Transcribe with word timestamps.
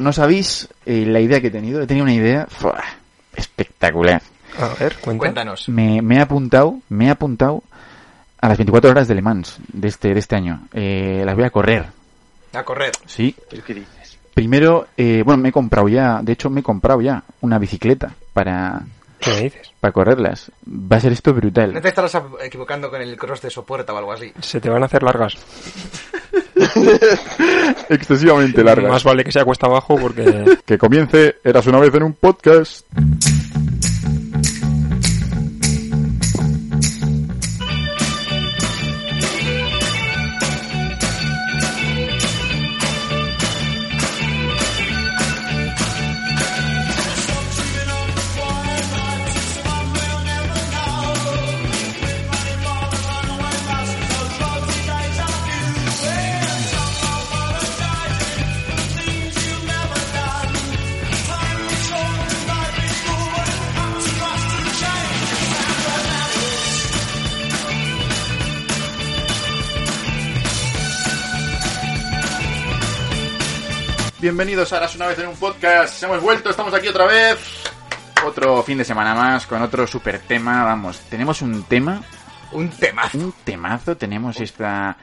No 0.00 0.12
sabéis 0.12 0.68
eh, 0.86 1.04
la 1.06 1.20
idea 1.20 1.40
que 1.40 1.48
he 1.48 1.50
tenido. 1.50 1.80
He 1.82 1.86
tenido 1.86 2.04
una 2.04 2.14
idea 2.14 2.46
¡fua! 2.50 2.82
espectacular. 3.36 4.22
A 4.58 4.68
ver, 4.80 4.96
cuenta. 5.00 5.18
Cuéntanos. 5.18 5.68
Me, 5.68 6.02
me 6.02 6.16
he 6.16 6.20
apuntado, 6.20 6.80
me 6.88 7.06
he 7.06 7.10
apuntado 7.10 7.62
a 8.40 8.48
las 8.48 8.58
24 8.58 8.90
horas 8.90 9.06
de 9.08 9.14
Le 9.14 9.22
Mans 9.22 9.58
de 9.72 9.88
este, 9.88 10.12
de 10.12 10.18
este 10.18 10.36
año. 10.36 10.62
Eh, 10.72 11.22
las 11.24 11.34
voy 11.36 11.44
a 11.44 11.50
correr, 11.50 11.86
A 12.52 12.62
correr. 12.64 12.92
sí. 13.06 13.34
¿Pero 13.48 13.64
qué 13.64 13.74
dices? 13.74 14.18
Primero, 14.34 14.88
eh, 14.96 15.22
bueno, 15.24 15.42
me 15.42 15.50
he 15.50 15.52
comprado 15.52 15.88
ya, 15.88 16.20
de 16.22 16.32
hecho 16.32 16.50
me 16.50 16.60
he 16.60 16.62
comprado 16.64 17.00
ya 17.00 17.22
una 17.42 17.58
bicicleta 17.58 18.14
para, 18.32 18.82
¿Qué 19.20 19.30
me 19.30 19.40
dices? 19.42 19.70
para 19.80 19.92
correrlas. 19.92 20.50
Va 20.66 20.96
a 20.96 21.00
ser 21.00 21.12
esto 21.12 21.30
No 21.30 21.36
brutal. 21.36 21.80
te 21.80 21.88
estarás 21.88 22.16
equivocando 22.42 22.90
con 22.90 23.00
el 23.00 23.16
cross 23.16 23.40
de 23.42 23.50
sopuerta 23.50 23.92
o 23.94 23.98
algo 23.98 24.12
así. 24.12 24.32
Se 24.40 24.60
te 24.60 24.68
van 24.68 24.82
a 24.82 24.86
hacer 24.86 25.02
largas. 25.02 25.34
Excesivamente 27.88 28.62
Más 28.62 29.04
vale 29.04 29.24
que 29.24 29.32
sea 29.32 29.44
cuesta 29.44 29.66
abajo 29.66 29.96
porque 29.96 30.58
Que 30.64 30.78
comience, 30.78 31.36
eras 31.44 31.66
una 31.66 31.78
vez 31.78 31.94
en 31.94 32.02
un 32.04 32.12
podcast. 32.14 32.84
Bienvenidos 74.30 74.72
a 74.72 74.76
Eras 74.76 74.94
una 74.94 75.08
vez 75.08 75.18
en 75.18 75.26
un 75.26 75.34
podcast. 75.34 76.00
Hemos 76.04 76.22
vuelto, 76.22 76.50
estamos 76.50 76.72
aquí 76.72 76.86
otra 76.86 77.04
vez. 77.04 77.64
Otro 78.24 78.62
fin 78.62 78.78
de 78.78 78.84
semana 78.84 79.12
más 79.12 79.44
con 79.44 79.60
otro 79.60 79.88
super 79.88 80.20
tema. 80.20 80.62
Vamos, 80.62 81.00
tenemos 81.10 81.42
un 81.42 81.64
tema, 81.64 82.00
Un 82.52 82.68
temazo. 82.70 83.18
un 83.18 83.34
temazo. 83.42 83.96
Tenemos 83.96 84.40
esta, 84.40 84.96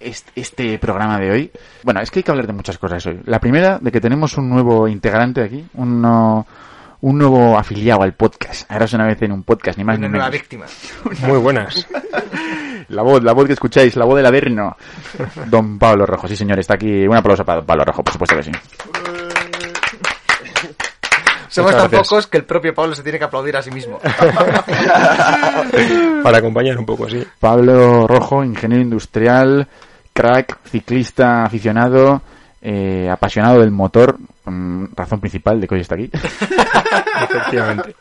este, 0.00 0.32
este 0.40 0.78
programa 0.78 1.18
de 1.18 1.30
hoy. 1.30 1.52
Bueno, 1.82 2.00
es 2.00 2.10
que 2.10 2.20
hay 2.20 2.22
que 2.22 2.30
hablar 2.30 2.46
de 2.46 2.54
muchas 2.54 2.78
cosas 2.78 3.04
hoy. 3.04 3.20
La 3.26 3.38
primera, 3.38 3.78
de 3.78 3.92
que 3.92 4.00
tenemos 4.00 4.38
un 4.38 4.48
nuevo 4.48 4.88
integrante 4.88 5.42
aquí, 5.42 5.62
uno, 5.74 6.46
un 7.02 7.18
nuevo 7.18 7.58
afiliado 7.58 8.02
al 8.02 8.14
podcast. 8.14 8.68
Eras 8.72 8.94
una 8.94 9.06
vez 9.06 9.20
en 9.20 9.32
un 9.32 9.42
podcast, 9.42 9.76
ni 9.76 9.84
más 9.84 9.98
Una 9.98 10.06
ni 10.06 10.12
nueva 10.12 10.30
menos. 10.30 10.40
víctima. 10.40 10.64
muy 11.28 11.38
buenas. 11.38 11.86
La 12.90 13.02
voz, 13.02 13.22
la 13.22 13.32
voz 13.32 13.46
que 13.46 13.52
escucháis, 13.52 13.94
la 13.96 14.04
voz 14.04 14.16
del 14.16 14.26
Averno. 14.26 14.76
Don 15.46 15.78
Pablo 15.78 16.06
Rojo, 16.06 16.26
sí 16.28 16.36
señor, 16.36 16.58
está 16.58 16.74
aquí. 16.74 17.06
Un 17.06 17.16
aplauso 17.16 17.44
para 17.44 17.62
Pablo 17.62 17.84
Rojo, 17.84 18.02
por 18.02 18.12
supuesto 18.12 18.36
que 18.36 18.42
sí. 18.42 18.50
Somos 21.48 21.72
Muchas 21.72 21.82
tan 21.82 21.90
gracias. 21.90 22.08
pocos 22.08 22.26
que 22.28 22.38
el 22.38 22.44
propio 22.44 22.72
Pablo 22.74 22.94
se 22.94 23.02
tiene 23.02 23.18
que 23.18 23.24
aplaudir 23.24 23.56
a 23.56 23.62
sí 23.62 23.70
mismo. 23.72 23.98
Para 26.22 26.38
acompañar 26.38 26.78
un 26.78 26.86
poco, 26.86 27.08
sí. 27.08 27.24
Pablo 27.40 28.06
Rojo, 28.06 28.44
ingeniero 28.44 28.82
industrial, 28.82 29.66
crack, 30.12 30.58
ciclista 30.64 31.42
aficionado, 31.44 32.22
eh, 32.62 33.08
apasionado 33.10 33.58
del 33.60 33.72
motor, 33.72 34.16
mm, 34.44 34.84
razón 34.96 35.18
principal 35.20 35.60
de 35.60 35.66
que 35.66 35.74
hoy 35.74 35.80
está 35.80 35.96
aquí. 35.96 36.08
Efectivamente. 37.22 37.94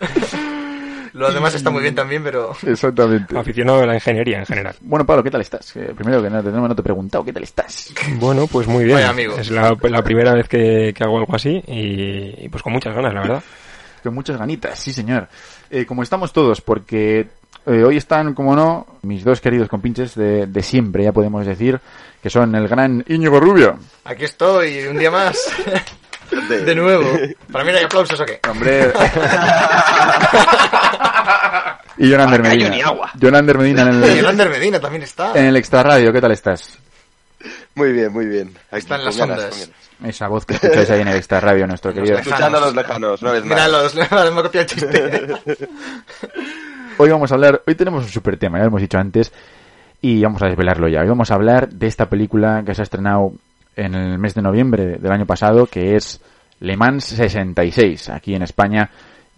Lo 1.13 1.31
demás 1.31 1.55
está 1.55 1.69
muy 1.69 1.81
bien 1.81 1.95
también, 1.95 2.23
pero 2.23 2.55
Exactamente. 2.65 3.37
Aficionado 3.37 3.81
a 3.81 3.85
la 3.85 3.95
ingeniería 3.95 4.39
en 4.39 4.45
general. 4.45 4.75
Bueno, 4.81 5.05
Pablo, 5.05 5.23
¿qué 5.23 5.31
tal 5.31 5.41
estás? 5.41 5.75
Eh, 5.75 5.93
primero 5.95 6.21
que 6.21 6.29
nada, 6.29 6.49
no, 6.51 6.67
no 6.67 6.75
te 6.75 6.81
he 6.81 6.83
preguntado, 6.83 7.23
¿qué 7.23 7.33
tal 7.33 7.43
estás? 7.43 7.93
Bueno, 8.15 8.47
pues 8.47 8.67
muy 8.67 8.83
bien. 8.85 8.97
Vaya 8.97 9.09
amigo. 9.09 9.35
Es 9.37 9.49
la, 9.51 9.75
la 9.81 10.03
primera 10.03 10.33
vez 10.33 10.47
que, 10.47 10.93
que 10.95 11.03
hago 11.03 11.17
algo 11.17 11.35
así 11.35 11.61
y, 11.67 12.45
y 12.45 12.49
pues 12.49 12.63
con 12.63 12.73
muchas 12.73 12.95
ganas, 12.95 13.13
la 13.13 13.21
verdad. 13.21 13.43
Con 14.03 14.13
muchas 14.13 14.37
ganitas, 14.37 14.79
sí 14.79 14.93
señor. 14.93 15.27
Eh, 15.69 15.85
como 15.85 16.03
estamos 16.03 16.31
todos, 16.31 16.61
porque 16.61 17.27
eh, 17.65 17.83
hoy 17.83 17.97
están, 17.97 18.33
como 18.33 18.55
no, 18.55 18.87
mis 19.01 19.25
dos 19.25 19.41
queridos 19.41 19.67
compinches 19.67 20.15
de, 20.15 20.47
de 20.47 20.63
siempre, 20.63 21.03
ya 21.03 21.11
podemos 21.11 21.45
decir, 21.45 21.81
que 22.23 22.29
son 22.29 22.55
el 22.55 22.69
gran 22.69 23.03
Íñigo 23.09 23.41
Rubio. 23.41 23.77
aquí 24.05 24.23
estoy 24.23 24.85
un 24.85 24.97
día 24.97 25.11
más. 25.11 25.37
De 26.49 26.75
nuevo. 26.75 27.05
Para 27.51 27.65
mí 27.65 27.71
no 27.71 27.77
hay 27.79 27.83
aplausos 27.85 28.19
o 28.21 28.25
qué. 28.25 28.39
Hombre. 28.49 28.93
Y 31.97 32.09
Jonander 32.09 32.41
Medina. 32.41 32.69
ni 32.69 32.81
agua. 32.81 33.11
Jonander 33.19 33.57
Medina 33.57 33.81
en 33.83 34.03
el, 34.03 34.15
Yolander 34.17 34.49
Medina 34.49 34.79
también 34.79 35.03
está. 35.03 35.31
en 35.33 35.45
el 35.45 35.55
extra 35.57 35.83
radio, 35.83 36.11
¿qué 36.13 36.21
tal 36.21 36.31
estás? 36.31 36.77
Muy 37.75 37.93
bien, 37.93 38.11
muy 38.11 38.25
bien. 38.25 38.49
Aquí, 38.69 38.79
Están 38.79 39.05
las 39.05 39.17
ondas. 39.19 39.39
ganas. 39.39 39.71
Esa 40.03 40.27
voz 40.27 40.45
que 40.45 40.55
escucháis 40.55 40.89
ahí 40.91 41.01
en 41.01 41.07
el 41.09 41.15
extra 41.17 41.39
radio, 41.39 41.67
nuestro 41.67 41.93
querido. 41.93 42.17
Escuchando 42.17 42.57
a 42.57 42.61
los 42.61 42.75
lejanos, 42.75 43.21
una 43.21 43.31
vez 43.31 43.45
más. 43.45 43.57
Mira, 43.57 43.67
los, 43.67 43.95
los, 43.95 44.33
me 44.33 44.41
copiado 44.41 44.61
el 44.61 44.65
chiste. 44.65 45.27
Hoy 46.97 47.09
vamos 47.09 47.31
a 47.31 47.35
hablar, 47.35 47.61
hoy 47.65 47.75
tenemos 47.75 48.03
un 48.03 48.09
super 48.09 48.37
tema, 48.37 48.57
ya 48.57 48.63
lo 48.63 48.69
hemos 48.69 48.81
dicho 48.81 48.97
antes, 48.97 49.31
y 50.01 50.21
vamos 50.21 50.41
a 50.41 50.47
desvelarlo 50.47 50.89
ya. 50.89 50.99
Hoy 51.01 51.07
vamos 51.07 51.31
a 51.31 51.35
hablar 51.35 51.69
de 51.69 51.87
esta 51.87 52.09
película 52.09 52.63
que 52.65 52.75
se 52.75 52.81
ha 52.81 52.83
estrenado 52.83 53.31
en 53.77 53.95
el 53.95 54.19
mes 54.19 54.33
de 54.35 54.41
noviembre 54.41 54.97
del 54.97 55.11
año 55.11 55.25
pasado, 55.25 55.65
que 55.65 55.95
es 55.95 56.19
Le 56.59 56.75
Mans 56.75 57.05
66, 57.05 58.09
aquí 58.09 58.35
en 58.35 58.41
España, 58.41 58.89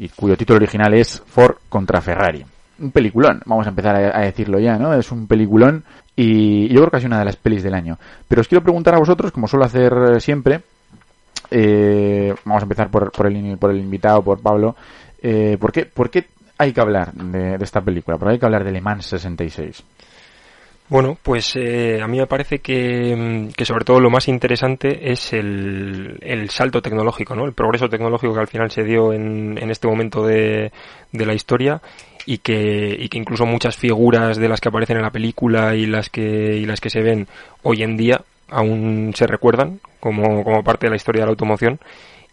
y 0.02 0.10
cuyo 0.10 0.36
título 0.36 0.58
original 0.58 0.96
es 0.96 1.22
Ford 1.28 1.58
contra 1.70 2.02
Ferrari. 2.02 2.44
Un 2.80 2.90
peliculón, 2.90 3.40
vamos 3.46 3.68
a 3.68 3.70
empezar 3.70 3.96
a, 3.96 4.22
decirlo 4.22 4.60
ya, 4.60 4.76
¿no? 4.76 4.96
Es 4.96 5.12
un 5.12 5.28
peliculón 5.28 5.84
y 6.16 6.68
yo 6.70 6.80
creo 6.80 6.90
que 6.90 6.98
es 6.98 7.06
una 7.06 7.20
de 7.20 7.26
las 7.26 7.36
pelis 7.36 7.62
del 7.62 7.76
año. 7.76 8.00
Pero 8.28 8.42
os 8.42 8.48
quiero 8.48 8.64
preguntar 8.64 8.96
a 8.96 8.98
vosotros, 8.98 9.32
como 9.32 9.48
suelo 9.48 9.64
hacer 9.64 10.20
siempre, 10.20 10.62
eh, 11.52 12.34
vamos 12.46 12.64
a 12.64 12.66
empezar 12.66 12.90
por, 12.90 13.12
por, 13.12 13.28
el, 13.28 13.60
por 13.60 13.70
el 13.70 13.78
invitado, 13.78 14.24
por 14.24 14.42
Pablo. 14.42 14.76
Eh, 15.22 15.58
¿por, 15.60 15.72
qué, 15.72 15.86
¿Por 15.86 16.10
qué 16.10 16.26
hay 16.58 16.74
que 16.74 16.82
hablar 16.82 17.14
de, 17.14 17.60
de 17.60 17.64
esta 17.64 17.82
película? 17.82 18.18
¿Por 18.18 18.30
qué 18.30 18.34
hay 18.34 18.40
que 18.40 18.46
hablar 18.46 18.64
de 18.64 18.72
Le 18.72 18.82
Mans 18.82 19.06
66? 19.06 19.84
Bueno, 20.92 21.18
pues 21.24 21.56
eh, 21.56 22.02
a 22.02 22.08
mí 22.10 22.18
me 22.18 22.28
parece 22.28 22.60
que, 22.60 23.16
mm, 23.16 23.54
que 23.54 23.64
sobre 23.64 23.86
todo 23.86 24.02
lo 24.02 24.10
más 24.10 24.28
interesante 24.28 25.10
es 25.14 25.32
el, 25.32 26.18
el 26.20 26.50
salto 26.50 26.82
tecnológico, 26.82 27.34
¿no? 27.34 27.46
El 27.46 27.54
progreso 27.54 27.88
tecnológico 27.88 28.34
que 28.34 28.42
al 28.42 28.50
final 28.50 28.72
se 28.72 28.84
dio 28.84 29.14
en, 29.14 29.58
en 29.58 29.72
este 29.72 29.88
momento 29.88 30.26
de, 30.26 30.74
de 31.14 31.26
la 31.26 31.34
historia 31.34 31.82
y 32.26 32.40
que, 32.40 32.94
y 33.00 33.08
que 33.08 33.18
incluso 33.18 33.46
muchas 33.46 33.78
figuras 33.78 34.36
de 34.36 34.50
las 34.50 34.60
que 34.60 34.68
aparecen 34.68 34.98
en 34.98 35.04
la 35.04 35.12
película 35.12 35.76
y 35.78 35.86
las 35.86 36.10
que, 36.10 36.58
y 36.58 36.66
las 36.66 36.82
que 36.82 36.90
se 36.90 37.00
ven 37.02 37.26
hoy 37.64 37.84
en 37.84 37.96
día 37.96 38.22
aún 38.50 39.14
se 39.16 39.28
recuerdan 39.28 39.80
como, 40.02 40.44
como 40.44 40.62
parte 40.62 40.88
de 40.88 40.90
la 40.90 40.98
historia 40.98 41.22
de 41.22 41.28
la 41.28 41.32
automoción. 41.32 41.80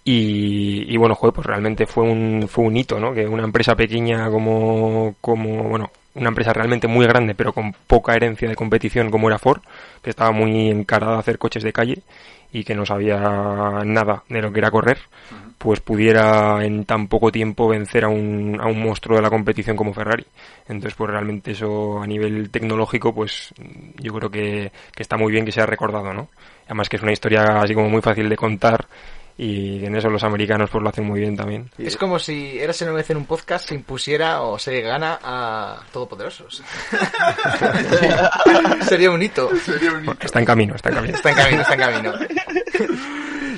Y, 0.02 0.92
y 0.92 0.96
bueno, 0.96 1.14
joder, 1.14 1.32
pues 1.32 1.46
realmente 1.46 1.86
fue 1.86 2.02
un, 2.02 2.48
fue 2.48 2.64
un 2.64 2.76
hito, 2.76 2.98
¿no? 2.98 3.14
Que 3.14 3.24
una 3.28 3.44
empresa 3.44 3.76
pequeña 3.76 4.28
como, 4.30 5.14
como, 5.20 5.62
bueno, 5.68 5.92
una 6.18 6.28
empresa 6.28 6.52
realmente 6.52 6.88
muy 6.88 7.06
grande, 7.06 7.34
pero 7.34 7.52
con 7.52 7.72
poca 7.86 8.14
herencia 8.14 8.48
de 8.48 8.56
competición 8.56 9.10
como 9.10 9.28
era 9.28 9.38
Ford, 9.38 9.62
que 10.02 10.10
estaba 10.10 10.32
muy 10.32 10.70
encarada 10.70 11.16
a 11.16 11.20
hacer 11.20 11.38
coches 11.38 11.62
de 11.62 11.72
calle 11.72 12.02
y 12.52 12.64
que 12.64 12.74
no 12.74 12.86
sabía 12.86 13.18
nada 13.84 14.22
de 14.28 14.42
lo 14.42 14.52
que 14.52 14.60
era 14.60 14.70
correr, 14.70 14.98
pues 15.58 15.80
pudiera 15.80 16.64
en 16.64 16.84
tan 16.84 17.08
poco 17.08 17.30
tiempo 17.30 17.68
vencer 17.68 18.04
a 18.04 18.08
un, 18.08 18.58
a 18.60 18.66
un 18.66 18.80
monstruo 18.80 19.16
de 19.16 19.22
la 19.22 19.30
competición 19.30 19.76
como 19.76 19.92
Ferrari. 19.92 20.24
Entonces, 20.68 20.94
pues 20.94 21.10
realmente 21.10 21.50
eso 21.50 22.00
a 22.00 22.06
nivel 22.06 22.50
tecnológico, 22.50 23.14
pues 23.14 23.52
yo 23.96 24.12
creo 24.14 24.30
que, 24.30 24.72
que 24.94 25.02
está 25.02 25.16
muy 25.16 25.32
bien 25.32 25.44
que 25.44 25.52
sea 25.52 25.66
recordado, 25.66 26.14
¿no? 26.14 26.28
Además 26.66 26.88
que 26.88 26.96
es 26.96 27.02
una 27.02 27.12
historia 27.12 27.60
así 27.60 27.74
como 27.74 27.90
muy 27.90 28.02
fácil 28.02 28.28
de 28.28 28.36
contar 28.36 28.86
y 29.40 29.84
en 29.84 29.94
eso 29.94 30.10
los 30.10 30.24
americanos 30.24 30.68
pues 30.68 30.82
lo 30.82 30.88
hacen 30.90 31.04
muy 31.04 31.20
bien 31.20 31.36
también. 31.36 31.70
Es 31.78 31.96
como 31.96 32.18
si 32.18 32.58
Eras 32.58 32.82
una 32.82 32.90
vez 32.92 33.08
en 33.10 33.18
un 33.18 33.24
podcast 33.24 33.68
se 33.68 33.76
impusiera 33.76 34.42
o 34.42 34.58
se 34.58 34.80
gana 34.80 35.18
a 35.22 35.80
Todopoderosos. 35.92 36.62
Sería 38.88 39.10
un 39.10 39.22
hito. 39.22 39.48
Está 40.20 40.40
en 40.40 40.44
camino, 40.44 40.74
está 40.74 40.88
en 40.90 40.94
camino. 40.96 41.14
Está 41.14 41.30
en 41.30 41.36
camino, 41.36 41.62
está 41.62 41.74
en 41.74 41.80
camino. 41.80 42.12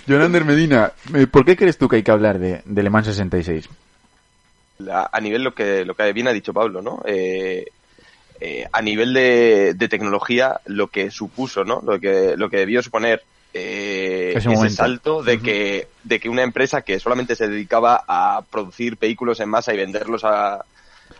Jonander 0.07 0.45
Medina, 0.45 0.93
eh, 1.15 1.27
¿por 1.27 1.45
qué 1.45 1.57
crees 1.57 1.79
tú 1.79 1.89
que 1.89 1.97
hay 1.97 2.03
que 2.03 2.11
hablar 2.11 2.39
de, 2.39 2.63
de 2.65 2.83
Le 2.83 2.91
Mans 2.91 3.07
66? 3.07 3.69
La- 4.79 5.09
a 5.13 5.21
nivel 5.21 5.43
lo 5.45 5.55
que 5.55 5.85
lo 5.85 5.95
que 5.95 6.13
bien 6.13 6.29
ha 6.29 6.33
dicho 6.33 6.53
Pablo, 6.53 6.83
¿no? 6.83 7.03
Eh, 7.07 7.67
eh, 8.41 8.67
a 8.73 8.83
nivel 8.83 9.13
de, 9.13 9.75
de 9.75 9.89
tecnología, 9.89 10.61
lo 10.67 10.89
que 10.89 11.11
supuso, 11.11 11.65
¿no? 11.65 11.83
Lo 11.85 12.01
que 12.01 12.35
lo 12.37 12.49
que 12.49 12.57
debió 12.59 12.83
suponer 12.83 13.23
eh, 13.53 14.33
Ese 14.37 14.71
salto 14.71 15.23
de 15.23 15.41
que 15.43 15.91
de 16.03 16.21
que 16.21 16.29
una 16.29 16.43
empresa 16.43 16.83
que 16.83 17.01
solamente 17.01 17.37
se 17.37 17.49
dedicaba 17.49 18.03
a 18.09 18.47
producir 18.51 18.99
vehículos 18.99 19.41
en 19.41 19.49
masa 19.51 19.75
y 19.75 19.77
venderlos 19.77 20.25
a, 20.25 20.67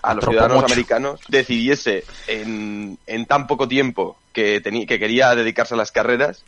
a 0.03 0.15
los 0.15 0.25
ciudadanos 0.25 0.63
americanos 0.63 1.25
decidiese 1.29 2.09
en, 2.27 2.99
en 3.07 3.27
tan 3.27 3.47
poco 3.47 3.69
tiempo 3.69 4.23
que, 4.33 4.63
teni- 4.63 4.87
que 4.87 4.99
quería 4.99 5.35
dedicarse 5.35 5.75
a 5.75 5.77
las 5.77 5.93
carreras 5.93 6.47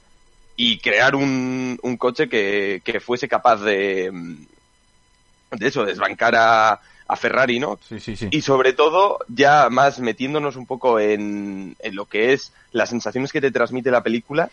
y 0.57 0.81
crear 0.81 1.17
un, 1.17 1.79
un 1.83 1.97
coche 1.97 2.29
que, 2.29 2.83
que 2.85 3.01
fuese 3.01 3.29
capaz 3.29 3.57
de, 3.63 4.11
de 5.51 5.67
eso, 5.69 5.85
desbancar 5.85 6.35
a, 6.35 6.73
a 7.07 7.17
Ferrari, 7.17 7.59
¿no? 7.59 7.79
Sí, 7.83 8.01
sí, 8.01 8.17
sí. 8.17 8.29
Y 8.31 8.41
sobre 8.41 8.73
todo, 8.73 9.19
ya 9.29 9.69
más 9.69 10.01
metiéndonos 10.01 10.57
un 10.57 10.67
poco 10.67 10.99
en, 10.99 11.77
en 11.79 11.95
lo 11.95 12.07
que 12.07 12.33
es 12.33 12.53
las 12.71 12.89
sensaciones 12.89 13.33
que 13.33 13.41
te 13.41 13.51
transmite 13.51 13.91
la 13.91 14.03
película, 14.03 14.51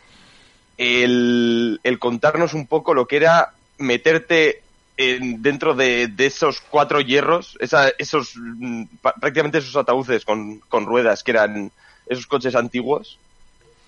el, 0.80 1.80
contarnos 2.00 2.54
un 2.54 2.66
poco 2.66 2.94
lo 2.94 3.06
que 3.06 3.18
era 3.18 3.52
meterte 3.78 4.62
en- 4.98 5.42
dentro 5.42 5.76
de, 5.76 6.12
esos 6.18 6.62
cuatro 6.62 7.02
hierros, 7.02 7.58
esa- 7.60 7.92
esos 7.98 8.34
mm, 8.36 8.84
prácticamente 9.02 9.58
esos 9.58 9.76
ataúdes 9.76 10.24
con, 10.24 10.60
con 10.70 10.86
ruedas 10.86 11.22
que 11.24 11.32
eran 11.32 11.72
esos 12.08 12.26
coches 12.28 12.56
antiguos. 12.56 13.20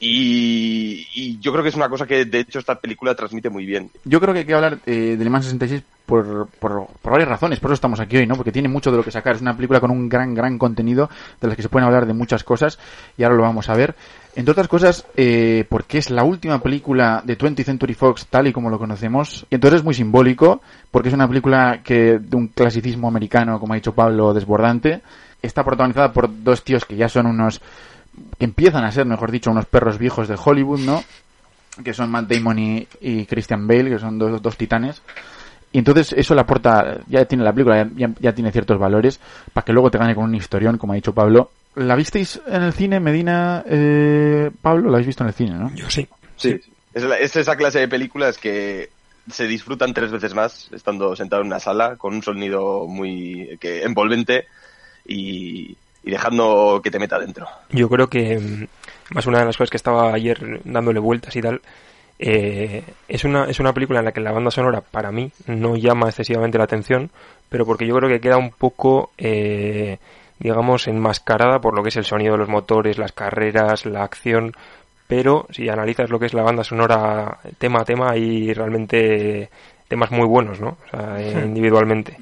Y, 0.04 1.38
yo 1.40 1.52
creo 1.52 1.64
que 1.64 1.70
es 1.70 1.76
una 1.76 1.88
cosa 1.88 2.08
que 2.08 2.26
de 2.26 2.40
hecho 2.40 2.60
esta 2.60 2.80
película 2.80 3.16
transmite 3.16 3.50
muy 3.50 3.66
bien. 3.66 3.92
Yo 4.04 4.20
creo 4.20 4.34
que 4.34 4.40
hay 4.40 4.46
que 4.46 4.54
hablar 4.54 4.80
eh, 4.86 5.16
de 5.18 5.24
Le 5.24 5.30
Mans 5.30 5.46
66 5.46 5.84
por, 6.12 6.50
por, 6.60 6.88
por 7.02 7.12
varias 7.14 7.30
razones, 7.30 7.62
por 7.62 7.70
eso 7.70 7.76
estamos 7.76 8.02
aquí 8.02 8.18
hoy, 8.18 8.28
¿no? 8.28 8.36
Porque 8.36 8.52
tiene 8.52 8.68
mucho 8.68 8.92
de 8.92 8.98
lo 8.98 9.04
que 9.04 9.12
sacar. 9.12 9.36
Es 9.36 9.42
una 9.42 9.56
película 9.56 9.80
con 9.80 9.92
un 9.92 10.10
gran, 10.10 10.36
gran 10.36 10.58
contenido 10.58 11.10
de 11.40 11.48
las 11.48 11.56
que 11.56 11.64
se 11.64 11.70
pueden 11.70 11.88
hablar 11.88 12.06
de 12.06 12.12
muchas 12.12 12.44
cosas 12.44 12.80
y 13.18 13.24
ahora 13.24 13.38
lo 13.38 13.44
vamos 13.44 13.70
a 13.70 13.76
ver. 13.76 13.96
Entre 14.36 14.52
otras 14.52 14.68
cosas, 14.68 15.06
eh, 15.16 15.64
porque 15.70 16.00
es 16.00 16.10
la 16.10 16.26
última 16.26 16.62
película 16.62 17.22
de 17.24 17.38
20th 17.38 17.64
Century 17.64 17.94
Fox 17.94 18.28
tal 18.30 18.48
y 18.48 18.52
como 18.52 18.70
lo 18.70 18.78
conocemos. 18.78 19.46
Y 19.50 19.56
entonces 19.56 19.80
es 19.80 19.86
muy 19.86 19.94
simbólico, 19.94 20.62
porque 20.92 21.08
es 21.08 21.16
una 21.16 21.30
película 21.30 21.80
que 21.82 22.20
de 22.20 22.36
un 22.36 22.50
clasicismo 22.50 23.08
americano, 23.08 23.58
como 23.58 23.72
ha 23.72 23.78
dicho 23.78 23.96
Pablo, 23.96 24.34
desbordante. 24.34 25.04
Está 25.42 25.64
protagonizada 25.64 26.12
por 26.12 26.30
dos 26.44 26.62
tíos 26.66 26.84
que 26.84 26.98
ya 26.98 27.08
son 27.08 27.26
unos 27.26 27.62
que 28.38 28.44
empiezan 28.44 28.84
a 28.84 28.92
ser, 28.92 29.06
mejor 29.06 29.32
dicho, 29.32 29.50
unos 29.50 29.66
perros 29.66 29.98
viejos 29.98 30.28
de 30.28 30.38
Hollywood, 30.44 30.82
¿no? 30.82 31.06
Que 31.82 31.94
son 31.94 32.12
Matt 32.12 32.30
Damon 32.30 32.60
y, 32.60 32.88
y 33.00 33.26
Christian 33.26 33.66
Bale, 33.66 33.92
que 33.92 34.00
son 34.00 34.20
dos, 34.20 34.42
dos 34.42 34.58
titanes. 34.58 35.02
Y 35.74 35.78
entonces 35.80 36.14
eso 36.14 36.36
le 36.36 36.42
aporta, 36.42 36.98
ya 37.08 37.24
tiene 37.26 37.44
la 37.44 37.54
película, 37.54 37.88
ya, 37.96 38.10
ya 38.20 38.34
tiene 38.34 38.52
ciertos 38.52 38.78
valores, 38.78 39.20
para 39.54 39.64
que 39.64 39.72
luego 39.74 39.90
te 39.90 39.98
gane 39.98 40.16
con 40.16 40.26
un 40.26 40.36
historión, 40.36 40.78
como 40.78 40.94
ha 40.94 40.96
dicho 40.98 41.14
Pablo. 41.14 41.52
¿La 41.76 41.96
visteis 41.96 42.42
en 42.48 42.64
el 42.64 42.74
cine, 42.74 43.00
Medina, 43.00 43.64
eh, 43.66 44.52
Pablo? 44.62 44.90
¿La 44.90 44.96
habéis 44.98 45.08
visto 45.08 45.24
en 45.24 45.30
el 45.30 45.34
cine, 45.34 45.52
no? 45.56 45.74
Yo 45.74 45.90
sí. 45.90 46.08
Sí. 46.36 46.60
Es, 46.94 47.04
la- 47.04 47.18
es 47.18 47.34
esa 47.38 47.56
clase 47.56 47.80
de 47.80 47.88
películas 47.88 48.38
que 48.38 48.90
se 49.30 49.46
disfrutan 49.48 49.94
tres 49.94 50.12
veces 50.12 50.34
más 50.34 50.68
estando 50.74 51.16
sentado 51.16 51.42
en 51.42 51.48
una 51.48 51.60
sala 51.60 51.96
con 51.96 52.16
un 52.16 52.22
sonido 52.24 52.86
muy 52.88 53.58
que 53.62 53.84
envolvente 53.84 54.48
y, 55.06 55.78
y 56.04 56.12
dejando 56.12 56.82
que 56.84 56.92
te 56.92 57.00
meta 57.00 57.18
dentro. 57.20 57.48
Yo 57.70 57.88
creo 57.88 58.08
que 58.10 58.38
mm, 58.40 59.14
más 59.16 59.26
una 59.28 59.40
de 59.40 59.46
las 59.46 59.56
cosas 59.56 59.70
que 59.70 59.78
estaba 59.78 60.14
ayer 60.14 60.60
dándole 60.66 61.00
vueltas 61.00 61.34
y 61.36 61.42
tal, 61.42 61.62
eh, 62.24 62.84
es, 63.08 63.24
una, 63.24 63.46
es 63.46 63.60
una 63.60 63.74
película 63.74 63.98
en 63.98 64.06
la 64.06 64.12
que 64.12 64.22
la 64.22 64.32
banda 64.32 64.52
sonora 64.52 64.82
para 64.82 65.12
mí 65.12 65.32
no 65.48 65.76
llama 65.76 66.08
excesivamente 66.08 66.60
la 66.60 66.66
atención, 66.66 67.10
pero 67.50 67.66
porque 67.66 67.88
yo 67.88 67.96
creo 67.96 68.10
que 68.10 68.22
queda 68.22 68.38
un 68.38 68.52
poco, 68.52 69.10
eh, 69.18 69.98
digamos, 70.38 70.88
enmascarada 70.88 71.60
por 71.60 71.76
lo 71.76 71.82
que 71.82 71.90
es 71.90 71.98
el 71.98 72.06
sonido 72.06 72.34
de 72.34 72.38
los 72.38 72.48
motores, 72.48 73.00
las 73.00 73.12
carreras, 73.12 73.88
la 73.88 74.04
acción, 74.04 74.54
pero 75.08 75.48
si 75.50 75.68
analizas 75.68 76.12
lo 76.12 76.20
que 76.20 76.28
es 76.28 76.36
la 76.36 76.44
banda 76.44 76.64
sonora 76.64 77.40
tema 77.58 77.82
a 77.82 77.86
tema 77.86 78.12
hay 78.12 78.54
realmente 78.54 79.50
temas 79.88 80.12
muy 80.12 80.28
buenos, 80.28 80.62
¿no? 80.62 80.78
O 80.86 80.90
sea, 80.92 81.20
individualmente. 81.44 82.16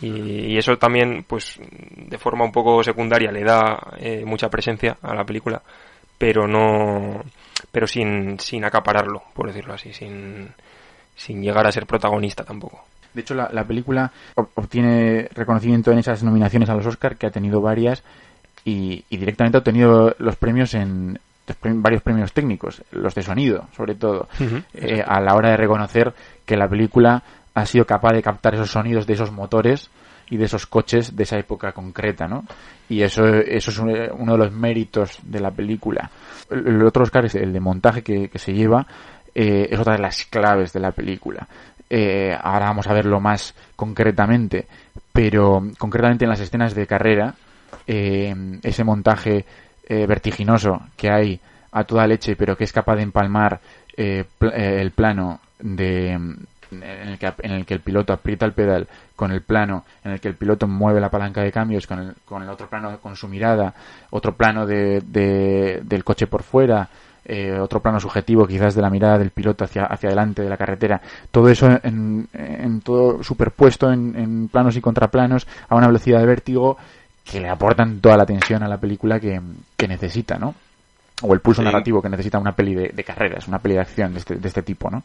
Y, 0.00 0.52
y 0.52 0.58
eso 0.58 0.76
también, 0.78 1.24
pues, 1.28 1.60
de 1.60 2.18
forma 2.18 2.44
un 2.44 2.50
poco 2.50 2.82
secundaria 2.82 3.30
le 3.30 3.44
da 3.44 3.78
eh, 3.98 4.24
mucha 4.26 4.48
presencia 4.48 4.98
a 5.00 5.14
la 5.14 5.24
película, 5.24 5.62
pero 6.18 6.48
no, 6.48 7.22
pero 7.70 7.86
sin, 7.86 8.38
sin 8.40 8.64
acapararlo, 8.64 9.22
por 9.34 9.46
decirlo 9.46 9.74
así, 9.74 9.92
sin, 9.92 10.48
sin 11.16 11.42
llegar 11.42 11.66
a 11.66 11.72
ser 11.72 11.86
protagonista 11.86 12.44
tampoco. 12.44 12.84
De 13.14 13.20
hecho, 13.20 13.34
la, 13.34 13.50
la 13.52 13.64
película 13.64 14.10
ob- 14.36 14.48
obtiene 14.54 15.28
reconocimiento 15.34 15.92
en 15.92 15.98
esas 15.98 16.22
nominaciones 16.22 16.70
a 16.70 16.74
los 16.74 16.86
Oscar, 16.86 17.16
que 17.16 17.26
ha 17.26 17.30
tenido 17.30 17.60
varias, 17.60 18.02
y, 18.64 19.04
y 19.10 19.16
directamente 19.16 19.56
ha 19.58 19.60
obtenido 19.60 20.14
los 20.18 20.36
premios 20.36 20.74
en 20.74 21.18
varios 21.64 22.02
premios 22.02 22.32
técnicos, 22.32 22.82
los 22.92 23.14
de 23.14 23.22
sonido, 23.22 23.66
sobre 23.76 23.96
todo, 23.96 24.28
eh, 24.74 25.02
a 25.04 25.20
la 25.20 25.34
hora 25.34 25.50
de 25.50 25.56
reconocer 25.56 26.14
que 26.46 26.56
la 26.56 26.68
película 26.68 27.22
ha 27.54 27.66
sido 27.66 27.84
capaz 27.84 28.12
de 28.12 28.22
captar 28.22 28.54
esos 28.54 28.70
sonidos 28.70 29.06
de 29.06 29.14
esos 29.14 29.32
motores 29.32 29.90
y 30.30 30.36
de 30.38 30.44
esos 30.46 30.66
coches 30.66 31.14
de 31.16 31.24
esa 31.24 31.36
época 31.38 31.72
concreta, 31.72 32.26
¿no? 32.28 32.44
Y 32.88 33.02
eso, 33.02 33.26
eso 33.26 33.70
es 33.72 33.78
un- 33.78 34.08
uno 34.18 34.32
de 34.32 34.38
los 34.38 34.52
méritos 34.52 35.18
de 35.24 35.40
la 35.40 35.50
película. 35.50 36.10
El, 36.52 36.82
otro 36.84 37.02
Oscar 37.02 37.24
es 37.24 37.34
el 37.34 37.52
de 37.52 37.60
montaje 37.60 38.02
que, 38.02 38.28
que 38.28 38.38
se 38.38 38.52
lleva, 38.52 38.86
eh, 39.34 39.68
es 39.70 39.78
otra 39.78 39.94
de 39.94 40.02
las 40.02 40.24
claves 40.26 40.72
de 40.72 40.80
la 40.80 40.92
película. 40.92 41.48
Eh, 41.94 42.34
ahora 42.40 42.68
vamos 42.68 42.86
a 42.86 42.94
verlo 42.94 43.20
más 43.20 43.54
concretamente, 43.76 44.66
pero 45.12 45.62
concretamente 45.76 46.24
en 46.24 46.30
las 46.30 46.40
escenas 46.40 46.74
de 46.74 46.86
carrera, 46.86 47.34
eh, 47.86 48.34
ese 48.62 48.82
montaje 48.82 49.44
eh, 49.86 50.06
vertiginoso 50.06 50.80
que 50.96 51.10
hay 51.10 51.38
a 51.70 51.84
toda 51.84 52.06
leche, 52.06 52.34
pero 52.34 52.56
que 52.56 52.64
es 52.64 52.72
capaz 52.72 52.96
de 52.96 53.02
empalmar 53.02 53.60
el 53.94 54.90
plano 54.92 55.40
de 55.58 56.18
en 56.72 57.08
el, 57.08 57.18
que, 57.18 57.32
en 57.42 57.52
el 57.52 57.66
que 57.66 57.74
el 57.74 57.80
piloto 57.80 58.12
aprieta 58.12 58.46
el 58.46 58.52
pedal 58.52 58.86
con 59.16 59.30
el 59.32 59.42
plano 59.42 59.84
en 60.04 60.12
el 60.12 60.20
que 60.20 60.28
el 60.28 60.34
piloto 60.34 60.66
mueve 60.66 61.00
la 61.00 61.10
palanca 61.10 61.42
de 61.42 61.52
cambios 61.52 61.86
con 61.86 61.98
el, 61.98 62.14
con 62.24 62.42
el 62.42 62.48
otro 62.48 62.68
plano 62.68 62.98
con 62.98 63.14
su 63.16 63.28
mirada 63.28 63.74
otro 64.10 64.34
plano 64.34 64.66
de, 64.66 65.00
de- 65.02 65.80
del 65.84 66.02
coche 66.04 66.26
por 66.26 66.42
fuera 66.42 66.88
eh, 67.24 67.56
otro 67.60 67.80
plano 67.80 68.00
subjetivo 68.00 68.46
quizás 68.48 68.74
de 68.74 68.82
la 68.82 68.90
mirada 68.90 69.16
del 69.18 69.30
piloto 69.30 69.64
hacia, 69.64 69.84
hacia 69.84 70.08
adelante 70.08 70.42
de 70.42 70.48
la 70.48 70.56
carretera 70.56 71.00
todo 71.30 71.48
eso 71.48 71.68
en, 71.84 72.26
en 72.32 72.80
todo 72.80 73.22
superpuesto 73.22 73.92
en, 73.92 74.16
en 74.16 74.48
planos 74.48 74.76
y 74.76 74.80
contraplanos 74.80 75.46
a 75.68 75.76
una 75.76 75.86
velocidad 75.86 76.18
de 76.18 76.26
vértigo 76.26 76.76
que 77.24 77.40
le 77.40 77.48
aportan 77.48 78.00
toda 78.00 78.16
la 78.16 78.26
tensión 78.26 78.64
a 78.64 78.68
la 78.68 78.78
película 78.78 79.20
que, 79.20 79.40
que 79.76 79.86
necesita, 79.86 80.38
¿no? 80.38 80.56
O 81.22 81.32
el 81.34 81.38
pulso 81.38 81.62
Sí. 81.62 81.66
narrativo 81.66 82.02
que 82.02 82.08
necesita 82.08 82.40
una 82.40 82.56
peli 82.56 82.74
de, 82.74 82.88
de 82.88 83.04
carreras, 83.04 83.46
una 83.46 83.60
peli 83.60 83.74
de 83.76 83.80
acción 83.80 84.12
de 84.12 84.18
este, 84.18 84.34
de 84.34 84.48
este 84.48 84.64
tipo, 84.64 84.90
¿no? 84.90 85.04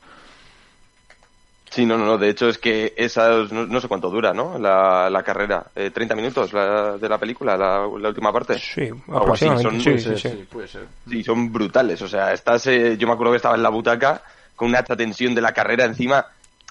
Sí, 1.69 1.85
no, 1.85 1.97
no, 1.97 2.05
no. 2.05 2.17
De 2.17 2.29
hecho, 2.29 2.47
es 2.47 2.57
que 2.57 2.93
esas, 2.97 3.51
no, 3.51 3.65
no 3.67 3.81
sé 3.81 3.87
cuánto 3.87 4.09
dura, 4.09 4.33
¿no? 4.33 4.57
La, 4.57 5.09
la 5.09 5.21
carrera. 5.23 5.67
Eh, 5.75 5.91
30 5.91 6.15
minutos 6.15 6.53
la, 6.53 6.97
de 6.97 7.09
la 7.09 7.17
película, 7.17 7.57
la, 7.57 7.79
la 7.99 8.09
última 8.09 8.31
parte. 8.31 8.57
Sí, 8.57 8.83
Algo 8.87 9.33
así, 9.33 9.45
aproximadamente. 9.45 9.99
son- 10.01 10.15
sí, 10.15 10.17
sí, 10.19 10.29
sí. 10.29 10.45
puede 10.49 10.67
ser. 10.67 10.87
Sí, 11.09 11.23
son 11.23 11.51
brutales. 11.51 12.01
O 12.01 12.07
sea, 12.07 12.31
estás, 12.33 12.65
eh, 12.67 12.95
yo 12.97 13.05
me 13.07 13.13
acuerdo 13.13 13.33
que 13.33 13.37
estaba 13.37 13.55
en 13.55 13.63
la 13.63 13.69
butaca 13.69 14.23
con 14.55 14.69
una 14.69 14.79
alta 14.79 14.95
tensión 14.95 15.35
de 15.35 15.41
la 15.41 15.53
carrera 15.53 15.83
encima. 15.85 16.25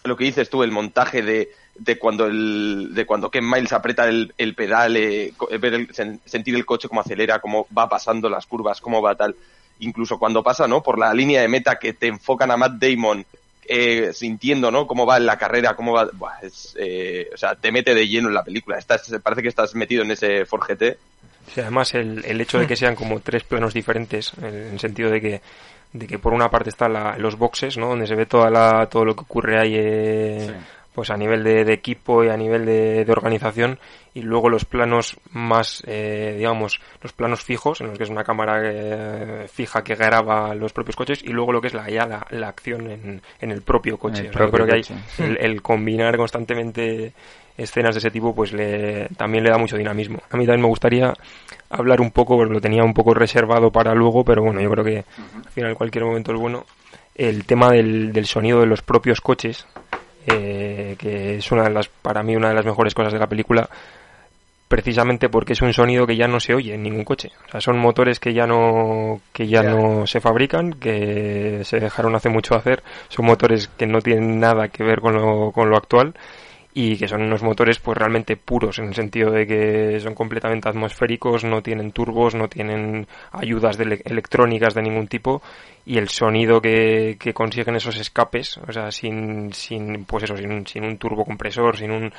Lo 0.04 0.16
que 0.16 0.24
dices 0.24 0.48
tú, 0.48 0.62
el 0.62 0.70
montaje 0.72 1.20
de, 1.22 1.50
de 1.74 1.98
cuando 1.98 2.26
el, 2.26 2.90
de 2.94 3.04
cuando 3.06 3.30
Ken 3.30 3.48
Miles 3.48 3.72
aprieta 3.74 4.08
el, 4.08 4.32
el 4.38 4.54
pedal, 4.54 4.96
eh, 4.96 5.34
eh, 5.50 5.58
ver 5.58 5.74
el- 5.74 5.88
sen- 5.92 6.20
sentir 6.24 6.54
el 6.54 6.64
coche 6.64 6.88
cómo 6.88 7.02
acelera, 7.02 7.38
cómo 7.40 7.66
va 7.76 7.88
pasando 7.88 8.28
las 8.30 8.46
curvas, 8.46 8.80
cómo 8.80 9.02
va 9.02 9.14
tal. 9.14 9.36
Incluso 9.80 10.18
cuando 10.18 10.42
pasa, 10.42 10.66
¿no? 10.66 10.82
Por 10.82 10.98
la 10.98 11.12
línea 11.12 11.42
de 11.42 11.48
meta 11.48 11.76
que 11.78 11.92
te 11.92 12.06
enfocan 12.06 12.50
a 12.50 12.56
Matt 12.56 12.72
Damon 12.78 13.24
eh, 13.68 14.12
sintiendo, 14.12 14.70
¿no? 14.70 14.86
Cómo 14.86 15.06
va 15.06 15.16
en 15.16 15.26
la 15.26 15.36
carrera, 15.38 15.74
cómo 15.74 15.92
va, 15.92 16.08
Buah, 16.12 16.40
es, 16.42 16.74
eh, 16.78 17.28
o 17.32 17.36
sea, 17.36 17.54
te 17.54 17.70
mete 17.72 17.94
de 17.94 18.06
lleno 18.08 18.28
en 18.28 18.34
la 18.34 18.44
película. 18.44 18.78
Estás, 18.78 19.10
parece 19.22 19.42
que 19.42 19.48
estás 19.48 19.74
metido 19.74 20.02
en 20.02 20.10
ese. 20.10 20.44
Sí, 21.54 21.60
además 21.60 21.94
el, 21.94 22.24
el 22.24 22.40
hecho 22.40 22.58
de 22.58 22.66
que 22.66 22.76
sean 22.76 22.94
como 22.96 23.20
tres 23.20 23.44
planos 23.44 23.72
diferentes, 23.74 24.32
en 24.38 24.72
el 24.72 24.80
sentido 24.80 25.10
de 25.10 25.20
que 25.20 25.40
de 25.92 26.06
que 26.06 26.18
por 26.18 26.34
una 26.34 26.50
parte 26.50 26.68
están 26.70 26.92
la- 26.92 27.16
los 27.16 27.38
boxes, 27.38 27.78
¿no? 27.78 27.88
Donde 27.88 28.06
se 28.06 28.14
ve 28.16 28.26
toda 28.26 28.50
la, 28.50 28.86
todo 28.90 29.04
lo 29.04 29.14
que 29.14 29.22
ocurre 29.22 29.58
ahí, 29.58 29.74
eh, 29.76 30.46
Sí. 30.48 30.52
Pues 30.96 31.10
a 31.10 31.16
nivel 31.16 31.44
de, 31.44 31.64
de 31.66 31.74
equipo 31.74 32.24
y 32.24 32.30
a 32.30 32.36
nivel 32.38 32.64
de, 32.64 33.04
de 33.04 33.12
organización, 33.12 33.78
y 34.14 34.22
luego 34.22 34.48
los 34.48 34.64
planos 34.64 35.18
más, 35.30 35.82
eh, 35.86 36.34
digamos, 36.38 36.80
los 37.02 37.12
planos 37.12 37.44
fijos, 37.44 37.82
en 37.82 37.88
los 37.88 37.98
que 37.98 38.04
es 38.04 38.10
una 38.10 38.24
cámara 38.24 38.62
eh, 38.64 39.46
fija 39.46 39.84
que 39.84 39.94
graba 39.94 40.54
los 40.54 40.72
propios 40.72 40.96
coches, 40.96 41.22
y 41.22 41.28
luego 41.28 41.52
lo 41.52 41.60
que 41.60 41.66
es 41.66 41.74
la, 41.74 41.88
ya 41.90 42.06
la, 42.06 42.26
la 42.30 42.48
acción 42.48 42.90
en, 42.90 43.20
en 43.40 43.50
el 43.50 43.60
propio 43.60 43.98
coche. 43.98 44.22
el 44.22 44.30
O 44.30 44.32
sea, 44.32 44.46
yo 44.46 44.50
creo 44.50 44.66
que 44.66 44.74
hay 44.74 44.82
el, 45.18 45.36
el 45.36 45.60
combinar 45.60 46.16
constantemente 46.16 47.12
escenas 47.58 47.94
de 47.94 47.98
ese 48.00 48.10
tipo 48.10 48.34
pues 48.34 48.52
le 48.52 49.08
también 49.16 49.44
le 49.44 49.50
da 49.50 49.58
mucho 49.58 49.76
dinamismo. 49.76 50.18
A 50.30 50.36
mí 50.36 50.44
también 50.46 50.62
me 50.62 50.68
gustaría 50.68 51.12
hablar 51.68 52.00
un 52.00 52.10
poco, 52.10 52.36
porque 52.38 52.54
lo 52.54 52.60
tenía 52.60 52.84
un 52.84 52.94
poco 52.94 53.12
reservado 53.12 53.70
para 53.70 53.94
luego, 53.94 54.24
pero 54.24 54.42
bueno, 54.42 54.62
yo 54.62 54.70
creo 54.70 54.84
que 54.84 54.98
al 54.98 55.50
final 55.52 55.74
cualquier 55.74 56.04
momento 56.04 56.32
es 56.32 56.40
bueno. 56.40 56.64
el 57.16 57.44
tema 57.46 57.70
del, 57.70 58.12
del 58.12 58.26
sonido 58.26 58.60
de 58.60 58.66
los 58.66 58.82
propios 58.82 59.20
coches, 59.20 59.66
eh, 60.26 60.96
que 60.98 61.36
es 61.36 61.52
una 61.52 61.64
de 61.64 61.70
las, 61.70 61.88
para 61.88 62.22
mí, 62.22 62.36
una 62.36 62.48
de 62.48 62.54
las 62.54 62.64
mejores 62.66 62.94
cosas 62.94 63.12
de 63.12 63.18
la 63.18 63.26
película, 63.26 63.68
precisamente 64.68 65.28
porque 65.28 65.52
es 65.52 65.62
un 65.62 65.72
sonido 65.72 66.06
que 66.06 66.16
ya 66.16 66.26
no 66.26 66.40
se 66.40 66.54
oye 66.54 66.74
en 66.74 66.82
ningún 66.82 67.04
coche. 67.04 67.30
O 67.46 67.50
sea, 67.50 67.60
son 67.60 67.78
motores 67.78 68.18
que 68.18 68.34
ya 68.34 68.46
no, 68.46 69.20
que 69.32 69.46
ya 69.46 69.62
Ya. 69.62 69.70
no 69.70 70.06
se 70.06 70.20
fabrican, 70.20 70.72
que 70.72 71.60
se 71.64 71.78
dejaron 71.78 72.14
hace 72.16 72.28
mucho 72.28 72.56
hacer. 72.56 72.82
Son 73.08 73.24
motores 73.26 73.68
que 73.68 73.86
no 73.86 74.00
tienen 74.00 74.40
nada 74.40 74.68
que 74.68 74.82
ver 74.82 75.00
con 75.00 75.14
lo, 75.14 75.52
con 75.52 75.70
lo 75.70 75.76
actual 75.76 76.14
y 76.78 76.98
que 76.98 77.08
son 77.08 77.22
unos 77.22 77.42
motores 77.42 77.78
pues 77.78 77.96
realmente 77.96 78.36
puros 78.36 78.78
en 78.78 78.88
el 78.88 78.94
sentido 78.94 79.30
de 79.30 79.46
que 79.46 79.98
son 79.98 80.14
completamente 80.14 80.68
atmosféricos, 80.68 81.42
no 81.42 81.62
tienen 81.62 81.90
turbos, 81.90 82.34
no 82.34 82.48
tienen 82.48 83.06
ayudas 83.32 83.78
electrónicas 83.80 84.74
de 84.74 84.82
ningún 84.82 85.08
tipo 85.08 85.40
y 85.86 85.96
el 85.96 86.10
sonido 86.10 86.60
que, 86.60 87.16
que 87.18 87.32
consiguen 87.32 87.76
esos 87.76 87.96
escapes, 87.96 88.58
o 88.58 88.70
sea, 88.70 88.90
sin, 88.90 89.54
sin 89.54 90.04
pues 90.04 90.24
eso, 90.24 90.36
sin, 90.36 90.66
sin 90.66 90.84
un 90.84 90.98
turbocompresor, 90.98 91.78
sin 91.78 91.92
un 91.92 92.12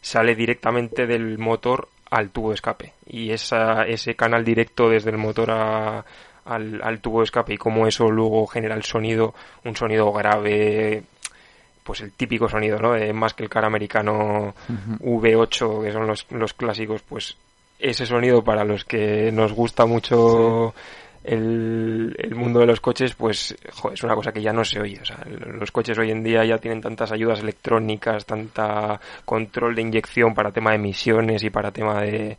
sale 0.00 0.34
directamente 0.34 1.06
del 1.06 1.36
motor 1.36 1.88
al 2.10 2.30
tubo 2.30 2.48
de 2.48 2.54
escape. 2.54 2.94
Y 3.06 3.32
esa, 3.32 3.82
ese 3.82 4.14
canal 4.14 4.42
directo 4.42 4.88
desde 4.88 5.10
el 5.10 5.18
motor 5.18 5.50
a, 5.50 6.02
al, 6.46 6.80
al 6.82 7.00
tubo 7.00 7.18
de 7.18 7.24
escape 7.24 7.52
y 7.52 7.58
cómo 7.58 7.86
eso 7.86 8.10
luego 8.10 8.46
genera 8.46 8.74
el 8.74 8.84
sonido, 8.84 9.34
un 9.64 9.76
sonido 9.76 10.10
grave, 10.12 11.02
pues 11.88 12.02
el 12.02 12.12
típico 12.12 12.50
sonido, 12.50 12.78
¿no? 12.78 12.92
De 12.92 13.14
más 13.14 13.32
que 13.32 13.42
el 13.42 13.48
cara 13.48 13.66
americano 13.66 14.54
V8, 15.00 15.84
que 15.84 15.90
son 15.90 16.06
los, 16.06 16.26
los 16.28 16.52
clásicos, 16.52 17.00
pues 17.00 17.34
ese 17.78 18.04
sonido 18.04 18.44
para 18.44 18.62
los 18.62 18.84
que 18.84 19.32
nos 19.32 19.54
gusta 19.54 19.86
mucho 19.86 20.74
el, 21.24 22.14
el 22.18 22.34
mundo 22.34 22.60
de 22.60 22.66
los 22.66 22.80
coches, 22.80 23.14
pues 23.14 23.56
jo, 23.72 23.90
es 23.90 24.02
una 24.02 24.14
cosa 24.14 24.32
que 24.32 24.42
ya 24.42 24.52
no 24.52 24.66
se 24.66 24.82
oye. 24.82 24.98
O 25.00 25.04
sea, 25.06 25.24
los 25.26 25.70
coches 25.70 25.98
hoy 25.98 26.10
en 26.10 26.22
día 26.22 26.44
ya 26.44 26.58
tienen 26.58 26.82
tantas 26.82 27.10
ayudas 27.10 27.40
electrónicas, 27.40 28.26
tanta 28.26 29.00
control 29.24 29.74
de 29.74 29.80
inyección 29.80 30.34
para 30.34 30.52
tema 30.52 30.72
de 30.72 30.76
emisiones 30.76 31.42
y 31.42 31.48
para 31.48 31.72
tema 31.72 32.02
de, 32.02 32.36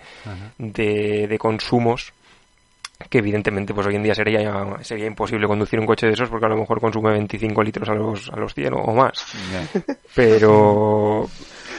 de, 0.59 1.25
de 1.27 1.39
consumos 1.39 2.13
que 3.09 3.19
evidentemente 3.19 3.73
pues 3.73 3.87
hoy 3.87 3.95
en 3.95 4.03
día 4.03 4.13
sería 4.13 4.75
sería 4.81 5.05
imposible 5.05 5.47
conducir 5.47 5.79
un 5.79 5.85
coche 5.85 6.05
de 6.07 6.13
esos 6.13 6.27
porque 6.29 6.45
a 6.45 6.49
lo 6.49 6.57
mejor 6.57 6.81
consume 6.81 7.11
25 7.11 7.63
litros 7.63 7.87
a 7.89 7.93
los 7.93 8.29
a 8.29 8.35
los 8.35 8.53
100 8.53 8.73
o 8.73 8.93
más. 8.93 9.25
Pero 10.15 11.27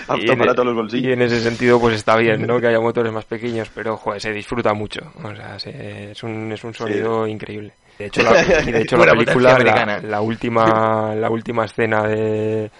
Apto 0.08 0.24
y 0.24 0.30
en, 0.30 0.38
para 0.38 0.52
e- 0.52 0.54
todos 0.54 0.66
los 0.66 0.74
bolsillos. 0.76 1.10
y 1.10 1.12
en 1.12 1.22
ese 1.22 1.40
sentido 1.40 1.78
pues 1.78 1.94
está 1.94 2.16
bien 2.16 2.46
no 2.46 2.58
que 2.60 2.68
haya 2.68 2.80
motores 2.80 3.12
más 3.12 3.24
pequeños 3.26 3.70
pero 3.74 3.96
joder 3.96 4.20
se 4.20 4.32
disfruta 4.32 4.72
mucho. 4.72 5.00
O 5.22 5.34
sea 5.34 5.58
se- 5.58 6.12
es 6.12 6.22
un 6.22 6.50
es 6.52 6.64
un 6.64 6.74
sonido 6.74 7.26
increíble. 7.26 7.72
De 7.98 8.06
hecho 8.06 8.22
la, 8.24 8.40
y 8.62 8.72
de 8.72 8.82
hecho 8.82 8.96
la 8.96 9.12
película 9.12 9.58
la, 9.58 10.00
la 10.00 10.20
última 10.20 11.14
la 11.14 11.30
última 11.30 11.66
escena 11.66 12.02
de 12.08 12.70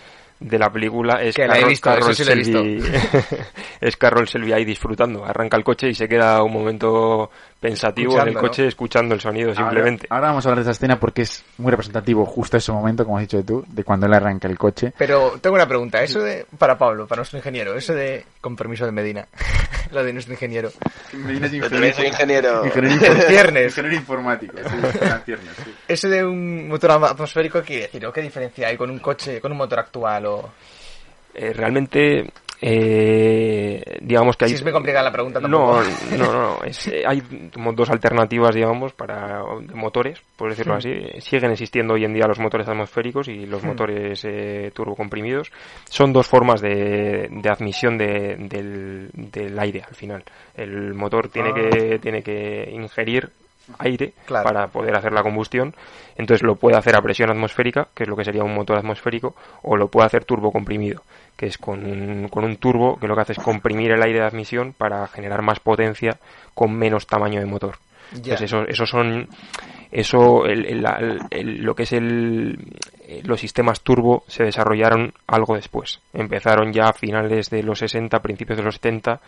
de 0.41 0.59
la 0.59 0.71
película 0.73 1.21
es 1.23 1.37
Que 1.37 1.47
la 1.47 1.59
he 1.59 1.79
Carroll, 1.79 2.09
visto, 2.09 2.15
sí 2.15 2.23
he 2.23 2.25
Selby- 2.25 3.45
es 3.83 3.97
Carroll 3.99 4.27
Selby 4.27 4.55
ahí 4.55 4.65
disfrutando. 4.65 5.23
Arranca 5.23 5.59
el 5.59 5.63
coche 5.65 5.91
y 5.91 5.95
se 5.95 6.09
queda 6.09 6.43
un 6.43 6.51
momento 6.55 7.31
pensativo 7.61 8.19
en 8.19 8.29
el 8.29 8.35
coche 8.35 8.67
escuchando 8.67 9.15
el 9.15 9.21
sonido 9.21 9.55
simplemente 9.55 10.07
Ahora, 10.09 10.17
ahora 10.17 10.29
vamos 10.29 10.47
a 10.47 10.49
hablar 10.49 10.65
de 10.65 10.71
esa 10.71 10.77
escena 10.77 10.99
porque 10.99 11.23
es 11.23 11.45
muy 11.59 11.71
representativo 11.71 12.25
justo 12.25 12.57
ese 12.57 12.73
momento, 12.73 13.05
como 13.05 13.19
has 13.19 13.23
dicho 13.23 13.45
tú, 13.45 13.65
de 13.69 13.85
cuando 13.85 14.07
él 14.07 14.15
arranca 14.15 14.49
el 14.49 14.59
coche. 14.59 14.93
Pero 14.97 15.39
tengo 15.41 15.57
una 15.57 15.69
pregunta, 15.69 16.03
eso 16.03 16.21
de, 16.21 16.47
para 16.59 16.79
Pablo, 16.79 17.07
para 17.07 17.21
nuestro 17.21 17.39
ingeniero, 17.39 17.75
eso 17.75 17.95
de, 17.95 18.25
con 18.41 18.57
permiso 18.57 18.87
de 18.87 18.93
Medina, 18.93 19.27
lo 19.93 20.03
de 20.03 20.13
nuestro 20.13 20.33
ingeniero. 20.35 20.71
Yo 21.13 21.69
también 21.69 21.95
soy 21.95 22.07
ingeniero. 22.07 22.63
Ciernes. 23.29 23.77
informático, 23.93 24.55
Eso 25.87 26.09
de 26.09 26.25
un 26.25 26.69
motor 26.69 26.93
atmosférico, 26.93 27.61
¿qué 27.61 27.67
quiere 27.67 27.83
decir? 27.83 28.07
¿O 28.07 28.13
qué 28.13 28.23
diferencia 28.23 28.69
hay 28.69 28.77
con 28.77 28.91
un 28.91 28.99
coche, 28.99 29.41
con 29.41 29.53
un 29.53 29.59
motor 29.59 29.81
actual? 29.81 30.27
O... 30.27 30.51
Eh, 31.35 31.53
realmente 31.53 32.33
eh, 32.63 33.99
digamos 34.03 34.37
que 34.37 34.45
hay 34.45 34.51
Si 34.51 34.55
es 34.57 34.63
muy 34.63 34.73
complicada 34.73 35.05
la 35.05 35.13
pregunta, 35.13 35.41
tampoco. 35.41 35.81
no 36.17 36.19
no, 36.19 36.33
no, 36.33 36.65
es, 36.65 36.89
eh, 36.89 37.03
hay 37.07 37.23
como 37.53 37.73
dos 37.73 37.91
alternativas 37.91 38.55
digamos 38.55 38.93
para 38.93 39.43
de 39.61 39.75
motores 39.75 40.21
por 40.37 40.51
decirlo 40.51 40.75
así 40.75 40.91
siguen 41.21 41.53
existiendo 41.53 41.95
hoy 41.95 42.05
en 42.05 42.13
día 42.15 42.27
los 42.27 42.39
motores 42.39 42.69
atmosféricos 42.69 43.29
y 43.29 43.47
los 43.47 43.63
motores 43.65 44.25
eh, 44.25 44.71
turbocomprimidos 44.75 45.51
son 45.89 46.13
dos 46.13 46.27
formas 46.27 46.61
de, 46.61 47.29
de 47.31 47.51
admisión 47.51 47.97
de- 47.99 48.37
del, 48.39 49.11
del 49.15 49.59
aire 49.59 49.83
al 49.87 49.95
final 49.95 50.23
el 50.57 50.95
motor 50.95 51.29
tiene 51.29 51.51
Ah. 51.51 51.55
que 51.55 51.99
tiene 51.99 52.23
que 52.23 52.71
ingerir 52.73 53.31
aire 53.79 54.13
Claro. 54.27 54.45
para 54.49 54.67
poder 54.69 54.97
hacer 54.97 55.13
la 55.13 55.23
combustión. 55.23 55.75
Entonces 56.17 56.43
lo 56.43 56.57
puede 56.57 56.77
hacer 56.77 56.97
a 56.97 57.03
presión 57.03 57.31
atmosférica, 57.31 57.87
que 57.95 58.03
es 58.03 58.09
lo 58.09 58.17
que 58.17 58.25
sería 58.25 58.43
un 58.43 58.53
motor 58.55 58.77
atmosférico, 58.77 59.35
o 59.63 59.77
lo 59.77 59.87
puede 59.89 60.07
hacer 60.07 60.25
turbo 60.25 60.51
comprimido, 60.51 61.03
que 61.41 61.47
es 61.47 61.57
con 61.57 61.87
un, 61.87 62.29
con 62.29 62.45
un 62.45 62.57
turbo 62.59 62.99
que 63.01 63.09
lo 63.09 63.15
que 63.15 63.23
hace 63.23 63.33
es 63.33 63.39
comprimir 63.39 63.93
el 63.93 64.03
aire 64.03 64.19
de 64.21 64.27
admisión 64.27 64.75
para 64.77 65.07
generar 65.09 65.41
más 65.41 65.59
potencia 65.59 66.19
con 66.53 66.71
menos 66.75 67.07
tamaño 67.07 67.41
de 67.41 67.47
motor. 67.47 67.77
Entonces 68.13 68.43
eso, 68.43 68.63
eso 68.69 68.85
son 68.85 69.27
eso 69.91 70.45
el- 70.45 70.67
el- 70.67 70.85
el- 70.85 71.21
el- 71.31 71.63
lo 71.63 71.75
que 71.75 71.85
es 71.85 71.93
el 71.93 72.59
eh, 73.09 73.23
los 73.25 73.41
sistemas 73.41 73.81
turbo 73.81 74.23
se 74.27 74.45
desarrollaron 74.45 75.15
algo 75.27 75.55
después. 75.55 76.01
Empezaron 76.13 76.73
ya 76.73 76.89
a 76.89 76.93
finales 76.93 77.49
de 77.49 77.63
los 77.63 77.79
60, 77.79 78.21
principios 78.21 78.59
de 78.59 78.65
los 78.65 78.75
70 78.75 79.13
en 79.13 79.21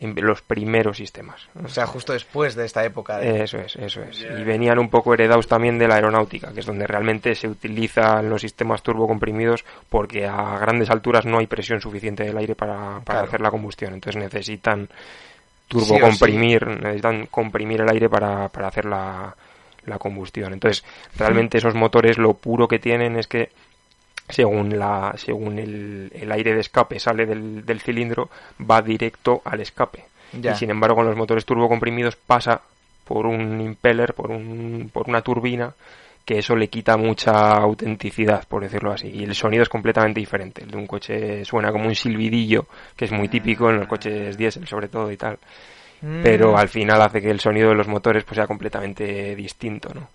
los 0.00 0.40
primeros 0.42 0.96
sistemas. 0.96 1.48
O 1.62 1.68
sea, 1.68 1.86
justo 1.86 2.12
después 2.14 2.54
de 2.54 2.64
esta 2.64 2.84
época. 2.84 3.18
de- 3.18 3.42
Eso 3.44 3.58
es, 3.58 3.76
eso 3.76 4.02
es. 4.02 4.20
Y 4.22 4.42
venían 4.44 4.78
un 4.78 4.88
poco 4.88 5.12
heredados 5.12 5.46
también 5.46 5.78
de 5.78 5.86
la 5.88 5.96
aeronáutica, 5.96 6.52
que 6.52 6.60
es 6.60 6.66
donde 6.66 6.86
realmente 6.86 7.34
se 7.34 7.48
utilizan 7.48 8.28
los 8.30 8.40
sistemas 8.40 8.82
turbocomprimidos 8.82 9.64
porque 9.88 10.26
a 10.26 10.58
grandes 10.58 10.88
alturas 10.90 11.26
no 11.26 11.38
hay 11.38 11.46
presión 11.46 11.80
suficiente 11.80 12.24
del 12.24 12.36
aire 12.38 12.54
para, 12.54 13.00
para 13.00 13.02
Claro. 13.04 13.26
hacer 13.28 13.40
la 13.42 13.50
combustión. 13.50 13.92
Entonces 13.94 14.20
necesitan 14.22 14.88
Sí 14.88 14.92
turbocomprimir, 15.68 16.66
necesitan 16.66 17.26
comprimir 17.26 17.80
el 17.82 17.88
aire 17.90 18.08
para, 18.08 18.48
para 18.48 18.68
hacer 18.68 18.86
la, 18.86 19.36
la 19.84 19.98
combustión. 19.98 20.52
Entonces, 20.52 20.84
realmente 21.16 21.58
esos 21.58 21.74
motores 21.74 22.18
lo 22.18 22.34
puro 22.34 22.66
que 22.66 22.78
tienen 22.80 23.16
es 23.16 23.28
que 23.28 23.50
según 24.30 24.78
la 24.78 25.12
según 25.16 25.58
el, 25.58 26.10
el 26.14 26.32
aire 26.32 26.54
de 26.54 26.60
escape 26.60 26.98
sale 26.98 27.26
del, 27.26 27.64
del 27.64 27.80
cilindro 27.80 28.28
va 28.68 28.80
directo 28.82 29.42
al 29.44 29.60
escape 29.60 30.04
Ya. 30.32 30.52
y 30.52 30.54
sin 30.54 30.70
embargo 30.70 30.96
con 30.96 31.06
los 31.06 31.16
motores 31.16 31.44
turbocomprimidos 31.44 32.14
pasa 32.16 32.60
por 33.04 33.26
un 33.26 33.60
impeller 33.60 34.14
por 34.14 34.30
un 34.30 34.90
por 34.92 35.08
una 35.08 35.22
turbina 35.22 35.72
que 36.24 36.38
eso 36.38 36.54
le 36.54 36.68
quita 36.68 36.96
mucha 36.96 37.52
autenticidad 37.54 38.46
por 38.46 38.62
decirlo 38.62 38.92
así 38.92 39.08
y 39.08 39.24
el 39.24 39.34
sonido 39.34 39.62
es 39.64 39.68
completamente 39.68 40.20
diferente 40.20 40.62
el 40.62 40.70
de 40.70 40.76
un 40.76 40.86
coche 40.86 41.44
suena 41.44 41.72
como 41.72 41.86
un 41.88 41.94
silbidillo 41.96 42.66
que 42.96 43.06
es 43.06 43.12
muy 43.12 43.28
típico 43.28 43.68
en 43.70 43.78
los 43.78 43.88
coches 43.88 44.36
diésel 44.36 44.66
sobre 44.68 44.88
todo 44.88 45.10
y 45.10 45.16
tal 45.16 45.38
Mm. 46.02 46.22
pero 46.22 46.56
al 46.56 46.70
final 46.70 47.02
hace 47.02 47.20
que 47.20 47.28
el 47.30 47.40
sonido 47.40 47.68
de 47.68 47.74
los 47.74 47.86
motores 47.86 48.24
pues 48.24 48.36
sea 48.36 48.46
completamente 48.46 49.36
distinto, 49.36 49.90
¿no? 49.92 50.08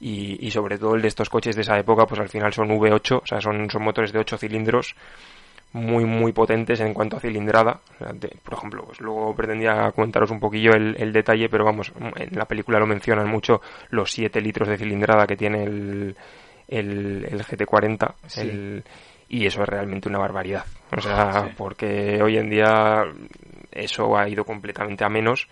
Y, 0.00 0.44
y 0.46 0.50
sobre 0.50 0.76
todo 0.78 0.94
el 0.96 1.02
de 1.02 1.08
estos 1.08 1.30
coches 1.30 1.56
de 1.56 1.62
esa 1.62 1.78
época, 1.78 2.06
pues 2.06 2.20
al 2.20 2.28
final 2.28 2.52
son 2.52 2.68
V8, 2.70 3.22
o 3.22 3.26
sea, 3.26 3.40
son, 3.40 3.70
son 3.70 3.82
motores 3.82 4.12
de 4.12 4.18
8 4.18 4.36
cilindros 4.36 4.94
muy, 5.72 6.04
muy 6.04 6.32
potentes 6.32 6.80
en 6.80 6.94
cuanto 6.94 7.16
a 7.16 7.20
cilindrada. 7.20 7.80
O 7.94 7.98
sea, 7.98 8.12
de- 8.12 8.36
por 8.42 8.54
ejemplo, 8.54 8.84
pues 8.84 9.00
luego 9.00 9.34
pretendía 9.34 9.90
comentaros 9.92 10.30
un 10.30 10.38
poquillo 10.40 10.72
el, 10.74 10.94
el 10.98 11.12
detalle, 11.12 11.48
pero 11.48 11.64
vamos, 11.64 11.92
en 12.16 12.36
la 12.38 12.44
película 12.44 12.78
lo 12.78 12.86
mencionan 12.86 13.28
mucho 13.28 13.60
los 13.90 14.10
7 14.12 14.40
litros 14.40 14.68
de 14.68 14.76
cilindrada 14.78 15.26
que 15.26 15.36
tiene 15.36 15.64
el, 15.64 16.16
el, 16.68 17.26
el 17.30 17.42
GT40. 17.44 18.14
Sí. 18.26 18.40
el- 18.42 18.84
y 19.26 19.46
eso 19.46 19.62
es 19.62 19.68
realmente 19.68 20.08
una 20.08 20.18
barbaridad. 20.18 20.64
O 20.96 21.00
sea, 21.00 21.50
porque 21.56 22.22
hoy 22.22 22.36
en 22.36 22.50
día 22.50 23.02
eso 23.72 24.16
ha 24.16 24.28
ido 24.28 24.44
completamente 24.44 25.02
a 25.02 25.08
menos 25.08 25.48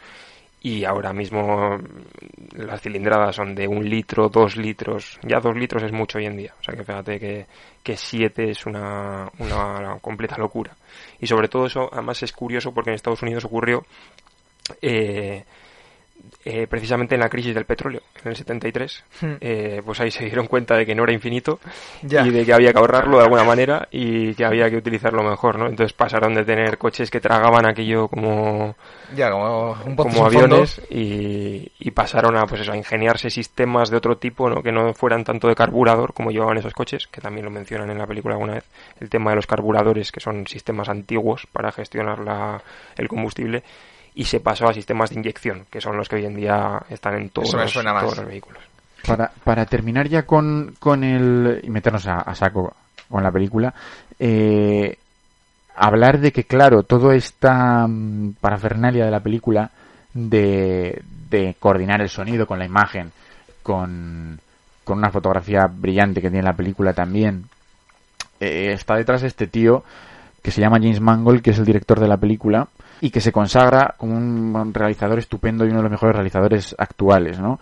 y 0.63 0.85
ahora 0.85 1.13
mismo 1.13 1.77
las 2.55 2.81
cilindradas 2.81 3.35
son 3.35 3.55
de 3.55 3.67
un 3.67 3.89
litro, 3.89 4.29
dos 4.29 4.57
litros, 4.57 5.19
ya 5.23 5.41
dos 5.41 5.57
litros 5.57 5.83
es 5.83 5.93
mucho 5.93 6.19
hoy 6.19 6.27
en 6.27 6.37
día, 6.37 6.55
o 6.59 6.63
sea 6.63 6.75
que 6.75 6.85
fíjate 6.85 7.19
que, 7.19 7.47
que 7.83 7.97
siete 7.97 8.51
es 8.51 8.65
una, 8.65 9.29
una 9.39 9.99
completa 10.01 10.37
locura. 10.39 10.77
Y 11.21 11.27
sobre 11.27 11.49
todo 11.49 11.67
eso, 11.67 11.89
además 11.93 12.23
es 12.23 12.33
curioso 12.33 12.73
porque 12.73 12.91
en 12.91 12.95
Estados 12.95 13.23
Unidos 13.23 13.45
ocurrió 13.45 13.85
eh, 14.81 15.45
eh, 16.45 16.67
precisamente 16.67 17.15
en 17.15 17.21
la 17.21 17.29
crisis 17.29 17.55
del 17.55 17.65
petróleo, 17.65 18.01
en 18.25 18.31
el 18.31 18.37
73, 18.37 19.05
Hmm. 19.21 19.33
eh, 19.41 19.83
pues 19.85 20.01
ahí 20.01 20.11
se 20.11 20.25
dieron 20.25 20.47
cuenta 20.47 20.77
de 20.77 20.85
que 20.87 20.95
no 20.95 21.05
era 21.05 21.13
infinito 21.13 21.61
Ya. 22.03 22.27
y 22.27 22.31
de 22.31 22.45
que 22.45 22.53
había 22.53 22.73
que 22.73 22.79
ahorrarlo 22.79 23.19
de 23.19 23.25
alguna 23.25 23.45
manera 23.45 23.89
y 23.91 24.35
que 24.35 24.45
había 24.45 24.69
que 24.71 24.77
utilizarlo 24.77 25.23
mejor, 25.23 25.59
¿no? 25.59 25.67
Entonces 25.69 25.93
pasaron 25.93 26.35
de 26.35 26.45
tener 26.45 26.79
coches 26.79 27.11
que 27.11 27.21
tragaban 27.21 27.67
aquello 27.67 28.09
como 28.09 28.75
Ya, 29.15 29.31
como 29.31 29.75
un 29.95 30.17
aviones 30.27 30.81
y, 30.91 31.71
y 31.79 31.91
pasaron 31.93 32.37
a 32.37 32.47
pues 32.47 32.63
eso, 32.63 32.73
a 32.73 32.77
ingeniarse 32.77 33.31
sistemas 33.31 33.91
de 33.91 33.97
otro 33.97 34.17
tipo 34.17 34.49
¿no? 34.49 34.63
que 34.63 34.73
no 34.73 34.95
fueran 34.95 35.25
tanto 35.25 35.49
de 35.49 35.55
carburador 35.55 36.13
como 36.15 36.31
llevaban 36.31 36.57
esos 36.59 36.73
coches 36.75 37.07
que 37.09 37.21
también 37.21 37.45
lo 37.45 37.51
mencionan 37.51 37.91
en 37.91 37.99
la 37.99 38.07
película 38.07 38.35
alguna 38.35 38.55
vez 38.55 38.65
el 39.01 39.09
tema 39.11 39.31
de 39.31 39.37
los 39.37 39.47
carburadores 39.47 40.11
que 40.13 40.21
son 40.21 40.47
sistemas 40.47 40.89
antiguos 40.89 41.47
para 41.53 41.71
gestionar 41.73 42.19
la, 42.21 42.63
el 42.97 43.09
combustible 43.09 43.63
y 44.15 44.25
se 44.25 44.41
pasó 44.41 44.69
a 44.69 44.75
sistemas 44.75 45.11
de 45.11 45.17
inyección 45.17 45.67
que 45.71 45.81
son 45.81 45.97
los 45.97 46.09
que 46.09 46.17
hoy 46.17 46.27
en 46.27 46.37
día 46.37 46.83
están 46.91 47.15
en 47.15 47.31
todos, 47.31 47.55
los, 47.55 47.73
todos 47.73 48.19
los 48.19 48.27
vehículos. 48.27 48.63
Para, 49.07 49.33
para 49.43 49.67
terminar 49.67 50.09
ya 50.09 50.25
con, 50.25 50.75
con 50.79 51.03
el... 51.03 51.61
y 51.63 51.71
meternos 51.71 52.07
a, 52.07 52.21
a 52.21 52.35
saco 52.35 52.75
con 53.09 53.23
la 53.23 53.33
película, 53.33 53.75
eh, 54.19 54.97
hablar 55.77 56.21
de 56.21 56.33
que, 56.33 56.45
claro, 56.45 56.83
toda 56.83 57.15
esta 57.15 57.87
mm, 57.87 58.35
parafernalia 58.41 59.05
de 59.05 59.11
la 59.11 59.21
película 59.21 59.71
de, 60.15 61.03
de 61.29 61.57
coordinar 61.59 62.01
el 62.01 62.09
sonido 62.09 62.47
con 62.47 62.59
la 62.59 62.65
imagen, 62.65 63.13
con, 63.63 64.39
con 64.85 64.99
una 64.99 65.11
fotografía 65.11 65.67
brillante 65.67 66.21
que 66.21 66.31
tiene 66.31 66.45
la 66.45 66.57
película 66.57 66.93
también, 66.93 67.45
eh, 68.41 68.73
está 68.73 68.97
detrás 68.97 69.23
de 69.23 69.29
este 69.29 69.47
tío 69.47 69.85
que 70.43 70.51
se 70.51 70.61
llama 70.61 70.79
James 70.79 71.01
Mangold, 71.01 71.43
que 71.43 71.51
es 71.51 71.59
el 71.59 71.65
director 71.65 72.01
de 72.01 72.09
la 72.09 72.17
película 72.17 72.69
y 73.03 73.11
que 73.11 73.21
se 73.21 73.33
consagra 73.33 73.97
como 73.99 74.17
un 74.17 74.73
realizador 74.73 75.19
estupendo 75.19 75.65
y 75.65 75.71
uno 75.71 75.79
de 75.79 75.83
los 75.83 75.91
mejores 75.91 76.15
realizadores 76.15 76.73
actuales, 76.79 77.41
¿no? 77.41 77.59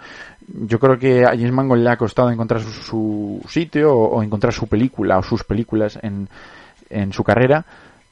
Yo 0.46 0.78
creo 0.78 0.98
que 0.98 1.24
a 1.24 1.30
James 1.30 1.50
Mangold 1.50 1.82
le 1.82 1.90
ha 1.90 1.96
costado 1.96 2.30
encontrar 2.30 2.60
su, 2.60 2.70
su 2.70 3.40
sitio 3.48 3.90
o, 3.90 4.16
o, 4.16 4.22
encontrar 4.22 4.52
su 4.52 4.66
película 4.66 5.16
o 5.16 5.22
sus 5.22 5.42
películas 5.42 5.98
en, 6.02 6.28
en 6.90 7.14
su 7.14 7.24
carrera, 7.24 7.64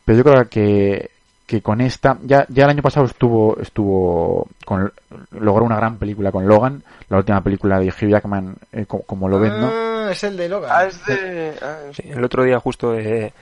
pero 0.07 0.17
yo 0.17 0.25
creo 0.25 0.49
que, 0.49 1.11
que 1.47 1.61
con 1.61 1.83
esta, 1.83 2.17
ya, 2.23 2.47
ya 2.49 2.65
el 2.65 2.71
año 2.71 2.83
pasado 2.83 3.05
estuvo, 3.05 3.61
estuvo 3.61 4.49
con, 4.65 4.91
logró 5.33 5.67
una 5.67 5.77
gran 5.77 5.99
película 5.99 6.33
con 6.33 6.49
Logan, 6.49 6.83
la 7.11 7.19
última 7.19 7.43
película 7.43 7.79
de 7.79 7.89
Hugh 7.89 8.09
Jackman, 8.09 8.57
eh, 8.73 8.87
como, 8.87 9.03
como, 9.03 9.29
lo 9.29 9.39
ven, 9.39 9.61
¿no? 9.61 9.71
Ah, 9.71 10.09
es 10.13 10.25
el 10.25 10.35
de 10.35 10.49
Logan. 10.49 10.71
Ah, 10.73 10.87
es 10.87 11.05
de... 11.05 11.53
Ah, 11.61 11.79
sí, 11.93 12.05
el 12.09 12.25
otro 12.25 12.43
día 12.45 12.59
justo 12.59 12.95
eh, 12.95 13.35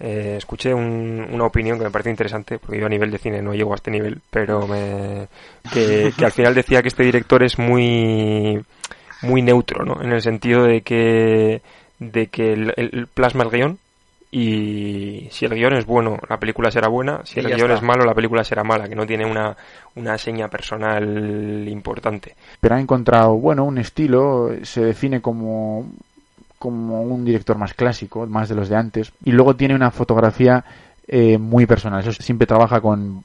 eh, 0.00 0.34
escuché 0.38 0.72
un, 0.74 1.26
una 1.30 1.44
opinión 1.44 1.78
que 1.78 1.84
me 1.84 1.90
parece 1.90 2.10
interesante, 2.10 2.58
porque 2.58 2.78
yo 2.78 2.86
a 2.86 2.90
nivel 2.90 3.10
de 3.10 3.18
cine 3.18 3.42
no 3.42 3.54
llego 3.54 3.72
a 3.72 3.76
este 3.76 3.90
nivel, 3.90 4.20
pero 4.30 4.66
me, 4.66 5.28
que, 5.72 6.12
que 6.16 6.24
al 6.24 6.32
final 6.32 6.54
decía 6.54 6.82
que 6.82 6.88
este 6.88 7.04
director 7.04 7.42
es 7.42 7.58
muy, 7.58 8.64
muy 9.22 9.42
neutro, 9.42 9.84
¿no? 9.84 10.02
En 10.02 10.12
el 10.12 10.22
sentido 10.22 10.64
de 10.64 10.82
que, 10.82 11.62
de 11.98 12.26
que 12.28 12.52
el, 12.52 12.72
el 12.76 13.06
plasma 13.06 13.44
el 13.44 13.50
guion, 13.50 13.78
y 14.36 15.28
si 15.30 15.44
el 15.44 15.54
guion 15.54 15.74
es 15.74 15.86
bueno, 15.86 16.18
la 16.28 16.38
película 16.38 16.68
será 16.68 16.88
buena, 16.88 17.20
si 17.24 17.38
el 17.38 17.46
guion 17.46 17.70
está. 17.70 17.74
es 17.74 17.82
malo, 17.82 18.04
la 18.04 18.14
película 18.14 18.42
será 18.42 18.64
mala, 18.64 18.88
que 18.88 18.96
no 18.96 19.06
tiene 19.06 19.24
una, 19.24 19.56
una 19.94 20.18
seña 20.18 20.48
personal 20.48 21.68
importante. 21.68 22.34
Pero 22.60 22.74
ha 22.74 22.80
encontrado, 22.80 23.34
bueno, 23.36 23.62
un 23.62 23.78
estilo, 23.78 24.50
se 24.62 24.84
define 24.84 25.20
como 25.20 25.86
como 26.58 27.02
un 27.02 27.24
director 27.24 27.58
más 27.58 27.74
clásico, 27.74 28.26
más 28.26 28.48
de 28.48 28.54
los 28.54 28.68
de 28.68 28.76
antes, 28.76 29.12
y 29.24 29.32
luego 29.32 29.56
tiene 29.56 29.74
una 29.74 29.90
fotografía 29.90 30.64
eh, 31.06 31.36
muy 31.38 31.66
personal, 31.66 32.00
eso 32.00 32.12
siempre 32.12 32.46
trabaja 32.46 32.80
con, 32.80 33.22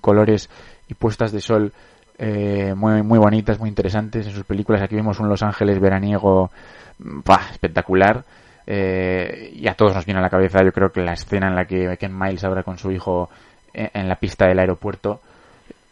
colores 0.00 0.48
y 0.88 0.94
puestas 0.94 1.32
de 1.32 1.40
sol 1.40 1.72
eh, 2.18 2.74
muy, 2.74 3.02
muy 3.02 3.18
bonitas, 3.18 3.58
muy 3.58 3.68
interesantes 3.68 4.26
en 4.26 4.32
sus 4.32 4.44
películas. 4.44 4.82
Aquí 4.82 4.94
vemos 4.94 5.20
un 5.20 5.28
Los 5.28 5.42
Ángeles 5.42 5.80
veraniego 5.80 6.50
bah, 6.98 7.48
espectacular 7.50 8.24
eh, 8.66 9.52
y 9.54 9.66
a 9.68 9.74
todos 9.74 9.94
nos 9.94 10.06
viene 10.06 10.20
a 10.20 10.22
la 10.22 10.30
cabeza, 10.30 10.64
yo 10.64 10.72
creo 10.72 10.92
que 10.92 11.02
la 11.02 11.12
escena 11.12 11.48
en 11.48 11.56
la 11.56 11.64
que 11.66 11.96
Ken 11.98 12.16
Miles 12.16 12.44
habla 12.44 12.62
con 12.62 12.78
su 12.78 12.90
hijo 12.90 13.28
en, 13.74 13.90
en 13.92 14.08
la 14.08 14.16
pista 14.16 14.46
del 14.46 14.60
aeropuerto 14.60 15.20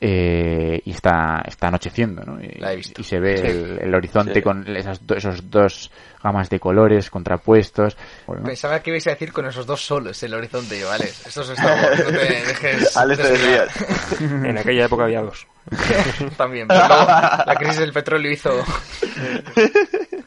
eh, 0.03 0.81
y 0.83 0.93
está, 0.93 1.43
está 1.47 1.69
anocheciendo, 1.69 2.23
¿no? 2.25 2.41
Y, 2.41 2.59
y 2.99 3.05
se 3.05 3.21
ve 3.21 3.37
sí. 3.37 3.47
el, 3.47 3.79
el, 3.83 3.95
horizonte 3.95 4.35
sí. 4.35 4.43
con 4.43 4.67
esas 4.75 5.07
do, 5.07 5.15
esos 5.15 5.51
dos 5.51 5.91
gamas 6.23 6.49
de 6.49 6.59
colores 6.59 7.11
contrapuestos. 7.11 7.99
Bueno. 8.27 8.45
Pensaba 8.45 8.81
que 8.81 8.91
ibais 8.91 9.07
a 9.09 9.11
decir 9.11 9.31
con 9.31 9.45
esos 9.47 9.67
dos 9.67 9.85
solos 9.85 10.23
el 10.23 10.33
horizonte, 10.33 10.83
¿vale? 10.85 11.05
Estos 11.05 11.51
estamos, 11.51 11.99
no 11.99 12.07
te 12.07 12.13
dejes. 12.19 12.97
en 14.21 14.57
aquella 14.57 14.87
época 14.87 15.05
había 15.05 15.21
dos. 15.21 15.47
También, 16.37 16.67
pero 16.67 16.89
luego 16.89 17.07
la 17.07 17.55
crisis 17.59 17.81
del 17.81 17.93
petróleo 17.93 18.33
hizo. 18.33 18.51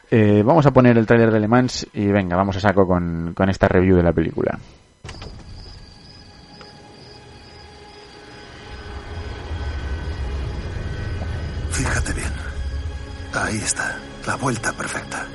Eh, 0.08 0.42
vamos 0.44 0.64
a 0.66 0.70
poner 0.70 0.96
el 0.96 1.06
tráiler 1.06 1.32
de 1.32 1.40
Le 1.40 1.48
Mans 1.48 1.84
y 1.92 2.06
venga, 2.06 2.36
vamos 2.36 2.56
a 2.56 2.60
saco 2.60 2.86
con, 2.86 3.34
con 3.34 3.50
esta 3.50 3.66
review 3.66 3.96
de 3.96 4.04
la 4.04 4.12
película. 4.12 4.56
Fíjate 11.74 12.12
bien. 12.12 12.32
Ahí 13.32 13.56
está, 13.56 13.98
la 14.28 14.36
vuelta 14.36 14.72
perfecta. 14.72 15.26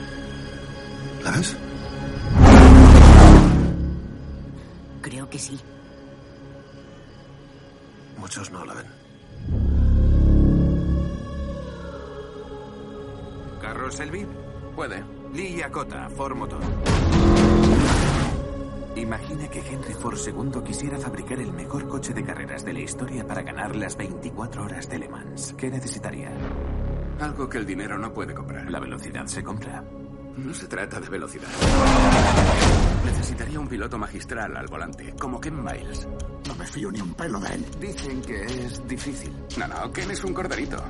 ¿La 1.22 1.32
ves? 1.32 1.58
Creo 5.02 5.30
que 5.30 5.38
sí. 5.38 5.60
Muchos 8.18 8.50
no 8.52 8.64
la 8.66 8.74
ven. 8.74 8.86
¿Carros 13.62 13.96
Selby? 13.96 14.26
Puede. 14.78 15.04
Lee 15.34 15.58
Yakota, 15.58 16.10
Ford 16.16 16.38
Motor. 16.38 16.62
Imagina 18.96 19.48
que 19.48 19.60
Henry 19.60 19.94
Ford 19.94 20.18
II 20.26 20.62
quisiera 20.64 20.98
fabricar 20.98 21.40
el 21.40 21.54
mejor 21.54 21.88
coche 21.88 22.14
de 22.14 22.24
carreras 22.24 22.66
de 22.66 22.74
la 22.74 22.80
historia 22.82 23.26
para 23.26 23.42
ganar 23.44 23.76
las 23.76 23.96
24 23.96 24.64
horas 24.64 24.90
de 24.90 25.00
Le 25.00 25.10
Mans. 25.10 25.54
¿Qué 25.58 25.70
necesitaría? 25.70 26.32
Algo 27.20 27.48
que 27.48 27.58
el 27.58 27.66
dinero 27.66 27.98
no 27.98 28.14
puede 28.14 28.34
comprar. 28.34 28.70
La 28.70 28.80
velocidad 28.80 29.26
se 29.26 29.44
compra. 29.44 29.84
No 30.38 30.54
se 30.54 30.68
trata 30.68 31.00
de 31.00 31.10
velocidad. 31.10 31.48
Necesitaría 33.06 33.60
un 33.60 33.68
piloto 33.68 33.98
magistral 33.98 34.56
al 34.56 34.68
volante, 34.68 35.14
como 35.20 35.40
Ken 35.40 35.64
Miles. 35.64 36.08
No 36.48 36.56
me 36.56 36.66
fío 36.66 36.92
ni 36.92 37.02
un 37.02 37.14
pelo 37.14 37.40
de 37.40 37.56
él. 37.56 37.66
Dicen 37.80 38.22
que 38.22 38.44
es 38.44 38.88
difícil. 38.88 39.34
No, 39.58 39.68
no, 39.68 39.92
Ken 39.92 40.12
es 40.12 40.24
un 40.24 40.34
corderito. 40.34 40.84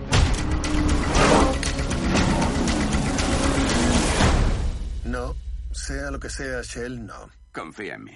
No, 5.06 5.36
sea 5.72 6.12
lo 6.12 6.20
que 6.20 6.30
sea, 6.30 6.62
Shell, 6.62 7.06
no. 7.06 7.39
Confía 7.52 7.96
en 7.96 8.04
mí. 8.04 8.16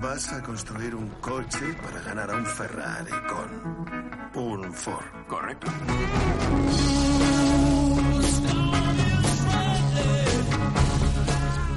Vas 0.00 0.32
a 0.32 0.42
construir 0.42 0.94
un 0.94 1.08
coche 1.20 1.74
para 1.82 2.00
ganar 2.02 2.30
a 2.30 2.36
un 2.36 2.46
Ferrari 2.46 3.10
con 3.28 3.50
un 4.34 4.72
Ford. 4.72 5.04
Correcto. 5.26 5.66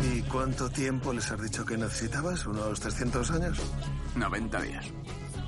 ¿Y 0.03 0.21
cuánto 0.23 0.69
tiempo 0.69 1.13
les 1.13 1.31
has 1.31 1.41
dicho 1.41 1.65
que 1.65 1.77
necesitabas? 1.77 2.45
¿Unos 2.45 2.79
300 2.79 3.31
años? 3.31 3.59
90 4.15 4.61
días. 4.61 4.85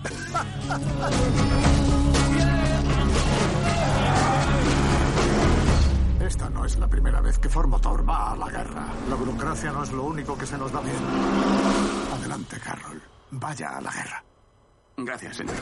Esta 6.32 6.50
no 6.50 6.64
es 6.64 6.78
la 6.80 6.88
primera 6.88 7.20
vez 7.20 7.38
que 7.40 7.50
Ford 7.50 7.68
Motor 7.68 8.10
va 8.10 8.32
a 8.32 8.38
la 8.38 8.48
guerra. 8.48 8.88
La 9.10 9.16
burocracia 9.16 9.70
no 9.74 9.84
es 9.84 9.92
lo 9.92 10.04
único 10.04 10.38
que 10.38 10.46
se 10.46 10.58
nos 10.58 10.72
da 10.72 10.80
bien. 10.80 10.96
Adelante, 12.14 12.58
Carroll. 12.58 13.02
Vaya 13.32 13.76
a 13.76 13.82
la 13.82 13.92
guerra. 13.92 14.24
Gracias, 14.96 15.36
señor. 15.36 15.56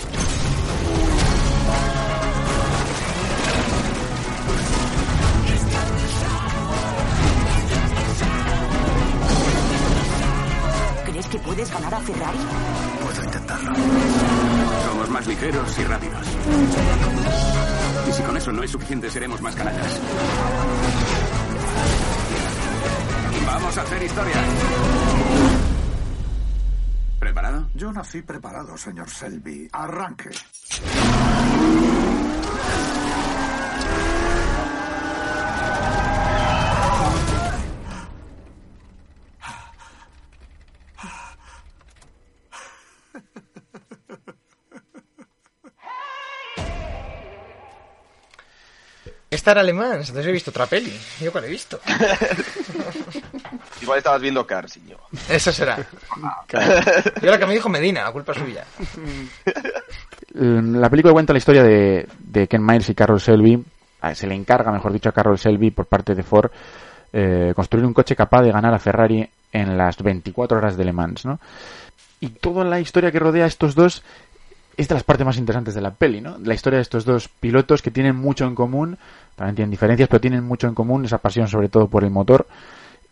¿Crees 11.07 11.27
que 11.29 11.39
puedes 11.39 11.71
ganar 11.71 11.95
a 11.95 11.99
Ferrari? 11.99 12.39
Puedo 13.01 13.23
intentarlo. 13.23 14.48
Somos 14.99 15.13
más 15.13 15.27
ligeros 15.27 15.79
y 15.79 15.83
rápidos. 15.85 16.27
Y 18.05 18.11
si 18.11 18.21
con 18.21 18.35
eso 18.35 18.51
no 18.51 18.63
es 18.63 18.69
suficiente, 18.69 19.09
seremos 19.09 19.41
más 19.41 19.55
canallas. 19.55 19.97
Vamos 23.45 23.77
a 23.77 23.81
hacer 23.81 24.03
historia. 24.03 24.35
¿Preparado? 27.17 27.69
Yo 27.75 27.93
nací 27.93 28.21
preparado, 28.23 28.77
señor 28.77 29.09
Selby. 29.09 29.69
Arranque. 29.71 30.31
Esta 49.49 49.61
era 49.61 49.61
alemán, 49.61 49.93
entonces 49.93 50.27
he 50.27 50.31
visto 50.31 50.51
otra 50.51 50.67
peli. 50.67 50.95
Yo 51.19 51.31
cuál 51.31 51.45
he 51.45 51.47
visto. 51.47 51.79
Igual 53.81 53.97
estabas 53.97 54.21
viendo 54.21 54.45
Cars, 54.45 54.79
yo. 54.87 54.97
Eso 55.27 55.51
será. 55.51 55.75
Yo 57.19 57.31
la 57.31 57.39
que 57.39 57.47
me 57.47 57.55
dijo 57.55 57.67
Medina, 57.67 58.11
culpa 58.11 58.35
suya. 58.35 58.63
La 60.35 60.87
película 60.91 61.13
cuenta 61.13 61.33
la 61.33 61.39
historia 61.39 61.63
de, 61.63 62.07
de 62.19 62.47
Ken 62.47 62.63
Miles 62.63 62.89
y 62.89 62.93
Carroll 62.93 63.19
Selby. 63.19 63.65
Se 64.13 64.27
le 64.27 64.35
encarga, 64.35 64.71
mejor 64.71 64.93
dicho, 64.93 65.09
a 65.09 65.13
Carroll 65.13 65.39
Selby 65.39 65.71
por 65.71 65.87
parte 65.87 66.13
de 66.13 66.21
Ford 66.21 66.51
eh, 67.11 67.51
construir 67.55 67.87
un 67.87 67.93
coche 67.95 68.15
capaz 68.15 68.43
de 68.43 68.51
ganar 68.51 68.75
a 68.75 68.77
Ferrari 68.77 69.27
en 69.51 69.75
las 69.79 69.97
24 69.97 70.59
horas 70.59 70.77
de 70.77 70.85
Le 70.85 70.93
Mans, 70.93 71.25
¿no? 71.25 71.39
Y 72.19 72.29
toda 72.29 72.63
la 72.63 72.79
historia 72.79 73.11
que 73.11 73.17
rodea 73.17 73.45
a 73.45 73.47
estos 73.47 73.73
dos 73.73 74.03
es 74.79 74.87
de 74.87 74.95
las 74.95 75.03
partes 75.03 75.25
más 75.25 75.37
interesantes 75.37 75.75
de 75.75 75.81
la 75.81 75.91
peli, 75.91 76.21
¿no? 76.21 76.37
La 76.43 76.53
historia 76.53 76.77
de 76.77 76.83
estos 76.83 77.05
dos 77.05 77.27
pilotos 77.27 77.81
que 77.81 77.91
tienen 77.91 78.15
mucho 78.15 78.45
en 78.45 78.55
común, 78.55 78.97
también 79.35 79.55
tienen 79.55 79.71
diferencias, 79.71 80.07
pero 80.09 80.21
tienen 80.21 80.43
mucho 80.43 80.67
en 80.67 80.73
común, 80.75 81.05
esa 81.05 81.17
pasión 81.17 81.47
sobre 81.47 81.69
todo 81.69 81.87
por 81.87 82.03
el 82.03 82.09
motor. 82.11 82.47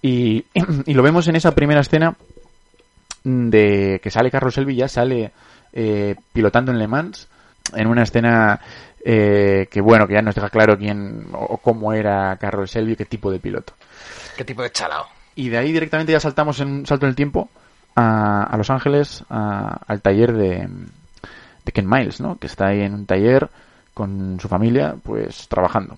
Y, 0.01 0.45
y 0.85 0.93
lo 0.93 1.03
vemos 1.03 1.27
en 1.27 1.35
esa 1.35 1.51
primera 1.53 1.81
escena 1.81 2.15
de 3.23 3.99
que 4.01 4.09
sale 4.11 4.31
Carlos 4.31 4.57
Elvi, 4.57 4.75
ya 4.75 4.87
sale 4.87 5.31
eh, 5.73 6.15
pilotando 6.33 6.71
en 6.71 6.79
Le 6.79 6.87
Mans, 6.87 7.27
en 7.75 7.87
una 7.87 8.03
escena 8.03 8.59
eh, 9.03 9.67
que 9.69 9.81
bueno, 9.81 10.07
que 10.07 10.13
ya 10.13 10.21
nos 10.21 10.35
deja 10.35 10.49
claro 10.49 10.77
quién 10.77 11.25
o 11.33 11.57
cómo 11.57 11.93
era 11.93 12.35
Carlos 12.37 12.71
Selvi, 12.71 12.95
qué 12.95 13.05
tipo 13.05 13.31
de 13.31 13.39
piloto. 13.39 13.73
¿Qué 14.37 14.45
tipo 14.45 14.61
de 14.61 14.71
chalao? 14.71 15.05
Y 15.35 15.49
de 15.49 15.57
ahí 15.57 15.71
directamente 15.71 16.11
ya 16.13 16.19
saltamos 16.19 16.59
en 16.61 16.69
un 16.69 16.85
salto 16.85 17.05
en 17.05 17.09
el 17.09 17.15
tiempo 17.15 17.49
a, 17.95 18.43
a 18.43 18.57
Los 18.57 18.69
Ángeles, 18.69 19.23
a- 19.29 19.79
al 19.87 20.01
taller 20.01 20.33
de, 20.33 20.67
de 21.67 21.71
Ken 21.71 21.87
Miles, 21.87 22.19
¿no? 22.19 22.37
Que 22.39 22.47
está 22.47 22.67
ahí 22.69 22.81
en 22.81 22.93
un 22.95 23.05
taller 23.05 23.47
con 23.93 24.39
su 24.39 24.47
familia, 24.47 24.95
pues 25.03 25.47
trabajando. 25.47 25.97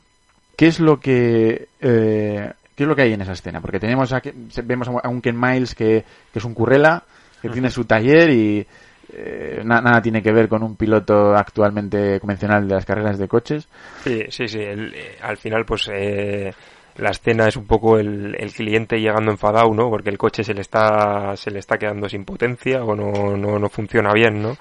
¿Qué 0.58 0.68
es 0.68 0.80
lo 0.82 1.00
que 1.00 1.70
eh, 1.80 2.52
qué 2.76 2.84
es 2.84 2.88
lo 2.88 2.96
que 2.96 3.04
hay 3.04 3.14
en 3.14 3.22
esa 3.22 3.32
escena? 3.34 3.62
Porque 3.62 3.80
tenemos 3.80 4.12
a, 4.12 4.22
vemos 4.64 4.88
a 4.90 5.08
un 5.10 5.22
Ken 5.22 5.40
Miles 5.40 5.74
que, 5.76 6.04
que 6.34 6.40
es 6.40 6.46
un 6.46 6.54
currela, 6.54 7.04
que 7.42 7.50
tiene 7.50 7.70
su 7.70 7.86
taller 7.86 8.30
y 8.30 8.66
eh, 9.14 9.62
na- 9.64 9.82
nada 9.82 10.02
tiene 10.02 10.22
que 10.22 10.32
ver 10.32 10.48
con 10.50 10.62
un 10.64 10.76
piloto 10.76 11.34
actualmente 11.36 12.20
convencional 12.20 12.68
de 12.68 12.76
las 12.76 12.86
carreras 12.86 13.18
de 13.18 13.28
coches. 13.28 13.68
Sí, 14.04 14.24
sí, 14.30 14.48
sí. 14.48 14.60
el- 14.60 14.94
eh, 14.94 15.18
al 15.22 15.38
final, 15.38 15.66
pues 15.66 15.90
eh, 15.94 16.54
la 16.98 17.10
escena 17.12 17.48
es 17.48 17.56
un 17.56 17.66
poco 17.66 17.98
el, 17.98 18.36
el 18.38 18.52
cliente 18.52 19.00
llegando 19.00 19.32
enfadado, 19.32 19.74
¿no? 19.74 19.90
Porque 19.90 20.10
el 20.10 20.18
coche 20.18 20.44
se 20.44 20.54
le 20.54 20.62
está 20.62 21.36
se 21.38 21.52
le 21.52 21.60
está 21.60 21.78
quedando 21.78 22.08
sin 22.10 22.26
potencia 22.26 22.84
o 22.84 22.96
no, 22.96 23.36
no, 23.38 23.58
no 23.60 23.70
funciona 23.70 24.12
bien, 24.14 24.42
¿no? 24.42 24.58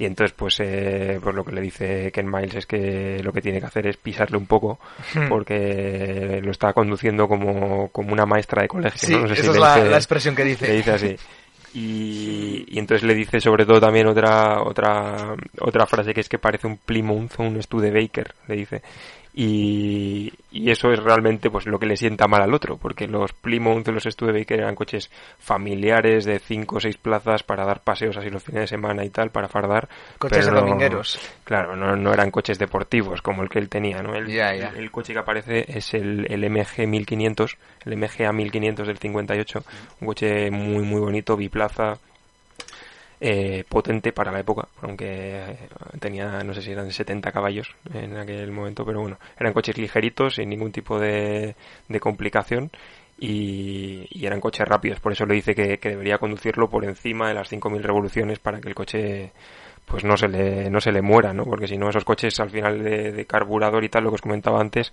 Y 0.00 0.04
entonces, 0.04 0.32
pues, 0.36 0.60
eh, 0.60 1.18
pues 1.20 1.34
lo 1.34 1.44
que 1.44 1.50
le 1.52 1.60
dice 1.60 2.12
Ken 2.12 2.30
Miles 2.30 2.54
es 2.54 2.66
que 2.66 3.20
lo 3.22 3.32
que 3.32 3.42
tiene 3.42 3.58
que 3.58 3.66
hacer 3.66 3.86
es 3.88 3.96
pisarle 3.96 4.36
un 4.38 4.46
poco 4.46 4.78
Hmm. 5.14 5.28
porque 5.28 6.40
lo 6.42 6.52
está 6.52 6.72
conduciendo 6.72 7.26
como, 7.26 7.88
como 7.88 8.12
una 8.12 8.24
maestra 8.24 8.62
de 8.62 8.68
colegio, 8.68 8.98
Sí, 9.08 9.12
¿no? 9.12 9.22
No 9.22 9.28
sé 9.28 9.34
si 9.34 9.40
esa 9.42 9.50
es 9.50 9.56
la, 9.58 9.74
dice- 9.76 9.90
la 9.90 9.96
expresión 9.96 10.34
que 10.36 10.44
dice. 10.44 10.68
le 10.68 10.74
dice 10.76 10.90
así. 10.92 11.16
Y, 11.74 12.64
y 12.68 12.78
entonces 12.78 13.06
le 13.06 13.14
dice 13.14 13.40
sobre 13.40 13.66
todo 13.66 13.78
también 13.80 14.06
otra 14.06 14.62
otra 14.62 15.34
otra 15.60 15.86
frase 15.86 16.14
que 16.14 16.20
es 16.20 16.28
que 16.28 16.38
parece 16.38 16.66
un 16.66 16.78
Plymouth 16.78 17.32
o 17.38 17.42
un 17.42 17.62
Studebaker, 17.62 18.34
le 18.46 18.56
dice. 18.56 18.82
Y, 19.40 20.32
y 20.50 20.68
eso 20.72 20.90
es 20.90 20.98
realmente 21.00 21.48
pues 21.48 21.64
lo 21.66 21.78
que 21.78 21.86
le 21.86 21.96
sienta 21.96 22.26
mal 22.26 22.42
al 22.42 22.52
otro, 22.52 22.76
porque 22.76 23.06
los 23.06 23.32
Plymouth 23.32 23.86
los 23.86 24.02
Studebaker 24.02 24.58
eran 24.58 24.74
coches 24.74 25.10
familiares 25.38 26.24
de 26.24 26.40
5 26.40 26.76
o 26.78 26.80
6 26.80 26.96
plazas 26.96 27.44
para 27.44 27.64
dar 27.64 27.80
paseos 27.80 28.16
así 28.16 28.30
los 28.30 28.42
fines 28.42 28.62
de 28.62 28.66
semana 28.66 29.04
y 29.04 29.10
tal, 29.10 29.30
para 29.30 29.46
fardar. 29.46 29.88
Coches 30.18 30.38
pero 30.44 30.56
de 30.56 30.60
domingueros. 30.60 31.20
Claro, 31.44 31.76
no, 31.76 31.94
no 31.94 32.12
eran 32.12 32.32
coches 32.32 32.58
deportivos 32.58 33.22
como 33.22 33.44
el 33.44 33.48
que 33.48 33.60
él 33.60 33.68
tenía, 33.68 34.02
¿no? 34.02 34.16
El- 34.16 34.28
el 34.76 34.90
coche 34.90 35.12
que 35.12 35.20
aparece 35.20 35.64
es 35.68 35.94
el, 35.94 36.26
el 36.28 36.42
MG 36.42 36.88
1500, 36.88 37.56
el 37.86 37.96
MGA 37.96 38.32
1500 38.32 38.88
del 38.88 38.98
58, 38.98 39.62
un 40.00 40.06
coche 40.08 40.50
muy 40.50 40.82
muy 40.84 41.00
bonito, 41.00 41.36
biplaza, 41.36 41.96
eh, 43.20 43.64
potente 43.68 44.12
para 44.12 44.32
la 44.32 44.40
época, 44.40 44.68
aunque 44.82 45.56
tenía, 46.00 46.42
no 46.44 46.54
sé 46.54 46.62
si 46.62 46.72
eran 46.72 46.90
70 46.90 47.32
caballos 47.32 47.74
en 47.92 48.16
aquel 48.16 48.50
momento, 48.52 48.84
pero 48.84 49.00
bueno, 49.00 49.18
eran 49.38 49.52
coches 49.52 49.76
ligeritos, 49.76 50.36
sin 50.36 50.48
ningún 50.48 50.72
tipo 50.72 50.98
de, 50.98 51.56
de 51.88 52.00
complicación. 52.00 52.70
Y, 53.20 54.06
y 54.10 54.26
eran 54.26 54.40
coches 54.40 54.66
rápidos, 54.68 55.00
por 55.00 55.10
eso 55.10 55.26
le 55.26 55.34
dice 55.34 55.52
que, 55.52 55.78
que 55.78 55.88
debería 55.88 56.18
conducirlo 56.18 56.70
por 56.70 56.84
encima 56.84 57.26
de 57.26 57.34
las 57.34 57.50
5.000 57.50 57.82
revoluciones 57.82 58.38
para 58.38 58.60
que 58.60 58.68
el 58.68 58.76
coche 58.76 59.32
pues 59.86 60.04
no 60.04 60.16
se 60.16 60.28
le, 60.28 60.70
no 60.70 60.80
se 60.80 60.92
le 60.92 61.02
muera, 61.02 61.32
¿no? 61.32 61.44
Porque 61.44 61.66
si 61.66 61.76
no, 61.76 61.88
esos 61.88 62.04
coches 62.04 62.38
al 62.38 62.50
final 62.50 62.82
de, 62.84 63.10
de 63.10 63.26
carburador 63.26 63.82
y 63.82 63.88
tal, 63.88 64.04
lo 64.04 64.10
que 64.10 64.16
os 64.16 64.22
comentaba 64.22 64.60
antes, 64.60 64.92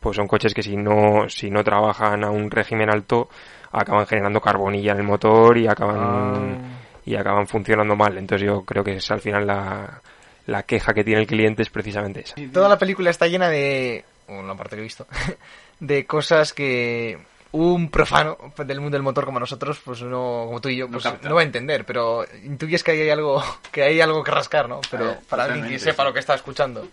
pues 0.00 0.16
son 0.16 0.26
coches 0.26 0.52
que 0.52 0.62
si 0.62 0.76
no, 0.76 1.28
si 1.28 1.50
no 1.50 1.62
trabajan 1.62 2.24
a 2.24 2.30
un 2.30 2.50
régimen 2.50 2.90
alto, 2.90 3.28
acaban 3.70 4.06
generando 4.06 4.40
carbonilla 4.40 4.92
en 4.92 4.98
el 4.98 5.04
motor 5.04 5.56
y 5.56 5.68
acaban, 5.68 6.81
y 7.04 7.16
acaban 7.16 7.46
funcionando 7.46 7.96
mal. 7.96 8.16
Entonces 8.18 8.46
yo 8.46 8.64
creo 8.64 8.84
que 8.84 8.96
es 8.96 9.10
al 9.10 9.20
final 9.20 9.46
la, 9.46 10.00
la 10.46 10.62
queja 10.64 10.92
que 10.94 11.04
tiene 11.04 11.20
el 11.20 11.26
cliente 11.26 11.62
es 11.62 11.70
precisamente 11.70 12.20
esa. 12.20 12.34
Toda 12.52 12.68
la 12.68 12.78
película 12.78 13.10
está 13.10 13.26
llena 13.26 13.48
de, 13.48 14.04
bueno, 14.28 14.46
la 14.48 14.54
parte 14.54 14.76
que 14.76 14.80
he 14.80 14.84
visto, 14.84 15.06
de 15.80 16.06
cosas 16.06 16.52
que 16.52 17.18
un 17.52 17.90
profano 17.90 18.38
del 18.64 18.80
mundo 18.80 18.96
del 18.96 19.02
motor 19.02 19.26
como 19.26 19.38
nosotros, 19.38 19.78
pues 19.84 20.02
no, 20.02 20.44
como 20.46 20.60
tú 20.60 20.70
y 20.70 20.76
yo, 20.76 20.88
pues 20.88 21.04
no, 21.22 21.34
va 21.34 21.40
a 21.42 21.44
entender, 21.44 21.84
pero 21.84 22.24
intuyes 22.44 22.82
que 22.82 22.92
hay 22.92 23.10
algo, 23.10 23.42
que 23.70 23.82
hay 23.82 24.00
algo 24.00 24.24
que 24.24 24.30
rascar, 24.30 24.68
¿no? 24.68 24.80
Pero 24.90 25.10
Eh, 25.10 25.18
para 25.28 25.44
alguien 25.44 25.68
que 25.68 25.78
sepa 25.78 26.02
sí. 26.02 26.08
lo 26.08 26.14
que 26.14 26.20
está 26.20 26.34
escuchando. 26.34 26.88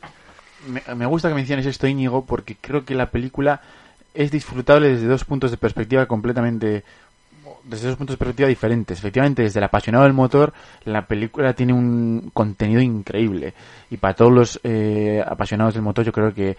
Me, 0.67 0.84
me 0.95 1.06
gusta 1.06 1.30
que 1.30 1.36
menciones 1.36 1.65
esto, 1.65 1.88
Íñigo, 1.88 2.26
porque 2.26 2.58
creo 2.60 2.84
que 2.84 2.93
la 2.93 3.10
película 3.10 3.62
es 4.13 4.32
disfrutable 4.32 4.89
desde 4.89 5.08
dos 5.08 5.24
puntos 5.24 5.52
de 5.52 5.58
perspectiva 5.58 6.06
completamente. 6.08 6.84
Desde 7.63 7.88
dos 7.88 7.98
puntos 7.98 8.15
de 8.15 8.17
perspectiva 8.17 8.50
diferentes. 8.50 8.98
Efectivamente, 8.98 9.43
desde 9.43 9.60
el 9.60 9.65
apasionado 9.65 10.04
del 10.04 10.13
motor, 10.13 10.54
la 10.86 11.06
película 11.06 11.54
tiene 11.54 11.74
un 11.74 12.32
contenido 12.34 12.82
increíble. 12.82 13.54
Y 13.89 13.98
para 13.98 14.13
todos 14.13 14.32
los 14.32 14.60
eh, 14.63 15.24
apasionados 15.26 15.74
del 15.74 15.84
motor, 15.84 16.06
yo 16.06 16.12
creo 16.12 16.34
que 16.34 16.58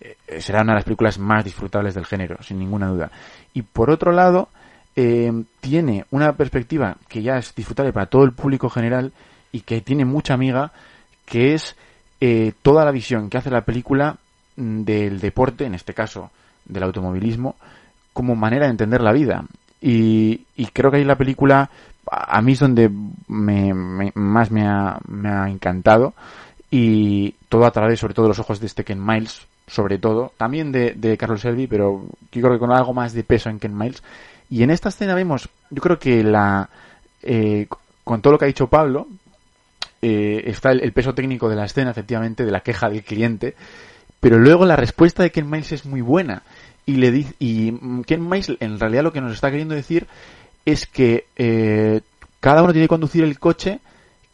eh, 0.00 0.40
será 0.40 0.62
una 0.62 0.72
de 0.72 0.78
las 0.78 0.84
películas 0.84 1.18
más 1.18 1.44
disfrutables 1.44 1.94
del 1.94 2.06
género, 2.06 2.42
sin 2.42 2.58
ninguna 2.58 2.88
duda. 2.88 3.10
Y 3.52 3.62
por 3.62 3.90
otro 3.90 4.12
lado, 4.12 4.48
eh, 4.96 5.32
tiene 5.60 6.04
una 6.10 6.32
perspectiva 6.32 6.96
que 7.08 7.22
ya 7.22 7.38
es 7.38 7.54
disfrutable 7.54 7.92
para 7.92 8.06
todo 8.06 8.24
el 8.24 8.32
público 8.32 8.68
general 8.68 9.12
y 9.52 9.60
que 9.60 9.80
tiene 9.80 10.04
mucha 10.04 10.34
amiga, 10.34 10.72
que 11.26 11.54
es 11.54 11.76
eh, 12.20 12.52
toda 12.62 12.84
la 12.84 12.90
visión 12.90 13.30
que 13.30 13.38
hace 13.38 13.50
la 13.50 13.64
película 13.64 14.16
mm, 14.56 14.82
del 14.82 15.20
deporte, 15.20 15.64
en 15.64 15.74
este 15.74 15.94
caso 15.94 16.30
del 16.64 16.82
automovilismo, 16.82 17.56
como 18.12 18.34
manera 18.34 18.66
de 18.66 18.72
entender 18.72 19.00
la 19.00 19.12
vida. 19.12 19.44
Y, 19.80 20.42
y 20.56 20.66
creo 20.66 20.90
que 20.90 20.98
ahí 20.98 21.04
la 21.04 21.16
película, 21.18 21.70
a 22.10 22.42
mí 22.42 22.52
es 22.52 22.58
donde 22.60 22.90
me, 23.28 23.72
me- 23.74 24.12
más 24.14 24.50
me 24.50 24.66
ha, 24.66 24.98
me 25.08 25.28
ha 25.28 25.48
encantado. 25.48 26.14
Y 26.70 27.34
todo 27.48 27.66
a 27.66 27.70
través, 27.72 27.98
sobre 28.00 28.14
todo, 28.14 28.28
los 28.28 28.38
ojos 28.38 28.60
de 28.60 28.66
este 28.66 28.84
Ken 28.84 29.04
Miles, 29.04 29.46
sobre 29.66 29.98
todo. 29.98 30.32
También 30.36 30.70
de, 30.72 30.92
de 30.92 31.16
Carlos 31.16 31.40
Selby, 31.40 31.66
pero 31.66 32.04
yo 32.32 32.42
creo 32.42 32.52
que 32.52 32.58
con 32.58 32.72
algo 32.72 32.94
más 32.94 33.12
de 33.12 33.24
peso 33.24 33.50
en 33.50 33.58
Ken 33.58 33.76
Miles. 33.76 34.02
Y 34.48 34.62
en 34.62 34.70
esta 34.70 34.88
escena 34.90 35.14
vemos, 35.14 35.48
yo 35.70 35.82
creo 35.82 35.98
que 35.98 36.22
la, 36.22 36.68
eh, 37.22 37.66
con 38.04 38.20
todo 38.20 38.32
lo 38.34 38.38
que 38.38 38.44
ha 38.44 38.48
dicho 38.48 38.68
Pablo, 38.68 39.08
eh, 40.02 40.42
está 40.46 40.72
el 40.72 40.92
peso 40.92 41.14
técnico 41.14 41.48
de 41.48 41.56
la 41.56 41.64
escena, 41.66 41.90
efectivamente, 41.90 42.44
de 42.44 42.50
la 42.52 42.60
queja 42.60 42.88
del 42.88 43.02
cliente, 43.04 43.54
pero 44.20 44.38
luego 44.38 44.64
la 44.66 44.76
respuesta 44.76 45.22
de 45.22 45.30
Ken 45.30 45.48
Miles 45.48 45.72
es 45.72 45.84
muy 45.86 46.00
buena. 46.00 46.42
Y 46.90 46.96
le 46.96 47.12
dice, 47.12 47.34
y 47.38 47.70
mm, 47.70 48.02
Ken 48.02 48.28
Miles 48.28 48.50
en 48.58 48.80
realidad 48.80 49.04
lo 49.04 49.12
que 49.12 49.20
nos 49.20 49.32
está 49.32 49.48
queriendo 49.48 49.76
decir 49.76 50.08
es 50.64 50.86
que 50.86 51.26
eh, 51.36 52.00
cada 52.40 52.64
uno 52.64 52.72
tiene 52.72 52.86
que 52.86 52.88
conducir 52.88 53.22
el 53.22 53.38
coche 53.38 53.78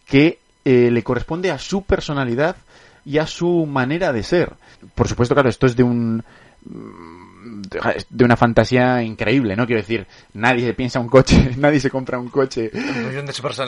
que 0.07 0.39
eh, 0.65 0.91
le 0.91 1.03
corresponde 1.03 1.51
a 1.51 1.59
su 1.59 1.83
personalidad 1.83 2.57
y 3.05 3.19
a 3.19 3.27
su 3.27 3.67
manera 3.67 4.11
de 4.15 4.23
ser. 4.23 4.55
Por 4.95 5.07
supuesto, 5.07 5.35
claro, 5.35 5.51
esto 5.51 5.67
es 5.67 5.77
de 5.77 5.83
un 5.83 6.25
mm, 6.65 7.63
de 8.09 8.25
una 8.25 8.37
fantasía 8.39 9.03
increíble, 9.03 9.55
¿no? 9.55 9.67
Quiero 9.67 9.83
decir, 9.83 10.07
nadie 10.33 10.73
piensa 10.73 10.99
un 10.99 11.09
coche, 11.09 11.53
nadie 11.59 11.79
se 11.79 11.91
compra 11.91 12.19
un 12.19 12.31
coche 12.31 12.71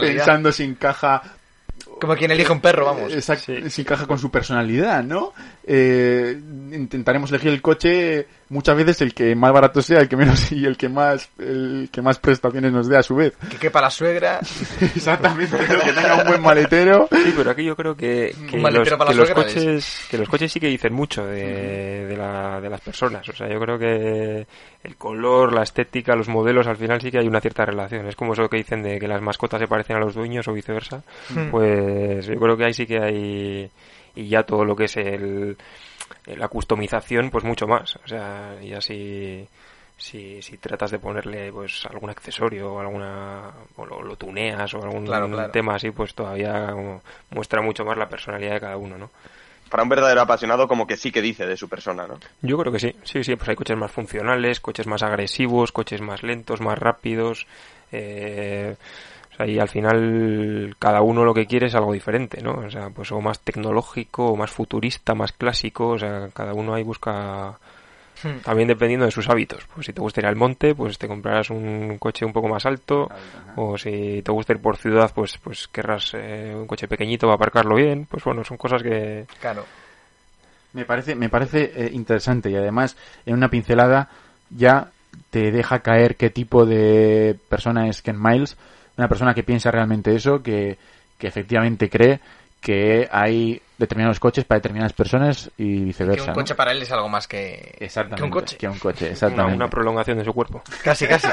pensando 0.01 0.51
si 0.51 0.62
encaja 0.62 1.22
Como 2.00 2.14
quien 2.16 2.30
elige 2.30 2.52
un 2.52 2.60
perro, 2.60 2.84
vamos. 2.86 3.12
Exacto, 3.12 3.52
si 3.68 3.80
encaja 3.82 4.06
con 4.06 4.18
su 4.18 4.30
personalidad, 4.30 5.02
¿no? 5.02 5.32
Eh, 5.64 6.38
intentaremos 6.72 7.30
elegir 7.30 7.50
el 7.52 7.60
coche 7.60 8.26
muchas 8.50 8.76
veces 8.76 9.00
el 9.02 9.12
que 9.12 9.34
más 9.34 9.52
barato 9.52 9.82
sea, 9.82 10.00
el 10.00 10.08
que 10.08 10.16
menos 10.16 10.50
y 10.52 10.64
el 10.64 10.76
que 10.76 10.88
más 10.88 11.28
el 11.38 11.90
que 11.92 12.00
más 12.00 12.18
prestaciones 12.18 12.72
nos 12.72 12.88
dé 12.88 12.96
a 12.96 13.02
su 13.02 13.16
vez. 13.16 13.34
Que 13.50 13.56
quepa 13.56 13.80
la 13.80 13.90
suegra. 13.90 14.40
Exactamente, 14.80 15.56
que 15.58 15.92
tenga 15.92 16.16
un 16.22 16.26
buen 16.28 16.40
maletero. 16.42 17.08
Sí, 17.10 17.34
pero 17.36 17.50
aquí 17.50 17.64
yo 17.64 17.76
creo 17.76 17.94
que, 17.96 18.34
que 18.48 18.56
Un 18.56 18.62
los, 18.62 18.72
maletero 18.72 18.96
para 18.98 19.10
que 19.10 19.16
la 19.16 19.20
los 19.20 19.28
suegra, 19.28 19.44
coches 19.44 20.06
que 20.10 20.18
los 20.18 20.28
coches 20.28 20.52
sí 20.52 20.60
que 20.60 20.68
dicen 20.68 20.92
mucho 20.94 21.26
de, 21.26 22.06
de, 22.06 22.16
la- 22.16 22.60
de 22.60 22.70
las 22.70 22.80
personas. 22.80 23.28
O 23.28 23.32
sea, 23.32 23.48
yo 23.48 23.58
creo 23.60 23.78
que 23.78 24.46
el 24.88 24.96
color, 24.96 25.53
la 25.53 25.62
estética, 25.62 26.16
los 26.16 26.29
modelos, 26.29 26.66
al 26.66 26.77
final 26.77 27.01
sí 27.01 27.11
que 27.11 27.18
hay 27.18 27.29
una 27.29 27.40
cierta 27.40 27.64
relación. 27.64 28.07
Es 28.07 28.16
como 28.16 28.33
eso 28.33 28.48
que 28.48 28.57
dicen 28.57 28.83
de 28.83 28.98
que 28.98 29.07
las 29.07 29.22
mascotas 29.22 29.61
se 29.61 29.68
parecen 29.68 29.96
a 29.96 30.01
los 30.01 30.14
dueños 30.14 30.48
o 30.48 30.53
viceversa. 30.53 31.03
Hmm. 31.31 31.51
Pues 31.51 32.27
yo 32.27 32.38
creo 32.38 32.57
que 32.57 32.64
ahí 32.64 32.74
sí 32.74 32.87
que 32.87 32.98
hay 32.98 33.70
y 34.14 34.29
ya 34.29 34.42
todo 34.42 34.64
lo 34.64 34.74
que 34.74 34.85
es 34.85 34.96
el 34.96 35.57
la 36.27 36.48
customización, 36.48 37.31
pues 37.31 37.44
mucho 37.44 37.66
más. 37.66 37.96
O 37.96 38.09
sea, 38.09 38.57
ya 38.62 38.81
si 38.81 39.46
si, 39.98 40.40
si 40.40 40.57
tratas 40.59 40.92
de 40.92 40.98
ponerle 41.01 41.53
pues 41.53 41.85
algún 41.87 42.09
accesorio 42.09 42.72
o 42.74 42.81
alguna 42.81 43.53
o 43.77 43.85
lo, 43.85 44.01
lo 44.01 44.16
tuneas 44.16 44.72
o 44.74 44.83
algún 44.83 45.05
Claro, 45.05 45.29
claro. 45.29 45.51
tema 45.51 45.74
así 45.74 45.90
pues 45.90 46.14
todavía 46.14 46.70
como 46.70 47.03
muestra 47.31 47.61
mucho 47.61 47.85
más 47.85 47.98
la 47.98 48.09
personalidad 48.09 48.55
de 48.55 48.61
cada 48.61 48.77
uno 48.77 48.96
no 48.96 49.11
Para 49.68 49.83
un 49.83 49.88
verdadero 49.88 50.20
apasionado, 50.22 50.68
como 50.68 50.87
que 50.87 50.96
sí 50.96 51.11
que 51.11 51.22
dice 51.22 51.46
de 51.46 51.57
su 51.57 51.68
persona, 51.68 52.07
¿no? 52.07 52.18
yo 52.42 52.59
creo 52.59 52.72
que 52.72 52.78
sí 52.78 52.94
sí 53.02 53.22
sí 53.24 53.37
pues 53.37 53.48
hay 53.48 53.57
coches 53.57 53.76
más 53.76 53.90
funcionales 53.90 54.61
coches 54.61 54.87
más 54.87 55.02
agresivos 55.02 55.72
coches 55.72 56.00
más 56.00 56.22
lentos 56.22 56.61
más 56.61 56.78
rápidos 56.78 57.46
eh, 57.92 58.76
o 59.33 59.37
sea, 59.37 59.46
y 59.46 59.59
al 59.59 59.68
final 59.68 60.76
cada 60.78 61.02
uno 61.02 61.24
lo 61.24 61.35
que 61.35 61.46
quiere 61.46 61.66
es 61.66 61.74
algo 61.74 61.92
diferente, 61.92 62.42
¿no? 62.42 62.54
O 62.54 62.70
sea, 62.70 62.90
pues 62.90 63.12
o 63.12 63.20
más 63.20 63.40
tecnológico, 63.40 64.26
o 64.26 64.37
más 64.37 64.50
futurista, 64.50 65.14
más 65.14 65.33
clásico, 65.33 65.90
o 65.90 65.98
sea, 65.98 66.28
cada 66.35 66.54
uno 66.54 66.74
ahí 66.74 66.83
busca 66.83 67.59
Hmm. 68.22 68.38
también 68.42 68.68
dependiendo 68.68 69.07
de 69.07 69.12
sus 69.12 69.28
hábitos. 69.28 69.64
Pues 69.74 69.87
si 69.87 69.92
te 69.92 70.00
gusta 70.00 70.20
ir 70.20 70.26
al 70.26 70.37
monte, 70.37 70.74
pues 70.74 70.98
te 70.98 71.07
comprarás 71.07 71.50
un 71.50 71.98
coche 71.98 72.24
un 72.24 72.33
poco 72.33 72.48
más 72.48 72.66
alto, 72.66 73.09
o 73.57 73.78
si 73.78 74.22
te 74.22 74.33
gusta 74.33 74.52
ir 74.52 74.61
por 74.61 74.76
ciudad, 74.76 75.11
pues 75.14 75.38
pues 75.38 75.68
querrás 75.68 76.12
eh, 76.14 76.52
un 76.54 76.66
coche 76.66 76.88
pequeñito 76.88 77.26
para 77.26 77.37
aparcarlo 77.37 77.76
bien. 77.76 78.07
Pues 78.11 78.24
bueno, 78.24 78.44
son 78.44 78.57
cosas 78.57 78.83
que 78.83 79.26
Claro. 79.40 79.64
Me 80.72 80.85
parece, 80.85 81.14
me 81.14 81.28
parece 81.28 81.72
eh, 81.74 81.90
interesante 81.92 82.50
y 82.50 82.57
además 82.57 82.96
en 83.24 83.35
una 83.35 83.48
pincelada 83.48 84.09
ya 84.50 84.90
te 85.31 85.50
deja 85.50 85.81
caer 85.81 86.16
qué 86.16 86.31
tipo 86.31 86.66
de 86.66 87.37
persona 87.48 87.88
es 87.88 88.02
Ken 88.02 88.20
Miles. 88.20 88.57
Una 88.96 89.09
persona 89.09 89.35
que 89.35 89.42
piensa 89.42 89.70
realmente 89.70 90.14
eso, 90.14 90.42
que, 90.42 90.76
que 91.18 91.26
efectivamente 91.26 91.88
cree 91.88 92.20
que 92.61 93.09
hay 93.11 93.61
determinados 93.79 94.18
coches 94.18 94.44
para 94.44 94.59
determinadas 94.59 94.92
personas 94.92 95.51
y 95.57 95.79
Que 95.79 95.85
viceversa. 95.85 96.23
un 96.25 96.29
¿no? 96.31 96.35
coche 96.35 96.55
para 96.55 96.73
él 96.73 96.83
es 96.83 96.90
algo 96.90 97.09
más 97.09 97.29
que, 97.29 97.77
Exactamente, 97.79 98.16
que 98.16 98.25
un 98.25 98.31
coche. 98.31 98.57
que 98.57 98.68
un 98.68 98.79
coche, 98.79 99.05
una, 99.05 99.12
exactamente. 99.12 99.57
una 99.57 99.71
prolongación 99.71 100.18
de 100.18 100.25
su 100.25 100.33
cuerpo. 100.33 100.62
Casi, 100.83 101.07
casi. 101.07 101.29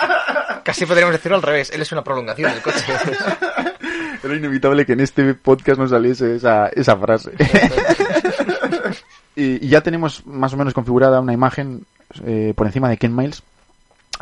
casi 0.64 0.86
podríamos 0.86 1.12
decirlo 1.14 1.36
al 1.36 1.42
revés. 1.42 1.70
Él 1.70 1.82
es 1.82 1.90
una 1.92 2.04
prolongación 2.04 2.52
del 2.52 2.62
coche. 2.62 2.84
Era 4.22 4.36
inevitable 4.36 4.84
que 4.86 4.92
en 4.92 5.00
este 5.00 5.34
podcast 5.34 5.80
no 5.80 5.88
saliese 5.88 6.36
esa, 6.36 6.68
esa 6.68 6.96
frase. 6.96 7.32
y, 9.36 9.64
y 9.66 9.68
ya 9.68 9.80
tenemos 9.80 10.24
más 10.26 10.52
o 10.52 10.56
menos 10.56 10.74
configurada 10.74 11.20
una 11.20 11.32
imagen 11.32 11.84
eh, 12.24 12.52
por 12.54 12.66
encima 12.66 12.88
de 12.88 12.96
Ken 12.98 13.14
Miles. 13.16 13.42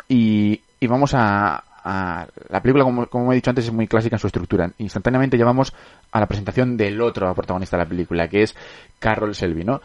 Y, 0.07 0.61
y 0.79 0.87
vamos 0.87 1.11
a, 1.13 1.63
a- 1.83 2.27
La 2.49 2.61
película, 2.61 2.83
como, 2.83 3.05
como 3.07 3.31
he 3.31 3.35
dicho 3.35 3.49
antes, 3.49 3.65
es 3.65 3.71
muy 3.73 3.87
clásica 3.87 4.15
en 4.15 4.19
su 4.19 4.27
estructura. 4.27 4.71
Instantáneamente 4.79 5.37
llevamos 5.37 5.73
a 6.11 6.19
la 6.19 6.27
presentación 6.27 6.77
del 6.77 6.99
otro 7.01 7.33
protagonista 7.35 7.77
de 7.77 7.83
la 7.83 7.89
película, 7.89 8.27
que 8.27 8.43
es 8.43 8.55
Carroll 8.99 9.35
Selby, 9.35 9.63
¿no? 9.63 9.81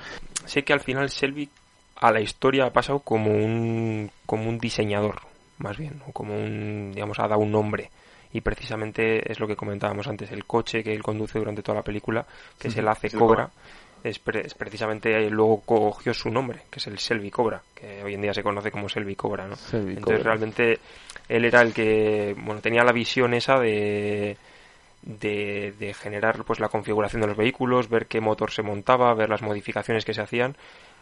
sé 0.46 0.62
que 0.62 0.72
al 0.74 0.80
final 0.80 1.08
Selby 1.08 1.48
a 1.96 2.12
la 2.12 2.20
historia 2.20 2.66
ha 2.66 2.70
pasado 2.72 2.98
como 2.98 3.30
un 3.30 4.10
como 4.26 4.46
un 4.48 4.58
diseñador 4.58 5.22
más 5.58 5.78
bien 5.78 6.02
o 6.06 6.12
como 6.12 6.34
un 6.36 6.90
digamos 6.92 7.18
ha 7.18 7.26
dado 7.28 7.40
un 7.40 7.50
nombre 7.52 7.88
y 8.32 8.40
precisamente 8.42 9.30
es 9.30 9.40
lo 9.40 9.46
que 9.46 9.56
comentábamos 9.56 10.06
antes 10.08 10.30
el 10.32 10.44
coche 10.44 10.82
que 10.82 10.92
él 10.92 11.02
conduce 11.02 11.38
durante 11.38 11.62
toda 11.62 11.76
la 11.78 11.82
película 11.84 12.26
que 12.58 12.68
es 12.68 12.76
el 12.76 12.86
Ace 12.88 13.06
el 13.06 13.18
Cobra 13.18 13.48
es, 14.02 14.18
pre- 14.18 14.44
es 14.46 14.52
precisamente 14.54 15.30
luego 15.30 15.60
cogió 15.60 16.12
su 16.12 16.28
nombre 16.30 16.62
que 16.68 16.78
es 16.78 16.86
el 16.88 16.98
Selby 16.98 17.30
Cobra 17.30 17.62
que 17.74 18.02
hoy 18.02 18.12
en 18.14 18.20
día 18.20 18.34
se 18.34 18.42
conoce 18.42 18.70
como 18.70 18.88
Selby 18.90 19.14
Cobra 19.16 19.46
¿no? 19.46 19.56
Selby 19.56 19.92
entonces 19.94 20.18
Cobra. 20.18 20.30
realmente 20.34 20.78
él 21.28 21.44
era 21.44 21.62
el 21.62 21.72
que 21.72 22.34
bueno 22.38 22.60
tenía 22.60 22.84
la 22.84 22.92
visión 22.92 23.34
esa 23.34 23.58
de 23.58 24.36
de, 25.02 25.74
de 25.78 25.94
generar 25.94 26.44
pues 26.44 26.60
la 26.60 26.68
configuración 26.68 27.20
de 27.20 27.28
los 27.28 27.36
vehículos, 27.36 27.88
ver 27.88 28.06
qué 28.06 28.20
motor 28.20 28.50
se 28.50 28.62
montaba, 28.62 29.12
ver 29.14 29.28
las 29.28 29.42
modificaciones 29.42 30.04
que 30.04 30.14
se 30.14 30.22
hacían, 30.22 30.56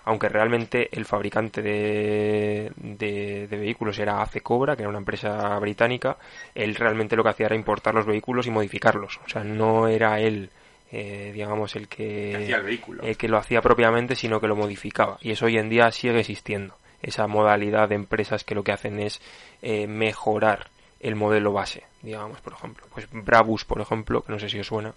aunque 0.04 0.28
realmente 0.28 0.88
el 0.90 1.04
fabricante 1.04 1.62
de, 1.62 2.72
de, 2.76 3.46
de 3.46 3.56
vehículos 3.56 3.98
era 3.98 4.20
Ace 4.20 4.40
Cobra, 4.40 4.74
que 4.74 4.82
era 4.82 4.88
una 4.88 4.98
empresa 4.98 5.56
británica, 5.60 6.16
él 6.54 6.74
realmente 6.74 7.14
lo 7.14 7.22
que 7.22 7.30
hacía 7.30 7.46
era 7.46 7.54
importar 7.54 7.94
los 7.94 8.06
vehículos 8.06 8.46
y 8.46 8.50
modificarlos, 8.50 9.20
o 9.24 9.28
sea, 9.28 9.44
no 9.44 9.86
era 9.86 10.18
él 10.18 10.50
eh, 10.94 11.30
digamos 11.32 11.74
el 11.74 11.88
que 11.88 12.54
vehículo. 12.62 13.02
el 13.02 13.16
que 13.16 13.26
lo 13.26 13.38
hacía 13.38 13.62
propiamente, 13.62 14.14
sino 14.14 14.40
que 14.40 14.46
lo 14.46 14.56
modificaba. 14.56 15.16
Y 15.22 15.30
eso 15.30 15.46
hoy 15.46 15.56
en 15.56 15.70
día 15.70 15.90
sigue 15.90 16.20
existiendo. 16.20 16.76
Esa 17.02 17.26
modalidad 17.26 17.88
de 17.88 17.96
empresas 17.96 18.44
que 18.44 18.54
lo 18.54 18.62
que 18.62 18.72
hacen 18.72 19.00
es 19.00 19.20
eh, 19.60 19.86
mejorar 19.86 20.70
el 21.00 21.16
modelo 21.16 21.52
base, 21.52 21.84
digamos, 22.00 22.40
por 22.40 22.52
ejemplo. 22.52 22.86
Pues 22.92 23.08
Brabus, 23.10 23.64
por 23.64 23.80
ejemplo, 23.80 24.22
que 24.22 24.32
no 24.32 24.38
sé 24.38 24.48
si 24.48 24.60
os 24.60 24.66
suena, 24.68 24.94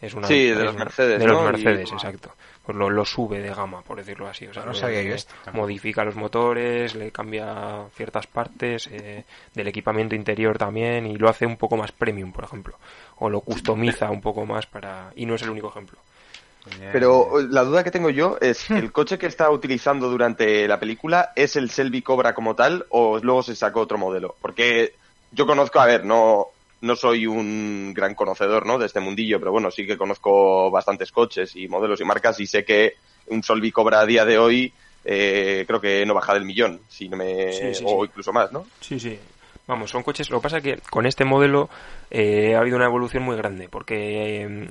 es 0.00 0.14
una... 0.14 0.26
Sí, 0.26 0.46
de 0.46 0.52
es 0.52 0.58
los 0.58 0.74
una- 0.74 0.84
Mercedes, 0.84 1.18
De 1.20 1.26
los 1.26 1.42
Mercedes, 1.44 1.92
exacto. 1.92 2.32
Pues 2.64 2.78
lo, 2.78 2.88
lo 2.88 3.04
sube 3.04 3.40
de 3.40 3.52
gama, 3.52 3.82
por 3.82 3.98
decirlo 3.98 4.28
así. 4.28 4.46
O 4.46 4.54
sea, 4.54 4.64
No 4.64 4.72
sabía 4.72 5.02
yo 5.02 5.14
esto. 5.14 5.34
Modifica 5.52 6.04
los 6.04 6.14
motores, 6.16 6.94
le 6.94 7.10
cambia 7.10 7.84
ciertas 7.96 8.26
partes 8.26 8.88
eh, 8.90 9.24
del 9.52 9.66
equipamiento 9.68 10.14
interior 10.14 10.56
también 10.58 11.06
y 11.06 11.16
lo 11.16 11.28
hace 11.28 11.44
un 11.44 11.56
poco 11.56 11.76
más 11.76 11.92
premium, 11.92 12.32
por 12.32 12.44
ejemplo. 12.44 12.78
O 13.18 13.28
lo 13.28 13.40
customiza 13.42 14.10
un 14.10 14.20
poco 14.20 14.46
más 14.46 14.66
para... 14.66 15.12
Y 15.16 15.26
no 15.26 15.34
es 15.34 15.42
el 15.42 15.50
único 15.50 15.68
ejemplo. 15.68 15.98
Pero 16.92 17.40
la 17.40 17.64
duda 17.64 17.82
que 17.82 17.90
tengo 17.90 18.10
yo 18.10 18.38
es, 18.40 18.70
¿el 18.70 18.92
coche 18.92 19.18
que 19.18 19.26
está 19.26 19.50
utilizando 19.50 20.08
durante 20.08 20.66
la 20.68 20.78
película 20.78 21.32
es 21.34 21.56
el 21.56 21.70
Selby 21.70 22.02
Cobra 22.02 22.34
como 22.34 22.54
tal 22.54 22.86
o 22.90 23.18
luego 23.18 23.42
se 23.42 23.56
sacó 23.56 23.80
otro 23.80 23.98
modelo? 23.98 24.36
Porque 24.40 24.94
yo 25.32 25.46
conozco, 25.46 25.80
a 25.80 25.86
ver, 25.86 26.04
no, 26.04 26.46
no 26.82 26.96
soy 26.96 27.26
un 27.26 27.92
gran 27.94 28.14
conocedor 28.14 28.66
¿no? 28.66 28.78
de 28.78 28.86
este 28.86 29.00
mundillo, 29.00 29.38
pero 29.38 29.52
bueno, 29.52 29.70
sí 29.70 29.86
que 29.86 29.96
conozco 29.96 30.70
bastantes 30.70 31.10
coches 31.10 31.56
y 31.56 31.68
modelos 31.68 32.00
y 32.00 32.04
marcas 32.04 32.38
y 32.40 32.46
sé 32.46 32.64
que 32.64 32.94
un 33.28 33.42
Selby 33.42 33.72
Cobra 33.72 34.00
a 34.00 34.06
día 34.06 34.24
de 34.24 34.38
hoy 34.38 34.72
eh, 35.04 35.64
creo 35.66 35.80
que 35.80 36.06
no 36.06 36.14
baja 36.14 36.34
del 36.34 36.44
millón, 36.44 36.80
si 36.88 37.08
no 37.08 37.16
me... 37.16 37.52
Sí, 37.52 37.74
sí, 37.74 37.84
o 37.86 38.02
sí. 38.02 38.10
incluso 38.10 38.32
más, 38.32 38.52
¿no? 38.52 38.66
Sí, 38.80 39.00
sí. 39.00 39.18
Vamos, 39.66 39.90
son 39.90 40.02
coches. 40.02 40.28
Lo 40.30 40.38
que 40.38 40.42
pasa 40.42 40.58
es 40.58 40.62
que 40.62 40.78
con 40.90 41.06
este 41.06 41.24
modelo 41.24 41.68
eh, 42.10 42.54
ha 42.54 42.60
habido 42.60 42.76
una 42.76 42.86
evolución 42.86 43.22
muy 43.22 43.36
grande, 43.36 43.68
porque 43.68 44.42
eh, 44.42 44.68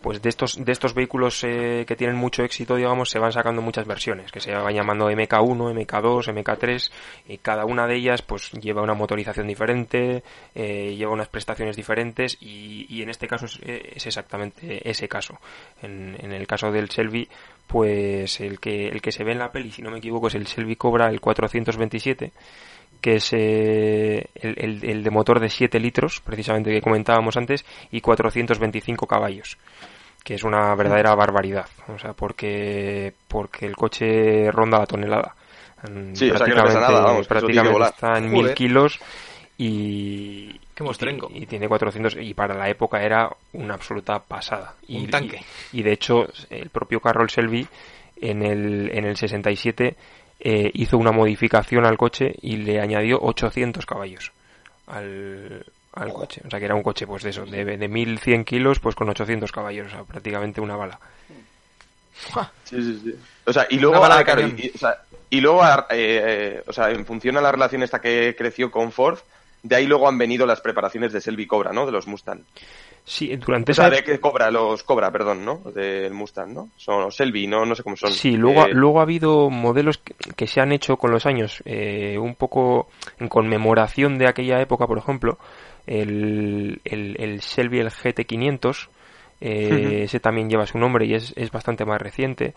pues 0.00 0.22
de 0.22 0.28
estos 0.28 0.64
de 0.64 0.72
estos 0.72 0.94
vehículos 0.94 1.42
eh, 1.44 1.84
que 1.86 1.96
tienen 1.96 2.16
mucho 2.16 2.44
éxito, 2.44 2.76
digamos, 2.76 3.10
se 3.10 3.18
van 3.18 3.32
sacando 3.32 3.62
muchas 3.62 3.86
versiones, 3.86 4.30
que 4.30 4.40
se 4.40 4.54
van 4.54 4.74
llamando 4.74 5.10
MK1, 5.10 5.74
MK2, 5.74 6.32
MK3, 6.32 6.90
y 7.28 7.38
cada 7.38 7.64
una 7.64 7.86
de 7.86 7.96
ellas 7.96 8.22
pues 8.22 8.52
lleva 8.52 8.82
una 8.82 8.94
motorización 8.94 9.48
diferente, 9.48 10.22
eh, 10.54 10.94
lleva 10.96 11.12
unas 11.12 11.28
prestaciones 11.28 11.76
diferentes, 11.76 12.36
y, 12.40 12.86
y 12.88 13.02
en 13.02 13.10
este 13.10 13.26
caso 13.26 13.46
es, 13.46 14.06
exactamente 14.06 14.88
ese 14.88 15.08
caso. 15.08 15.38
En, 15.82 16.16
en 16.20 16.32
el 16.32 16.46
caso 16.46 16.70
del 16.70 16.90
Selby, 16.90 17.28
pues 17.66 18.40
el 18.40 18.60
que 18.60 18.88
el 18.88 19.02
que 19.02 19.12
se 19.12 19.24
ve 19.24 19.32
en 19.32 19.38
la 19.38 19.50
peli, 19.50 19.70
si 19.72 19.82
no 19.82 19.90
me 19.90 19.98
equivoco, 19.98 20.28
es 20.28 20.34
el 20.34 20.46
Selby 20.46 20.76
Cobra, 20.76 21.08
el 21.08 21.20
427 21.20 22.32
que 23.00 23.16
es 23.16 23.32
eh, 23.32 24.26
el, 24.34 24.54
el- 24.58 24.84
el 24.84 25.02
de 25.04 25.10
motor 25.10 25.40
de 25.40 25.48
7 25.48 25.78
litros, 25.80 26.20
precisamente 26.20 26.70
que 26.70 26.80
comentábamos 26.82 27.36
antes, 27.36 27.64
y 27.90 28.00
425 28.00 29.06
caballos, 29.06 29.56
que 30.24 30.34
es 30.34 30.42
una 30.44 30.74
verdadera 30.74 31.14
barbaridad, 31.14 31.66
o 31.88 31.98
sea, 31.98 32.12
porque, 32.12 33.12
porque 33.28 33.66
el 33.66 33.76
coche 33.76 34.50
ronda 34.50 34.78
la 34.78 34.86
tonelada. 34.86 35.34
Mm, 35.88 36.14
Sí, 36.14 36.30
o 36.30 36.36
sea 36.36 36.46
que 36.46 36.54
no 36.54 36.64
pesa 36.64 36.80
nada, 36.80 37.00
vamos, 37.02 37.26
prácticamente 37.28 37.82
está 37.84 38.18
en 38.18 38.30
Joder. 38.30 38.44
mil 38.44 38.54
kilos 38.54 38.98
y, 39.56 40.58
Qué 40.74 40.84
y 40.84 41.42
y 41.42 41.46
tiene 41.46 41.68
400 41.68 42.16
y 42.20 42.34
para 42.34 42.54
la 42.54 42.68
época 42.68 43.02
era 43.02 43.28
una 43.52 43.74
absoluta 43.74 44.18
pasada 44.20 44.74
y, 44.86 44.98
Un 44.98 45.10
tanque. 45.10 45.40
y, 45.72 45.80
y 45.80 45.82
de 45.82 45.92
hecho 45.92 46.26
el 46.50 46.70
propio 46.70 47.00
Carroll 47.00 47.30
Selby 47.30 47.66
en 48.20 48.42
el 48.42 48.90
en 48.92 49.04
el 49.04 49.16
67 49.16 49.96
eh, 50.40 50.70
hizo 50.74 50.98
una 50.98 51.12
modificación 51.12 51.84
al 51.86 51.96
coche 51.96 52.34
y 52.42 52.56
le 52.58 52.80
añadió 52.80 53.18
800 53.20 53.84
caballos 53.86 54.32
al, 54.86 55.64
al 55.94 56.12
coche 56.12 56.42
o 56.46 56.50
sea 56.50 56.58
que 56.58 56.64
era 56.64 56.74
un 56.74 56.82
coche 56.82 57.06
pues 57.06 57.22
de 57.22 57.30
eso 57.30 57.44
de, 57.44 57.64
de 57.64 57.88
1100 57.88 58.44
kilos 58.44 58.78
pues 58.80 58.94
con 58.94 59.08
800 59.08 59.50
caballos 59.52 59.88
o 59.88 59.90
sea 59.90 60.04
prácticamente 60.04 60.60
una 60.60 60.76
bala 60.76 60.98
Sí, 62.64 62.82
sí, 62.82 63.00
sí. 63.04 63.14
O 63.46 63.52
sea, 63.52 63.66
y 63.70 63.78
luego, 63.78 63.92
Una 63.98 64.08
bala 64.08 64.18
ah, 64.18 64.24
claro, 64.24 64.42
y, 64.42 64.66
y- 64.66 64.72
o 64.74 64.78
sea, 64.78 65.02
y 65.30 65.40
luego, 65.40 65.62
ah, 65.62 65.86
eh, 65.90 66.20
eh, 66.26 66.62
o 66.66 66.72
sea, 66.72 66.90
en 66.90 67.06
función 67.06 67.36
a 67.36 67.40
la 67.40 67.52
relación 67.52 67.82
esta 67.82 68.00
que 68.00 68.34
creció 68.36 68.70
con 68.70 68.90
Ford, 68.92 69.18
de 69.62 69.76
ahí 69.76 69.86
luego 69.86 70.08
han 70.08 70.18
venido 70.18 70.44
las 70.46 70.60
preparaciones 70.60 71.12
de 71.12 71.20
Selby 71.20 71.46
Cobra, 71.46 71.72
¿no? 71.72 71.86
De 71.86 71.92
los 71.92 72.06
Mustang. 72.08 72.40
Sí 73.04 73.34
durante 73.36 73.72
O 73.72 73.74
sea, 73.74 73.86
esa 73.86 73.96
de 73.96 74.04
que 74.04 74.20
Cobra, 74.20 74.50
los 74.50 74.82
Cobra, 74.82 75.10
perdón, 75.10 75.44
¿no? 75.44 75.58
Del 75.72 76.12
Mustang, 76.12 76.52
¿no? 76.52 76.70
Son 76.76 77.02
los 77.02 77.16
Selby, 77.16 77.46
no, 77.46 77.64
no 77.64 77.74
sé 77.74 77.82
cómo 77.82 77.96
son. 77.96 78.10
Sí, 78.12 78.36
luego, 78.36 78.66
Eh, 78.66 78.70
luego 78.72 79.00
ha 79.00 79.02
habido 79.02 79.50
modelos 79.50 79.98
que, 79.98 80.14
que 80.34 80.46
se 80.46 80.60
han 80.60 80.72
hecho 80.72 80.96
con 80.96 81.10
los 81.10 81.26
años, 81.26 81.62
eh, 81.64 82.18
un 82.18 82.34
poco 82.34 82.88
en 83.18 83.28
conmemoración 83.28 84.18
de 84.18 84.28
aquella 84.28 84.60
época, 84.60 84.86
por 84.86 84.98
ejemplo, 84.98 85.38
el, 85.86 86.80
el, 86.84 87.16
el 87.18 87.38
Shelby, 87.40 87.80
el 87.80 87.90
GT500, 87.90 88.88
eh, 89.40 90.00
ese 90.02 90.20
también 90.20 90.50
lleva 90.50 90.66
su 90.66 90.78
nombre 90.78 91.06
y 91.06 91.14
es, 91.14 91.32
es 91.36 91.50
bastante 91.50 91.84
más 91.84 92.00
reciente. 92.00 92.54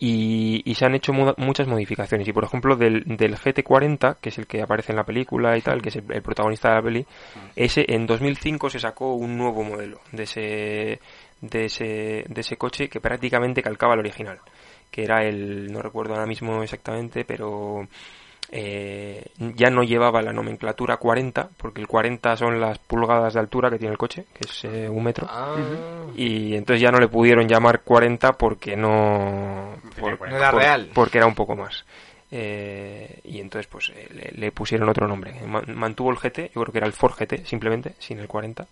Y, 0.00 0.62
y 0.64 0.74
se 0.76 0.84
han 0.86 0.94
hecho 0.94 1.12
mu- 1.12 1.34
muchas 1.38 1.66
modificaciones. 1.66 2.28
Y 2.28 2.32
por 2.32 2.44
ejemplo, 2.44 2.76
del, 2.76 3.02
del 3.04 3.34
GT40, 3.36 4.18
que 4.20 4.28
es 4.28 4.38
el 4.38 4.46
que 4.46 4.62
aparece 4.62 4.92
en 4.92 4.96
la 4.96 5.04
película 5.04 5.56
y 5.58 5.60
tal, 5.60 5.82
que 5.82 5.88
es 5.88 5.96
el, 5.96 6.04
el 6.12 6.22
protagonista 6.22 6.68
de 6.68 6.74
la 6.76 6.82
peli, 6.82 7.06
ese 7.56 7.84
en 7.88 8.06
2005 8.06 8.70
se 8.70 8.78
sacó 8.78 9.14
un 9.14 9.36
nuevo 9.36 9.64
modelo 9.64 10.00
de 10.12 10.22
ese, 10.22 11.00
de 11.40 11.64
ese, 11.64 12.24
de 12.28 12.40
ese 12.40 12.56
coche 12.56 12.88
que 12.88 13.00
prácticamente 13.00 13.60
calcaba 13.62 13.94
el 13.94 14.00
original. 14.00 14.38
Que 14.90 15.02
era 15.02 15.24
el, 15.24 15.70
no 15.72 15.82
recuerdo 15.82 16.14
ahora 16.14 16.26
mismo 16.26 16.62
exactamente, 16.62 17.24
pero 17.24 17.88
eh, 18.50 19.24
ya 19.56 19.70
no 19.70 19.82
llevaba 19.82 20.22
la 20.22 20.32
nomenclatura 20.32 20.96
40, 20.96 21.50
porque 21.56 21.80
el 21.80 21.86
40 21.86 22.36
son 22.36 22.60
las 22.60 22.78
pulgadas 22.78 23.34
de 23.34 23.40
altura 23.40 23.70
que 23.70 23.78
tiene 23.78 23.92
el 23.92 23.98
coche, 23.98 24.24
que 24.32 24.46
es 24.48 24.64
eh, 24.64 24.88
un 24.88 25.04
metro 25.04 25.26
Ah, 25.30 25.56
y 26.16 26.54
entonces 26.54 26.80
ya 26.80 26.90
no 26.90 26.98
le 26.98 27.08
pudieron 27.08 27.46
llamar 27.46 27.82
40 27.82 28.32
porque 28.32 28.76
no 28.76 29.74
por- 30.00 30.28
No 30.30 30.36
era 30.36 30.50
por- 30.50 30.60
real. 30.62 30.90
porque 30.94 31.18
era 31.18 31.26
un 31.26 31.34
poco 31.34 31.54
más 31.56 31.84
eh, 32.30 33.20
y 33.24 33.40
entonces 33.40 33.66
pues 33.68 33.90
eh, 33.94 34.06
le, 34.12 34.30
le 34.38 34.52
pusieron 34.52 34.88
otro 34.88 35.06
nombre. 35.08 35.34
Ma- 35.46 35.62
Mantuvo 35.66 36.10
el 36.10 36.18
GT, 36.18 36.50
yo 36.54 36.60
creo 36.62 36.72
que 36.72 36.78
era 36.78 36.86
el 36.86 36.92
Ford 36.92 37.14
GT 37.18 37.44
simplemente, 37.46 37.94
sin 37.98 38.18
el 38.18 38.28
40. 38.28 38.66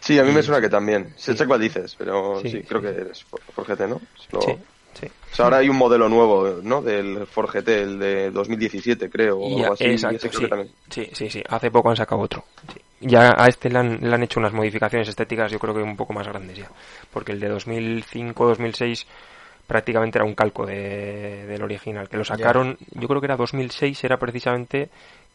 Sí, 0.00 0.18
a 0.18 0.24
mí 0.24 0.30
Y- 0.30 0.34
me 0.34 0.42
suena 0.42 0.60
que 0.60 0.68
también. 0.68 1.12
sí. 1.16 1.36
Sé 1.36 1.46
cuál 1.46 1.60
dices, 1.60 1.94
pero 1.96 2.40
Sí, 2.40 2.48
sí, 2.50 2.62
creo 2.62 2.80
sí. 2.80 2.86
que 2.86 3.00
eres 3.00 3.24
Ford 3.24 3.42
Ford 3.54 3.66
GT, 3.68 3.88
¿no? 3.88 4.00
Si 4.18 4.28
lo- 4.32 4.40
Sí, 4.42 4.56
sí. 4.94 5.06
O 5.06 5.34
sea, 5.34 5.46
ahora 5.46 5.58
hay 5.58 5.68
un 5.70 5.76
modelo 5.76 6.08
nuevo, 6.08 6.60
¿no? 6.62 6.82
Del 6.82 7.26
Ford 7.26 7.48
GT, 7.50 7.68
el 7.68 7.98
de 7.98 8.30
2017, 8.30 9.08
creo, 9.08 9.38
o 9.38 9.58
algo 9.62 9.72
así. 9.74 9.84
exacto, 9.84 10.28
sí, 10.30 10.46
sí, 10.90 11.10
sí, 11.14 11.30
sí. 11.30 11.42
Hace 11.48 11.70
poco 11.70 11.88
han 11.90 11.96
sacado 11.96 12.20
otro. 12.20 12.44
sí. 12.72 12.80
Ya 13.04 13.34
a 13.36 13.46
este 13.48 13.68
le 13.68 13.78
han, 13.78 13.98
le 14.00 14.14
han 14.14 14.22
hecho 14.22 14.38
unas 14.38 14.52
modificaciones 14.52 15.08
estéticas, 15.08 15.50
yo 15.50 15.58
creo 15.58 15.74
que 15.74 15.82
un 15.82 15.96
poco 15.96 16.12
más 16.12 16.28
grandes 16.28 16.56
ya. 16.56 16.68
Porque 17.12 17.32
el 17.32 17.40
de 17.40 17.48
2005-2006 17.50 19.06
prácticamente 19.66 20.18
era 20.18 20.24
un 20.24 20.34
calco 20.34 20.64
de- 20.66 21.46
del 21.46 21.62
original. 21.62 22.08
Que 22.08 22.16
lo 22.16 22.24
sacaron, 22.24 22.76
yo 22.92 23.08
creo 23.08 23.20
que 23.20 23.26
era 23.26 23.36
2006, 23.36 24.04
era 24.04 24.18
precisamente 24.18 24.88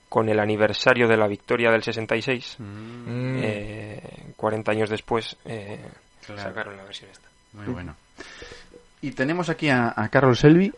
con 0.09 0.29
el 0.29 0.39
aniversario 0.39 1.07
de 1.09 1.17
la 1.17 1.27
victoria 1.27 1.69
del 1.71 1.83
66. 1.83 2.55
Mm. 2.59 3.39
Eh, 3.43 4.01
40 4.37 4.71
años 4.71 4.89
después 4.89 5.35
eh, 5.43 5.79
Claro. 6.25 6.41
sacaron 6.41 6.77
la 6.77 6.83
versión 6.83 7.09
esta. 7.11 7.27
Muy 7.53 7.65
bueno. 7.65 7.95
Y 9.01 9.11
tenemos 9.11 9.49
aquí 9.49 9.69
a, 9.69 9.93
a 9.95 10.09
Carol 10.09 10.35
Selby, 10.35 10.73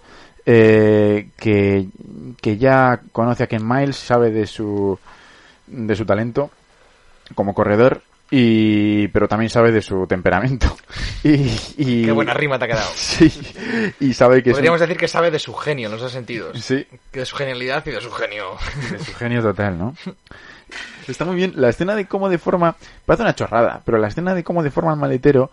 eh, 0.45 1.29
que, 1.37 1.87
que 2.41 2.57
ya 2.57 3.01
conoce 3.11 3.43
a 3.43 3.47
Ken 3.47 3.65
Miles, 3.67 3.95
sabe 3.95 4.31
de 4.31 4.45
su, 4.47 4.97
de 5.67 5.95
su 5.95 6.05
talento 6.05 6.51
como 7.35 7.53
corredor, 7.53 8.01
y, 8.31 9.07
pero 9.09 9.27
también 9.27 9.49
sabe 9.49 9.71
de 9.71 9.81
su 9.81 10.05
temperamento. 10.07 10.75
Y, 11.23 11.51
y- 11.77 12.03
Qué 12.05 12.11
buena 12.13 12.33
rima 12.33 12.57
te 12.57 12.65
ha 12.65 12.67
quedado. 12.69 12.89
Sí, 12.95 13.29
y 13.99 14.13
sabe 14.13 14.41
que 14.41 14.49
un- 14.51 14.55
Podríamos 14.55 14.79
decir 14.79 14.95
que 14.97 15.07
sabe 15.09 15.31
de 15.31 15.39
su 15.39 15.53
genio 15.53 15.87
en 15.87 15.91
los 15.91 16.01
dos 16.01 16.11
sentidos. 16.13 16.57
Sí. 16.63 16.87
Que 17.11 17.19
de 17.21 17.25
su 17.25 17.35
genialidad 17.35 17.85
y 17.85 17.91
de 17.91 17.99
su 18.01 18.09
genio. 18.11 18.55
de 18.91 18.99
su 18.99 19.13
genio 19.15 19.41
total, 19.41 19.77
¿no? 19.77 19.95
Está 21.07 21.25
muy 21.25 21.35
bien. 21.35 21.53
La 21.55 21.69
escena 21.69 21.95
de 21.95 22.05
cómo 22.05 22.29
deforma, 22.29 22.75
parece 23.05 23.23
una 23.23 23.35
chorrada, 23.35 23.81
pero 23.85 23.97
la 23.97 24.07
escena 24.07 24.33
de 24.33 24.43
cómo 24.45 24.63
deforma 24.63 24.93
el 24.93 24.99
maletero 24.99 25.49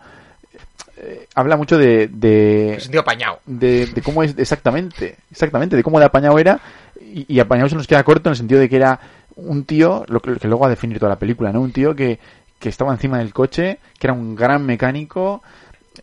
eh, 0.97 1.27
habla 1.35 1.55
mucho 1.57 1.77
de, 1.77 2.07
de, 2.07 2.73
En 2.73 2.81
sentido 2.81 3.01
apañado. 3.01 3.39
de, 3.45 3.85
de 3.87 4.01
cómo 4.01 4.23
es 4.23 4.37
exactamente, 4.37 5.17
exactamente, 5.31 5.75
de 5.75 5.83
cómo 5.83 5.99
de 5.99 6.05
apañado 6.05 6.37
era 6.39 6.59
y, 6.99 7.25
y 7.33 7.39
apañado 7.39 7.69
se 7.69 7.75
nos 7.75 7.87
queda 7.87 8.03
corto 8.03 8.29
en 8.29 8.31
el 8.31 8.37
sentido 8.37 8.59
de 8.59 8.67
que 8.69 8.75
era 8.77 8.99
un 9.35 9.65
tío, 9.65 10.03
lo 10.07 10.19
que, 10.19 10.35
que 10.37 10.47
luego 10.47 10.61
va 10.61 10.67
a 10.67 10.71
definir 10.71 10.97
toda 10.99 11.09
la 11.11 11.19
película, 11.19 11.51
¿no? 11.51 11.61
Un 11.61 11.71
tío 11.71 11.95
que, 11.95 12.19
que 12.59 12.69
estaba 12.69 12.91
encima 12.91 13.19
del 13.19 13.33
coche, 13.33 13.77
que 13.99 14.07
era 14.07 14.13
un 14.13 14.35
gran 14.35 14.65
mecánico 14.65 15.43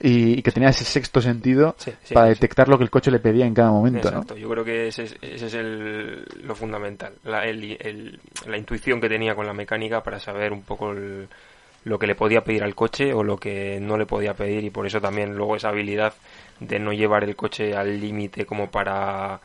y, 0.01 0.43
que 0.43 0.51
tenía 0.53 0.71
ese 0.71 0.85
sexto 0.85 1.21
sentido 1.21 1.75
Sí, 1.79 1.93
sí, 2.03 2.15
para 2.15 2.27
sí. 2.27 2.35
detectar 2.35 2.69
lo 2.69 2.77
que 2.79 2.85
el 2.85 2.91
coche 2.91 3.11
le 3.11 3.21
pedía 3.21 3.47
en 3.47 3.55
cada 3.55 3.71
momento, 3.71 4.11
¿no? 4.11 4.19
Exacto, 4.23 4.37
yo 4.37 4.49
creo 4.49 4.65
que 4.65 4.89
ese 4.89 5.05
es, 5.05 5.17
ese 5.23 5.47
es 5.47 5.55
el, 5.55 6.25
lo 6.45 6.55
fundamental, 6.55 7.13
la, 7.25 7.45
el- 7.45 7.77
el- 7.81 8.21
la 8.47 8.57
intuición 8.57 9.01
que 9.01 9.09
tenía 9.09 9.35
con 9.35 9.47
la 9.47 9.53
mecánica 9.53 10.03
para 10.03 10.19
saber 10.19 10.53
un 10.53 10.63
poco 10.63 10.91
el- 10.93 11.29
lo 11.85 11.99
que 11.99 12.07
le 12.07 12.15
podía 12.15 12.43
pedir 12.45 12.63
al 12.65 12.75
coche 12.75 13.13
o 13.15 13.23
lo 13.23 13.37
que 13.37 13.79
no 13.81 13.97
le 13.97 14.07
podía 14.07 14.35
pedir 14.35 14.65
y 14.65 14.71
por 14.71 14.87
eso 14.87 15.01
también 15.01 15.35
luego 15.37 15.57
esa 15.57 15.69
habilidad 15.69 16.15
de 16.61 16.79
no 16.79 16.93
llevar 16.93 17.25
el 17.25 17.37
coche 17.37 17.77
al 17.77 18.01
límite 18.01 18.47
como 18.47 18.71
para 18.71 19.41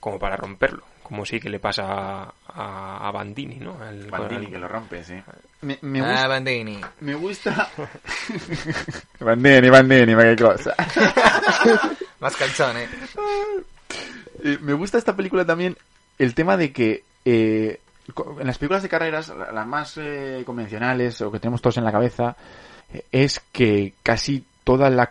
como 0.00 0.18
para 0.18 0.36
romperlo, 0.36 0.82
como 1.02 1.24
sí 1.26 1.40
que 1.40 1.48
le 1.48 1.58
pasa 1.58 2.32
a, 2.48 3.08
a 3.08 3.10
Bandini, 3.10 3.56
¿no? 3.56 3.76
Bandini 4.10 4.46
que 4.46 4.58
lo 4.58 4.68
rompe, 4.68 5.02
sí. 5.02 5.14
Me, 5.62 5.78
me 5.82 6.00
Ah, 6.00 6.10
gusta, 6.12 6.28
Bandini. 6.28 6.80
me 7.00 7.14
gusta... 7.14 7.70
Bandini, 9.20 9.68
Bandini, 9.68 10.14
ma 10.14 10.22
che 10.22 10.36
cosa. 10.36 10.74
Más 12.20 12.36
calzón, 12.36 12.76
eh. 12.78 12.88
Me 14.60 14.72
gusta 14.74 14.98
esta 14.98 15.16
película 15.16 15.44
también 15.44 15.76
el 16.18 16.34
tema 16.34 16.56
de 16.56 16.72
que 16.72 17.02
eh, 17.24 17.80
en 18.40 18.46
las 18.46 18.58
películas 18.58 18.82
de 18.82 18.88
carreras, 18.88 19.28
la- 19.28 19.52
las 19.52 19.66
más 19.66 19.96
eh, 19.98 20.42
convencionales 20.46 21.20
o 21.22 21.30
que 21.32 21.40
tenemos 21.40 21.60
todos 21.62 21.76
en 21.78 21.84
la 21.84 21.92
cabeza, 21.92 22.36
eh, 22.92 23.04
es 23.12 23.40
que 23.52 23.94
casi 24.02 24.44
toda 24.64 24.90
la, 24.90 25.08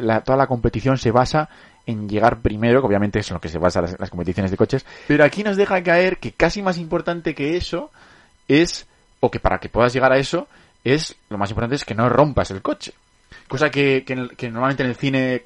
la- 0.00 0.20
toda 0.22 0.38
la 0.38 0.46
competición 0.46 0.98
se 0.98 1.10
basa 1.10 1.48
en 1.86 2.08
llegar 2.08 2.40
primero, 2.40 2.80
que 2.80 2.86
obviamente 2.86 3.18
es 3.18 3.30
en 3.30 3.34
lo 3.34 3.40
que 3.40 3.48
se 3.48 3.58
basan 3.58 3.86
las, 3.98 4.10
competiciones 4.10 4.50
de 4.50 4.56
coches, 4.58 4.84
pero 5.06 5.24
aquí 5.24 5.42
nos 5.42 5.56
deja 5.56 5.82
caer 5.82 6.18
que 6.18 6.32
casi 6.32 6.60
más 6.62 6.76
importante 6.78 7.34
que 7.34 7.56
eso 7.56 7.90
es, 8.46 8.86
o 9.20 9.30
que 9.30 9.40
para 9.40 9.58
que 9.58 9.68
puedas 9.70 9.92
llegar 9.94 10.12
a 10.12 10.18
eso, 10.18 10.48
es 10.84 11.16
lo 11.30 11.38
más 11.38 11.50
importante 11.50 11.76
es 11.76 11.84
que 11.84 11.94
no 11.94 12.08
rompas 12.08 12.50
el 12.50 12.60
coche. 12.62 12.92
Cosa 13.48 13.70
que, 13.70 14.04
que, 14.06 14.28
que 14.36 14.50
normalmente 14.50 14.82
en 14.82 14.90
el 14.90 14.96
cine 14.96 15.42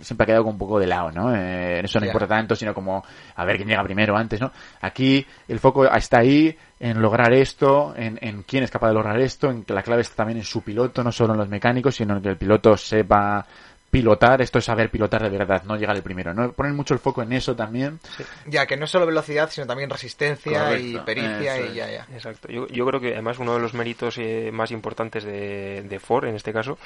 siempre 0.00 0.24
ha 0.24 0.26
quedado 0.26 0.44
un 0.44 0.58
poco 0.58 0.78
de 0.78 0.86
lado, 0.86 1.10
¿no? 1.10 1.34
Eh, 1.34 1.80
eso 1.84 2.00
no 2.00 2.06
importa 2.06 2.26
tanto, 2.26 2.54
sino 2.56 2.74
como 2.74 3.02
a 3.34 3.44
ver 3.44 3.56
quién 3.56 3.68
llega 3.68 3.82
primero 3.82 4.16
antes, 4.16 4.40
¿no? 4.40 4.52
Aquí 4.80 5.24
el 5.46 5.58
foco 5.58 5.86
está 5.86 6.20
ahí 6.20 6.56
en 6.80 7.00
lograr 7.00 7.32
esto, 7.32 7.94
en, 7.96 8.18
en 8.20 8.42
quién 8.42 8.64
es 8.64 8.70
capaz 8.70 8.88
de 8.88 8.94
lograr 8.94 9.20
esto, 9.20 9.50
en 9.50 9.64
que 9.64 9.74
la 9.74 9.82
clave 9.82 10.02
está 10.02 10.16
también 10.16 10.38
en 10.38 10.44
su 10.44 10.62
piloto, 10.62 11.02
no 11.02 11.12
solo 11.12 11.32
en 11.32 11.40
los 11.40 11.48
mecánicos, 11.48 11.96
sino 11.96 12.16
en 12.16 12.22
que 12.22 12.28
el 12.30 12.36
piloto 12.36 12.76
sepa 12.76 13.46
pilotar, 13.90 14.42
esto 14.42 14.58
es 14.58 14.66
saber 14.66 14.90
pilotar 14.90 15.22
de 15.22 15.30
verdad, 15.38 15.62
no 15.64 15.76
llegar 15.76 15.96
el 15.96 16.02
primero, 16.02 16.34
¿no? 16.34 16.52
Ponen 16.52 16.76
mucho 16.76 16.92
el 16.92 17.00
foco 17.00 17.22
en 17.22 17.32
eso 17.32 17.56
también. 17.56 17.98
Ya, 18.46 18.66
que 18.66 18.76
no 18.76 18.84
es 18.84 18.90
solo 18.90 19.06
velocidad, 19.06 19.48
sino 19.50 19.66
también 19.66 19.88
resistencia 19.88 20.52
y 20.82 20.98
pericia 21.06 21.56
eso 21.56 21.72
y 21.72 21.74
ya, 21.76 21.90
ya. 21.90 22.06
Exacto. 22.12 22.48
Yo, 22.48 22.66
yo 22.68 22.84
creo 22.86 23.00
que 23.00 23.12
además 23.14 23.38
uno 23.38 23.54
de 23.54 23.60
los 23.60 23.72
méritos 23.72 24.18
eh, 24.18 24.50
más 24.52 24.70
importantes 24.72 25.24
de, 25.24 25.82
de 25.82 25.98
Ford 26.00 26.26
en 26.26 26.34
este 26.36 26.52
caso 26.52 26.76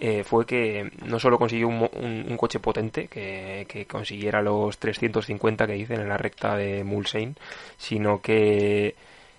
eh, 0.00 0.24
fue 0.24 0.46
que 0.46 0.90
no 1.04 1.18
solo 1.18 1.38
consiguió 1.38 1.68
un, 1.68 1.78
mo- 1.78 1.90
un- 1.92 2.24
un 2.28 2.36
coche 2.38 2.58
potente 2.58 3.08
que, 3.08 3.66
que 3.68 3.86
consiguiera 3.86 4.40
los 4.40 4.78
350 4.78 5.66
que 5.66 5.74
dicen 5.74 6.00
en 6.00 6.08
la 6.08 6.16
recta 6.16 6.56
de 6.56 6.84
Mulsanne, 6.84 7.34
sino 7.76 8.20
que 8.22 8.94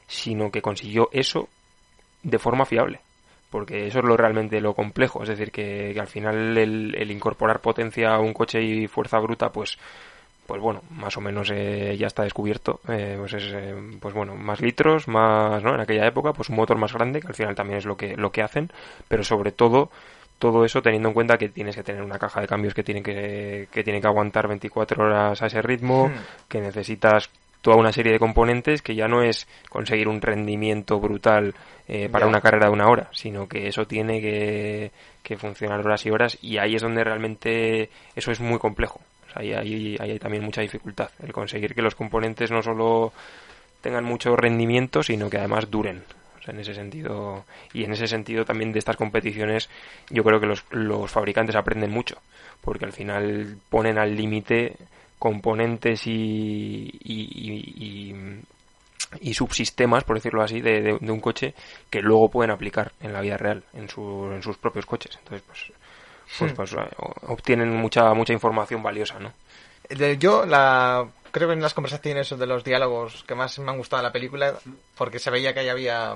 sino 0.08 0.52
que 0.52 0.62
consiguió 0.62 1.10
eso 1.12 1.50
de 2.24 2.40
forma 2.40 2.66
fiable. 2.66 3.00
Porque 3.50 3.88
eso 3.88 4.00
es 4.00 4.06
lo 4.06 4.18
realmente 4.18 4.60
lo 4.60 4.74
complejo. 4.74 5.24
Es 5.24 5.30
decir, 5.30 5.52
que, 5.52 5.92
que 5.94 6.00
al 6.00 6.08
final 6.08 6.58
el, 6.58 6.96
el 6.96 7.12
incorporar 7.12 7.62
potencia 7.62 8.14
a 8.14 8.20
un 8.20 8.34
coche 8.34 8.62
y 8.62 8.88
fuerza 8.88 9.20
bruta, 9.20 9.52
pues 9.52 9.78
pues 10.48 10.62
bueno, 10.62 10.82
más 10.92 11.16
o 11.18 11.22
menos 11.22 11.52
eh, 11.54 11.96
ya 12.00 12.08
está 12.08 12.24
descubierto. 12.24 12.80
Eh, 12.88 13.18
pues 13.20 13.34
es, 13.34 13.52
eh, 13.54 13.76
pues 14.00 14.14
bueno, 14.14 14.34
más 14.36 14.62
litros, 14.62 15.08
más, 15.10 15.62
¿no? 15.62 15.76
En 15.76 15.82
aquella 15.82 16.08
época, 16.08 16.32
pues 16.32 16.50
un 16.50 16.56
motor 16.56 16.78
más 16.78 16.94
grande, 16.94 17.20
que 17.20 17.28
al 17.28 17.36
final 17.36 17.54
también 17.54 17.80
es 17.80 17.86
lo 17.86 17.98
que, 17.98 18.16
lo 18.16 18.32
que 18.32 18.42
hacen, 18.42 18.72
pero 19.10 19.24
sobre 19.24 19.52
todo, 19.52 19.92
todo 20.40 20.64
eso 20.64 20.82
teniendo 20.82 21.10
en 21.10 21.14
cuenta 21.14 21.38
que 21.38 21.50
tienes 21.50 21.76
que 21.76 21.84
tener 21.84 22.02
una 22.02 22.18
caja 22.18 22.40
de 22.40 22.48
cambios 22.48 22.74
que 22.74 22.84
tiene 22.84 23.04
que, 23.04 23.68
que 23.72 23.84
tiene 23.84 24.00
que 24.00 24.08
aguantar 24.08 24.48
24 24.48 25.04
horas 25.04 25.42
a 25.42 25.48
ese 25.48 25.62
ritmo, 25.62 26.08
Hmm. 26.08 26.48
que 26.48 26.62
necesitas 26.62 27.30
toda 27.62 27.78
una 27.78 27.92
serie 27.92 28.12
de 28.14 28.20
componentes 28.20 28.82
que 28.82 28.96
ya 28.96 29.08
no 29.08 29.22
es 29.22 29.48
conseguir 29.70 30.08
un 30.08 30.22
rendimiento 30.22 31.00
brutal 31.00 31.54
eh, 31.88 32.10
para 32.10 32.26
una 32.28 32.42
carrera 32.42 32.68
de 32.68 32.74
una 32.74 32.88
hora, 32.88 33.10
sino 33.12 33.48
que 33.48 33.68
eso 33.68 33.86
tiene 33.88 34.22
que, 34.22 34.92
que 35.24 35.38
funcionar 35.38 35.80
horas 35.82 36.06
y 36.06 36.10
horas 36.12 36.38
y 36.42 36.58
ahí 36.58 36.76
es 36.76 36.82
donde 36.82 37.04
realmente 37.04 37.90
eso 38.16 38.32
es 38.32 38.40
muy 38.40 38.60
complejo. 38.60 39.02
O 39.28 39.34
sea, 39.34 39.42
ahí, 39.42 39.54
ahí- 39.54 39.98
ahí 40.00 40.12
hay 40.12 40.20
también 40.20 40.44
mucha 40.44 40.62
dificultad, 40.62 41.10
el 41.24 41.34
conseguir 41.34 41.76
que 41.76 41.82
los 41.82 41.96
componentes 41.96 42.52
no 42.52 42.62
solo 42.62 43.12
tengan 43.82 44.04
mucho 44.06 44.36
rendimiento, 44.36 45.04
sino 45.04 45.30
que 45.30 45.38
además 45.38 45.70
duren. 45.70 46.04
En 46.48 46.62
ese 46.62 46.74
sentido, 46.74 47.44
y 47.74 47.84
en 47.84 47.92
ese 47.92 48.08
sentido 48.08 48.46
también 48.46 48.72
de 48.72 48.80
estas 48.80 48.96
competiciones, 48.96 49.70
yo 50.10 50.24
creo 50.24 50.40
que 50.40 50.46
los, 50.46 50.64
los 50.72 51.12
fabricantes 51.12 51.58
aprenden 51.58 51.92
mucho, 51.92 52.16
porque 52.62 52.86
al 52.86 52.94
final 52.94 53.58
ponen 53.70 53.98
al 53.98 54.16
límite 54.16 54.78
componentes 55.20 56.06
y, 56.08 56.92
y, 57.04 58.34
y- 59.22 59.34
subsistemas, 59.34 60.04
por 60.04 60.16
decirlo 60.18 60.44
así, 60.44 60.60
de, 60.62 60.82
de- 60.82 60.98
de 61.00 61.12
un 61.12 61.20
coche 61.22 61.54
que 61.90 62.02
luego 62.02 62.30
pueden 62.30 62.52
aplicar 62.52 62.92
en 63.02 63.14
la 63.14 63.22
vida 63.22 63.38
real, 63.38 63.64
en, 63.74 63.90
su- 63.90 64.30
en 64.34 64.44
sus 64.44 64.58
propios 64.58 64.86
coches. 64.86 65.18
Entonces, 65.20 65.44
pues, 65.48 65.72
pues, 66.38 66.52
Hmm. 66.52 66.56
pues, 66.56 66.74
eh, 66.74 66.96
obtienen 67.28 67.70
mucha 67.76 68.14
mucha 68.14 68.34
información 68.34 68.84
valiosa, 68.84 69.18
¿no? 69.20 69.32
Yo 70.20 70.46
la 70.46 71.08
creo 71.32 71.48
que 71.48 71.54
en 71.54 71.62
las 71.62 71.74
conversaciones 71.74 72.30
o 72.34 72.38
de 72.38 72.46
los 72.48 72.64
diálogos 72.66 73.24
que 73.24 73.34
más 73.36 73.58
me 73.60 73.72
han 73.72 73.78
gustado 73.78 74.02
de 74.02 74.10
la 74.10 74.14
película 74.14 74.56
porque 74.98 75.20
se 75.20 75.30
veía 75.32 75.54
que 75.54 75.62
ahí 75.62 75.70
había 75.70 76.16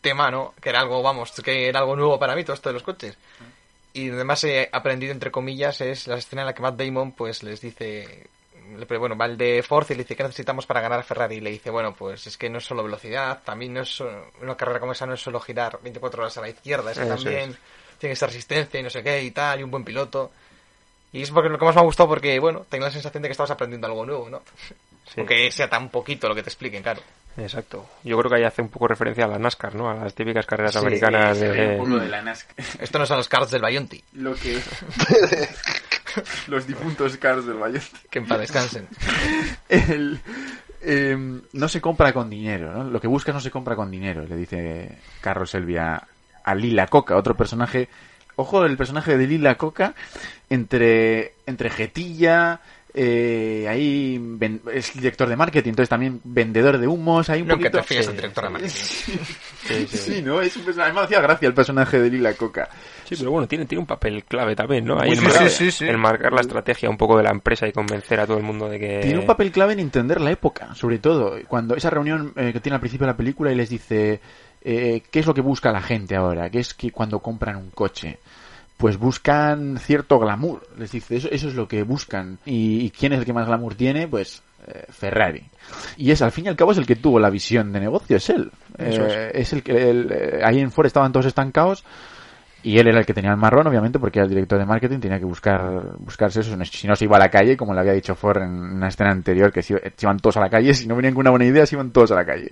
tema 0.00 0.30
no 0.30 0.54
que 0.62 0.68
era 0.70 0.80
algo 0.80 1.02
vamos 1.02 1.32
que 1.42 1.68
era 1.68 1.80
algo 1.80 1.96
nuevo 1.96 2.18
para 2.18 2.34
mí 2.34 2.44
todo 2.44 2.54
esto 2.54 2.68
de 2.70 2.74
los 2.74 2.82
coches 2.82 3.16
y 3.94 4.10
además 4.10 4.44
he 4.44 4.68
aprendido 4.72 5.12
entre 5.12 5.30
comillas 5.30 5.80
es 5.80 6.06
la 6.06 6.16
escena 6.16 6.42
en 6.42 6.46
la 6.46 6.54
que 6.54 6.60
Matt 6.62 6.76
Damon 6.76 7.12
pues 7.12 7.42
les 7.42 7.60
dice 7.62 8.26
bueno 8.98 9.16
va 9.16 9.26
el 9.26 9.36
de 9.36 9.62
Ford 9.62 9.86
y 9.90 9.94
le 9.94 10.02
dice 10.02 10.16
que 10.16 10.22
necesitamos 10.24 10.66
para 10.66 10.80
ganar 10.80 10.98
a 11.00 11.02
Ferrari 11.02 11.36
y 11.36 11.40
le 11.40 11.50
dice 11.50 11.70
bueno 11.70 11.94
pues 11.94 12.26
es 12.26 12.36
que 12.36 12.50
no 12.50 12.58
es 12.58 12.64
solo 12.64 12.82
velocidad 12.82 13.42
también 13.44 13.72
no 13.74 13.82
es 13.82 13.88
solo- 13.88 14.30
una 14.42 14.56
carrera 14.56 14.80
como 14.80 14.92
esa 14.92 15.06
no 15.06 15.14
es 15.14 15.20
solo 15.20 15.38
girar 15.40 15.78
24 15.82 16.22
horas 16.22 16.36
a 16.38 16.40
la 16.40 16.48
izquierda 16.48 16.90
es 16.90 16.98
que 16.98 17.04
Eso 17.04 17.14
también 17.14 17.50
es. 17.50 17.58
tiene 17.98 18.16
ser 18.16 18.28
resistencia 18.28 18.80
y 18.80 18.82
no 18.82 18.90
sé 18.90 19.02
qué 19.02 19.22
y 19.22 19.30
tal 19.30 19.60
y 19.60 19.62
un 19.62 19.70
buen 19.70 19.84
piloto 19.84 20.32
y 21.12 21.22
es 21.22 21.30
porque 21.30 21.48
lo 21.48 21.58
que 21.58 21.64
más 21.64 21.76
me 21.76 21.80
ha 21.80 21.84
gustado 21.84 22.08
porque, 22.08 22.36
bueno, 22.40 22.66
tengo 22.68 22.86
la 22.86 22.90
sensación 22.90 23.22
de 23.22 23.28
que 23.28 23.32
estabas 23.32 23.52
aprendiendo 23.52 23.86
algo 23.86 24.04
nuevo, 24.04 24.28
¿no? 24.28 24.42
Sí. 25.06 25.14
Aunque 25.18 25.48
sea 25.52 25.70
tan 25.70 25.88
poquito 25.88 26.28
lo 26.28 26.34
que 26.34 26.42
te 26.42 26.48
expliquen, 26.48 26.82
claro. 26.82 27.02
Exacto. 27.36 27.86
Yo 28.04 28.16
creo 28.18 28.30
que 28.30 28.36
ahí 28.36 28.44
hace 28.44 28.62
un 28.62 28.68
poco 28.68 28.86
referencia 28.88 29.24
a 29.24 29.28
la 29.28 29.38
NASCAR, 29.38 29.74
¿no? 29.74 29.90
A 29.90 29.94
las 29.94 30.14
típicas 30.14 30.46
carreras 30.46 30.72
Sí, 30.72 30.78
americanas 30.78 31.40
ve 31.40 31.48
de... 31.48 31.68
un 31.78 31.84
poco 31.84 31.98
de 31.98 32.08
la 32.08 32.22
NASCAR. 32.22 32.54
Esto 32.80 32.98
no 32.98 33.06
son 33.06 33.16
los 33.16 33.28
cards 33.28 33.50
del 33.50 33.62
Bionti. 33.62 34.02
Lo 34.12 34.34
que... 34.34 34.60
Los 36.46 36.66
difuntos 36.66 37.16
caros 37.16 37.46
del 37.46 37.56
Valle. 37.56 37.80
Que 38.10 38.20
en 38.20 38.26
paz 38.26 38.38
descansen. 38.38 38.88
El, 39.68 40.20
em, 40.80 41.42
no 41.52 41.68
se 41.68 41.80
compra 41.80 42.12
con 42.12 42.30
dinero, 42.30 42.72
¿no? 42.72 42.84
Lo 42.84 43.00
que 43.00 43.08
buscas 43.08 43.34
no 43.34 43.40
se 43.40 43.50
compra 43.50 43.74
con 43.76 43.90
dinero, 43.90 44.24
le 44.24 44.36
dice 44.36 44.98
Carlos 45.20 45.50
Selvia 45.50 46.06
a 46.44 46.54
Lila 46.54 46.86
Coca, 46.86 47.16
otro 47.16 47.36
personaje. 47.36 47.88
Ojo, 48.36 48.64
el 48.64 48.76
personaje 48.76 49.16
de 49.16 49.26
Lila 49.26 49.56
Coca 49.56 49.94
entre, 50.50 51.34
entre 51.46 51.70
jetilla, 51.70 52.60
eh, 52.96 53.66
ahí 53.68 54.18
ven- 54.20 54.62
es 54.72 54.94
director 54.94 55.28
de 55.28 55.36
marketing, 55.36 55.70
entonces 55.70 55.88
también 55.88 56.20
vendedor 56.22 56.78
de 56.78 56.86
humos, 56.86 57.28
hay 57.28 57.42
un 57.42 57.48
Nunca 57.48 57.64
poquito... 57.70 57.78
te 57.78 57.84
fíes 57.84 58.02
Sí, 58.06 58.12
del 58.12 58.16
director 58.16 58.44
de 58.44 58.50
marketing. 58.50 58.72
Sí, 59.64 59.86
sí. 59.88 59.96
Sí, 59.96 60.22
¿no? 60.22 60.42
Es 60.42 60.54
un 60.58 60.64
personaje, 60.64 60.92
me 60.92 61.00
hacía 61.00 61.22
gracia 61.22 61.48
el 61.48 61.54
personaje 61.54 61.98
de 61.98 62.10
Lila 62.10 62.34
Coca. 62.34 62.68
Sí, 63.04 63.14
pero 63.18 63.30
bueno, 63.30 63.48
tiene, 63.48 63.64
tiene 63.64 63.80
un 63.80 63.86
papel 63.86 64.22
clave 64.24 64.54
también, 64.54 64.84
¿no? 64.84 65.00
Ahí 65.00 65.12
clave. 65.12 65.26
marcar, 65.28 65.48
Sí, 65.48 65.70
sí, 65.70 65.70
sí. 65.70 65.84
en 65.88 65.98
marcar 65.98 66.32
la 66.34 66.42
estrategia 66.42 66.90
un 66.90 66.98
poco 66.98 67.16
de 67.16 67.22
la 67.22 67.30
empresa 67.30 67.66
y 67.66 67.72
convencer 67.72 68.20
a 68.20 68.26
todo 68.26 68.36
el 68.36 68.42
mundo 68.42 68.68
de 68.68 68.78
que... 68.78 69.00
Tiene 69.02 69.18
un 69.20 69.26
papel 69.26 69.50
clave 69.52 69.72
en 69.72 69.80
entender 69.80 70.20
la 70.20 70.30
época, 70.30 70.74
sobre 70.74 70.98
todo. 70.98 71.36
Cuando 71.48 71.74
esa 71.74 71.88
reunión 71.88 72.34
eh, 72.36 72.52
que 72.52 72.60
tiene 72.60 72.74
al 72.74 72.80
principio 72.80 73.06
de 73.06 73.12
la 73.14 73.16
película 73.16 73.50
y 73.50 73.54
les 73.54 73.70
dice 73.70 74.20
eh, 74.60 75.02
qué 75.10 75.20
es 75.20 75.26
lo 75.26 75.32
que 75.32 75.40
busca 75.40 75.72
la 75.72 75.80
gente 75.80 76.14
ahora, 76.14 76.50
qué 76.50 76.58
es 76.60 76.74
que 76.74 76.90
cuando 76.90 77.20
compran 77.20 77.56
un 77.56 77.70
coche. 77.70 78.18
Pues 78.76 78.98
buscan 78.98 79.78
cierto 79.78 80.18
glamour, 80.18 80.66
les 80.78 80.90
dice, 80.90 81.16
eso, 81.16 81.28
eso 81.30 81.48
es 81.48 81.54
lo 81.54 81.68
que 81.68 81.82
buscan. 81.84 82.38
¿Y, 82.44 82.80
y 82.84 82.90
quién 82.90 83.12
es 83.12 83.20
el 83.20 83.24
que 83.24 83.32
más 83.32 83.46
glamour 83.46 83.74
tiene? 83.76 84.08
Pues 84.08 84.42
eh, 84.66 84.84
Ferrari. 84.90 85.44
Y 85.96 86.10
es, 86.10 86.20
al 86.22 86.32
fin 86.32 86.46
y 86.46 86.48
al 86.48 86.56
cabo, 86.56 86.72
es 86.72 86.78
el 86.78 86.86
que 86.86 86.96
tuvo 86.96 87.20
la 87.20 87.30
visión 87.30 87.72
de 87.72 87.80
negocio, 87.80 88.16
es 88.16 88.28
él. 88.30 88.50
Eso 88.76 89.06
Eh, 89.06 89.30
es 89.34 89.52
el 89.52 89.62
que, 89.62 89.90
el, 89.90 90.10
eh, 90.10 90.40
ahí 90.44 90.58
en 90.60 90.70
Ford 90.72 90.86
estaban 90.86 91.12
todos 91.12 91.26
estancados 91.26 91.84
y 92.62 92.78
él 92.78 92.88
era 92.88 92.98
el 92.98 93.06
que 93.06 93.12
tenía 93.14 93.30
el 93.30 93.36
marrón, 93.36 93.66
obviamente, 93.66 93.98
porque 93.98 94.18
era 94.18 94.24
el 94.24 94.30
director 94.30 94.58
de 94.58 94.64
marketing, 94.64 94.98
tenía 94.98 95.18
que 95.18 95.26
buscar 95.26 95.96
buscarse 95.98 96.40
eso. 96.40 96.56
Si 96.64 96.86
no 96.88 96.96
se 96.96 97.04
iba 97.04 97.16
a 97.16 97.20
la 97.20 97.30
calle, 97.30 97.56
como 97.58 97.74
le 97.74 97.80
había 97.80 97.92
dicho 97.92 98.14
Ford 98.14 98.42
en 98.42 98.50
una 98.50 98.88
escena 98.88 99.10
anterior, 99.10 99.52
que 99.52 99.62
se 99.62 99.78
iban 100.00 100.18
todos 100.18 100.38
a 100.38 100.40
la 100.40 100.48
calle, 100.50 100.72
si 100.74 100.86
no 100.86 100.96
venían 100.96 101.12
con 101.14 101.20
una 101.20 101.30
buena 101.30 101.44
idea, 101.44 101.66
se 101.66 101.76
iban 101.76 101.90
todos 101.90 102.10
a 102.10 102.14
la 102.16 102.24
calle. 102.24 102.50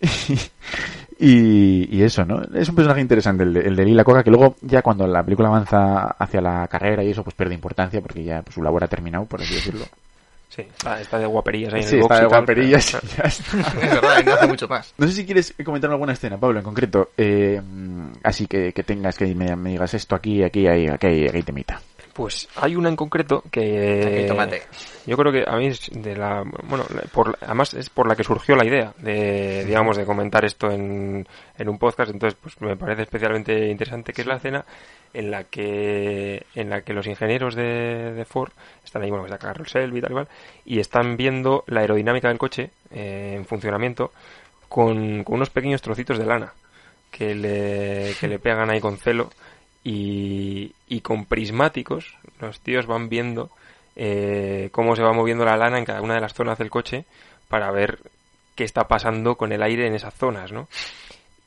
y, 1.20 1.96
y 1.96 2.02
eso, 2.02 2.24
¿no? 2.24 2.42
Es 2.54 2.68
un 2.68 2.74
personaje 2.74 3.00
interesante, 3.00 3.44
el 3.44 3.52
de, 3.52 3.60
el 3.60 3.76
de 3.76 3.84
Lila 3.84 4.04
Coca, 4.04 4.22
que 4.24 4.30
luego, 4.30 4.56
ya 4.62 4.82
cuando 4.82 5.06
la 5.06 5.22
película 5.22 5.48
avanza 5.48 6.12
hacia 6.18 6.40
la 6.40 6.66
carrera 6.68 7.04
y 7.04 7.10
eso, 7.10 7.22
pues 7.22 7.34
pierde 7.36 7.54
importancia, 7.54 8.00
porque 8.00 8.24
ya 8.24 8.42
pues, 8.42 8.54
su 8.54 8.62
labor 8.62 8.84
ha 8.84 8.88
terminado, 8.88 9.24
por 9.26 9.40
así 9.42 9.54
decirlo. 9.54 9.84
Sí, 10.48 10.62
está, 10.62 11.00
está 11.00 11.16
de 11.18 11.26
guaperillas 11.26 11.72
ahí 11.74 11.82
en 11.82 11.88
Sí, 11.88 11.94
el 11.96 12.02
box 12.02 12.12
está 12.16 12.20
de 12.22 12.26
y 12.26 12.30
tal, 12.30 12.38
guaperillas. 12.40 12.98
pero-. 13.14 13.28
Es 13.86 13.92
verdad, 13.94 14.24
no 14.24 14.32
hace 14.32 14.46
mucho 14.48 14.66
más. 14.66 14.94
No 14.98 15.06
sé 15.06 15.12
si 15.12 15.24
quieres 15.24 15.54
comentar 15.64 15.88
alguna 15.90 16.12
escena, 16.14 16.38
Pablo, 16.38 16.58
en 16.58 16.64
concreto. 16.64 17.10
Eh, 17.16 17.60
así 18.24 18.48
que, 18.48 18.72
que 18.72 18.82
tengas 18.82 19.16
que 19.16 19.32
me, 19.32 19.54
me 19.54 19.70
digas 19.70 19.94
esto 19.94 20.16
aquí, 20.16 20.42
aquí, 20.42 20.66
ahí, 20.66 20.88
aquí, 20.88 21.28
aquí 21.28 21.42
temita. 21.44 21.80
Pues 22.20 22.50
hay 22.56 22.76
una 22.76 22.90
en 22.90 22.96
concreto 22.96 23.42
que... 23.50 24.26
Tomate. 24.28 24.64
Yo 25.06 25.16
creo 25.16 25.32
que 25.32 25.42
a 25.48 25.56
mí 25.56 25.68
es 25.68 25.88
de 25.90 26.14
la... 26.14 26.44
Bueno, 26.64 26.84
por, 27.14 27.38
además 27.40 27.72
es 27.72 27.88
por 27.88 28.06
la 28.06 28.14
que 28.14 28.24
surgió 28.24 28.56
la 28.56 28.66
idea 28.66 28.92
de, 28.98 29.64
digamos, 29.64 29.96
de 29.96 30.04
comentar 30.04 30.44
esto 30.44 30.70
en, 30.70 31.26
en 31.56 31.68
un 31.70 31.78
podcast. 31.78 32.10
Entonces, 32.10 32.38
pues 32.38 32.60
me 32.60 32.76
parece 32.76 33.04
especialmente 33.04 33.68
interesante 33.68 34.12
que 34.12 34.20
es 34.20 34.26
la 34.26 34.36
escena 34.36 34.66
en 35.14 35.30
la 35.30 35.44
que 35.44 36.44
en 36.54 36.68
la 36.68 36.82
que 36.82 36.92
los 36.92 37.06
ingenieros 37.06 37.54
de, 37.54 38.12
de 38.12 38.24
Ford 38.26 38.52
están 38.84 39.00
ahí, 39.00 39.08
bueno, 39.08 39.24
está 39.24 39.38
Carroll 39.38 39.66
Shelby 39.66 40.00
y 40.00 40.02
tal 40.02 40.10
y 40.10 40.14
cual, 40.14 40.28
y 40.66 40.78
están 40.78 41.16
viendo 41.16 41.64
la 41.68 41.80
aerodinámica 41.80 42.28
del 42.28 42.36
coche 42.36 42.68
eh, 42.90 43.32
en 43.34 43.46
funcionamiento 43.46 44.12
con, 44.68 45.24
con 45.24 45.36
unos 45.36 45.48
pequeños 45.48 45.80
trocitos 45.80 46.18
de 46.18 46.26
lana 46.26 46.52
que 47.10 47.34
le, 47.34 48.14
que 48.20 48.28
le 48.28 48.38
pegan 48.38 48.68
ahí 48.68 48.78
con 48.78 48.98
celo 48.98 49.30
y, 49.84 50.72
y 50.88 51.00
con 51.00 51.24
prismáticos 51.24 52.16
los 52.40 52.60
tíos 52.60 52.86
van 52.86 53.08
viendo 53.08 53.50
eh, 53.96 54.68
cómo 54.72 54.96
se 54.96 55.02
va 55.02 55.12
moviendo 55.12 55.44
la 55.44 55.56
lana 55.56 55.78
en 55.78 55.84
cada 55.84 56.02
una 56.02 56.14
de 56.14 56.20
las 56.20 56.34
zonas 56.34 56.58
del 56.58 56.70
coche 56.70 57.04
para 57.48 57.70
ver 57.70 57.98
qué 58.54 58.64
está 58.64 58.88
pasando 58.88 59.36
con 59.36 59.52
el 59.52 59.62
aire 59.62 59.86
en 59.86 59.94
esas 59.94 60.14
zonas, 60.14 60.52
¿no? 60.52 60.68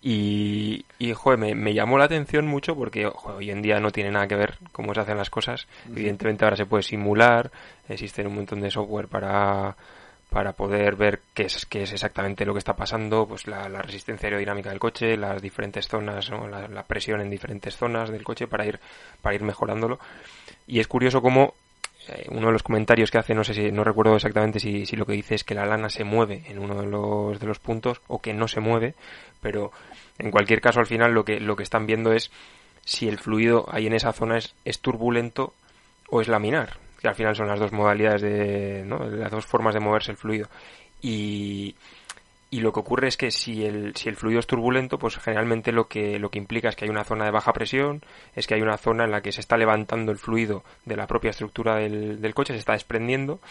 Y, 0.02 0.86
y 1.00 1.14
joder, 1.14 1.40
me, 1.40 1.56
me 1.56 1.74
llamó 1.74 1.98
la 1.98 2.06
atención 2.06 2.46
mucho 2.46 2.76
porque 2.76 3.06
joder, 3.06 3.38
hoy 3.38 3.52
en 3.52 3.62
día 3.62 3.80
no 3.80 3.92
tiene 3.92 4.12
nada 4.12 4.28
que 4.28 4.36
ver 4.36 4.58
cómo 4.74 4.94
se 4.94 5.00
hacen 5.00 5.18
las 5.18 5.30
cosas. 5.30 5.66
Evidentemente 5.90 6.44
ahora 6.44 6.58
se 6.58 6.66
puede 6.66 6.84
simular, 6.84 7.52
existen 7.88 8.28
un 8.28 8.36
montón 8.36 8.60
de 8.60 8.70
software 8.70 9.08
para, 9.08 9.78
para 10.34 10.54
poder 10.54 10.96
ver 10.96 11.22
qué 11.34 11.44
es, 11.44 11.66
qué 11.68 11.84
es 11.84 11.94
exactamente 11.94 12.46
lo 12.46 12.54
que 12.54 12.60
está 12.60 12.76
pasando, 12.76 13.28
pues 13.28 13.46
la, 13.48 13.68
resistencia 13.68 14.28
aerodinámica 14.28 14.72
del 14.72 14.80
coche, 14.80 15.16
las 15.16 15.42
diferentes 15.42 15.88
zonas, 15.88 16.32
¿no? 16.32 16.48
la, 16.48 16.68
la 16.68 16.84
presión 16.84 17.22
en 17.22 17.30
diferentes 17.30 17.78
zonas 17.78 18.10
del 18.10 18.24
coche 18.24 18.48
para 18.48 18.66
ir, 18.66 18.80
para 19.22 19.36
ir 19.36 19.44
mejorándolo. 19.44 20.00
Y 20.66 20.80
es 20.80 20.88
curioso 20.88 21.22
cómo 21.22 21.54
eh, 22.10 22.26
uno 22.30 22.48
de 22.48 22.54
los 22.54 22.64
comentarios 22.64 23.12
que 23.12 23.20
hace, 23.20 23.34
no 23.34 23.44
sé 23.44 23.54
si, 23.54 23.72
no 23.72 23.84
recuerdo 23.84 24.16
exactamente 24.16 24.60
si, 24.60 24.86
si 24.86 24.96
lo 24.96 25.06
que 25.06 25.14
dice 25.14 25.36
es 25.36 25.44
que 25.44 25.54
la 25.54 25.66
lana 25.66 25.90
se 25.90 26.04
mueve 26.04 26.44
en 26.48 26.60
uno 26.60 26.82
de 26.82 26.88
los, 26.88 27.40
de 27.40 27.46
los 27.46 27.60
puntos 27.60 28.02
o 28.08 28.20
que 28.20 28.34
no 28.34 28.48
se 28.48 28.60
mueve, 28.60 28.96
pero 29.40 29.72
en 30.18 30.32
cualquier 30.32 30.62
caso 30.62 30.80
al 30.80 30.88
final 30.88 31.14
lo 31.14 31.24
que, 31.24 31.40
lo 31.40 31.56
que 31.56 31.64
están 31.64 31.86
viendo 31.86 32.12
es 32.12 32.32
si 32.84 33.08
el 33.08 33.20
fluido 33.20 33.68
ahí 33.72 33.88
en 33.88 33.94
esa 33.94 34.12
zona 34.12 34.38
es, 34.38 34.56
es 34.66 34.80
turbulento 34.80 35.54
o 36.10 36.20
es 36.20 36.28
laminar, 36.28 36.78
que 37.04 37.10
al 37.10 37.16
final 37.16 37.36
son 37.36 37.50
las 37.50 37.60
dos 37.60 37.74
modalidades 37.74 38.22
de, 38.22 38.84
¿no? 38.86 38.98
las 38.98 39.30
dos 39.30 39.46
formas 39.46 39.74
de 39.74 39.82
moverse 39.82 40.12
el 40.12 40.18
fluido. 40.18 40.48
Y, 41.02 41.76
lo 42.52 42.72
que 42.72 42.80
ocurre 42.80 43.10
es 43.10 43.18
que 43.18 43.30
si 43.30 43.66
el, 43.66 43.94
si 43.96 44.08
el 44.08 44.16
fluido 44.16 44.40
es 44.40 44.48
turbulento, 44.48 44.98
pues 44.98 45.18
generalmente 45.18 45.74
lo 45.74 45.90
que, 45.90 46.18
lo 46.18 46.30
que 46.30 46.38
implica 46.38 46.70
es 46.70 46.78
que 46.78 46.86
hay 46.86 46.92
una 46.92 47.04
zona 47.04 47.26
de 47.26 47.32
baja 47.32 47.52
presión, 47.52 48.02
es 48.36 48.48
que 48.48 48.54
hay 48.54 48.62
una 48.62 48.78
zona 48.78 49.04
en 49.04 49.12
la 49.12 49.22
que 49.22 49.34
se 49.34 49.42
está 49.42 49.58
levantando 49.58 50.14
el 50.14 50.18
fluido 50.18 50.64
de 50.86 50.96
la 50.96 51.06
propia 51.06 51.32
estructura 51.32 51.76
del 51.76 52.34
coche, 52.34 52.54
se 52.54 52.60
está 52.60 52.72
desprendiendo 52.72 53.42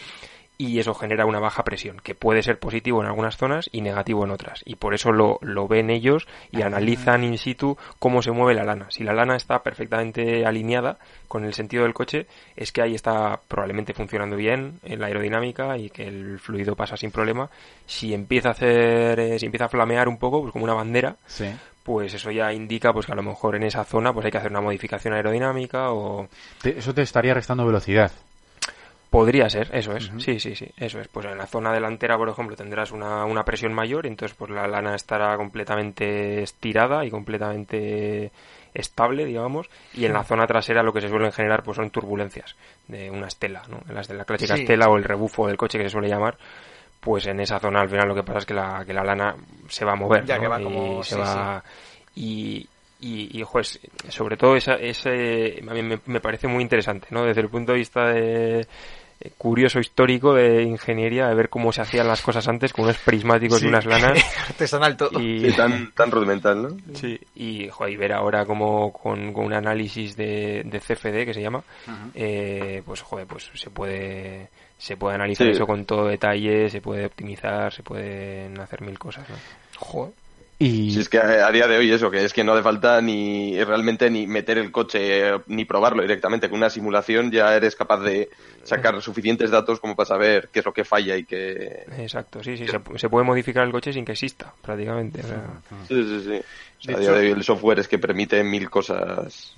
y 0.57 0.79
eso 0.79 0.93
genera 0.93 1.25
una 1.25 1.39
baja 1.39 1.63
presión, 1.63 1.97
que 2.03 2.13
puede 2.15 2.43
ser 2.43 2.59
positivo 2.59 3.01
en 3.01 3.07
algunas 3.07 3.37
zonas 3.37 3.69
y 3.71 3.81
negativo 3.81 4.23
en 4.23 4.31
otras. 4.31 4.61
Y 4.65 4.75
por 4.75 4.93
eso 4.93 5.11
lo, 5.11 5.39
lo 5.41 5.67
ven 5.67 5.89
ellos 5.89 6.27
y 6.51 6.61
analizan 6.61 7.23
in 7.23 7.37
situ 7.37 7.75
cómo 7.99 8.21
se 8.21 8.31
mueve 8.31 8.53
la 8.53 8.63
lana. 8.63 8.85
Si 8.89 9.03
la 9.03 9.13
lana 9.13 9.35
está 9.35 9.63
perfectamente 9.63 10.45
alineada 10.45 10.97
con 11.27 11.43
el 11.43 11.53
sentido 11.53 11.83
del 11.83 11.93
coche, 11.93 12.27
es 12.55 12.71
que 12.71 12.81
ahí 12.81 12.93
está 12.95 13.39
probablemente 13.47 13.93
funcionando 13.93 14.35
bien 14.35 14.79
en 14.83 14.99
la 15.01 15.07
aerodinámica 15.07 15.77
y 15.77 15.89
que 15.89 16.07
el 16.07 16.39
fluido 16.39 16.75
pasa 16.75 16.95
sin 16.97 17.11
problema. 17.11 17.49
Si 17.87 18.13
empieza 18.13 18.49
a 18.49 18.51
hacer, 18.51 19.19
eh, 19.19 19.39
si 19.39 19.45
empieza 19.47 19.65
a 19.65 19.69
flamear 19.69 20.07
un 20.07 20.17
poco, 20.17 20.41
pues 20.41 20.53
como 20.53 20.65
una 20.65 20.73
bandera, 20.75 21.15
Sí. 21.25 21.45
pues 21.83 22.13
eso 22.13 22.31
ya 22.31 22.53
indica 22.53 22.93
pues 22.93 23.05
que 23.07 23.11
a 23.11 23.15
lo 23.15 23.23
mejor 23.23 23.55
en 23.55 23.63
esa 23.63 23.83
zona 23.83 24.13
pues 24.13 24.25
hay 24.25 24.31
que 24.31 24.37
hacer 24.37 24.51
una 24.51 24.61
modificación 24.61 25.13
aerodinámica 25.15 25.91
o 25.91 26.27
Te- 26.61 26.77
eso 26.77 26.93
te 26.93 27.01
estaría 27.01 27.33
restando 27.33 27.65
velocidad. 27.65 28.11
Podría 29.13 29.47
ser, 29.47 29.69
eso 29.73 29.95
es. 29.95 30.09
Sí, 30.17 30.39
sí, 30.39 30.55
sí, 30.55 30.67
eso 30.75 30.99
es. 30.99 31.07
Pues 31.07 31.27
en 31.27 31.37
la 31.37 31.45
zona 31.45 31.71
delantera, 31.71 32.17
por 32.17 32.27
ejemplo, 32.29 32.55
tendrás 32.55 32.91
una, 32.91 33.25
una 33.25 33.45
presión 33.45 33.71
mayor, 33.71 34.07
entonces 34.07 34.35
pues 34.35 34.49
la 34.49 34.65
lana 34.67 34.95
estará 34.95 35.37
completamente 35.37 36.41
estirada 36.41 37.05
y 37.05 37.11
completamente 37.11 38.31
estable, 38.73 39.23
digamos, 39.25 39.69
y 39.93 40.05
en 40.05 40.13
la 40.13 40.23
zona 40.23 40.47
trasera 40.47 40.81
lo 40.81 40.91
que 40.91 41.01
se 41.01 41.09
suelen 41.09 41.31
generar 41.31 41.61
pues 41.61 41.75
son 41.77 41.91
turbulencias 41.91 42.55
de 42.87 43.11
una 43.11 43.27
estela, 43.27 43.61
¿no? 43.69 43.81
En 43.87 43.93
las 43.93 44.07
de 44.07 44.15
la 44.15 44.25
clásica 44.25 44.55
Sí. 44.55 44.61
estela 44.61 44.87
o 44.89 44.97
el 44.97 45.03
rebufo 45.03 45.45
del 45.45 45.57
coche 45.57 45.77
que 45.77 45.83
se 45.83 45.89
suele 45.91 46.09
llamar, 46.09 46.35
pues 46.99 47.27
en 47.27 47.39
esa 47.39 47.59
zona 47.59 47.81
al 47.81 47.89
final 47.89 48.07
lo 48.07 48.15
que 48.15 48.23
pasa 48.23 48.39
es 48.39 48.45
que 48.47 48.55
la, 48.55 48.83
que 48.83 48.93
la 48.95 49.03
lana 49.03 49.35
se 49.69 49.85
va 49.85 49.91
a 49.91 49.95
mover, 49.95 50.25
Ya 50.25 50.37
¿no? 50.37 50.41
que 50.41 50.47
va 50.47 50.59
Y 50.59 50.63
como- 50.63 51.03
se 51.03 51.13
sí, 51.13 51.21
va 51.21 51.63
y 52.15 52.67
y, 52.99 53.41
y 53.41 53.43
pues, 53.43 53.79
sobre 54.07 54.37
todo 54.37 54.55
esa, 54.55 54.75
ese 54.75 55.61
a 55.69 55.73
mí 55.73 55.81
me, 55.83 55.99
me 56.05 56.21
parece 56.21 56.47
muy 56.47 56.63
interesante, 56.63 57.07
¿no? 57.11 57.25
Desde 57.25 57.41
el 57.41 57.49
punto 57.49 57.73
de 57.73 57.77
vista 57.79 58.07
de 58.07 58.65
curioso 59.37 59.79
histórico 59.79 60.33
de 60.33 60.63
ingeniería, 60.63 61.27
de 61.27 61.35
ver 61.35 61.49
cómo 61.49 61.71
se 61.71 61.81
hacían 61.81 62.07
las 62.07 62.21
cosas 62.21 62.47
antes 62.47 62.73
con 62.73 62.85
unos 62.85 62.97
prismáticos 62.97 63.59
Sí. 63.59 63.65
y 63.65 63.69
unas 63.69 63.85
lanas 63.85 64.19
Artesanal 64.49 64.97
todo. 64.97 65.19
y 65.21 65.49
Sí, 65.49 65.55
tan, 65.55 65.91
tan 65.93 66.11
rudimental, 66.11 66.61
¿no? 66.63 66.69
Sí, 66.95 67.19
y, 67.35 67.69
ver 67.97 68.13
ahora 68.13 68.45
como 68.45 68.91
con, 68.91 69.31
con 69.33 69.45
un 69.45 69.53
análisis 69.53 70.15
de, 70.17 70.63
de 70.65 70.79
CFD 70.79 71.25
que 71.25 71.33
se 71.33 71.41
llama, 71.41 71.63
eh, 72.15 72.81
pues 72.85 73.01
joder, 73.01 73.27
pues 73.27 73.49
se 73.53 73.69
puede 73.69 74.49
se 74.77 74.97
puede 74.97 75.15
analizar 75.15 75.47
Sí. 75.47 75.53
eso 75.53 75.65
con 75.65 75.85
todo 75.85 76.07
detalle, 76.07 76.69
se 76.69 76.81
puede 76.81 77.05
optimizar, 77.05 77.71
se 77.71 77.83
pueden 77.83 78.59
hacer 78.59 78.81
mil 78.81 78.99
cosas, 78.99 79.29
¿no? 79.29 79.35
Joder. 79.77 80.11
Y 80.65 80.91
Si 80.91 80.99
es 80.99 81.09
que 81.09 81.17
a 81.17 81.47
a 81.47 81.51
día 81.51 81.67
de 81.67 81.77
hoy 81.77 81.91
eso, 81.91 82.09
que 82.09 82.23
es 82.23 82.31
que 82.31 82.43
no 82.43 82.53
hace 82.53 82.63
falta 82.63 83.01
ni 83.01 83.61
realmente 83.63 84.09
ni 84.09 84.27
meter 84.27 84.57
el 84.57 84.71
coche 84.71 85.31
ni 85.47 85.65
probarlo 85.65 86.01
directamente. 86.03 86.47
Con 86.49 86.57
una 86.59 86.69
simulación 86.69 87.31
ya 87.31 87.53
eres 87.55 87.75
capaz 87.75 87.99
de 88.01 88.29
sacar 88.63 89.01
suficientes 89.01 89.51
datos 89.51 89.79
como 89.81 89.95
para 89.95 90.07
saber 90.07 90.49
qué 90.53 90.59
es 90.59 90.65
lo 90.65 90.73
que 90.73 90.85
falla 90.85 91.17
y 91.17 91.25
qué... 91.25 91.83
Exacto, 91.97 92.41
sí, 92.43 92.55
sí, 92.55 92.65
se, 92.67 92.79
pu- 92.79 92.97
se 92.97 93.09
puede 93.09 93.25
modificar 93.25 93.65
el 93.65 93.71
coche 93.73 93.91
sin 93.91 94.05
que 94.05 94.13
exista, 94.13 94.53
prácticamente. 94.61 95.19
o 95.21 95.27
sea, 95.27 95.43
Sí, 95.87 96.01
sí, 96.03 96.21
sí. 96.23 96.39
O 96.39 96.81
sea, 96.83 96.91
De 96.91 96.95
a 96.95 96.99
día 96.99 97.11
de 97.11 97.19
hoy 97.27 97.31
el 97.31 97.43
software 97.43 97.79
es 97.79 97.87
que 97.89 97.97
permite 97.99 98.41
mil 98.43 98.69
cosas. 98.69 99.55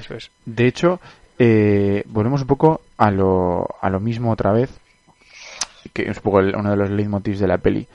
eso 0.00 0.14
es. 0.14 0.30
de 0.44 0.66
hecho, 0.66 1.00
eh, 1.40 2.02
volvemos 2.06 2.42
un 2.42 2.46
poco 2.46 2.82
a 2.98 3.10
lo, 3.10 3.66
a 3.80 3.90
lo 3.90 3.98
mismo 4.00 4.30
otra 4.30 4.52
vez, 4.52 4.70
que 5.92 6.02
es 6.02 6.16
un 6.18 6.22
poco 6.22 6.40
el- 6.40 6.54
uno 6.54 6.70
de 6.70 6.76
los 6.76 6.90
leitmotivs 6.90 7.40
de 7.40 7.46
la 7.48 7.58
peli, 7.58 7.86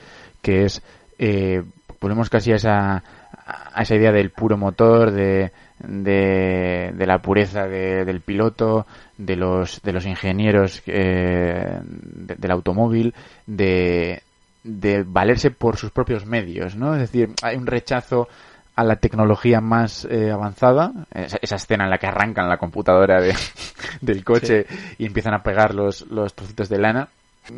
que 0.42 0.66
es, 0.66 0.82
eh, 1.20 1.64
volvemos 2.04 2.30
casi 2.30 2.52
a 2.52 2.56
esa, 2.58 3.04
a 3.46 3.82
esa 3.82 3.96
idea 3.96 4.12
del 4.12 4.30
puro 4.30 4.58
motor, 4.58 5.10
de, 5.12 5.52
de, 5.80 6.92
de 6.94 7.06
la 7.08 7.20
pureza 7.20 7.66
de- 7.68 8.06
del 8.06 8.22
piloto, 8.22 8.86
de 9.18 9.36
los, 9.36 9.82
de 9.82 9.94
los 9.94 10.06
ingenieros 10.06 10.84
eh, 10.86 11.80
de- 11.84 12.36
del 12.36 12.52
automóvil, 12.52 13.14
de, 13.48 14.22
de 14.64 15.04
valerse 15.04 15.50
por 15.52 15.78
sus 15.78 15.92
propios 15.92 16.26
medios, 16.26 16.76
¿no? 16.76 16.94
Es 16.94 17.02
decir, 17.02 17.30
hay 17.42 17.56
un 17.58 17.66
rechazo 17.68 18.28
a 18.76 18.84
la 18.84 18.96
tecnología 18.96 19.62
más 19.62 20.06
eh, 20.10 20.32
avanzada, 20.32 20.92
esa, 21.14 21.38
esa 21.42 21.56
escena 21.58 21.84
en 21.84 21.90
la 21.92 22.00
que 22.00 22.08
arrancan 22.08 22.50
la 22.50 22.58
computadora 22.58 23.22
de- 23.22 23.36
del 24.02 24.24
coche 24.24 24.66
y 24.98 25.06
empiezan 25.06 25.34
a 25.34 25.44
pegar 25.44 25.74
los, 25.76 26.02
los 26.08 26.34
trocitos 26.34 26.70
de 26.70 26.80
lana 26.80 27.08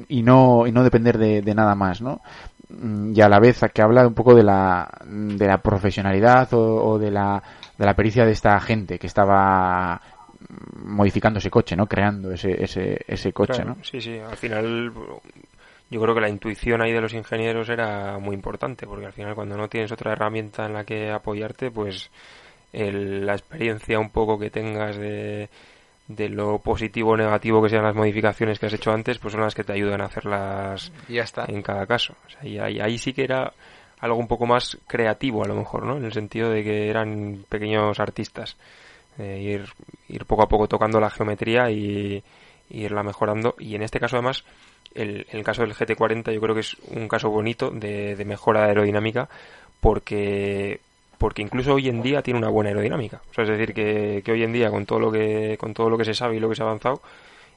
y 0.08 0.24
no, 0.24 0.66
y 0.68 0.72
no 0.72 0.84
depender 0.84 1.18
de, 1.18 1.42
de 1.42 1.56
nada 1.56 1.76
más, 1.76 2.02
¿no? 2.02 2.22
Mm, 2.70 3.14
Y 3.16 3.22
a 3.22 3.30
la 3.30 3.40
vez 3.40 3.62
que 3.74 3.82
habla 3.82 4.08
un 4.08 4.14
poco 4.14 4.34
de 4.36 4.44
la, 4.44 4.90
de 5.06 5.48
la 5.48 5.60
profesionalidad 5.60 6.54
o, 6.54 6.86
o 6.92 7.00
de 7.00 7.12
la, 7.12 7.42
de 7.78 7.86
la 7.86 7.96
pericia 7.96 8.26
de 8.26 8.32
esta 8.32 8.60
gente 8.60 8.98
que 9.00 9.08
estaba 9.08 10.02
modificando 10.84 11.40
ese 11.40 11.50
coche, 11.50 11.76
¿no? 11.76 11.88
Creando 11.88 12.32
ese, 12.32 12.64
ese, 12.64 13.00
ese 13.08 13.34
coche, 13.34 13.64
Claro, 13.64 13.66
¿no? 13.66 13.78
Sí, 13.84 14.02
sí, 14.02 14.18
al 14.18 14.38
final 14.38 14.92
yo 15.90 16.02
creo 16.02 16.16
que 16.16 16.22
la 16.22 16.30
intuición 16.30 16.82
ahí 16.82 16.92
de 16.92 17.02
los 17.02 17.14
ingenieros 17.14 17.70
era 17.70 18.18
muy 18.18 18.34
importante, 18.36 18.88
porque 18.88 19.06
al 19.06 19.14
final 19.14 19.36
cuando 19.36 19.56
no 19.58 19.70
tienes 19.70 19.92
otra 19.92 20.14
herramienta 20.14 20.66
en 20.66 20.74
la 20.74 20.84
que 20.84 21.12
apoyarte, 21.12 21.70
pues 21.72 22.10
el- 22.74 23.26
la 23.26 23.34
experiencia 23.34 24.00
un 24.00 24.10
poco 24.12 24.40
que 24.40 24.50
tengas 24.52 24.98
de, 24.98 25.50
de 26.08 26.30
lo 26.30 26.60
positivo 26.60 27.12
o 27.12 27.18
negativo 27.18 27.62
que 27.64 27.70
sean 27.70 27.84
las 27.84 27.96
modificaciones 27.96 28.60
que 28.60 28.68
has 28.68 28.74
hecho 28.74 28.92
antes, 28.92 29.18
pues 29.18 29.32
son 29.32 29.42
las 29.42 29.56
que 29.56 29.64
te 29.64 29.74
ayudan 29.74 30.02
a 30.02 30.06
hacerlas 30.06 30.92
ya 31.08 31.24
está. 31.24 31.46
en 31.48 31.62
cada 31.62 31.86
caso. 31.86 32.16
O 32.26 32.30
sea, 32.30 32.46
y 32.48 32.60
ahí, 32.60 32.80
ahí 32.80 32.98
sí 32.98 33.14
que 33.14 33.24
era 33.24 33.54
algo 34.00 34.18
un 34.18 34.28
poco 34.28 34.46
más 34.46 34.78
creativo 34.88 35.44
a 35.44 35.48
lo 35.48 35.56
mejor, 35.56 35.86
¿no? 35.86 35.98
En 35.98 36.06
el 36.06 36.14
sentido 36.14 36.50
de 36.50 36.64
que 36.64 36.90
eran 36.90 37.46
pequeños 37.50 38.00
artistas. 38.00 38.56
Eh, 39.18 39.40
ir, 39.42 39.66
ir 40.10 40.26
poco 40.26 40.44
a 40.44 40.50
poco 40.50 40.68
tocando 40.68 41.00
la 41.00 41.10
geometría 41.10 41.72
y, 41.72 42.22
y 42.70 42.84
irla 42.84 43.02
mejorando. 43.02 43.56
Y 43.58 43.76
en 43.76 43.82
este 43.82 44.00
caso 44.00 44.18
además, 44.18 44.44
el, 44.94 45.26
el 45.32 45.44
caso 45.44 45.62
del 45.62 45.74
GT40 45.74 46.34
yo 46.34 46.42
creo 46.42 46.54
que 46.54 46.62
es 46.62 46.76
un 46.90 47.08
caso 47.08 47.30
bonito 47.30 47.72
de, 47.72 48.16
de 48.16 48.26
mejora 48.26 48.66
aerodinámica 48.66 49.30
porque 49.80 50.82
porque 51.26 51.42
incluso 51.42 51.74
hoy 51.74 51.90
en 51.90 52.04
día 52.04 52.22
tiene 52.22 52.38
una 52.38 52.50
buena 52.50 52.70
aerodinámica. 52.70 53.20
O 53.32 53.34
sea, 53.34 53.46
es 53.46 53.50
decir, 53.50 53.74
que, 53.74 54.22
que 54.24 54.32
hoy 54.32 54.44
en 54.44 54.54
día 54.54 54.70
con 54.70 54.86
todo 54.86 55.00
lo 55.00 55.12
que 55.12 55.58
con 55.58 55.74
todo 55.74 55.90
lo 55.90 55.98
que 55.98 56.06
se 56.06 56.14
sabe 56.14 56.36
y 56.36 56.40
lo 56.40 56.48
que 56.48 56.54
se 56.54 56.62
ha 56.62 56.68
avanzado, 56.68 57.02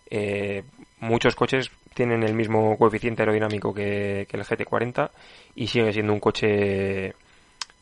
eh, 0.09 0.62
muchos 1.01 1.37
coches 1.37 1.71
tienen 1.93 2.23
el 2.23 2.33
mismo 2.33 2.79
coeficiente 2.79 3.21
aerodinámico 3.21 3.75
que, 3.75 4.27
que 4.27 4.39
el 4.39 4.43
GT40 4.43 5.11
y 5.57 5.66
sigue 5.66 5.93
siendo 5.93 6.14
un 6.14 6.19
coche 6.19 7.12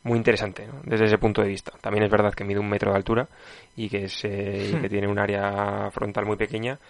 muy 0.03 0.19
interesante 0.19 0.67
¿no? 0.67 0.81
desde 0.83 1.05
ese 1.05 1.19
punto 1.19 1.41
de 1.41 1.51
vista. 1.51 1.71
También 1.81 2.03
es 2.03 2.11
verdad 2.11 2.35
que 2.35 2.43
mide 2.43 2.59
un 2.59 2.69
metro 2.69 2.91
de 2.91 2.97
altura 2.97 3.29
y 3.77 3.89
que, 3.89 4.07
es, 4.07 4.25
eh, 4.25 4.73
y 4.73 4.81
que 4.81 4.89
tiene 4.89 5.07
un 5.07 5.21
área 5.21 5.89
frontal 5.93 6.27
muy 6.27 6.37
pequeña, 6.37 6.81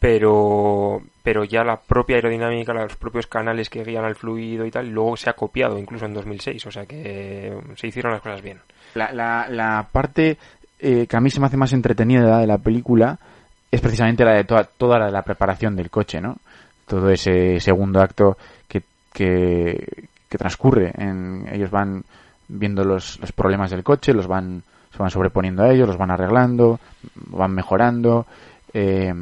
pero, 0.00 1.02
pero 1.22 1.44
ya 1.44 1.62
la 1.62 1.76
propia 1.76 2.16
aerodinámica, 2.16 2.72
los 2.72 2.96
propios 2.96 3.26
canales 3.26 3.68
que 3.68 3.84
guían 3.84 4.04
al 4.04 4.16
fluido 4.16 4.64
y 4.64 4.70
tal, 4.70 4.88
luego 4.88 5.16
se 5.16 5.28
ha 5.28 5.34
copiado 5.34 5.78
incluso 5.78 6.06
en 6.06 6.14
2006, 6.14 6.66
o 6.66 6.70
sea 6.70 6.86
que 6.86 7.54
se 7.76 7.86
hicieron 7.86 8.12
las 8.12 8.22
cosas 8.22 8.40
bien. 8.40 8.58
La, 8.94 9.12
la, 9.12 9.46
la 9.50 9.86
parte 9.92 10.38
eh, 10.78 11.06
que 11.06 11.16
a 11.16 11.20
mí 11.20 11.28
se 11.30 11.38
me 11.38 11.46
hace 11.46 11.58
más 11.58 11.74
entretenida 11.74 12.38
de 12.38 12.46
la 12.46 12.56
película 12.56 13.18
es 13.70 13.80
precisamente 13.82 14.24
la 14.24 14.32
de 14.32 14.44
toda, 14.44 14.64
toda 14.64 14.98
la 14.98 15.10
la 15.10 15.22
preparación 15.22 15.76
del 15.76 15.90
coche, 15.90 16.20
¿no? 16.20 16.38
Todo 16.86 17.10
ese 17.10 17.60
segundo 17.60 18.00
acto 18.00 18.38
que, 18.66 18.82
que, 19.12 20.08
que 20.28 20.38
transcurre. 20.38 20.92
En, 20.96 21.46
ellos 21.52 21.70
van 21.70 22.02
viendo 22.48 22.82
los, 22.84 23.20
los 23.20 23.30
problemas 23.32 23.70
del 23.70 23.84
coche, 23.84 24.14
los 24.14 24.26
van, 24.26 24.62
se 24.90 24.98
van 24.98 25.10
sobreponiendo 25.10 25.62
a 25.62 25.70
ellos, 25.70 25.86
los 25.86 25.98
van 25.98 26.10
arreglando, 26.10 26.80
van 27.14 27.52
mejorando. 27.54 28.26
eh, 28.72 29.12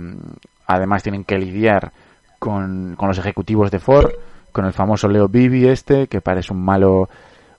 además 0.69 1.03
tienen 1.03 1.25
que 1.25 1.39
lidiar 1.39 1.93
con, 2.39 2.95
con 2.97 3.09
los 3.09 3.19
ejecutivos 3.19 3.73
de 3.73 3.81
Ford, 3.81 4.13
con 4.53 4.65
el 4.65 4.73
famoso 4.73 5.09
Leo 5.09 5.29
Bibi 5.29 5.67
este, 5.67 6.07
que 6.07 6.21
parece 6.21 6.53
un 6.53 6.65
malo 6.65 7.09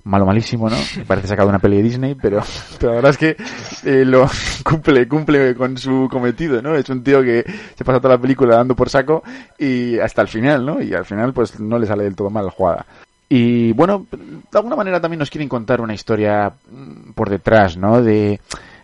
malo 0.03 0.25
malísimo, 0.25 0.69
¿no? 0.69 0.77
Parece 1.07 1.27
sacado 1.27 1.47
de 1.47 1.51
una 1.51 1.59
peli 1.59 1.77
de 1.77 1.83
Disney, 1.83 2.15
pero, 2.15 2.41
la 2.81 2.91
verdad 2.91 3.11
es 3.11 3.17
que 3.17 3.37
eh, 3.83 4.05
lo 4.05 4.27
cumple, 4.63 5.07
cumple 5.07 5.55
con 5.55 5.77
su 5.77 6.07
cometido, 6.09 6.61
¿no? 6.61 6.75
Es 6.75 6.89
un 6.89 7.03
tío 7.03 7.21
que 7.21 7.43
se 7.75 7.83
pasa 7.83 7.99
toda 7.99 8.15
la 8.15 8.21
película 8.21 8.55
dando 8.55 8.75
por 8.75 8.89
saco 8.89 9.23
y 9.57 9.99
hasta 9.99 10.21
el 10.21 10.27
final, 10.27 10.65
¿no? 10.65 10.81
Y 10.81 10.93
al 10.93 11.05
final 11.05 11.33
pues 11.33 11.59
no 11.59 11.77
le 11.77 11.85
sale 11.85 12.03
del 12.03 12.15
todo 12.15 12.29
mal 12.29 12.45
la 12.45 12.51
jugada. 12.51 12.85
Y 13.27 13.73
bueno, 13.73 14.07
de 14.11 14.57
alguna 14.57 14.75
manera 14.75 14.99
también 14.99 15.19
nos 15.19 15.29
quieren 15.29 15.49
contar 15.49 15.81
una 15.81 15.93
historia 15.93 16.51
mm, 16.71 17.11
por 17.11 17.29
detrás, 17.29 17.77
¿no? 17.77 18.01
De, 18.01 18.39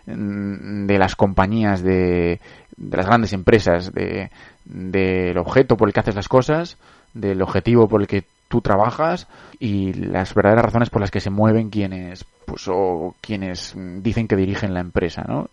mm, 0.06 0.86
de 0.86 0.98
las 0.98 1.16
compañías, 1.16 1.82
de, 1.82 2.40
de 2.76 2.96
las 2.96 3.06
grandes 3.06 3.32
empresas, 3.32 3.92
de, 3.92 4.30
del 4.64 5.38
objeto 5.38 5.76
por 5.76 5.88
el 5.88 5.94
que 5.94 6.00
haces 6.00 6.14
las 6.14 6.28
cosas, 6.28 6.76
del 7.14 7.40
objetivo 7.42 7.88
por 7.88 8.00
el 8.00 8.06
que 8.06 8.24
tú 8.48 8.60
trabajas 8.60 9.26
y 9.58 9.92
las 9.94 10.34
verdaderas 10.34 10.66
razones 10.66 10.90
por 10.90 11.00
las 11.00 11.10
que 11.10 11.20
se 11.20 11.30
mueven 11.30 11.70
quienes 11.70 12.24
pues 12.44 12.68
o 12.68 13.14
quienes 13.20 13.74
dicen 13.76 14.28
que 14.28 14.36
dirigen 14.36 14.72
la 14.72 14.80
empresa, 14.80 15.24
¿no? 15.26 15.48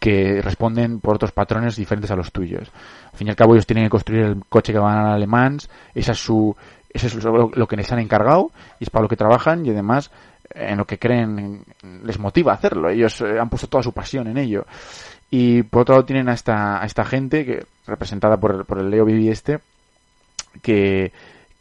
que 0.00 0.42
responden 0.42 0.98
por 0.98 1.14
otros 1.14 1.30
patrones 1.30 1.76
diferentes 1.76 2.10
a 2.10 2.16
los 2.16 2.32
tuyos. 2.32 2.72
Al 3.12 3.16
fin 3.16 3.28
y 3.28 3.30
al 3.30 3.36
cabo 3.36 3.54
ellos 3.54 3.66
tienen 3.66 3.84
que 3.84 3.90
construir 3.90 4.24
el 4.24 4.42
coche 4.48 4.72
que 4.72 4.80
van 4.80 4.98
a 4.98 5.14
alemán, 5.14 5.58
esa 5.94 6.10
es 6.10 6.18
su 6.18 6.56
eso 6.92 7.06
es 7.06 7.24
lo, 7.24 7.66
que 7.68 7.76
les 7.76 7.90
han 7.92 8.00
encargado 8.00 8.50
y 8.78 8.84
es 8.84 8.90
para 8.90 9.04
lo 9.04 9.08
que 9.08 9.16
trabajan 9.16 9.64
y 9.64 9.70
además 9.70 10.10
en 10.54 10.76
lo 10.76 10.84
que 10.84 10.98
creen 10.98 11.64
les 12.02 12.18
motiva 12.18 12.52
hacerlo. 12.52 12.90
Ellos 12.90 13.20
eh, 13.20 13.38
han 13.38 13.48
puesto 13.48 13.68
toda 13.68 13.82
su 13.82 13.92
pasión 13.92 14.26
en 14.26 14.36
ello. 14.36 14.66
Y 15.34 15.62
por 15.62 15.80
otro 15.82 15.94
lado 15.94 16.04
tienen 16.04 16.28
a 16.28 16.34
esta, 16.34 16.80
a 16.82 16.84
esta 16.84 17.04
gente 17.06 17.44
que 17.46 17.64
representada 17.86 18.36
por, 18.36 18.66
por 18.66 18.78
el 18.78 18.90
Leo 18.90 19.04
Vivi 19.06 19.30
este 19.30 19.58
que 20.60 21.10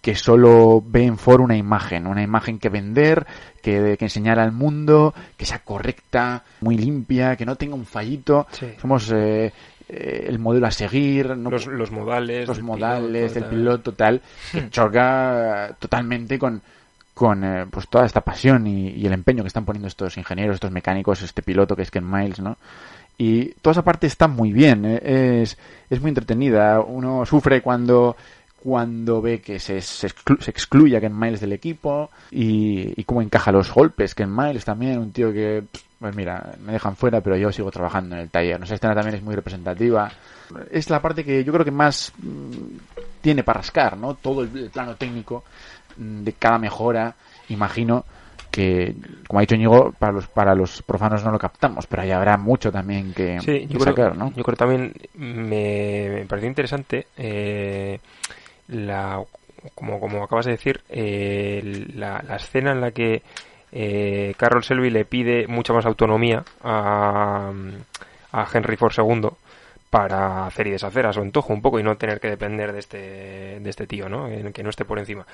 que 0.01 0.15
solo 0.15 0.83
ve 0.83 1.03
en 1.05 1.17
Ford 1.19 1.41
una 1.41 1.55
imagen, 1.55 2.07
una 2.07 2.23
imagen 2.23 2.57
que 2.57 2.69
vender, 2.69 3.27
que, 3.61 3.97
que 3.99 4.05
enseñar 4.05 4.39
al 4.39 4.51
mundo, 4.51 5.13
que 5.37 5.45
sea 5.45 5.59
correcta, 5.59 6.43
muy 6.61 6.75
limpia, 6.75 7.35
que 7.35 7.45
no 7.45 7.55
tenga 7.55 7.75
un 7.75 7.85
fallito. 7.85 8.47
Sí. 8.51 8.65
Somos 8.81 9.11
eh, 9.11 9.53
eh, 9.87 10.25
el 10.27 10.39
modelo 10.39 10.65
a 10.65 10.71
seguir, 10.71 11.37
no- 11.37 11.51
Los, 11.51 11.67
los 11.67 11.91
modales, 11.91 12.47
los 12.47 12.57
del 12.57 12.63
modales 12.65 13.31
piloto, 13.31 13.33
del 13.35 13.43
tal. 13.43 13.49
piloto 13.51 13.93
tal, 13.93 14.21
que 14.51 14.69
choca 14.71 15.75
totalmente 15.79 16.39
con 16.39 16.61
con 17.13 17.43
eh, 17.43 17.65
pues 17.69 17.87
toda 17.87 18.05
esta 18.07 18.21
pasión 18.21 18.65
y, 18.65 18.87
y 18.91 19.05
el 19.05 19.13
empeño 19.13 19.43
que 19.43 19.47
están 19.49 19.65
poniendo 19.65 19.87
estos 19.87 20.17
ingenieros, 20.17 20.55
estos 20.55 20.71
mecánicos, 20.71 21.21
este 21.21 21.43
piloto 21.43 21.75
que 21.75 21.83
es 21.83 21.91
Ken 21.91 22.09
Miles, 22.09 22.39
¿no? 22.39 22.57
Y 23.23 23.45
toda 23.61 23.73
esa 23.73 23.83
parte 23.83 24.07
está 24.07 24.27
muy 24.27 24.51
bien, 24.51 24.83
eh, 24.83 25.41
es, 25.43 25.55
es 25.91 26.01
muy 26.01 26.09
entretenida. 26.09 26.79
Uno 26.81 27.23
sufre 27.25 27.61
cuando 27.61 28.15
cuando 28.63 29.21
ve 29.21 29.41
que 29.41 29.59
se, 29.59 29.79
se, 29.81 30.07
exclu- 30.07 30.39
se 30.39 30.49
excluye 30.51 30.95
a 30.97 31.01
Ken 31.01 31.17
Miles 31.19 31.39
del 31.41 31.53
equipo 31.53 32.09
y, 32.31 32.99
y 32.99 33.03
cómo 33.03 33.21
encaja 33.21 33.51
los 33.51 33.71
golpes. 33.71 34.15
Ken 34.15 34.35
Miles 34.35 34.65
también, 34.65 34.97
un 34.99 35.11
tío 35.11 35.31
que, 35.31 35.63
pues 35.99 36.15
mira, 36.15 36.53
me 36.65 36.73
dejan 36.73 36.95
fuera, 36.95 37.21
pero 37.21 37.37
yo 37.37 37.51
sigo 37.51 37.69
trabajando 37.69 38.15
en 38.15 38.21
el 38.21 38.29
taller. 38.29 38.59
No 38.59 38.65
sé, 38.65 38.73
esta 38.75 38.93
también 38.95 39.15
es 39.15 39.23
muy 39.23 39.35
representativa. 39.35 40.11
Es 40.71 40.89
la 40.89 40.99
parte 41.01 41.23
que 41.23 41.43
yo 41.43 41.53
creo 41.53 41.65
que 41.65 41.71
más 41.71 42.11
mm, 42.17 42.77
tiene 43.21 43.43
para 43.43 43.59
rascar, 43.61 43.97
¿no? 43.97 44.15
Todo 44.15 44.43
el, 44.43 44.55
el 44.57 44.69
plano 44.71 44.95
técnico 44.95 45.43
mm, 45.97 46.23
de 46.23 46.33
cada 46.33 46.57
mejora, 46.57 47.13
imagino 47.49 48.03
que, 48.51 48.95
como 49.27 49.39
ha 49.39 49.41
dicho 49.41 49.55
Ñigo, 49.55 49.93
para 49.97 50.11
los, 50.11 50.27
para 50.27 50.53
los 50.53 50.81
profanos 50.83 51.23
no 51.23 51.31
lo 51.31 51.39
captamos, 51.39 51.87
pero 51.87 52.03
ahí 52.03 52.11
habrá 52.11 52.37
mucho 52.37 52.71
también 52.71 53.13
que, 53.13 53.39
Sí, 53.39 53.45
que 53.45 53.67
yo 53.67 53.79
creo, 53.79 53.95
sacar, 53.95 54.17
¿no? 54.17 54.31
yo 54.35 54.43
creo 54.43 54.55
también 54.57 54.93
me, 55.15 56.09
me 56.09 56.25
pareció 56.25 56.49
interesante 56.49 57.07
eh, 57.17 57.99
la 58.67 59.23
como, 59.75 59.99
como 59.99 60.23
acabas 60.23 60.45
de 60.45 60.51
decir 60.51 60.81
eh, 60.89 61.87
la, 61.95 62.23
la 62.27 62.35
escena 62.35 62.71
en 62.71 62.81
la 62.81 62.91
que 62.91 63.21
eh, 63.71 64.33
Carroll 64.37 64.63
Selby 64.63 64.89
le 64.89 65.05
pide 65.05 65.47
mucha 65.47 65.73
más 65.73 65.85
autonomía 65.85 66.43
a, 66.63 67.51
a 68.31 68.47
Henry 68.53 68.75
Ford 68.75 68.93
II 68.97 69.29
para 69.91 70.45
hacer 70.45 70.67
y 70.67 70.71
deshacer 70.71 71.05
a 71.05 71.11
su 71.11 71.19
antojo 71.19 71.51
un 71.51 71.61
poco 71.61 71.77
y 71.77 71.83
no 71.83 71.97
tener 71.97 72.21
que 72.21 72.29
depender 72.29 72.71
de 72.71 72.79
este, 72.79 73.59
de 73.59 73.69
este 73.69 73.85
tío, 73.85 74.07
¿no? 74.07 74.29
En 74.29 74.53
que 74.53 74.63
no 74.63 74.69
esté 74.69 74.85
por 74.85 74.97
encima. 74.97 75.27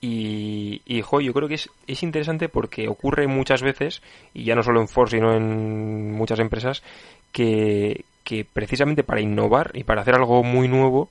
Y, 0.00 0.80
y 0.86 1.02
jo, 1.02 1.20
yo 1.20 1.32
creo 1.34 1.48
que 1.48 1.56
es, 1.56 1.68
es 1.88 2.04
interesante 2.04 2.48
porque 2.48 2.86
ocurre 2.86 3.26
muchas 3.26 3.62
veces, 3.62 4.02
y 4.32 4.44
ya 4.44 4.54
no 4.54 4.62
solo 4.62 4.80
en 4.80 4.86
Ford, 4.86 5.10
sino 5.10 5.34
en 5.34 6.12
muchas 6.12 6.38
empresas, 6.38 6.84
que, 7.32 8.04
que 8.22 8.44
precisamente 8.44 9.02
para 9.02 9.20
innovar 9.20 9.72
y 9.74 9.82
para 9.82 10.02
hacer 10.02 10.14
algo 10.14 10.44
muy 10.44 10.68
nuevo 10.68 11.10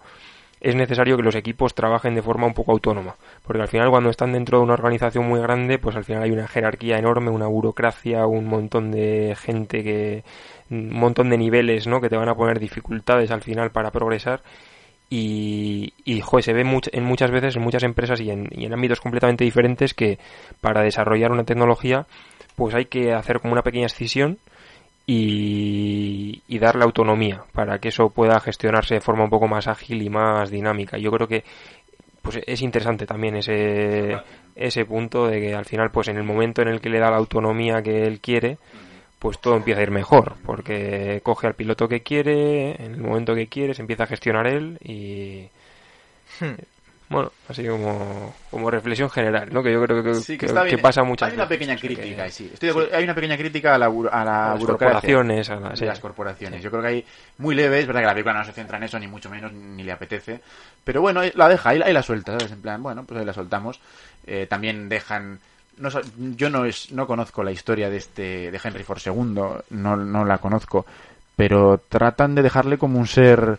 es 0.62 0.74
necesario 0.74 1.18
que 1.18 1.22
los 1.22 1.36
equipos 1.36 1.76
trabajen 1.76 2.16
de 2.16 2.24
forma 2.24 2.48
un 2.48 2.54
poco 2.54 2.72
autónoma. 2.72 3.18
Porque 3.44 3.62
al 3.62 3.68
final 3.68 3.90
cuando 3.92 4.10
están 4.10 4.32
dentro 4.32 4.58
de 4.58 4.64
una 4.64 4.74
organización 4.74 5.28
muy 5.28 5.40
grande, 5.40 5.78
pues 5.78 5.96
al 5.96 6.06
final 6.06 6.24
hay 6.24 6.32
una 6.32 6.48
jerarquía 6.48 6.98
enorme, 6.98 7.30
una 7.30 7.46
burocracia, 7.46 8.26
un 8.26 8.46
montón 8.46 8.90
de 8.90 9.36
gente 9.38 9.84
que... 9.84 10.24
un 10.70 10.94
montón 10.94 11.30
de 11.30 11.38
niveles, 11.38 11.88
¿no? 11.88 12.02
Que 12.02 12.10
te 12.10 12.18
van 12.18 12.30
a 12.30 12.36
poner 12.36 12.60
dificultades 12.60 13.32
al 13.32 13.42
final 13.42 13.72
para 13.72 13.92
progresar 13.92 14.42
y, 15.10 15.94
y 16.04 16.20
joder, 16.22 16.44
se 16.44 16.54
ve 16.54 16.64
much- 16.66 16.90
en 16.92 17.04
muchas 17.04 17.30
veces 17.32 17.56
en 17.56 17.62
muchas 17.62 17.84
empresas 17.84 18.20
y 18.22 18.32
en, 18.32 18.48
y 18.52 18.66
en 18.66 18.74
ámbitos 18.74 19.00
completamente 19.02 19.44
diferentes 19.44 19.94
que 19.94 20.18
para 20.62 20.82
desarrollar 20.82 21.32
una 21.32 21.44
tecnología 21.44 22.08
pues 22.56 22.74
hay 22.74 22.86
que 22.86 23.14
hacer 23.14 23.40
como 23.40 23.54
una 23.54 23.62
pequeña 23.62 23.86
escisión 23.86 24.40
y, 25.06 26.42
y 26.48 26.60
darle 26.60 26.84
autonomía 26.84 27.44
para 27.54 27.78
que 27.80 27.90
eso 27.90 28.10
pueda 28.10 28.40
gestionarse 28.40 28.96
de 28.96 29.02
forma 29.02 29.24
un 29.26 29.30
poco 29.30 29.48
más 29.48 29.68
ágil 29.68 30.02
y 30.02 30.10
más 30.10 30.50
dinámica. 30.50 30.98
Yo 30.98 31.12
creo 31.12 31.28
que 31.28 31.44
pues 32.22 32.40
es 32.48 32.62
interesante 32.64 33.06
también 33.06 33.36
ese, 33.36 34.18
ese 34.56 34.86
punto 34.86 35.28
de 35.28 35.40
que 35.40 35.54
al 35.54 35.66
final 35.66 35.92
pues 35.92 36.08
en 36.08 36.18
el 36.18 36.24
momento 36.24 36.64
en 36.64 36.70
el 36.70 36.82
que 36.82 36.90
le 36.90 37.00
da 37.00 37.12
la 37.12 37.18
autonomía 37.18 37.84
que 37.84 38.04
él 38.04 38.20
quiere 38.20 38.58
pues 39.26 39.40
todo 39.40 39.56
empieza 39.58 39.80
a 39.80 39.84
ir 39.84 39.92
mejor 39.92 40.36
porque 40.46 41.20
coge 41.24 41.48
al 41.48 41.56
piloto 41.56 41.88
que 41.88 42.04
quiere 42.04 42.72
en 42.84 42.94
el 42.94 43.02
momento 43.02 43.34
que 43.34 43.48
quiere 43.48 43.74
se 43.74 43.82
empieza 43.82 44.04
a 44.04 44.08
gestionar 44.08 44.46
él 44.48 44.78
y 44.84 45.50
bueno, 47.08 47.32
así 47.48 47.66
como, 47.68 48.34
como 48.50 48.72
reflexión 48.72 49.10
general, 49.12 49.50
¿no? 49.52 49.62
Que 49.62 49.72
yo 49.72 49.82
creo 49.84 50.04
que, 50.04 50.16
Sí, 50.16 50.38
que 50.40 50.48
que- 50.48 50.78
pasa 50.80 51.04
muchas 51.04 51.30
Hay 51.30 51.36
una 51.36 51.46
veces. 51.46 51.58
pequeña 51.58 51.78
sea, 51.78 51.82
que- 51.90 51.96
crítica, 51.96 52.30
sí. 52.30 52.50
Estoy 52.52 52.68
de 52.68 52.72
acuerdo, 52.72 52.96
Hay 52.98 53.04
una 53.04 53.14
pequeña 53.16 53.38
crítica 53.38 53.76
a 53.76 53.78
la, 53.78 53.90
bu- 53.90 54.10
a 54.12 54.26
la 54.26 54.46
A 54.46 54.50
las 54.54 54.60
burocracia. 54.60 54.92
corporaciones, 54.92 55.50
a 55.52 55.56
la- 55.60 55.70
de 55.70 55.78
sí. 55.78 55.86
las 55.86 56.00
corporaciones. 56.00 56.64
Yo 56.64 56.70
creo 56.72 56.82
que 56.82 56.88
hay 56.88 57.06
muy 57.38 57.54
leve, 57.54 57.80
es 57.80 57.86
verdad 57.88 58.02
que 58.02 58.08
la 58.08 58.14
película 58.14 58.34
no 58.34 58.44
se 58.46 58.54
centra 58.54 58.78
en 58.78 58.84
eso, 58.84 58.98
ni 59.00 59.08
mucho 59.08 59.30
menos, 59.30 59.54
ni 59.54 59.84
le 59.84 59.92
apetece. 59.92 60.42
Pero 60.84 61.02
bueno, 61.02 61.22
la 61.36 61.48
deja, 61.50 61.70
ahí, 61.70 61.82
ahí 61.84 61.94
la 61.94 62.02
suelta, 62.02 62.34
¿sabes? 62.34 62.52
En 62.52 62.62
plan, 62.62 62.82
bueno, 62.82 63.04
pues 63.06 63.20
ahí 63.20 63.26
la 63.26 63.34
soltamos. 63.34 63.80
Eh, 64.26 64.48
también 64.50 64.90
dejan... 64.90 65.40
No, 65.78 65.90
yo 66.38 66.50
no 66.50 66.66
es, 66.66 66.92
no 66.92 67.06
conozco 67.08 67.44
la 67.44 67.52
historia 67.52 67.90
de 67.90 67.98
este 67.98 68.52
de 68.52 68.60
Henry 68.64 68.84
Ford 68.84 69.00
II, 69.06 69.14
no, 69.72 69.96
no 69.98 70.24
la 70.26 70.38
conozco, 70.38 70.86
pero 71.36 71.82
tratan 71.90 72.34
de 72.36 72.44
dejarle 72.44 72.78
como 72.78 72.98
un 72.98 73.08
ser 73.08 73.58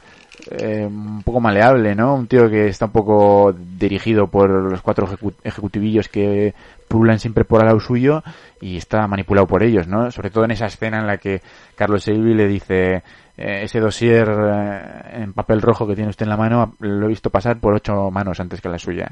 eh, 0.51 0.87
un 0.87 1.23
poco 1.23 1.41
maleable, 1.41 1.95
¿no? 1.95 2.15
Un 2.15 2.27
tío 2.27 2.49
que 2.49 2.69
está 2.69 2.87
un 2.87 2.93
poco 2.93 3.55
dirigido 3.79 4.29
por 4.29 4.49
los 4.49 4.81
cuatro 4.81 5.07
ejecu- 5.07 5.35
ejecutivillos 5.45 6.09
que 6.09 6.55
pululan 6.89 7.19
siempre 7.19 7.45
por 7.45 7.61
al 7.61 7.67
lado 7.67 7.81
suyo 7.81 8.23
y 8.61 8.77
está 8.77 9.07
manipulado 9.07 9.47
por 9.47 9.63
ellos, 9.63 9.87
¿no? 9.87 10.11
Sobre 10.11 10.31
todo 10.31 10.45
en 10.45 10.53
esa 10.53 10.67
escena 10.67 10.99
en 10.99 11.07
la 11.07 11.19
que 11.19 11.43
Carlos 11.75 12.05
Shelby 12.05 12.35
le 12.35 12.47
dice 12.47 13.03
eh, 13.37 13.61
ese 13.65 13.81
dossier 13.81 14.29
eh, 14.29 15.23
en 15.23 15.33
papel 15.33 15.61
rojo 15.61 15.87
que 15.87 15.95
tiene 15.95 16.11
usted 16.11 16.25
en 16.25 16.31
la 16.31 16.37
mano 16.37 16.75
lo 16.81 17.07
he 17.07 17.09
visto 17.09 17.31
pasar 17.31 17.59
por 17.59 17.75
ocho 17.75 18.11
manos 18.11 18.41
antes 18.41 18.61
que 18.61 18.69
la 18.69 18.79
suya. 18.79 19.11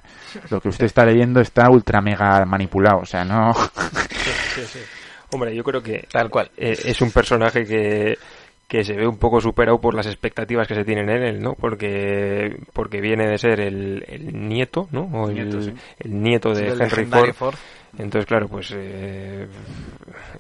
Lo 0.50 0.60
que 0.60 0.68
usted 0.68 0.86
está 0.86 1.04
leyendo 1.04 1.40
está 1.40 1.68
ultra 1.70 2.00
mega 2.00 2.44
manipulado, 2.44 3.00
o 3.00 3.06
sea, 3.06 3.24
no... 3.24 3.52
Hombre, 5.32 5.54
yo 5.54 5.64
creo 5.64 5.82
que 5.82 6.06
Tal 6.12 6.30
cual. 6.30 6.50
eh, 6.56 6.78
es 6.84 7.00
un 7.00 7.10
personaje 7.10 7.66
que, 7.66 8.16
que 8.68 8.84
se 8.84 8.94
ve 8.94 9.06
un 9.06 9.18
poco 9.18 9.40
superado 9.40 9.80
por 9.80 9.94
las 9.94 10.06
expectativas 10.06 10.66
que 10.66 10.74
se 10.74 10.84
tienen 10.84 11.08
en 11.10 11.22
él, 11.22 11.42
¿no? 11.42 11.54
Porque 11.54 12.56
porque 12.72 13.00
viene 13.00 13.28
de 13.28 13.38
ser 13.38 13.60
el, 13.60 14.04
el 14.08 14.48
nieto, 14.48 14.88
¿no? 14.90 15.02
O 15.12 15.28
el, 15.28 15.34
Nieto, 15.34 15.62
sí. 15.62 15.72
el 16.00 16.22
nieto 16.22 16.54
de 16.54 16.68
Henry 16.68 17.04
Ford. 17.06 17.32
Ford. 17.34 17.54
Entonces, 17.96 18.26
claro, 18.26 18.48
pues 18.48 18.72
eh, 18.74 19.46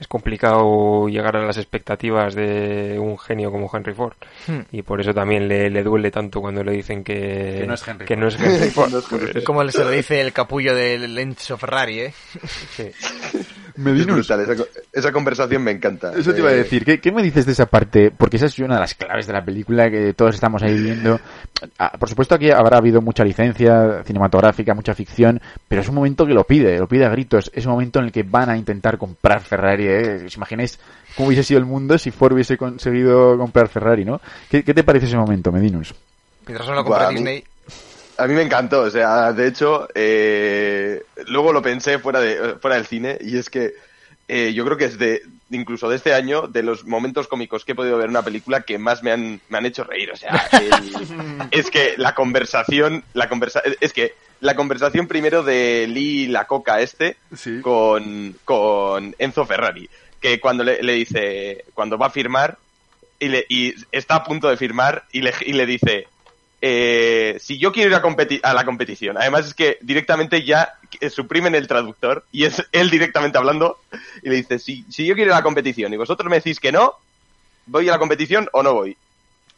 es 0.00 0.08
complicado 0.08 1.06
llegar 1.06 1.36
a 1.36 1.46
las 1.46 1.56
expectativas 1.56 2.34
de 2.34 2.98
un 2.98 3.16
genio 3.16 3.52
como 3.52 3.70
Henry 3.72 3.94
Ford. 3.94 4.14
Hmm. 4.48 4.62
Y 4.72 4.82
por 4.82 5.00
eso 5.00 5.12
también 5.12 5.46
le, 5.46 5.70
le 5.70 5.82
duele 5.84 6.10
tanto 6.10 6.40
cuando 6.40 6.64
le 6.64 6.72
dicen 6.72 7.04
que, 7.04 7.60
Que 7.60 7.66
no 7.66 7.74
es 7.74 7.86
Henry 7.86 8.06
que 8.06 8.14
Ford. 8.16 8.20
no 8.20 8.28
es 8.28 8.40
Henry 8.40 8.70
Ford. 8.70 8.92
Pues, 9.32 9.44
Como 9.44 9.68
se 9.70 9.84
lo 9.84 9.90
dice 9.90 10.20
el 10.20 10.32
capullo 10.32 10.74
del 10.74 11.16
Enzo 11.16 11.56
Ferrari, 11.56 12.00
¿eh? 12.00 12.14
Es 13.76 14.06
brutal, 14.06 14.40
esa, 14.40 14.64
esa 14.92 15.12
conversación 15.12 15.62
me 15.62 15.72
encanta. 15.72 16.12
Eso 16.16 16.32
te 16.32 16.38
iba 16.40 16.50
a 16.50 16.52
Eh, 16.52 16.56
decir. 16.58 16.84
¿Qué, 16.84 17.00
qué 17.00 17.10
me 17.10 17.22
dices 17.22 17.44
de 17.44 17.52
esa 17.52 17.66
parte? 17.66 18.10
Porque 18.16 18.36
esa 18.36 18.46
es 18.46 18.58
una 18.60 18.74
de 18.74 18.80
las 18.80 18.94
claves 18.94 19.26
de 19.26 19.32
la 19.32 19.44
película 19.44 19.90
que 19.90 20.14
todos 20.14 20.34
estamos 20.34 20.62
ahí 20.62 20.78
viendo. 20.80 21.18
Ah, 21.78 21.92
Por 21.98 22.08
supuesto, 22.08 22.34
aquí 22.36 22.50
habrá 22.50 22.78
habido 22.78 23.00
mucha 23.02 23.24
licencia 23.24 24.02
cinematográfica, 24.04 24.74
mucha 24.74 24.94
ficción, 24.94 25.40
pero 25.66 25.82
es 25.82 25.88
un 25.88 25.96
momento 25.96 26.24
que 26.26 26.34
lo 26.34 26.44
pide, 26.44 26.78
lo 26.78 26.86
pide 26.86 27.04
a 27.04 27.08
gritos. 27.08 27.50
Es 27.52 27.66
un 27.66 27.72
momento 27.72 27.98
en 27.98 28.06
el 28.06 28.12
que 28.12 28.22
van 28.22 28.48
a 28.50 28.56
intentar 28.56 28.96
comprar 28.98 29.40
Ferrari. 29.40 29.86
¿eh? 29.88 30.22
¿Os 30.26 30.36
imagináis 30.36 30.78
cómo 31.16 31.28
hubiese 31.28 31.42
sido 31.42 31.58
el 31.58 31.66
mundo 31.66 31.98
si 31.98 32.10
Ford 32.12 32.32
hubiese 32.34 32.56
conseguido 32.56 33.36
comprar 33.36 33.68
Ferrari, 33.68 34.04
no? 34.04 34.20
¿Qué, 34.50 34.62
qué 34.62 34.72
te 34.74 34.84
parece 34.84 35.06
ese 35.06 35.16
momento, 35.16 35.50
Medinus? 35.50 35.94
Mientras 36.46 36.68
no 36.68 36.74
lo 36.76 36.84
compra 36.84 37.08
Disney. 37.08 37.42
A 38.16 38.26
mí 38.26 38.34
me 38.34 38.42
encantó, 38.42 38.82
o 38.82 38.90
sea, 38.90 39.32
de 39.32 39.48
hecho, 39.48 39.88
eh, 39.94 41.02
luego 41.26 41.52
lo 41.52 41.62
pensé 41.62 41.98
fuera, 41.98 42.20
de, 42.20 42.56
fuera 42.60 42.76
del 42.76 42.86
cine 42.86 43.18
y 43.20 43.36
es 43.38 43.50
que 43.50 43.72
eh, 44.28 44.52
yo 44.54 44.64
creo 44.64 44.76
que 44.76 44.84
es 44.86 44.98
de, 44.98 45.22
incluso 45.50 45.88
de 45.88 45.96
este 45.96 46.14
año, 46.14 46.42
de 46.46 46.62
los 46.62 46.84
momentos 46.84 47.26
cómicos 47.28 47.64
que 47.64 47.72
he 47.72 47.74
podido 47.74 47.96
ver 47.96 48.04
en 48.06 48.10
una 48.12 48.22
película 48.22 48.62
que 48.62 48.78
más 48.78 49.02
me 49.02 49.10
han, 49.12 49.40
me 49.48 49.58
han 49.58 49.66
hecho 49.66 49.84
reír, 49.84 50.10
o 50.12 50.16
sea, 50.16 50.48
el- 50.52 51.48
es 51.50 51.70
que 51.70 51.94
la 51.96 52.14
conversación, 52.14 53.04
la 53.14 53.28
conversa, 53.28 53.62
es 53.80 53.92
que 53.92 54.14
la 54.40 54.54
conversación 54.54 55.06
primero 55.08 55.42
de 55.42 55.86
Lee 55.88 56.26
la 56.28 56.46
coca 56.46 56.80
este 56.80 57.16
con, 57.62 58.36
con 58.44 59.14
Enzo 59.18 59.44
Ferrari, 59.44 59.88
que 60.20 60.38
cuando 60.40 60.62
le, 60.64 60.82
le 60.82 60.92
dice, 60.92 61.64
cuando 61.74 61.98
va 61.98 62.06
a 62.06 62.10
firmar 62.10 62.58
y, 63.18 63.28
le, 63.28 63.44
y 63.48 63.74
está 63.92 64.16
a 64.16 64.24
punto 64.24 64.48
de 64.48 64.56
firmar 64.56 65.04
y 65.12 65.20
le, 65.22 65.32
y 65.44 65.52
le 65.52 65.66
dice, 65.66 66.06
eh, 66.66 67.36
si 67.40 67.58
yo 67.58 67.72
quiero 67.72 67.90
ir 67.90 67.94
a, 67.96 68.00
competi- 68.02 68.40
a 68.42 68.54
la 68.54 68.64
competición, 68.64 69.18
además 69.18 69.46
es 69.48 69.52
que 69.54 69.76
directamente 69.82 70.44
ya 70.44 70.78
suprimen 71.10 71.54
el 71.54 71.68
traductor 71.68 72.24
y 72.32 72.44
es 72.44 72.62
él 72.72 72.88
directamente 72.88 73.36
hablando 73.36 73.80
y 74.22 74.30
le 74.30 74.36
dice, 74.36 74.58
si, 74.58 74.82
si 74.88 75.04
yo 75.04 75.14
quiero 75.14 75.28
ir 75.28 75.32
a 75.34 75.40
la 75.40 75.42
competición 75.42 75.92
y 75.92 75.98
vosotros 75.98 76.30
me 76.30 76.36
decís 76.36 76.60
que 76.60 76.72
no, 76.72 76.94
¿voy 77.66 77.86
a 77.90 77.92
la 77.92 77.98
competición 77.98 78.48
o 78.52 78.62
no 78.62 78.72
voy? 78.72 78.96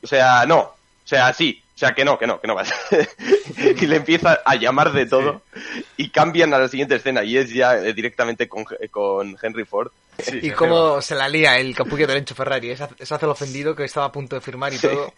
O 0.03 0.07
sea, 0.09 0.45
no. 0.47 0.59
O 0.61 0.75
sea, 1.09 1.33
sí. 1.33 1.63
O 1.77 1.79
sea, 1.79 1.95
que 1.95 2.05
no, 2.05 2.19
que 2.19 2.27
no, 2.27 2.41
que 2.41 2.49
no 2.49 2.55
vas. 2.57 2.73
y 3.81 3.87
le 3.87 3.97
empieza 3.97 4.41
a 4.45 4.57
llamar 4.57 4.93
de 4.93 5.07
todo 5.07 5.43
y 5.97 6.09
cambian 6.09 6.53
a 6.55 6.59
la 6.59 6.69
siguiente 6.69 6.97
escena 6.97 7.23
y 7.23 7.37
es 7.37 7.51
ya 7.53 7.77
eh, 7.77 7.93
directamente 7.93 8.49
con, 8.49 8.65
con 8.91 9.37
Henry 9.41 9.65
Ford. 9.65 9.93
y 10.43 10.51
cómo 10.53 11.01
se 11.03 11.15
la 11.15 11.29
lía 11.29 11.59
el 11.59 11.75
capullo 11.77 12.07
del 12.09 12.17
Enzo 12.17 12.35
Ferrari. 12.35 12.71
¿eh? 12.71 12.77
Se 12.77 12.83
hace- 12.85 13.07
se 13.07 13.15
hace 13.15 13.27
el 13.27 13.31
ofendido 13.31 13.77
que 13.77 13.85
estaba 13.85 14.07
a 14.07 14.13
punto 14.13 14.35
de 14.35 14.41
firmar 14.41 14.73
y 14.73 14.79
todo. 14.79 15.13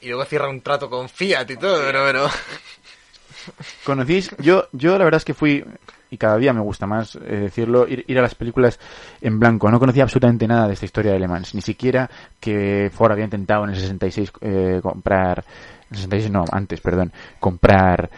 Y 0.00 0.08
luego 0.08 0.24
cierra 0.24 0.48
un 0.48 0.60
trato 0.60 0.88
con 0.88 1.08
Fiat 1.08 1.50
y 1.50 1.56
todo, 1.56 1.80
pero... 1.84 2.04
pero... 2.04 2.28
¿Conocéis? 3.84 4.34
Yo, 4.38 4.68
yo 4.72 4.98
la 4.98 5.04
verdad 5.04 5.18
es 5.18 5.24
que 5.24 5.34
fui, 5.34 5.64
y 6.10 6.18
cada 6.18 6.36
día 6.36 6.52
me 6.52 6.60
gusta 6.60 6.86
más 6.86 7.16
eh, 7.16 7.20
decirlo, 7.20 7.86
ir, 7.86 8.04
ir 8.06 8.18
a 8.18 8.22
las 8.22 8.34
películas 8.34 8.78
en 9.20 9.38
blanco. 9.38 9.70
No 9.70 9.78
conocía 9.78 10.02
absolutamente 10.02 10.46
nada 10.46 10.66
de 10.66 10.74
esta 10.74 10.84
historia 10.84 11.12
de 11.12 11.20
Le 11.20 11.28
Mans. 11.28 11.54
Ni 11.54 11.60
siquiera 11.60 12.10
que 12.38 12.90
Ford 12.92 13.12
había 13.12 13.24
intentado 13.24 13.64
en 13.64 13.70
el 13.70 13.76
66 13.76 14.32
eh, 14.40 14.80
comprar... 14.82 15.44
En 15.90 15.96
el 15.96 16.02
66 16.02 16.30
no, 16.30 16.44
antes, 16.50 16.80
perdón. 16.80 17.12
Comprar 17.38 18.10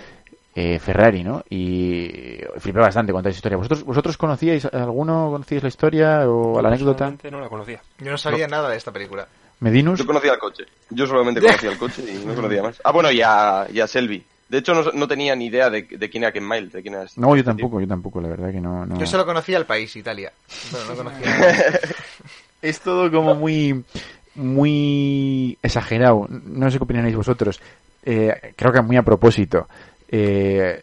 eh, 0.55 0.79
Ferrari, 0.79 1.23
¿no? 1.23 1.43
Y 1.49 2.39
flipé 2.59 2.81
bastante 2.81 3.13
con 3.13 3.21
esa 3.27 3.37
historia. 3.37 3.57
¿Vosotros, 3.57 3.85
¿Vosotros 3.85 4.17
conocíais, 4.17 4.65
alguno 4.67 5.31
conocíais 5.31 5.63
la 5.63 5.69
historia 5.69 6.29
o 6.29 6.61
la 6.61 6.69
anécdota? 6.69 7.13
No 7.31 7.41
la 7.41 7.49
conocía. 7.49 7.81
Yo 7.99 8.11
no 8.11 8.19
sabía 8.19 8.47
nada 8.49 8.69
de 8.69 8.77
esta 8.77 8.93
película. 8.93 9.27
¿Medinus? 9.63 9.99
Yo 9.99 10.07
conocía 10.07 10.33
el 10.33 10.39
coche. 10.39 10.65
Yo 10.91 11.07
solamente 11.07 11.41
conocía 11.47 11.71
el 11.71 11.79
coche 11.79 12.03
y 12.07 12.27
no 12.27 12.35
conocía 12.35 12.63
más. 12.63 12.81
Ah, 12.85 12.91
bueno, 12.93 13.11
y 13.11 13.23
a, 13.23 13.67
y 13.73 13.81
a 13.81 13.87
Selby. 13.87 14.25
De 14.49 14.59
hecho, 14.59 14.75
no, 14.75 14.91
no 14.93 15.09
tenía 15.09 15.35
ni 15.35 15.47
idea 15.47 15.71
de, 15.71 15.83
de 15.85 16.11
quién 16.11 16.25
era 16.25 16.33
Ken 16.33 16.47
Miles, 16.47 16.73
de 16.73 16.83
quién 16.83 16.95
era 16.95 17.05
este- 17.05 17.19
No, 17.21 17.35
yo 17.35 17.43
tampoco, 17.43 17.81
yo 17.81 17.89
tampoco, 17.89 18.21
la 18.21 18.29
verdad 18.29 18.51
que 18.53 18.61
no... 18.61 18.85
no. 18.85 18.99
Yo 18.99 19.07
solo 19.07 19.25
conocía 19.25 19.57
el 19.57 19.65
país, 19.65 19.97
Italia. 19.97 20.31
Pero 20.71 20.85
no 20.85 20.95
conocía... 20.97 21.81
es 22.63 22.81
todo 22.81 23.11
como 23.11 23.35
muy 23.35 23.83
muy 24.35 25.57
exagerado. 25.63 26.27
No 26.29 26.71
sé 26.71 26.79
qué 26.79 26.85
opinaréis 26.85 27.17
vosotros. 27.17 27.61
Eh, 28.05 28.53
creo 28.57 28.73
que 28.73 28.81
muy 28.83 28.97
a 28.97 29.03
propósito. 29.03 29.69
Eh, 30.09 30.83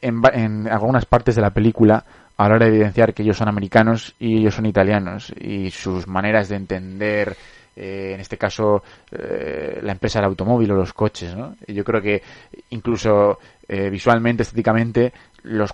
en, 0.00 0.20
en 0.34 0.68
algunas 0.68 1.04
partes 1.06 1.34
de 1.36 1.42
la 1.42 1.50
película, 1.50 2.04
a 2.36 2.48
la 2.48 2.54
hora 2.54 2.66
de 2.66 2.72
evidenciar 2.74 3.14
que 3.14 3.22
ellos 3.22 3.36
son 3.36 3.48
americanos 3.48 4.14
y 4.18 4.38
ellos 4.38 4.54
son 4.54 4.66
italianos 4.66 5.32
y 5.40 5.70
sus 5.70 6.06
maneras 6.06 6.48
de 6.48 6.56
entender, 6.56 7.36
eh, 7.80 8.14
en 8.14 8.20
este 8.20 8.36
caso, 8.36 8.82
eh, 9.12 9.78
la 9.82 9.92
empresa 9.92 10.18
del 10.18 10.26
automóvil 10.26 10.72
o 10.72 10.74
los 10.74 10.92
coches, 10.92 11.36
¿no? 11.36 11.54
Yo 11.68 11.84
creo 11.84 12.02
que 12.02 12.20
incluso 12.70 13.38
eh, 13.68 13.88
visualmente, 13.88 14.42
estéticamente, 14.42 15.12
los 15.44 15.72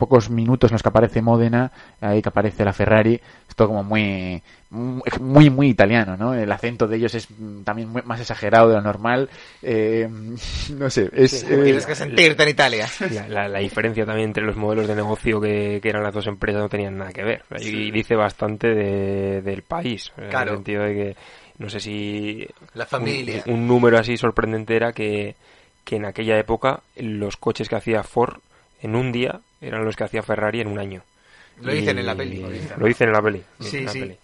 pocos 0.00 0.28
minutos 0.30 0.70
en 0.70 0.74
los 0.74 0.82
que 0.82 0.88
aparece 0.88 1.22
Módena, 1.22 1.70
ahí 2.00 2.20
que 2.20 2.28
aparece 2.30 2.64
la 2.64 2.72
Ferrari, 2.72 3.14
es 3.48 3.54
todo 3.54 3.68
como 3.68 3.84
muy, 3.84 4.42
muy, 4.70 5.50
muy 5.50 5.68
italiano, 5.68 6.16
¿no? 6.16 6.34
El 6.34 6.50
acento 6.50 6.88
de 6.88 6.96
ellos 6.96 7.14
es 7.14 7.28
también 7.64 7.88
muy- 7.90 8.02
más 8.02 8.18
exagerado 8.20 8.68
de 8.70 8.74
lo 8.76 8.80
normal. 8.82 9.28
eh, 9.62 10.08
no 10.76 10.90
sé, 10.90 11.08
es... 11.12 11.44
eh, 11.44 11.60
Tienes 11.62 11.86
que 11.86 11.94
sentirte 11.94 12.42
en 12.42 12.48
Italia. 12.48 12.88
La, 13.12 13.28
la- 13.28 13.48
la 13.48 13.58
diferencia 13.60 14.04
también 14.04 14.30
entre 14.30 14.44
los 14.44 14.56
modelos 14.56 14.88
de 14.88 14.94
negocio 14.96 15.40
que, 15.40 15.78
que 15.82 15.88
eran 15.88 16.02
las 16.02 16.14
dos 16.14 16.26
empresas 16.26 16.60
no 16.62 16.68
tenían 16.68 16.96
nada 16.98 17.12
que 17.12 17.22
ver. 17.22 17.42
Y 17.60 17.90
dice 17.92 18.16
bastante 18.16 18.68
de- 18.74 19.42
del 19.42 19.62
país. 19.62 20.12
En 20.16 20.30
Claro. 20.30 20.52
el 20.52 20.56
sentido 20.58 20.82
de 20.84 20.94
que, 20.94 21.16
no 21.58 21.68
sé 21.68 21.78
si. 21.80 22.46
La 22.74 22.86
familia. 22.86 23.42
Un, 23.46 23.52
un 23.54 23.66
número 23.68 23.98
así 23.98 24.16
sorprendente 24.16 24.74
era 24.76 24.92
que, 24.92 25.34
que 25.84 25.96
en 25.96 26.06
aquella 26.06 26.38
época 26.38 26.80
los 26.96 27.36
coches 27.36 27.68
que 27.68 27.76
hacía 27.76 28.02
Ford 28.02 28.38
en 28.82 28.96
un 28.96 29.12
día 29.12 29.40
eran 29.60 29.84
los 29.84 29.96
que 29.96 30.04
hacía 30.04 30.22
Ferrari 30.22 30.60
en 30.60 30.68
un 30.68 30.78
año. 30.78 31.02
Lo 31.62 31.72
dicen 31.72 31.98
en 31.98 32.06
la 32.06 32.14
peli. 32.14 32.40
Lo 32.76 32.86
dicen 32.86 33.08
en 33.08 33.12
la 33.14 33.22
peli. 33.22 33.42
Sí, 33.60 33.78
en 33.78 33.84
la 33.84 33.92
sí. 33.92 34.00
peli. 34.00 34.16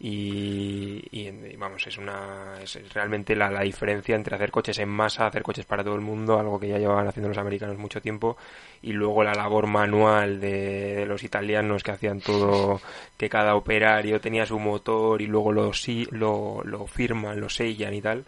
y, 0.00 1.04
y, 1.10 1.28
y 1.28 1.56
vamos, 1.56 1.86
es 1.86 1.98
una 1.98 2.54
es 2.62 2.78
realmente 2.94 3.34
la, 3.34 3.50
la 3.50 3.62
diferencia 3.62 4.14
entre 4.14 4.36
hacer 4.36 4.50
coches 4.50 4.78
en 4.78 4.88
masa, 4.88 5.26
hacer 5.26 5.42
coches 5.42 5.66
para 5.66 5.82
todo 5.82 5.96
el 5.96 6.00
mundo, 6.00 6.38
algo 6.38 6.58
que 6.60 6.68
ya 6.68 6.78
llevaban 6.78 7.08
haciendo 7.08 7.28
los 7.28 7.36
americanos 7.38 7.76
mucho 7.78 8.00
tiempo, 8.00 8.36
y 8.80 8.92
luego 8.92 9.24
la 9.24 9.34
labor 9.34 9.66
manual 9.66 10.40
de, 10.40 10.94
de 10.94 11.04
los 11.06 11.24
italianos 11.24 11.82
que 11.82 11.90
hacían 11.90 12.20
todo, 12.20 12.80
que 13.16 13.28
cada 13.28 13.56
operario 13.56 14.20
tenía 14.20 14.46
su 14.46 14.58
motor 14.58 15.20
y 15.20 15.26
luego 15.26 15.52
lo, 15.52 15.72
sí, 15.72 16.06
lo, 16.12 16.62
lo 16.64 16.86
firman, 16.86 17.40
lo 17.40 17.48
sellan 17.48 17.92
y 17.92 18.00
tal. 18.00 18.24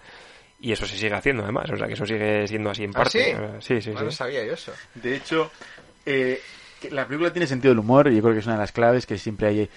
Y 0.62 0.72
eso 0.72 0.84
se 0.86 0.96
sigue 0.98 1.14
haciendo 1.14 1.44
además, 1.44 1.70
o 1.70 1.76
sea 1.76 1.86
que 1.86 1.94
eso 1.94 2.04
sigue 2.04 2.46
siendo 2.46 2.68
así 2.68 2.84
en 2.84 2.90
¿Ah, 2.90 2.98
parte. 2.98 3.24
sí? 3.24 3.32
O 3.32 3.38
sea, 3.38 3.60
sí, 3.62 3.80
sí, 3.80 3.90
No 3.92 4.02
lo 4.02 4.10
sí. 4.10 4.16
sabía 4.18 4.44
yo 4.44 4.52
eso. 4.52 4.72
De 4.96 5.16
hecho, 5.16 5.50
eh, 6.06 6.40
la 6.90 7.06
película 7.06 7.32
tiene 7.32 7.46
sentido 7.46 7.72
del 7.72 7.78
humor 7.80 8.08
y 8.08 8.16
yo 8.16 8.22
creo 8.22 8.32
que 8.34 8.40
es 8.40 8.46
una 8.46 8.54
de 8.56 8.60
las 8.62 8.72
claves 8.72 9.06
que 9.06 9.18
siempre 9.18 9.48
hay 9.48 9.68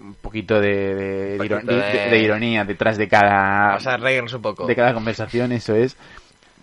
un 0.00 0.14
poquito 0.14 0.60
de, 0.60 0.94
de- 0.94 1.38
de 1.38 1.44
iro- 1.46 1.56
poquito 1.56 1.72
de- 1.76 1.82
de- 1.82 2.10
de 2.10 2.18
ironía 2.18 2.64
detrás 2.64 2.98
de 2.98 3.08
cada 3.08 3.68
Vamos 3.68 3.86
a 3.86 3.96
reírnos 3.96 4.34
un 4.34 4.42
poco. 4.42 4.66
de 4.66 4.76
cada 4.76 4.92
conversación, 4.92 5.52
eso 5.52 5.74
es 5.74 5.96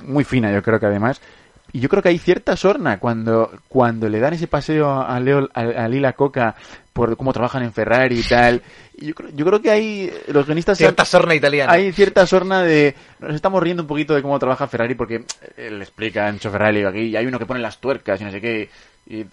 muy 0.03 0.23
fina, 0.23 0.51
yo 0.53 0.61
creo 0.61 0.79
que 0.79 0.85
además. 0.85 1.21
Y 1.73 1.79
yo 1.81 1.89
creo 1.89 2.01
que 2.01 2.09
hay 2.09 2.17
cierta 2.17 2.55
sorna 2.55 2.97
cuando, 2.99 3.51
cuando 3.67 4.07
le 4.07 4.19
dan 4.19 4.33
ese 4.33 4.47
paseo 4.47 5.01
a 5.01 5.19
Leo, 5.19 5.49
a, 5.53 5.59
a 5.61 5.87
Lila 5.89 6.13
Coca 6.13 6.55
por 6.93 7.17
cómo 7.17 7.33
trabajan 7.33 7.61
en 7.63 7.73
Ferrari 7.73 8.19
y 8.19 8.23
tal. 8.23 8.61
Yo 8.97 9.13
creo, 9.13 9.29
yo 9.33 9.45
creo 9.45 9.61
que 9.61 9.69
hay 9.71 10.11
los 10.27 10.45
guionistas 10.45 10.77
Cierta 10.77 11.03
sorna 11.03 11.35
italiana. 11.35 11.73
hay 11.73 11.91
cierta 11.91 12.25
sorna 12.25 12.63
de 12.63 12.95
nos 13.19 13.35
estamos 13.35 13.61
riendo 13.61 13.83
un 13.83 13.87
poquito 13.87 14.15
de 14.15 14.21
cómo 14.21 14.39
trabaja 14.39 14.67
Ferrari 14.67 14.95
porque 14.95 15.25
eh, 15.57 15.69
le 15.69 15.83
explica 15.83 16.29
Enzo 16.29 16.49
Ferrari 16.51 16.83
aquí 16.85 16.99
y 17.01 17.15
hay 17.17 17.25
uno 17.25 17.37
que 17.37 17.45
pone 17.45 17.59
las 17.59 17.79
tuercas 17.79 18.21
y 18.21 18.23
no 18.23 18.31
sé 18.31 18.39
qué 18.39 18.69
y, 19.09 19.19
y- 19.19 19.25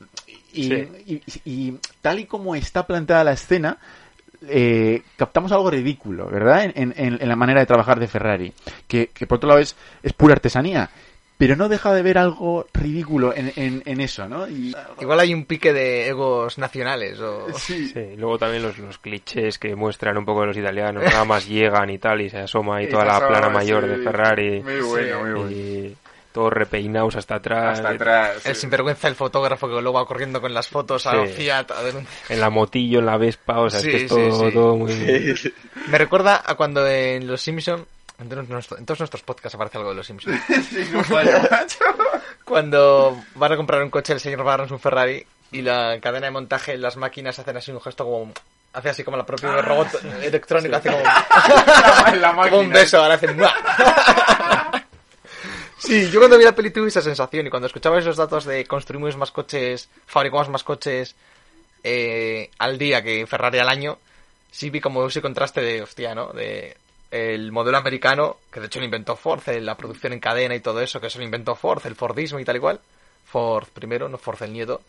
Sí. 0.69 0.89
y- 1.07 1.23
y 1.45 1.79
tal 2.01 2.21
y 2.21 2.27
como 2.27 2.55
está 2.55 2.87
planteada 2.87 3.25
la 3.25 3.33
escena 3.33 3.79
eh, 4.47 5.03
captamos 5.17 5.53
algo 5.53 5.71
ridículo, 5.71 6.27
¿verdad? 6.27 6.65
En, 6.75 6.93
en- 6.97 7.19
en 7.21 7.29
la 7.29 7.37
manera 7.37 7.61
de 7.61 7.67
trabajar 7.67 7.99
de 7.99 8.09
Ferrari, 8.09 8.53
que, 8.87 9.09
que 9.09 9.27
por 9.27 9.37
otro 9.37 9.49
lado 9.49 9.61
es, 9.61 9.75
es 10.03 10.13
pura 10.13 10.35
artesanía, 10.35 10.91
pero 11.39 11.57
no 11.57 11.69
deja 11.71 11.95
de 11.95 12.03
ver 12.03 12.19
algo 12.19 12.67
ridículo 12.75 13.35
en, 13.35 13.53
en- 13.57 13.83
en 13.87 14.01
eso, 14.03 14.29
¿no? 14.29 14.47
Y, 14.47 14.75
Igual 15.01 15.21
hay 15.21 15.33
un 15.33 15.47
pique 15.47 15.73
de 15.73 16.09
egos 16.09 16.59
nacionales 16.59 17.19
o... 17.21 17.47
sí, 17.59 17.91
luego 18.19 18.39
también 18.39 18.63
los, 18.63 18.77
los 18.79 18.99
clichés 18.99 19.59
que 19.59 19.75
muestran 19.75 20.19
un 20.19 20.27
poco 20.27 20.43
de 20.43 20.49
los 20.49 20.57
italianos, 20.59 21.03
nada 21.05 21.25
más 21.25 21.49
llegan 21.49 21.89
y 21.91 21.99
tal, 21.99 22.21
y 22.21 22.29
se 22.29 22.39
asoma 22.41 22.77
ahí 22.77 22.85
Y 22.89 22.89
toda 22.91 23.07
la 23.07 23.27
plana 23.27 23.49
mayor 23.49 23.85
sí. 23.85 23.89
de 23.89 23.97
Ferrari. 23.99 24.63
Muy 24.63 24.81
bueno, 24.81 25.21
muy 25.21 25.31
bueno. 25.33 25.51
Y 25.51 25.97
todos 26.35 26.53
repeinados 26.53 27.15
hasta 27.17 27.37
atrás. 27.37 27.79
hasta 27.79 27.91
atrás. 27.91 28.45
El 28.45 28.55
sí. 28.57 28.63
sinvergüenza 28.63 29.07
el 29.09 29.15
fotógrafo 29.15 29.69
que 29.69 29.75
luego 29.81 29.93
va 29.93 30.05
corriendo 30.05 30.41
con 30.41 30.53
las 30.53 30.69
fotos 30.69 31.07
a 31.07 31.13
Sí. 31.13 31.17
los 31.17 31.31
Fiat. 31.31 31.71
a 31.71 31.83
denunciar. 31.85 32.15
En 32.29 32.41
la 32.41 32.51
motillo, 32.51 32.99
en 32.99 33.07
la 33.07 33.17
Vespa, 33.17 33.61
o 33.61 33.71
sea, 33.71 33.81
Sí, 33.81 33.89
es 33.89 33.95
que 33.95 33.97
es 33.97 34.03
sí, 34.03 34.09
todo, 34.09 34.49
sí. 34.49 34.53
todo 34.53 34.77
muy... 34.77 35.35
Me 35.87 35.97
recuerda 35.99 36.43
a 36.45 36.57
cuando 36.57 36.87
en 36.87 37.27
Los 37.29 37.41
Simpson 37.41 37.87
en 38.21 38.29
todos, 38.29 38.49
nuestros, 38.49 38.79
en 38.81 38.85
todos 38.87 39.01
nuestros 39.01 39.23
podcasts 39.23 39.55
aparece 39.55 39.79
algo 39.79 39.91
de 39.91 39.97
Los 39.97 40.07
Simpsons. 40.09 40.41
Sí, 40.71 40.89
no 40.93 41.03
falla, 41.05 41.49
macho. 41.51 41.79
cuando 42.45 43.17
van 43.37 43.53
a 43.53 43.57
comprar 43.57 43.83
un 43.83 43.91
coche 43.91 44.13
el 44.13 44.21
señor 44.21 44.43
Barnes 44.45 44.71
un 44.73 44.79
Ferrari 44.81 45.25
y 45.53 45.63
la 45.63 45.99
cadena 46.01 46.27
de 46.27 46.31
montaje 46.33 46.77
las 46.77 46.97
máquinas 46.97 47.39
hacen 47.39 47.57
así 47.57 47.71
un 47.71 47.81
gesto 47.81 48.05
como 48.05 48.33
hace 48.73 48.89
así 48.91 49.05
como 49.05 49.17
la 49.17 49.25
propia 49.25 49.53
robot 49.63 49.89
electrónico 50.23 50.75
hace 50.77 50.91
como, 50.91 51.03
la 52.17 52.35
como 52.51 52.59
un 52.59 52.71
beso 52.71 52.99
ahora 53.01 53.15
hace 53.15 53.33
¡mua! 53.33 53.53
Sí 55.85 56.11
yo 56.11 56.19
cuando 56.19 56.39
vi 56.39 56.45
la 56.45 56.55
peli 56.55 56.71
tuve 56.71 56.89
esa 56.89 57.03
sensación 57.03 57.47
y 57.47 57.51
cuando 57.51 57.67
escuchaba 57.67 57.99
esos 57.99 58.17
datos 58.17 58.45
de 58.45 58.65
construimos 58.65 59.17
más 59.17 59.31
coches 59.31 59.89
fabricamos 60.07 60.49
más 60.49 60.65
coches 60.65 61.15
eh, 61.83 62.51
al 62.59 62.79
día 62.79 63.03
que 63.03 63.27
Ferrari 63.27 63.59
al 63.59 63.69
año 63.69 63.99
sí 64.51 64.71
vi 64.71 64.81
como 64.81 65.07
ese 65.07 65.23
contraste 65.23 65.61
de 65.61 65.83
hostia 65.83 66.15
no 66.15 66.33
de 66.33 66.77
el 67.11 67.53
modelo 67.53 67.79
americano 67.79 68.39
que 68.51 68.61
de 68.61 68.67
hecho 68.67 68.79
lo 68.79 68.87
inventó 68.87 69.17
Ford 69.17 69.47
la 69.61 69.77
producción 69.77 70.13
en 70.13 70.21
cadena 70.21 70.55
y 70.55 70.61
todo 70.61 70.81
eso 70.81 71.01
que 71.01 71.09
eso 71.09 71.19
lo 71.19 71.25
inventó 71.25 71.55
Ford 71.55 71.85
el 71.87 71.95
Fordismo 71.95 72.41
y 72.41 72.45
tal 72.45 72.57
y 72.57 72.61
cual. 72.61 72.81
Ford 73.25 73.69
primero 73.73 74.09
no 74.09 74.19
Ford 74.19 74.43
el 74.43 74.53
nieto 74.53 74.81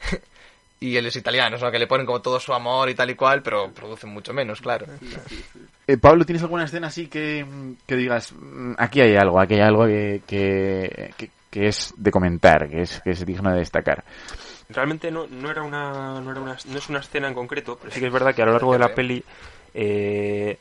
y 0.80 0.96
él 0.96 1.06
es 1.06 1.16
italiano, 1.16 1.56
o 1.56 1.58
sea, 1.58 1.70
que 1.70 1.78
le 1.78 1.86
ponen 1.86 2.06
como 2.06 2.22
todo 2.22 2.40
su 2.40 2.52
amor 2.54 2.88
y 2.88 2.94
tal 2.94 3.10
y 3.10 3.14
cual, 3.14 3.42
pero 3.42 3.70
producen 3.70 4.10
mucho 4.10 4.32
menos, 4.32 4.60
claro. 4.62 4.86
Eh, 5.86 5.98
Pablo, 5.98 6.24
¿tienes 6.24 6.42
alguna 6.42 6.64
escena 6.64 6.86
así 6.86 7.06
que, 7.08 7.44
que 7.86 7.96
digas, 7.96 8.32
"Mm, 8.32 8.72
aquí 8.78 9.00
hay 9.00 9.14
algo, 9.16 9.38
aquí 9.40 9.54
hay 9.54 9.60
algo 9.60 9.84
que, 9.86 10.22
que, 10.26 11.12
que- 11.16 11.30
que 11.50 11.66
es 11.66 11.92
de 11.96 12.10
comentar, 12.12 12.68
que 12.70 12.82
es, 12.82 13.00
que 13.02 13.10
es 13.10 13.26
digno 13.26 13.50
de 13.52 13.58
destacar? 13.58 14.04
Realmente 14.68 15.10
no, 15.10 15.26
no 15.26 15.50
era 15.50 15.62
una, 15.62 16.20
no 16.20 16.30
era 16.30 16.40
una, 16.40 16.56
no 16.66 16.78
es 16.78 16.88
una 16.88 17.00
escena 17.00 17.26
en 17.28 17.34
concreto, 17.34 17.76
pero 17.76 17.92
sí 17.92 17.98
que 18.00 18.06
es 18.06 18.12
verdad 18.12 18.34
que 18.34 18.42
a 18.42 18.46
lo 18.46 18.52
largo 18.52 18.72
de 18.72 18.78
la 18.78 18.86
peli 18.94 19.24
eh, 19.74 20.58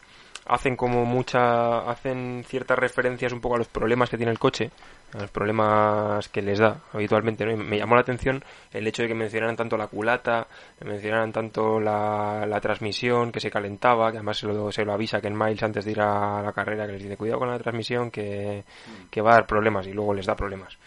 hacen 0.47 0.75
como 0.75 1.05
mucha, 1.05 1.89
hacen 1.89 2.43
ciertas 2.47 2.79
referencias 2.79 3.31
un 3.33 3.39
poco 3.39 3.53
a 3.55 3.59
los 3.59 3.67
problemas 3.67 4.09
que 4.09 4.17
tiene 4.17 4.31
el 4.31 4.39
coche, 4.39 4.71
a 5.13 5.21
los 5.21 5.31
problemas 5.31 6.29
que 6.29 6.41
les 6.41 6.59
da 6.59 6.81
habitualmente, 6.93 7.45
¿no? 7.45 7.51
Y 7.51 7.55
me 7.57 7.77
llamó 7.77 7.95
la 7.95 8.01
atención 8.01 8.43
el 8.71 8.85
hecho 8.87 9.01
de 9.01 9.07
que 9.07 9.13
mencionaran 9.15 9.55
tanto 9.55 9.75
la 9.77 9.87
culata, 9.87 10.47
que 10.77 10.85
mencionaran 10.85 11.31
tanto 11.31 11.79
la, 11.79 12.45
la 12.47 12.59
transmisión 12.61 13.31
que 13.31 13.39
se 13.39 13.49
calentaba, 13.49 14.11
que 14.11 14.17
además 14.17 14.37
se 14.37 14.47
lo, 14.47 14.71
se 14.71 14.85
lo 14.85 14.93
avisa 14.93 15.19
que 15.21 15.27
en 15.27 15.37
Miles 15.37 15.63
antes 15.63 15.85
de 15.85 15.91
ir 15.91 16.01
a 16.01 16.41
la 16.43 16.51
carrera 16.53 16.85
que 16.85 16.93
les 16.93 17.03
dice 17.03 17.17
cuidado 17.17 17.39
con 17.39 17.49
la 17.49 17.57
transmisión 17.59 18.11
que, 18.11 18.63
que 19.09 19.21
va 19.21 19.31
a 19.31 19.33
dar 19.35 19.47
problemas 19.47 19.87
y 19.87 19.93
luego 19.93 20.13
les 20.13 20.25
da 20.25 20.35
problemas. 20.35 20.77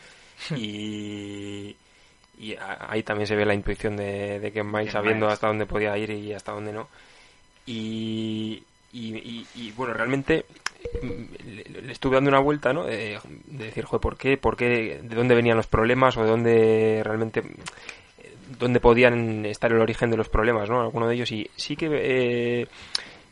y 0.56 1.76
y 2.38 2.56
ahí 2.88 3.02
también 3.04 3.26
se 3.26 3.36
ve 3.36 3.44
la 3.44 3.54
intuición 3.54 3.96
de, 3.96 4.40
de 4.40 4.50
Ken 4.52 4.66
Miles 4.66 4.92
sabiendo 4.92 5.26
hasta 5.28 5.46
dónde 5.46 5.66
podía 5.66 5.96
ir 5.98 6.10
y 6.10 6.32
hasta 6.32 6.52
dónde 6.52 6.72
no 6.72 6.88
y, 7.66 8.62
y, 8.92 9.16
y- 9.16 9.46
y, 9.54 9.70
bueno 9.72 9.94
realmente 9.94 10.44
le, 11.44 11.92
estuve 11.92 12.16
dando 12.16 12.30
una 12.30 12.40
vuelta 12.40 12.72
no 12.72 12.84
de, 12.84 13.18
de 13.46 13.64
decir 13.64 13.84
joder 13.84 14.00
por 14.00 14.16
qué 14.16 14.36
por 14.36 14.56
qué 14.56 15.00
de 15.02 15.16
dónde 15.16 15.34
venían 15.34 15.56
los 15.56 15.66
problemas 15.66 16.16
o 16.16 16.22
de 16.22 16.30
dónde 16.30 17.02
realmente 17.04 17.40
eh, 17.40 18.34
dónde 18.58 18.80
podían 18.80 19.44
estar 19.46 19.72
el 19.72 19.80
origen 19.80 20.10
de 20.10 20.16
los 20.16 20.28
problemas 20.28 20.68
no 20.68 20.80
alguno 20.80 21.08
de 21.08 21.14
ellos 21.14 21.32
y 21.32 21.48
sí 21.56 21.76
que 21.76 21.88
eh, 21.90 22.66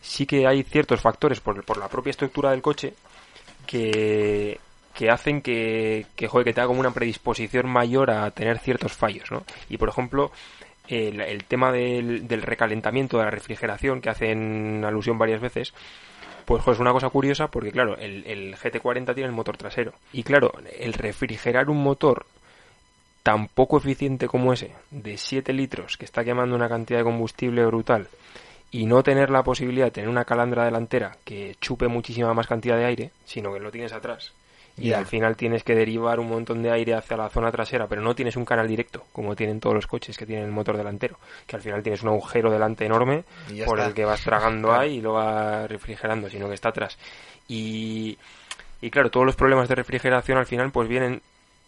sí 0.01 0.27
que 0.27 0.47
hay 0.47 0.63
ciertos 0.63 1.01
factores 1.01 1.41
por, 1.41 1.65
por 1.65 1.77
la 1.77 1.89
propia 1.89 2.11
estructura 2.11 2.51
del 2.51 2.63
coche 2.63 2.95
que, 3.67 4.59
que 4.95 5.11
hacen 5.11 5.41
que, 5.43 6.07
que, 6.17 6.29
joder, 6.29 6.45
que 6.45 6.53
te 6.53 6.61
haga 6.61 6.69
como 6.69 6.81
una 6.81 6.93
predisposición 6.93 7.69
mayor 7.69 8.11
a 8.11 8.31
tener 8.31 8.59
ciertos 8.59 8.93
fallos, 8.93 9.31
¿no? 9.31 9.45
Y 9.69 9.77
por 9.77 9.89
ejemplo, 9.89 10.33
el, 10.89 11.21
el 11.21 11.45
tema 11.45 11.71
del, 11.71 12.27
del 12.27 12.43
recalentamiento 12.43 13.19
de 13.19 13.25
la 13.25 13.31
refrigeración, 13.31 14.01
que 14.01 14.11
hacen 14.11 14.85
alusión 14.85 15.19
varias 15.19 15.41
veces, 15.41 15.73
pues 16.45 16.67
es 16.67 16.79
una 16.79 16.93
cosa 16.93 17.09
curiosa 17.09 17.49
porque, 17.49 17.73
claro, 17.73 17.97
el, 17.97 18.25
el 18.27 18.57
GT40 18.57 19.15
tiene 19.15 19.29
el 19.29 19.35
motor 19.35 19.57
trasero. 19.57 19.93
Y 20.13 20.23
claro, 20.23 20.53
el 20.79 20.93
refrigerar 20.93 21.71
un 21.71 21.83
motor 21.83 22.27
tan 23.23 23.49
poco 23.49 23.79
eficiente 23.79 24.27
como 24.29 24.53
ese, 24.53 24.73
de 24.91 25.17
7 25.17 25.53
litros, 25.53 25.97
que 25.97 26.05
está 26.05 26.25
quemando 26.25 26.57
una 26.57 26.69
cantidad 26.69 27.01
de 27.01 27.05
combustible 27.05 27.65
brutal, 27.67 28.09
y 28.71 28.87
no 28.87 29.03
tener 29.03 29.31
la 29.31 29.43
posibilidad 29.43 29.87
de 29.87 29.91
tener 29.91 30.09
una 30.09 30.25
calandra 30.25 30.65
delantera 30.65 31.17
que 31.25 31.57
chupe 31.61 31.89
muchísima 31.89 32.33
más 32.35 32.47
cantidad 32.47 32.77
de 32.77 32.87
aire, 32.87 33.11
sino 33.25 33.53
que 33.53 33.61
lo 33.61 33.71
tienes 33.71 33.93
atrás. 33.93 34.33
Y 34.81 34.93
al 34.93 35.07
final 35.07 35.37
tienes 35.37 35.63
que 35.63 35.75
derivar 35.75 36.19
un 36.19 36.29
montón 36.29 36.63
de 36.63 36.71
aire 36.71 36.95
hacia 36.95 37.17
la 37.17 37.29
zona 37.29 37.51
trasera, 37.53 37.87
pero 37.87 38.01
no 38.01 38.15
tienes 38.15 38.37
un 38.37 38.45
canal 38.45 38.67
directo, 38.67 39.05
como 39.13 39.37
tienen 39.37 39.61
todos 39.61 39.75
los 39.75 39.87
coches 39.87 40.17
que 40.17 40.27
tienen 40.27 40.47
el 40.47 40.53
motor 40.53 40.77
delantero, 40.77 41.19
que 41.47 41.57
al 41.57 41.63
final 41.63 41.83
tienes 41.83 42.03
un 42.03 42.09
agujero 42.09 42.51
delante 42.51 42.87
enorme 42.87 43.25
por 43.67 43.79
está. 43.79 43.89
el 43.89 43.95
que 43.95 44.05
vas 44.05 44.23
tragando 44.23 44.73
ahí 44.73 44.97
y 44.97 45.01
lo 45.01 45.15
vas 45.15 45.69
refrigerando, 45.69 46.31
sino 46.31 46.49
que 46.49 46.55
está 46.55 46.71
atrás. 46.71 46.99
Y, 47.49 48.17
y 48.81 48.91
claro, 48.91 49.11
todos 49.11 49.27
los 49.27 49.37
problemas 49.37 49.69
de 49.69 49.75
refrigeración 49.75 50.39
al 50.39 50.47
final 50.47 50.71
pues 50.71 50.89
vienen 50.89 51.21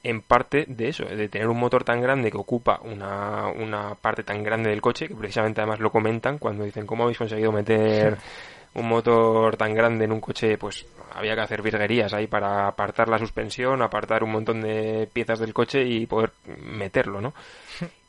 en 0.05 0.21
parte 0.21 0.65
de 0.67 0.89
eso, 0.89 1.05
de 1.05 1.29
tener 1.29 1.49
un 1.49 1.59
motor 1.59 1.85
tan 1.85 2.01
grande 2.01 2.31
que 2.31 2.37
ocupa 2.37 2.81
una, 2.83 3.47
una 3.49 3.95
parte 3.95 4.25
tan 4.25 4.43
grande 4.43 4.71
del 4.71 4.81
coche, 4.81 5.07
que 5.07 5.15
precisamente 5.15 5.61
además 5.61 5.81
lo 5.81 5.91
comentan 5.91 6.39
cuando 6.39 6.65
dicen 6.65 6.87
cómo 6.87 7.05
habéis 7.05 7.19
conseguido 7.19 7.53
meter 7.53 8.19
un 8.75 8.89
motor 8.89 9.57
tan 9.57 9.75
grande 9.75 10.05
en 10.05 10.13
un 10.13 10.21
coche, 10.21 10.59
pues 10.59 10.87
había 11.15 11.35
que 11.35 11.41
hacer 11.43 11.63
virguerías 11.63 12.13
ahí 12.13 12.27
para 12.27 12.67
apartar 12.69 13.09
la 13.09 13.19
suspensión, 13.19 13.83
apartar 13.83 14.23
un 14.25 14.33
montón 14.33 14.61
de 14.61 15.09
piezas 15.13 15.39
del 15.39 15.55
coche 15.55 15.85
y 15.85 16.07
poder 16.07 16.33
meterlo, 16.65 17.21
¿no? 17.21 17.35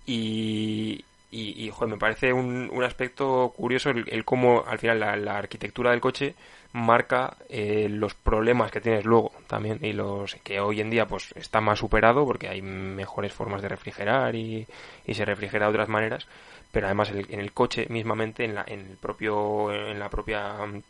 Y, 0.05 1.03
y, 1.31 1.65
y, 1.65 1.69
joder, 1.71 1.93
me 1.93 1.97
parece 1.99 2.33
un, 2.33 2.69
un 2.71 2.83
aspecto 2.83 3.53
curioso 3.55 3.89
el, 3.89 4.05
el 4.09 4.25
cómo 4.25 4.63
al 4.67 4.77
final 4.79 4.99
la, 4.99 5.15
la 5.15 5.37
arquitectura 5.37 5.91
del 5.91 6.01
coche 6.01 6.35
marca 6.73 7.37
eh, 7.49 7.87
los 7.89 8.13
problemas 8.13 8.69
que 8.71 8.81
tienes 8.81 9.05
luego 9.05 9.31
también 9.47 9.79
y 9.81 9.93
los 9.93 10.35
que 10.43 10.59
hoy 10.59 10.81
en 10.81 10.89
día 10.89 11.05
pues 11.05 11.31
está 11.37 11.61
más 11.61 11.79
superado 11.79 12.25
porque 12.25 12.49
hay 12.49 12.61
mejores 12.61 13.31
formas 13.31 13.61
de 13.61 13.69
refrigerar 13.69 14.35
y, 14.35 14.67
y 15.05 15.13
se 15.13 15.23
refrigera 15.23 15.67
de 15.67 15.71
otras 15.71 15.87
maneras 15.87 16.27
pero 16.71 16.87
además 16.87 17.11
el- 17.11 17.27
en 17.31 17.39
el 17.39 17.53
coche 17.53 17.85
mismamente 17.89 18.43
en 18.43 18.55
la 18.55 18.65
en 18.67 18.79
el 18.81 18.97
propio 18.97 19.71
en 19.71 19.99
la 19.99 20.09
propia 20.09 20.53
mm, 20.65 20.81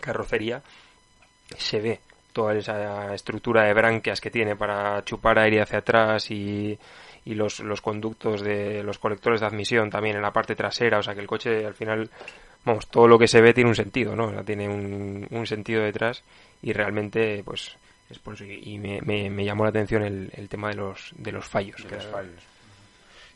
carrocería 0.00 0.62
se 1.56 1.80
ve 1.80 2.00
toda 2.32 2.54
esa 2.54 3.14
estructura 3.14 3.64
de 3.64 3.74
branquias 3.74 4.20
que 4.20 4.30
tiene 4.30 4.56
para 4.56 5.04
chupar 5.04 5.38
aire 5.38 5.60
hacia 5.60 5.78
atrás 5.78 6.30
y, 6.30 6.78
y 7.24 7.34
los, 7.34 7.60
los 7.60 7.80
conductos 7.80 8.42
de 8.42 8.82
los 8.82 8.98
colectores 8.98 9.40
de 9.40 9.46
admisión 9.46 9.88
también 9.90 10.16
en 10.16 10.22
la 10.22 10.32
parte 10.32 10.56
trasera, 10.56 10.98
o 10.98 11.02
sea 11.02 11.14
que 11.14 11.20
el 11.20 11.26
coche 11.26 11.64
al 11.64 11.74
final 11.74 12.10
vamos, 12.64 12.86
todo 12.88 13.06
lo 13.06 13.18
que 13.18 13.28
se 13.28 13.40
ve 13.40 13.52
tiene 13.52 13.70
un 13.70 13.76
sentido, 13.76 14.16
¿no? 14.16 14.26
O 14.26 14.30
sea, 14.30 14.42
tiene 14.42 14.68
un, 14.68 15.26
un 15.30 15.46
sentido 15.46 15.82
detrás 15.82 16.22
y 16.62 16.72
realmente, 16.72 17.42
pues, 17.44 17.76
es 18.10 18.18
por 18.18 18.34
eso. 18.34 18.44
Y 18.44 18.78
me, 18.78 19.00
me, 19.02 19.30
me 19.30 19.44
llamó 19.44 19.64
la 19.64 19.70
atención 19.70 20.02
el, 20.02 20.30
el 20.34 20.48
tema 20.48 20.70
de 20.70 20.76
los, 20.76 21.12
de 21.16 21.32
los 21.32 21.44
fallos. 21.44 21.82
De 21.82 21.88
que 21.88 21.96
los 21.96 22.06
fallos. 22.06 22.42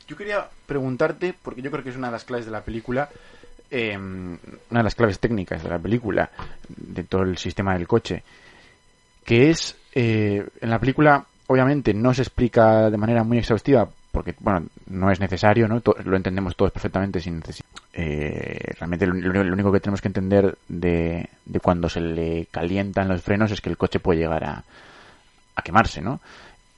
Yo 0.06 0.16
quería 0.16 0.48
preguntarte, 0.66 1.34
porque 1.40 1.61
yo 1.61 1.70
creo 1.70 1.84
que 1.84 1.90
es 1.90 1.96
una 1.96 2.09
de 2.09 2.12
las 2.12 2.24
claves 2.24 2.46
de 2.46 2.52
la 2.52 2.62
película, 2.62 3.11
eh, 3.70 3.96
una 3.96 4.38
de 4.80 4.82
las 4.82 4.94
claves 4.94 5.18
técnicas 5.18 5.62
de 5.62 5.68
la 5.68 5.78
película, 5.78 6.30
de 6.68 7.04
todo 7.04 7.22
el 7.22 7.36
sistema 7.38 7.74
del 7.74 7.86
coche, 7.88 8.22
que 9.24 9.50
es, 9.50 9.76
eh, 9.94 10.46
en 10.60 10.70
la 10.70 10.78
película, 10.78 11.24
obviamente, 11.46 11.92
no 11.94 12.14
se 12.14 12.22
explica 12.22 12.90
de 12.90 12.96
manera 12.96 13.24
muy 13.24 13.38
exhaustiva, 13.38 13.88
porque, 14.12 14.34
bueno, 14.40 14.66
no 14.86 15.10
es 15.10 15.20
necesario, 15.20 15.68
¿no? 15.68 15.82
Lo 16.04 16.16
entendemos 16.16 16.56
todos 16.56 16.72
perfectamente 16.72 17.20
sin 17.20 17.36
necesidad. 17.36 17.68
Eh, 17.92 18.72
realmente 18.78 19.06
lo 19.06 19.52
único 19.52 19.70
que 19.72 19.80
tenemos 19.80 20.00
que 20.00 20.08
entender 20.08 20.56
de, 20.68 21.28
de 21.44 21.60
cuando 21.60 21.88
se 21.88 22.00
le 22.00 22.46
calientan 22.50 23.08
los 23.08 23.22
frenos 23.22 23.50
es 23.52 23.60
que 23.60 23.68
el 23.70 23.76
coche 23.76 24.00
puede 24.00 24.20
llegar 24.20 24.44
a, 24.44 24.64
a 25.54 25.62
quemarse, 25.62 26.00
¿no? 26.00 26.20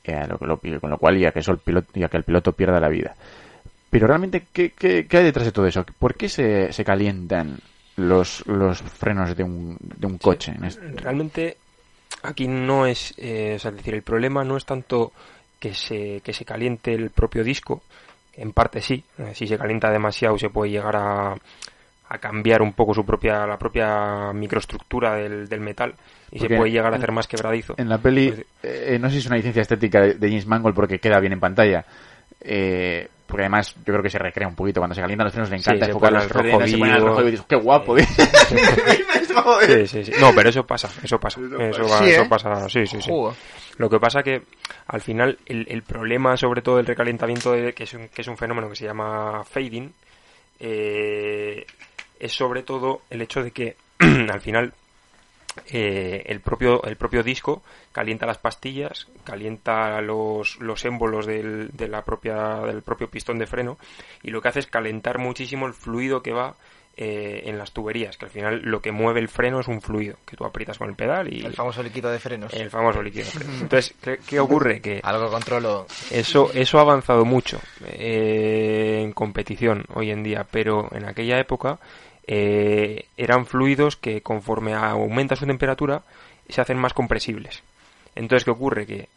Eh, 0.02 0.26
lo, 0.26 0.38
lo- 0.46 0.80
con 0.80 0.90
lo 0.90 0.98
cual 0.98 1.18
ya 1.18 1.30
que, 1.30 1.38
eso 1.40 1.52
el 1.52 1.58
piloto, 1.58 1.88
ya 1.94 2.08
que 2.08 2.16
el 2.16 2.24
piloto 2.24 2.52
pierda 2.52 2.80
la 2.80 2.88
vida. 2.88 3.14
Pero 3.90 4.06
realmente, 4.06 4.46
¿qué, 4.52 4.70
qué, 4.70 5.06
qué 5.06 5.16
hay 5.18 5.24
detrás 5.24 5.46
de 5.46 5.52
todo 5.52 5.66
eso? 5.66 5.84
¿Por 5.98 6.14
qué 6.14 6.28
se, 6.28 6.72
se 6.72 6.84
calientan 6.84 7.58
los, 7.96 8.46
los 8.46 8.80
frenos 8.80 9.36
de 9.36 9.42
un, 9.42 9.76
de 9.80 10.06
un 10.06 10.18
coche? 10.18 10.54
este- 10.64 10.92
Realmente 10.92 11.56
aquí 12.22 12.46
no 12.46 12.86
es, 12.86 13.12
eh, 13.18 13.54
es 13.56 13.64
decir, 13.64 13.94
el 13.94 14.02
problema 14.02 14.44
no 14.44 14.56
es 14.56 14.64
tanto 14.64 15.12
que 15.58 15.74
se, 15.74 16.20
que 16.24 16.32
se 16.32 16.44
caliente 16.44 16.94
el 16.94 17.10
propio 17.10 17.42
disco, 17.44 17.82
en 18.34 18.52
parte 18.52 18.80
sí, 18.80 19.02
eh, 19.18 19.32
si 19.34 19.46
se 19.46 19.58
calienta 19.58 19.90
demasiado 19.90 20.38
se 20.38 20.48
puede 20.50 20.70
llegar 20.70 20.94
a, 20.96 21.34
a 22.08 22.18
cambiar 22.18 22.62
un 22.62 22.72
poco 22.72 22.94
su 22.94 23.04
propia, 23.04 23.46
la 23.46 23.58
propia 23.58 24.32
microestructura 24.32 25.16
del, 25.16 25.48
del 25.48 25.60
metal 25.60 25.94
y 26.30 26.38
Porque 26.38 26.54
se 26.54 26.58
puede 26.58 26.70
llegar 26.70 26.92
a 26.94 26.96
hacer 26.96 27.12
más 27.12 27.26
quebradizo. 27.26 27.74
En 27.76 27.88
la 27.88 27.98
peli, 27.98 28.30
Pues, 28.30 28.46
eh, 28.62 28.98
no 29.00 29.08
sé 29.08 29.14
si 29.14 29.18
es 29.18 29.26
una 29.26 29.36
licencia 29.36 29.62
estética 29.62 30.00
de, 30.00 30.14
de 30.14 30.28
James 30.28 30.46
Mangold 30.46 30.74
porque 30.76 30.98
queda 31.00 31.18
bien 31.20 31.32
en 31.32 31.40
pantalla. 31.40 31.84
Eh, 32.40 33.08
porque 33.30 33.44
además 33.44 33.74
yo 33.76 33.84
creo 33.92 34.02
que 34.02 34.10
se 34.10 34.18
recrea 34.18 34.46
un 34.48 34.54
poquito. 34.54 34.80
Cuando 34.80 34.94
se 34.94 35.00
calientan 35.00 35.24
los 35.26 35.32
frenos 35.32 35.50
le 35.50 35.56
encanta 35.56 35.84
se 35.86 35.90
enfocar 35.92 36.12
los 36.12 36.22
al 36.24 36.28
rojo 36.30 36.42
frenos, 36.42 36.70
se 36.70 36.76
vivo. 36.76 37.06
rojo 37.08 37.22
y 37.22 37.30
dices, 37.30 37.46
¡qué 37.48 37.56
guapo! 37.56 37.96
Sí, 39.66 39.86
sí, 39.86 40.04
sí. 40.04 40.12
No, 40.20 40.32
pero 40.34 40.48
eso 40.50 40.66
pasa, 40.66 40.90
eso 41.02 41.18
pasa. 41.18 41.40
Eso, 41.40 41.82
va- 41.88 41.98
Sí, 41.98 42.10
eso 42.10 42.22
¿eh? 42.22 42.26
pasa, 42.28 42.68
sí, 42.68 42.86
sí, 42.86 43.00
sí. 43.00 43.10
Joder. 43.10 43.36
Lo 43.78 43.88
que 43.88 43.98
pasa 44.00 44.22
que 44.22 44.42
al 44.88 45.00
final 45.00 45.38
el, 45.46 45.66
el 45.70 45.82
problema 45.82 46.36
sobre 46.36 46.62
todo 46.62 46.76
del 46.78 46.86
recalentamiento, 46.86 47.52
de, 47.52 47.72
que, 47.72 47.84
es 47.84 47.94
un, 47.94 48.08
que 48.08 48.22
es 48.22 48.28
un 48.28 48.36
fenómeno 48.36 48.68
que 48.68 48.76
se 48.76 48.84
llama 48.84 49.42
fading, 49.44 49.92
eh, 50.58 51.64
es 52.18 52.32
sobre 52.32 52.62
todo 52.62 53.02
el 53.10 53.22
hecho 53.22 53.42
de 53.42 53.50
que 53.52 53.76
al 54.30 54.40
final 54.40 54.72
eh, 55.66 56.22
el 56.26 56.40
propio 56.40 56.82
el 56.84 56.96
propio 56.96 57.22
disco 57.22 57.62
calienta 57.92 58.26
las 58.26 58.38
pastillas, 58.38 59.08
calienta 59.24 60.00
los, 60.00 60.58
los 60.60 60.84
émbolos 60.84 61.26
del, 61.26 61.70
de 61.72 61.88
la 61.88 62.04
propia, 62.04 62.60
del 62.60 62.82
propio 62.82 63.10
pistón 63.10 63.38
de 63.38 63.46
freno 63.46 63.78
y 64.22 64.30
lo 64.30 64.40
que 64.40 64.48
hace 64.48 64.60
es 64.60 64.66
calentar 64.66 65.18
muchísimo 65.18 65.66
el 65.66 65.74
fluido 65.74 66.22
que 66.22 66.32
va 66.32 66.54
eh, 66.96 67.42
en 67.46 67.56
las 67.56 67.72
tuberías, 67.72 68.16
que 68.18 68.26
al 68.26 68.30
final 68.30 68.60
lo 68.62 68.82
que 68.82 68.92
mueve 68.92 69.20
el 69.20 69.28
freno 69.28 69.60
es 69.60 69.68
un 69.68 69.80
fluido 69.80 70.16
que 70.26 70.36
tú 70.36 70.44
aprietas 70.44 70.76
con 70.76 70.88
el 70.90 70.96
pedal 70.96 71.32
y 71.32 71.46
El 71.46 71.54
famoso 71.54 71.82
líquido 71.82 72.10
de 72.10 72.18
frenos. 72.18 72.52
el 72.52 72.68
famoso 72.68 73.02
líquido. 73.02 73.24
de 73.24 73.30
freno. 73.30 73.52
Entonces, 73.62 73.94
¿qué, 74.02 74.18
qué 74.26 74.38
ocurre? 74.40 74.80
Que 74.80 75.00
Algo 75.02 75.30
controlo. 75.30 75.86
eso, 76.10 76.50
eso 76.52 76.78
ha 76.78 76.82
avanzado 76.82 77.24
mucho 77.24 77.58
eh, 77.86 79.00
en 79.02 79.12
competición 79.12 79.84
hoy 79.94 80.10
en 80.10 80.22
día, 80.22 80.46
pero 80.50 80.88
en 80.92 81.06
aquella 81.06 81.38
época 81.38 81.78
eh, 82.32 83.06
eran 83.16 83.44
fluidos 83.44 83.96
que 83.96 84.20
conforme 84.22 84.72
aumenta 84.74 85.34
su 85.34 85.46
temperatura 85.46 86.02
se 86.48 86.60
hacen 86.60 86.78
más 86.78 86.92
compresibles. 86.94 87.60
Entonces, 88.14 88.44
¿qué 88.44 88.52
ocurre? 88.52 88.86
Que 88.86 89.08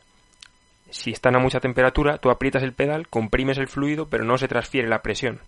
si 0.89 1.11
están 1.11 1.35
a 1.35 1.39
mucha 1.39 1.59
temperatura, 1.59 2.17
tú 2.17 2.31
aprietas 2.31 2.63
el 2.63 2.73
pedal, 2.73 3.07
comprimes 3.07 3.59
el 3.59 3.67
fluido, 3.67 4.07
pero 4.09 4.23
no 4.23 4.37
se 4.39 4.47
transfiere 4.47 4.87
la 4.87 5.03
presión, 5.03 5.39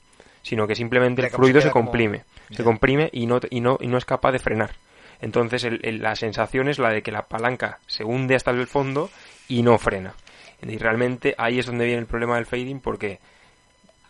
sino 0.44 0.68
que 0.68 0.76
simplemente 0.76 1.24
el 1.24 1.30
fluido 1.32 1.60
se 1.62 1.72
como- 1.72 1.86
comprime, 1.86 2.24
se 2.52 2.64
comprime 2.64 3.10
y 3.12 3.26
no, 3.26 3.40
y 3.50 3.62
no, 3.62 3.78
y 3.82 3.88
no 3.88 3.98
es 3.98 4.06
capaz 4.06 4.32
de 4.32 4.40
frenar. 4.40 4.76
Entonces 5.22 5.64
el- 5.64 5.80
el- 5.84 6.04
la 6.04 6.16
sensación 6.16 6.70
es 6.70 6.78
la 6.78 6.90
de 6.90 7.02
que 7.02 7.12
la 7.12 7.24
palanca 7.24 7.80
se 7.88 8.04
hunde 8.04 8.36
hasta 8.36 8.52
el 8.52 8.68
fondo 8.68 9.10
y 9.48 9.64
no 9.64 9.80
frena. 9.80 10.14
Y 10.62 10.78
realmente 10.78 11.34
ahí 11.40 11.58
es 11.60 11.66
donde 11.66 11.86
viene 11.86 12.02
el 12.02 12.06
problema 12.08 12.36
del 12.36 12.46
fading 12.46 12.80
porque 12.80 13.20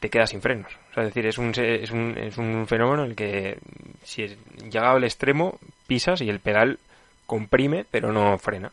te 0.05 0.11
quedas 0.11 0.29
sin 0.29 0.41
frenos. 0.41 0.71
O 0.91 0.93
sea, 0.93 1.01
es 1.01 1.09
decir, 1.09 1.25
es 1.25 1.39
un, 1.39 1.49
es 1.57 1.89
un, 1.89 2.15
es 2.15 2.37
un 2.37 2.67
fenómeno 2.67 3.05
en 3.05 3.09
el 3.09 3.15
que 3.15 3.57
si 4.03 4.27
llegado 4.69 4.97
al 4.97 5.03
extremo 5.03 5.57
pisas 5.87 6.21
y 6.21 6.29
el 6.29 6.39
pedal 6.39 6.77
comprime 7.25 7.87
pero 7.89 8.11
no 8.11 8.37
frena. 8.37 8.71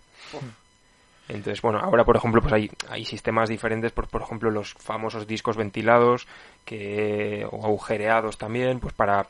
Entonces, 1.30 1.62
bueno, 1.62 1.78
ahora 1.78 2.04
por 2.04 2.16
ejemplo, 2.16 2.42
pues 2.42 2.52
hay, 2.52 2.70
hay 2.90 3.06
sistemas 3.06 3.48
diferentes, 3.48 3.92
por, 3.92 4.08
por 4.08 4.20
ejemplo, 4.20 4.50
los 4.50 4.74
famosos 4.74 5.26
discos 5.26 5.56
ventilados 5.56 6.28
que, 6.66 7.46
o 7.50 7.64
agujereados 7.64 8.36
también, 8.36 8.78
pues 8.78 8.92
para, 8.92 9.26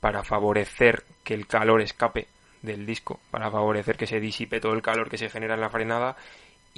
para 0.00 0.24
favorecer 0.24 1.04
que 1.22 1.34
el 1.34 1.46
calor 1.46 1.82
escape 1.82 2.28
del 2.62 2.86
disco, 2.86 3.20
para 3.30 3.50
favorecer 3.50 3.98
que 3.98 4.06
se 4.06 4.20
disipe 4.20 4.58
todo 4.58 4.72
el 4.72 4.80
calor 4.80 5.10
que 5.10 5.18
se 5.18 5.28
genera 5.28 5.52
en 5.52 5.60
la 5.60 5.68
frenada 5.68 6.16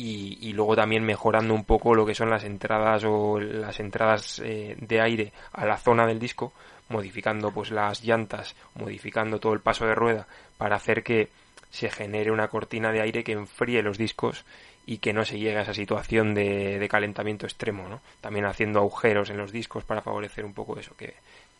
y, 0.00 0.52
luego 0.52 0.76
también 0.76 1.04
mejorando 1.04 1.52
un 1.54 1.64
poco 1.64 1.92
lo 1.92 2.06
que 2.06 2.14
son 2.14 2.30
las 2.30 2.44
entradas 2.44 3.02
o 3.04 3.40
las 3.40 3.80
entradas 3.80 4.40
eh, 4.44 4.76
de 4.78 5.00
aire 5.00 5.32
a 5.52 5.66
la 5.66 5.76
zona 5.76 6.06
del 6.06 6.20
disco, 6.20 6.52
modificando 6.88 7.50
pues 7.50 7.72
las 7.72 8.04
llantas, 8.04 8.54
modificando 8.76 9.40
todo 9.40 9.54
el 9.54 9.60
paso 9.60 9.86
de 9.86 9.96
rueda 9.96 10.28
para 10.56 10.76
hacer 10.76 11.02
que 11.02 11.30
se 11.70 11.90
genere 11.90 12.30
una 12.30 12.46
cortina 12.46 12.92
de 12.92 13.00
aire 13.00 13.24
que 13.24 13.32
enfríe 13.32 13.82
los 13.82 13.98
discos 13.98 14.44
y 14.86 14.98
que 14.98 15.12
no 15.12 15.24
se 15.24 15.38
llegue 15.38 15.58
a 15.58 15.62
esa 15.62 15.74
situación 15.74 16.32
de, 16.32 16.78
de 16.78 16.88
calentamiento 16.88 17.44
extremo, 17.44 17.88
¿no? 17.88 18.00
También 18.20 18.46
haciendo 18.46 18.78
agujeros 18.78 19.30
en 19.30 19.36
los 19.36 19.50
discos 19.50 19.84
para 19.84 20.00
favorecer 20.00 20.44
un 20.44 20.54
poco 20.54 20.78
eso, 20.78 20.96
que, 20.96 21.14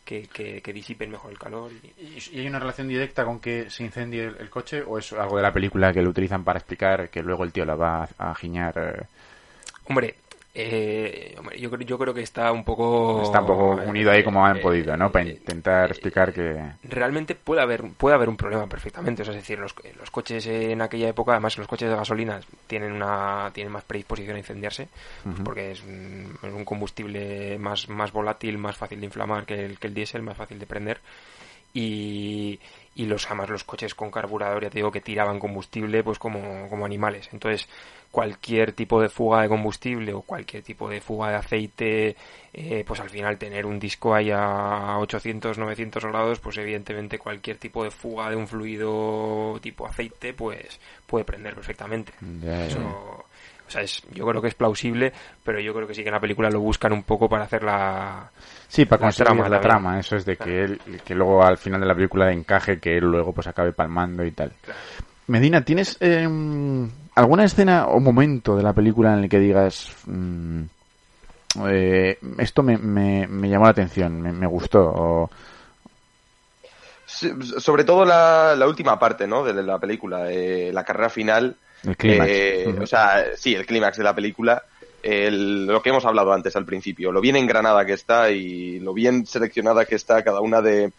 que, 0.09 0.27
que, 0.27 0.59
que 0.63 0.73
disipen 0.73 1.11
mejor 1.11 1.29
el 1.31 1.37
calor. 1.37 1.71
y- 1.71 2.01
¿Y 2.03 2.17
y 2.33 2.39
hay 2.39 2.47
una 2.47 2.57
relación 2.59 2.87
directa 2.87 3.23
con 3.25 3.39
que 3.39 3.69
se 3.69 3.83
incendie 3.83 4.23
el, 4.25 4.37
el 4.39 4.49
coche 4.49 4.81
o 4.81 4.97
es 4.97 5.13
algo 5.13 5.37
de 5.37 5.43
la 5.43 5.53
película 5.53 5.93
que 5.93 6.01
lo 6.01 6.09
utilizan 6.09 6.43
para 6.43 6.57
explicar 6.57 7.09
que 7.09 7.21
luego 7.21 7.43
el 7.43 7.51
tío 7.51 7.63
la 7.65 7.75
va 7.75 8.09
a, 8.17 8.31
a 8.31 8.35
giñar? 8.35 8.73
eh, 8.77 9.03
Hombre, 9.85 10.15
eh, 10.61 11.35
yo, 11.57 11.69
creo- 11.71 11.87
yo 11.87 11.97
creo 11.97 12.13
que 12.13 12.21
está 12.21 12.51
un 12.51 12.63
poco... 12.63 13.21
Está 13.23 13.41
un 13.41 13.47
poco 13.47 13.69
unido 13.85 14.11
ahí 14.11 14.23
como 14.23 14.45
han 14.45 14.57
eh, 14.57 14.61
podido, 14.61 14.95
¿no? 14.97 15.11
Para 15.11 15.25
eh, 15.25 15.29
intentar 15.31 15.89
explicar 15.91 16.33
que... 16.33 16.59
realmente 16.83 17.35
puede 17.35 17.61
haber 17.61 17.83
puede 17.97 18.15
haber 18.15 18.29
un 18.29 18.37
problema 18.37 18.67
perfectamente. 18.67 19.21
O 19.21 19.25
sea, 19.25 19.33
es 19.33 19.41
decir 19.41 19.59
los, 19.59 19.73
los 19.99 20.11
coches 20.11 20.45
en 20.47 20.81
aquella 20.81 21.09
época 21.09 21.31
además 21.33 21.57
los 21.57 21.67
coches 21.67 21.89
de 21.89 21.95
gasolina 21.95 22.39
tienen 22.67 22.91
una 22.91 23.49
tienen 23.53 23.71
más 23.73 23.83
predisposición 23.83 24.35
a 24.35 24.39
incendiarse 24.39 24.87
pues 25.23 25.35
porque 25.43 25.71
es 25.71 25.83
un, 25.83 26.37
es 26.43 26.53
un 26.53 26.65
combustible 26.65 27.57
más 27.59 27.87
más 27.89 28.11
volátil 28.11 28.57
más 28.57 28.75
fácil 28.77 28.99
de 28.99 29.05
inflamar 29.05 29.45
que 29.45 29.65
el 29.65 29.79
que 29.79 29.87
el 29.87 29.93
diésel 29.93 30.21
más 30.21 30.37
fácil 30.37 30.59
de 30.59 30.65
prender. 30.65 30.99
Y, 31.73 32.59
y 32.99 33.05
los 33.05 33.25
además 33.27 33.49
los 33.49 33.63
coches 33.63 33.95
con 33.95 34.11
carburador 34.11 34.61
ya 34.63 34.69
te 34.69 34.79
digo 34.79 34.91
que 34.91 34.99
tiraban 34.99 35.39
combustible 35.39 36.03
pues 36.03 36.19
como, 36.19 36.67
como 36.69 36.85
animales. 36.85 37.29
Entonces 37.31 37.69
cualquier 38.11 38.73
tipo 38.73 39.01
de 39.01 39.07
fuga 39.07 39.41
de 39.41 39.47
combustible 39.47 40.11
o 40.13 40.21
cualquier 40.21 40.63
tipo 40.63 40.89
de 40.89 40.99
fuga 40.99 41.29
de 41.29 41.35
aceite 41.35 42.15
eh, 42.53 42.83
pues 42.85 42.99
al 42.99 43.09
final 43.09 43.37
tener 43.37 43.65
un 43.65 43.79
disco 43.79 44.13
ahí 44.13 44.31
a 44.31 44.97
800 44.99 45.57
900 45.57 46.03
grados 46.03 46.39
pues 46.41 46.57
evidentemente 46.57 47.19
cualquier 47.19 47.55
tipo 47.55 47.85
de 47.85 47.91
fuga 47.91 48.29
de 48.29 48.35
un 48.35 48.49
fluido 48.49 49.57
tipo 49.61 49.87
aceite 49.87 50.33
pues 50.33 50.81
puede 51.07 51.23
prender 51.23 51.55
perfectamente. 51.55 52.11
Eso 52.67 53.27
o 53.69 53.71
sea 53.71 53.83
es, 53.83 54.01
yo 54.11 54.25
creo 54.25 54.41
que 54.41 54.47
es 54.47 54.55
plausible 54.55 55.13
pero 55.43 55.59
yo 55.59 55.73
creo 55.73 55.87
que 55.87 55.93
sí 55.93 56.01
que 56.01 56.09
en 56.09 56.15
la 56.15 56.19
película 56.19 56.49
lo 56.49 56.59
buscan 56.59 56.91
un 56.91 57.03
poco 57.03 57.29
para 57.29 57.43
hacer 57.43 57.63
la 57.63 58.29
Sí, 58.67 58.85
para 58.85 59.01
la 59.01 59.05
conseguir 59.07 59.27
trama 59.27 59.49
la 59.49 59.61
trama, 59.61 59.99
eso 59.99 60.15
es 60.15 60.25
de 60.25 60.37
que 60.37 60.63
él, 60.63 60.81
que 61.03 61.15
luego 61.15 61.43
al 61.43 61.57
final 61.57 61.81
de 61.81 61.87
la 61.87 61.95
película 61.95 62.31
encaje, 62.31 62.79
que 62.79 62.97
él 62.97 63.05
luego 63.05 63.33
pues 63.33 63.47
acabe 63.47 63.73
palmando 63.73 64.23
y 64.23 64.31
tal. 64.31 64.53
Medina, 65.25 65.63
¿tienes 65.63 65.97
eh, 65.99 66.27
alguna 67.15 67.43
escena 67.45 67.87
o 67.87 67.99
momento 67.99 68.55
de 68.55 68.61
la 68.63 68.73
película 68.73 69.13
en 69.13 69.23
el 69.23 69.29
que 69.29 69.39
digas 69.39 69.95
mm, 70.05 70.61
eh, 71.67 72.19
esto 72.37 72.61
me, 72.61 72.77
me, 72.77 73.27
me 73.27 73.49
llamó 73.49 73.65
la 73.65 73.71
atención, 73.71 74.21
me, 74.21 74.31
me 74.31 74.45
gustó? 74.45 74.81
O, 74.81 75.29
Sí, 77.11 77.33
sobre 77.57 77.85
todo 77.85 78.05
la, 78.05 78.55
la 78.55 78.67
última 78.67 78.99
parte, 78.99 79.25
¿no? 79.25 79.43
De 79.43 79.63
la 79.63 79.79
película, 79.79 80.31
eh, 80.31 80.69
la 80.71 80.83
carrera 80.83 81.09
final. 81.09 81.57
El 81.85 81.95
clímax. 81.97 82.29
Eh. 82.31 82.75
O 82.81 82.85
sea, 82.87 83.25
sí, 83.35 83.55
el 83.55 83.65
clímax 83.65 83.97
de 83.97 84.03
la 84.03 84.15
película. 84.15 84.63
el- 85.01 85.65
lo 85.65 85.81
que 85.81 85.89
hemos 85.89 86.03
hablado 86.03 86.33
antes 86.33 86.53
al 86.57 86.65
principio, 86.65 87.11
lo 87.13 87.21
bien 87.21 87.37
engranada 87.37 87.85
que 87.85 87.93
está 87.93 88.29
y 88.31 88.79
lo 88.79 88.93
bien 88.93 89.25
seleccionada 89.25 89.85
que 89.85 89.95
está 89.95 90.21
cada 90.23 90.41
una 90.41 90.61
de, 90.61 90.91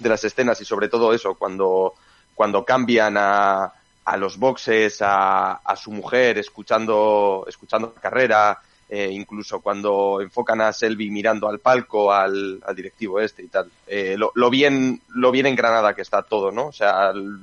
de 0.00 0.08
las 0.08 0.24
escenas 0.24 0.60
y 0.60 0.64
sobre 0.64 0.88
todo 0.88 1.14
eso, 1.14 1.34
cuando, 1.36 1.94
cuando 2.34 2.64
cambian 2.64 3.14
a, 3.16 3.72
a 4.06 4.16
los 4.16 4.38
boxes, 4.38 5.00
a, 5.02 5.52
a 5.52 5.76
su 5.76 5.92
mujer, 5.92 6.36
escuchando, 6.38 7.44
escuchando 7.48 7.92
la 7.94 8.00
carrera, 8.00 8.58
eh, 8.88 9.08
incluso 9.12 9.60
cuando 9.60 10.20
enfocan 10.20 10.60
a 10.60 10.72
Selby 10.72 11.08
mirando 11.10 11.48
al 11.48 11.60
palco, 11.60 12.12
al, 12.12 12.60
al 12.66 12.74
directivo 12.74 13.20
este 13.20 13.44
y 13.44 13.46
tal. 13.48 13.70
Eh, 13.86 14.16
lo, 14.18 14.32
lo 14.34 14.50
bien, 14.50 15.00
lo 15.14 15.30
bien 15.30 15.46
engranada 15.46 15.94
que 15.94 16.02
está 16.02 16.22
todo, 16.22 16.50
¿no? 16.50 16.66
O 16.66 16.72
sea, 16.72 17.10
el- 17.10 17.38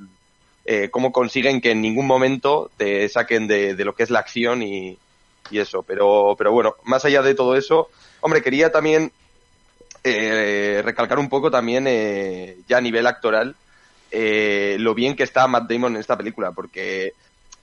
eh, 0.64 0.88
cómo 0.90 1.12
consiguen 1.12 1.60
que 1.60 1.72
en 1.72 1.80
ningún 1.80 2.06
momento 2.06 2.70
te 2.76 3.08
saquen 3.08 3.46
de, 3.46 3.74
lo 3.84 3.94
que 3.94 4.02
es 4.02 4.10
la 4.10 4.20
acción 4.20 4.62
y, 4.62 4.98
y 5.50 5.58
eso. 5.58 5.82
Pero, 5.82 6.34
pero 6.38 6.52
bueno, 6.52 6.76
más 6.84 7.04
allá 7.04 7.22
de 7.22 7.34
todo 7.34 7.56
eso, 7.56 7.88
hombre, 8.20 8.42
quería 8.42 8.70
también 8.70 9.12
eh, 10.04 10.82
recalcar 10.84 11.18
un 11.18 11.28
poco 11.28 11.50
también, 11.50 11.86
eh, 11.86 12.56
ya 12.66 12.78
a 12.78 12.80
nivel 12.80 13.06
actoral, 13.06 13.54
eh, 14.10 14.76
lo 14.80 14.94
bien 14.94 15.14
que 15.14 15.22
está 15.22 15.46
Matt 15.46 15.70
Damon 15.70 15.94
en 15.94 16.00
esta 16.00 16.16
película, 16.16 16.50
porque 16.50 17.12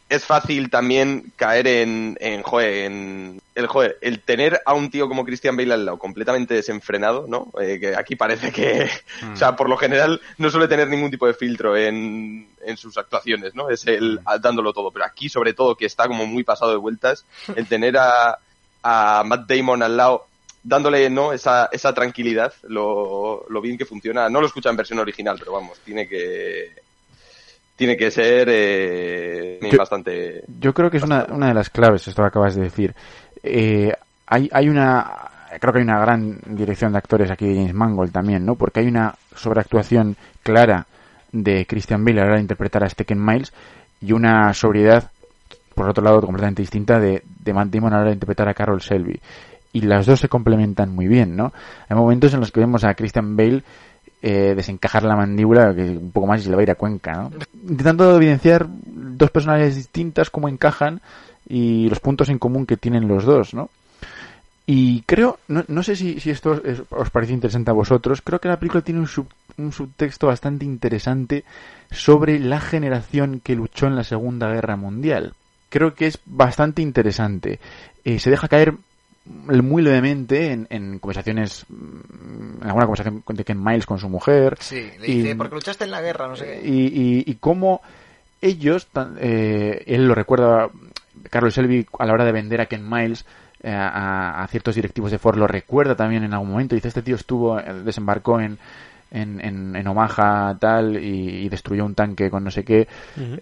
es 0.10 0.26
fácil 0.26 0.72
también 0.72 1.32
caer 1.36 1.68
en, 1.68 2.18
en, 2.20 2.42
joder, 2.42 2.86
en 2.86 3.42
el, 3.54 3.68
joder, 3.68 3.98
el 4.02 4.20
tener 4.22 4.60
a 4.66 4.74
un 4.74 4.90
tío 4.90 5.08
como 5.08 5.24
Christian 5.24 5.56
Bale 5.56 5.74
al 5.74 5.86
lado 5.86 6.00
completamente 6.00 6.56
desenfrenado, 6.56 7.26
¿no? 7.28 7.52
Eh, 7.62 7.80
que 7.80 7.96
aquí 7.96 8.16
parece 8.16 8.52
que, 8.52 8.90
o 9.34 9.36
sea, 9.38 9.56
por 9.56 9.70
lo 9.70 9.78
general 9.78 10.20
no 10.40 10.50
suele 10.50 10.68
tener 10.68 10.88
ningún 10.88 11.12
tipo 11.12 11.28
de 11.28 11.36
filtro 11.36 11.78
en, 11.78 12.48
en 12.66 12.78
sus 12.78 12.98
actuaciones, 12.98 13.54
¿no? 13.54 13.70
Es 13.70 13.86
él 13.86 14.20
dándolo 14.42 14.74
todo, 14.74 14.90
pero 14.90 15.06
aquí 15.06 15.30
sobre 15.30 15.54
todo 15.54 15.76
que 15.76 15.86
está 15.86 16.08
como 16.08 16.26
muy 16.26 16.44
pasado 16.44 16.72
de 16.72 16.78
vueltas, 16.78 17.26
el 17.56 17.68
tener 17.68 17.96
a, 17.98 18.40
a 18.82 19.24
Matt 19.24 19.48
Damon 19.48 19.84
al 19.84 19.96
lado 19.96 20.26
dándole 20.64 21.10
no 21.10 21.34
esa, 21.34 21.70
esa 21.72 21.94
tranquilidad, 21.94 22.54
lo, 22.64 23.46
lo 23.48 23.62
bien 23.62 23.78
que 23.78 23.86
funciona. 23.86 24.28
No 24.30 24.42
lo 24.42 24.48
escucha 24.48 24.70
en 24.70 24.76
versión 24.76 25.00
original, 25.00 25.38
pero 25.40 25.54
vamos, 25.54 25.80
tiene 25.86 26.08
que 26.08 26.89
tiene 27.80 27.96
que 27.96 28.12
ser 28.12 28.48
eh, 28.52 29.58
Yo- 29.72 29.78
bastante. 29.78 30.44
Yo 30.60 30.74
creo 30.74 30.92
que 30.92 30.98
es 30.98 31.04
una, 31.04 31.26
una 31.32 31.48
de 31.48 31.54
las 31.54 31.70
claves, 31.70 32.06
esto 32.08 32.22
que 32.22 32.28
acabas 32.28 32.54
de 32.56 32.64
decir. 32.64 32.94
Eh, 33.42 33.94
hay, 34.28 34.50
hay 34.52 34.68
una, 34.68 35.10
creo 35.62 35.72
que 35.72 35.80
hay 35.80 35.86
una 35.86 36.00
gran 36.02 36.40
dirección 36.46 36.92
de 36.92 36.98
actores 36.98 37.32
aquí 37.32 37.48
de 37.48 37.56
James 37.56 37.74
Mangold 37.74 38.12
también, 38.12 38.46
¿no? 38.46 38.56
Porque 38.56 38.82
hay 38.82 38.88
una 38.88 39.16
sobreactuación 39.34 40.18
clara 40.44 40.86
de 41.32 41.66
Christian 41.66 42.04
Bale 42.04 42.20
a 42.20 42.24
la 42.24 42.28
hora 42.32 42.36
de 42.36 42.42
interpretar 42.42 42.84
a 42.84 42.90
Stecken 42.90 43.24
Miles 43.24 43.54
y 44.02 44.12
una 44.12 44.54
sobriedad, 44.54 45.10
por 45.74 45.88
otro 45.90 46.04
lado, 46.04 46.20
completamente 46.22 46.62
distinta 46.62 47.00
de, 47.00 47.24
de 47.40 47.54
Matt 47.54 47.70
Damon 47.70 47.94
a 47.94 47.96
la 47.96 48.02
hora 48.02 48.10
de 48.10 48.16
interpretar 48.16 48.50
a 48.50 48.54
Carol 48.54 48.82
Selby. 48.82 49.22
Y 49.72 49.82
las 49.82 50.06
dos 50.06 50.20
se 50.20 50.28
complementan 50.28 50.94
muy 50.94 51.08
bien, 51.08 51.38
¿no? 51.38 51.54
Hay 51.88 51.96
momentos 51.96 52.34
en 52.34 52.42
los 52.42 52.52
que 52.52 52.60
vemos 52.60 52.84
a 52.84 52.94
Christian 52.96 53.38
Bale 53.38 53.64
eh, 54.22 54.54
desencajar 54.56 55.04
la 55.04 55.16
mandíbula 55.16 55.74
que 55.74 55.84
un 55.84 56.12
poco 56.12 56.28
más 56.28 56.42
y 56.42 56.44
se 56.44 56.50
le 56.50 56.56
va 56.56 56.62
a 56.62 56.64
ir 56.64 56.72
a 56.72 56.76
Cuenca, 56.76 57.14
¿no? 57.14 57.32
Intentando 57.68 58.16
evidenciar 58.18 58.68
dos 58.70 59.32
personalidades 59.32 59.76
distintas, 59.76 60.30
cómo 60.30 60.50
encajan 60.50 61.02
y 61.48 61.90
los 61.90 62.00
puntos 62.00 62.30
en 62.30 62.38
común 62.40 62.66
que 62.66 62.78
tienen 62.78 63.08
los 63.08 63.24
dos, 63.26 63.54
¿no? 63.54 63.70
Y 64.66 65.02
creo, 65.08 65.40
no, 65.48 65.64
no 65.68 65.82
sé 65.82 65.96
si, 65.96 66.20
si 66.20 66.30
esto 66.30 66.62
es- 66.64 66.84
os 66.92 67.10
parece 67.10 67.34
interesante 67.34 67.72
a 67.72 67.74
vosotros, 67.74 68.22
creo 68.22 68.40
que 68.40 68.48
la 68.50 68.60
película 68.60 68.84
tiene 68.84 69.00
un, 69.00 69.08
sub- 69.08 69.32
un 69.58 69.72
subtexto 69.72 70.28
bastante 70.28 70.64
interesante 70.64 71.44
sobre 71.90 72.40
la 72.40 72.60
generación 72.62 73.40
que 73.44 73.56
luchó 73.56 73.88
en 73.88 73.96
la 73.96 74.04
Segunda 74.04 74.52
Guerra 74.52 74.76
Mundial. 74.76 75.34
Creo 75.70 75.96
que 75.96 76.06
es 76.08 76.20
bastante 76.26 76.84
interesante. 76.84 77.60
Eh, 78.04 78.20
se 78.20 78.30
deja 78.30 78.48
caer 78.48 78.76
muy 79.26 79.82
levemente 79.84 80.52
en, 80.52 80.68
en 80.70 81.00
conversaciones, 81.00 81.66
mm, 81.70 82.62
en 82.62 82.68
alguna 82.68 82.86
conversación 82.86 83.24
de 83.28 83.44
Ken 83.44 83.64
Miles 83.64 83.86
con 83.86 84.00
su 84.00 84.10
mujer. 84.10 84.58
Sí, 84.60 84.90
le 85.00 85.08
Y- 85.08 85.22
dice, 85.22 85.36
porque 85.36 85.56
luchaste 85.56 85.84
en 85.86 85.92
la 85.92 86.02
guerra, 86.02 86.28
no 86.28 86.36
sé 86.36 86.46
qué. 86.46 86.68
y, 86.68 86.88
y, 86.88 87.24
y 87.28 87.36
cómo 87.36 87.82
ellos, 88.42 88.88
eh, 89.20 89.84
él 89.86 90.08
lo 90.08 90.16
recuerda, 90.16 90.70
Carlos 91.30 91.54
Selby 91.54 91.86
a 92.00 92.06
la 92.06 92.14
hora 92.14 92.26
de 92.26 92.32
vender 92.32 92.62
a 92.62 92.66
Ken 92.68 92.88
Miles 92.90 93.26
eh, 93.62 93.72
a, 93.72 94.42
a 94.42 94.48
ciertos 94.48 94.76
directivos 94.76 95.12
de 95.12 95.20
Ford, 95.20 95.38
lo 95.38 95.46
recuerda 95.48 95.96
también 95.96 96.24
en 96.24 96.34
algún 96.34 96.52
momento, 96.52 96.76
dice, 96.76 96.88
este 96.88 97.02
tío 97.02 97.16
estuvo, 97.16 97.60
eh, 97.60 97.74
desembarcó 97.84 98.40
en, 98.40 98.58
en, 99.12 99.44
en, 99.44 99.76
en 99.76 99.88
Omaha 99.88 100.56
tal 100.60 100.96
y, 100.98 101.46
y 101.46 101.50
destruyó 101.50 101.86
un 101.86 101.96
tanque 101.96 102.30
con 102.30 102.44
no 102.44 102.52
sé 102.52 102.64
qué. 102.64 102.88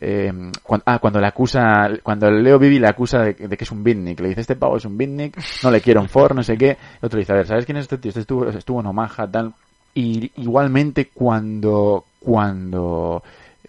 Eh, 0.02 0.32
cuan- 0.64 0.82
ah, 0.86 1.00
cuando 1.00 1.20
le 1.20 1.28
acusa, 1.28 1.90
cuando 2.04 2.30
Leo 2.32 2.58
Bibi 2.60 2.80
le 2.80 2.88
acusa 2.88 3.20
de, 3.24 3.34
de 3.34 3.58
que 3.58 3.64
es 3.64 3.72
un 3.72 3.84
beatnik, 3.84 4.20
le 4.20 4.30
dice, 4.30 4.42
este 4.42 4.56
pavo 4.56 4.78
es 4.78 4.86
un 4.86 4.98
beatnik, 4.98 5.38
no 5.64 5.72
le 5.72 5.82
quiero 5.82 6.02
en 6.02 6.10
Ford, 6.10 6.34
no 6.36 6.44
sé 6.44 6.58
qué. 6.58 6.70
El 6.72 7.06
otro 7.06 7.20
dice, 7.20 7.34
a 7.34 7.36
ver, 7.36 7.48
¿sabes 7.48 7.66
quién 7.66 7.78
es 7.78 7.84
este 7.84 7.98
tío? 7.98 8.10
Este 8.10 8.22
estuvo, 8.22 8.48
estuvo 8.48 8.80
en 8.80 8.86
Omaha 8.88 9.28
tal. 9.32 9.54
Y 9.94 10.32
igualmente 10.38 11.10
cuando, 11.14 12.06
cuando 12.20 13.24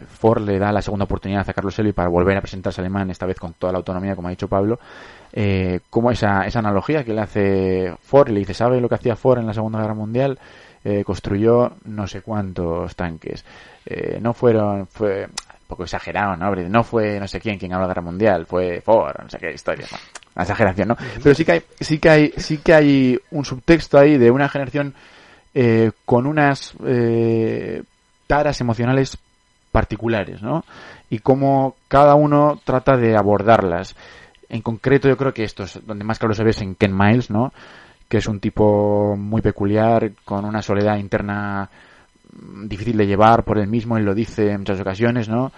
Ford 0.06 0.42
le 0.42 0.58
da 0.58 0.70
la 0.72 0.82
segunda 0.82 1.04
oportunidad 1.06 1.48
a 1.48 1.52
Carlos 1.54 1.74
Selby 1.74 1.92
para 1.92 2.08
volver 2.08 2.36
a 2.36 2.40
presentarse 2.42 2.80
alemán, 2.80 3.10
esta 3.10 3.24
vez 3.26 3.38
con 3.38 3.54
toda 3.54 3.72
la 3.72 3.78
autonomía, 3.78 4.14
como 4.14 4.28
ha 4.28 4.30
dicho 4.30 4.46
Pablo, 4.46 4.78
eh, 5.32 5.80
como 5.90 6.10
esa, 6.10 6.42
esa 6.46 6.58
analogía 6.58 7.02
que 7.02 7.14
le 7.14 7.20
hace 7.22 7.94
Ford, 8.02 8.28
le 8.28 8.40
dice, 8.40 8.54
¿sabe 8.54 8.80
lo 8.80 8.88
que 8.88 8.94
hacía 8.96 9.16
Ford 9.16 9.38
en 9.38 9.46
la 9.46 9.54
Segunda 9.54 9.80
Guerra 9.80 9.94
Mundial? 9.94 10.38
Eh, 10.90 11.04
construyó 11.04 11.72
no 11.84 12.06
sé 12.06 12.22
cuántos 12.22 12.96
tanques. 12.96 13.44
Eh, 13.84 14.18
no 14.22 14.32
fueron, 14.32 14.86
fue 14.86 15.26
un 15.26 15.66
poco 15.66 15.82
exagerado, 15.82 16.34
¿no? 16.34 16.54
No 16.54 16.82
fue 16.82 17.20
no 17.20 17.28
sé 17.28 17.40
quién 17.40 17.58
quien 17.58 17.72
ganó 17.72 17.82
la 17.82 17.88
Guerra 17.88 18.00
Mundial, 18.00 18.46
fue 18.46 18.80
Ford, 18.80 19.14
no 19.22 19.28
sé 19.28 19.36
qué 19.36 19.52
historia, 19.52 19.86
¿no? 19.92 19.98
Una 20.34 20.44
exageración, 20.44 20.88
¿no? 20.88 20.96
Pero 21.22 21.34
sí 21.34 21.44
que 21.44 21.52
hay, 21.52 21.62
sí 21.78 21.98
que 21.98 22.08
hay, 22.08 22.32
sí 22.38 22.56
que 22.56 22.72
hay 22.72 23.20
un 23.32 23.44
subtexto 23.44 23.98
ahí 23.98 24.16
de 24.16 24.30
una 24.30 24.48
generación 24.48 24.94
eh, 25.52 25.90
con 26.06 26.26
unas 26.26 26.72
eh, 26.86 27.82
taras 28.26 28.58
emocionales 28.62 29.18
particulares, 29.70 30.40
¿no? 30.40 30.64
Y 31.10 31.18
cómo 31.18 31.76
cada 31.88 32.14
uno 32.14 32.62
trata 32.64 32.96
de 32.96 33.14
abordarlas. 33.14 33.94
En 34.48 34.62
concreto, 34.62 35.06
yo 35.06 35.18
creo 35.18 35.34
que 35.34 35.44
esto 35.44 35.64
es 35.64 35.86
donde 35.86 36.06
más 36.06 36.18
claro 36.18 36.32
se 36.32 36.44
ve 36.44 36.50
es 36.50 36.62
en 36.62 36.76
Ken 36.76 36.96
Miles, 36.96 37.28
¿no? 37.28 37.52
Que 38.08 38.18
es 38.18 38.26
un 38.26 38.40
tipo 38.40 39.16
muy 39.18 39.42
peculiar, 39.42 40.12
con 40.24 40.44
una 40.44 40.62
soledad 40.62 40.96
interna 40.96 41.68
difícil 42.64 42.96
de 42.96 43.06
llevar 43.06 43.44
por 43.44 43.58
él 43.58 43.66
mismo, 43.66 43.96
él 43.96 44.04
lo 44.04 44.14
dice 44.14 44.50
en 44.52 44.60
muchas 44.60 44.80
ocasiones, 44.80 45.28
¿no? 45.28 45.52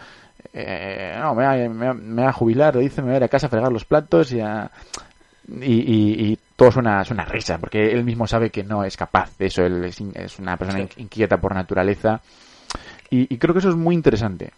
Eh, 0.53 1.15
no, 1.21 1.35
me 1.35 1.47
voy, 1.47 1.65
a, 1.65 1.69
me, 1.69 1.93
me 1.95 2.33
jubilar, 2.33 2.75
lo 2.75 2.81
dice, 2.81 3.03
me 3.03 3.09
voy 3.09 3.15
a 3.15 3.19
ir 3.19 3.25
a 3.25 3.29
casa 3.29 3.47
a 3.47 3.51
fregar 3.51 3.71
los 3.71 3.85
platos 3.85 4.33
y 4.33 4.41
a, 4.41 4.71
y, 5.61 5.75
y, 5.75 6.31
y 6.33 6.39
todo 6.57 6.73
suena, 6.73 7.05
suena 7.05 7.25
risa, 7.25 7.59
porque 7.59 7.93
él 7.93 8.05
mismo 8.05 8.27
sabe 8.27 8.51
que 8.51 8.65
no 8.65 8.83
es 8.85 8.97
capaz 8.97 9.37
de 9.39 9.47
eso, 9.47 9.63
él 9.65 9.85
es, 9.85 10.01
in- 10.01 10.13
es 10.15 10.39
una 10.39 10.57
persona 10.57 10.81
in- 10.81 10.89
inquieta 10.97 11.37
por 11.39 11.55
naturaleza. 11.55 12.21
Y, 13.11 13.33
y 13.33 13.39
creo 13.39 13.53
que 13.55 13.59
eso 13.61 13.71
es 13.71 13.77
muy 13.77 13.95
interesante. 13.95 14.53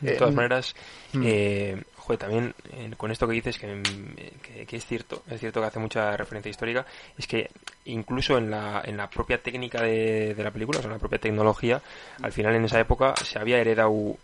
De 0.00 0.12
Eh, 0.12 0.16
todas 0.18 0.34
maneras, 0.34 0.74
mm. 1.12 1.22
eh, 1.24 1.82
joder, 2.16 2.18
también 2.18 2.54
eh, 2.72 2.94
con 2.96 3.10
esto 3.10 3.26
que 3.26 3.34
dices, 3.34 3.58
que, 3.58 3.74
mm, 3.74 4.66
que 4.66 4.76
es 4.76 4.86
cierto, 4.86 5.22
es 5.30 5.40
cierto 5.40 5.60
que 5.60 5.66
hace 5.66 5.78
mucha 5.78 6.16
referencia 6.16 6.50
histórica, 6.50 6.86
es 7.16 7.26
que 7.26 7.50
incluso 7.86 8.38
en 8.38 8.50
la, 8.50 8.82
en 8.84 8.96
la 8.96 9.08
propia 9.08 9.42
técnica 9.42 9.82
de, 9.82 10.34
de 10.34 10.44
la 10.44 10.50
película, 10.50 10.78
o 10.78 10.82
sea, 10.82 10.88
en 10.88 10.94
la 10.94 11.00
propia 11.00 11.18
tecnología, 11.18 11.82
al 12.22 12.32
final 12.32 12.54
en 12.54 12.64
esa 12.64 12.80
época 12.80 13.14
se 13.16 13.38
había 13.38 13.58
heredado 13.58 14.16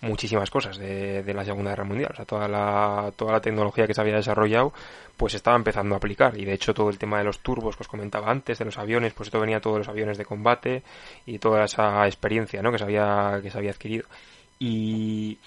muchísimas 0.00 0.50
cosas 0.50 0.78
de, 0.78 1.22
de 1.22 1.34
la 1.34 1.44
Segunda 1.44 1.70
Guerra 1.70 1.84
Mundial. 1.84 2.10
O 2.12 2.16
sea, 2.16 2.24
toda 2.24 2.48
la, 2.48 3.12
toda 3.16 3.32
la 3.32 3.40
tecnología 3.40 3.86
que 3.86 3.94
se 3.94 4.00
había 4.00 4.16
desarrollado, 4.16 4.72
pues 5.16 5.34
estaba 5.34 5.56
empezando 5.56 5.94
a 5.94 5.98
aplicar. 5.98 6.38
Y 6.38 6.44
de 6.44 6.52
hecho 6.52 6.74
todo 6.74 6.90
el 6.90 6.98
tema 6.98 7.18
de 7.18 7.24
los 7.24 7.40
turbos 7.40 7.76
que 7.76 7.82
os 7.82 7.88
comentaba 7.88 8.30
antes, 8.30 8.58
de 8.58 8.64
los 8.64 8.78
aviones, 8.78 9.12
pues 9.14 9.28
esto 9.28 9.40
venía 9.40 9.60
todos 9.60 9.78
los 9.78 9.88
aviones 9.88 10.18
de 10.18 10.24
combate 10.24 10.82
y 11.24 11.38
toda 11.38 11.64
esa 11.64 12.06
experiencia, 12.06 12.62
¿no? 12.62 12.72
Que 12.72 12.78
se 12.78 12.84
había, 12.84 13.40
que 13.42 13.50
se 13.50 13.58
había 13.58 13.70
adquirido. 13.70 14.06
Y, 14.58 15.38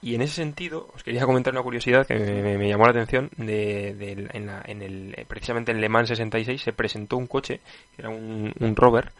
y 0.00 0.14
en 0.14 0.22
ese 0.22 0.34
sentido, 0.34 0.88
os 0.94 1.02
quería 1.02 1.24
comentar 1.26 1.52
una 1.52 1.62
curiosidad 1.62 2.06
que 2.06 2.14
me, 2.14 2.42
me- 2.42 2.58
me 2.58 2.68
llamó 2.68 2.84
la 2.84 2.90
atención. 2.90 3.30
De, 3.36 3.94
de- 3.94 4.28
en 4.32 4.46
la- 4.46 4.62
en 4.66 4.82
el, 4.82 5.14
eh, 5.16 5.24
precisamente 5.26 5.72
en 5.72 5.80
Le 5.80 5.88
Mans 5.88 6.08
66 6.08 6.62
se 6.62 6.72
presentó 6.72 7.16
un 7.16 7.26
coche, 7.26 7.60
que 7.96 8.02
era 8.02 8.08
un, 8.10 8.52
un 8.60 8.76
rover, 8.76 9.10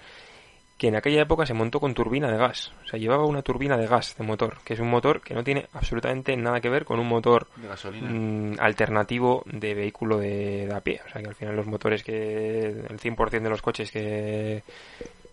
que 0.76 0.86
en 0.86 0.94
aquella 0.94 1.22
época 1.22 1.44
se 1.44 1.54
montó 1.54 1.80
con 1.80 1.92
turbina 1.92 2.30
de 2.30 2.38
gas. 2.38 2.72
O 2.84 2.86
sea, 2.86 3.00
llevaba 3.00 3.26
una 3.26 3.42
turbina 3.42 3.76
de 3.76 3.88
gas 3.88 4.16
de 4.16 4.22
motor, 4.24 4.58
que 4.64 4.74
es 4.74 4.80
un 4.80 4.88
motor 4.88 5.20
que 5.22 5.34
no 5.34 5.42
tiene 5.42 5.66
absolutamente 5.72 6.36
nada 6.36 6.60
que 6.60 6.68
ver 6.68 6.84
con 6.84 7.00
un 7.00 7.08
motor 7.08 7.48
De 7.56 7.66
gasolina. 7.66 8.08
mm, 8.08 8.56
alternativo 8.60 9.42
de 9.46 9.74
vehículo 9.74 10.18
de, 10.18 10.66
de 10.68 10.74
a 10.74 10.80
pie. 10.80 11.00
O 11.04 11.10
sea, 11.10 11.20
que 11.20 11.28
al 11.28 11.34
final 11.34 11.56
los 11.56 11.66
motores 11.66 12.04
que 12.04 12.66
el 12.88 13.00
100% 13.00 13.42
de 13.42 13.50
los 13.50 13.60
coches 13.62 13.90
que, 13.90 14.62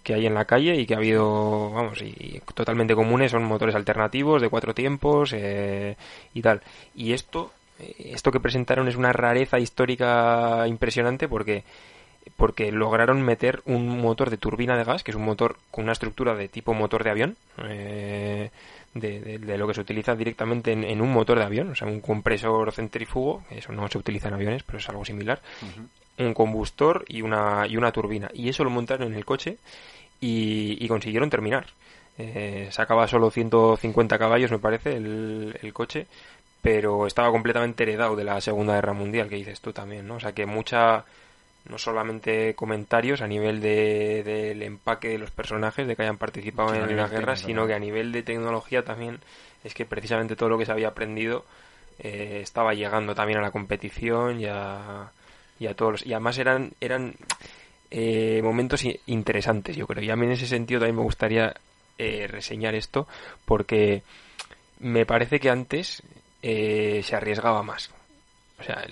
que 0.06 0.14
hay 0.14 0.28
en 0.28 0.36
la 0.36 0.46
calle 0.46 0.76
y 0.76 0.86
que 0.86 0.94
ha 0.94 0.98
habido, 0.98 1.72
vamos, 1.72 2.00
y, 2.04 2.40
totalmente 2.54 2.94
comunes 2.94 3.32
son 3.32 3.44
motores 3.44 3.74
alternativos 3.74 4.40
de 4.40 4.50
cuatro 4.50 4.76
tiempos 4.76 5.34
eh, 5.34 5.98
y 6.34 6.42
tal. 6.44 6.62
Y 6.94 7.14
esto, 7.14 7.52
eh, 7.80 8.12
esto 8.14 8.32
que 8.32 8.40
presentaron 8.40 8.88
es 8.88 8.96
una 8.96 9.12
rareza 9.12 9.60
histórica 9.60 10.66
impresionante 10.68 11.28
porque 11.28 11.64
porque 12.38 12.72
lograron 12.72 13.22
meter 13.22 13.62
un 13.66 14.02
motor 14.02 14.30
de 14.30 14.38
turbina 14.38 14.76
de 14.78 14.84
gas, 14.84 15.04
que 15.04 15.12
es 15.12 15.18
un 15.18 15.26
motor 15.26 15.58
con 15.70 15.84
una 15.84 15.94
estructura 15.94 16.34
de 16.34 16.48
tipo 16.50 16.74
motor 16.74 17.04
de 17.04 17.12
avión, 17.12 17.38
eh, 17.64 18.50
de, 18.96 19.58
lo 19.58 19.68
que 19.68 19.76
se 19.76 19.82
utiliza 19.82 20.16
directamente 20.16 20.72
en, 20.72 20.84
en 20.84 21.02
un 21.02 21.12
motor 21.12 21.38
de 21.38 21.46
avión, 21.46 21.70
o 21.70 21.76
sea, 21.76 21.88
un 21.88 22.02
compresor 22.02 22.72
centrífugo, 22.72 23.44
eso 23.52 23.72
no 23.74 23.88
se 23.90 24.00
utiliza 24.00 24.30
en 24.30 24.34
aviones, 24.34 24.64
pero 24.64 24.80
es 24.80 24.90
algo 24.90 25.06
similar, 25.06 25.40
un 26.18 26.34
combustor 26.34 27.06
y 27.08 27.22
una, 27.22 27.66
y 27.68 27.78
una 27.78 27.92
turbina. 27.92 28.30
Y 28.34 28.50
eso 28.50 28.64
lo 28.64 28.70
montaron 28.70 29.08
en 29.08 29.16
el 29.16 29.26
coche 29.26 29.58
y, 30.20 30.78
y 30.84 30.88
consiguieron 30.88 31.30
terminar. 31.30 31.68
Eh, 32.18 32.70
sacaba 32.72 33.08
solo 33.08 33.30
150 33.30 34.18
caballos, 34.18 34.52
me 34.52 34.60
parece, 34.60 34.96
el, 34.96 35.58
el 35.62 35.74
coche, 35.74 36.08
pero 36.62 37.08
estaba 37.08 37.30
completamente 37.32 37.84
heredado 37.84 38.16
de 38.16 38.24
la 38.24 38.40
Segunda 38.42 38.76
Guerra 38.76 38.94
Mundial, 38.94 39.30
que 39.30 39.36
dices 39.36 39.60
tú 39.60 39.74
también, 39.74 40.08
¿no? 40.08 40.16
O 40.16 40.20
sea 40.20 40.32
que 40.32 40.46
mucha, 40.46 41.04
no 41.70 41.78
solamente 41.78 42.56
comentarios 42.56 43.22
a 43.22 43.28
nivel 43.28 43.60
de, 43.60 44.24
del 44.24 44.64
empaque 44.64 45.10
de 45.10 45.18
los 45.18 45.32
personajes, 45.32 45.88
de 45.88 45.96
que 45.96 46.04
hayan 46.04 46.18
participado 46.18 46.70
Sí, 46.70 46.78
en 46.78 46.96
la 46.96 47.08
guerra, 47.08 47.36
sino 47.36 47.62
¿no? 47.62 47.68
que 47.68 47.74
a 47.74 47.80
nivel 47.80 48.12
de 48.12 48.24
tecnología 48.24 48.86
también 48.86 49.20
es 49.64 49.74
que 49.74 49.86
precisamente 49.86 50.36
todo 50.36 50.50
lo 50.50 50.58
que 50.58 50.66
se 50.66 50.72
había 50.72 50.90
aprendido 50.90 51.44
eh, 52.00 52.40
estaba 52.42 52.74
llegando 52.74 53.14
también 53.14 53.40
a 53.40 53.42
la 53.42 53.52
competición 53.52 54.40
y 54.40 54.46
a, 54.46 55.12
y 55.60 55.68
a 55.68 55.74
todos 55.76 55.92
los- 55.94 56.06
y 56.06 56.14
además 56.14 56.38
eran 56.38 56.72
eran 56.82 57.16
eh, 57.92 58.42
momentos 58.44 58.84
interesantes 59.06 59.76
yo 59.76 59.88
creo. 59.88 60.04
Y 60.04 60.10
a 60.10 60.16
mí 60.16 60.26
en 60.26 60.34
ese 60.34 60.48
sentido 60.48 60.80
también 60.82 60.98
me 60.98 61.04
gustaría 61.04 61.54
eh, 61.98 62.28
reseñar 62.28 62.76
esto 62.76 63.08
porque 63.46 64.04
me 64.80 65.06
parece 65.06 65.40
que 65.40 65.50
antes 65.50 66.04
eh, 66.42 67.02
se 67.04 67.16
arriesgaba 67.16 67.64
más 67.64 67.90
o 68.58 68.64
sea, 68.64 68.86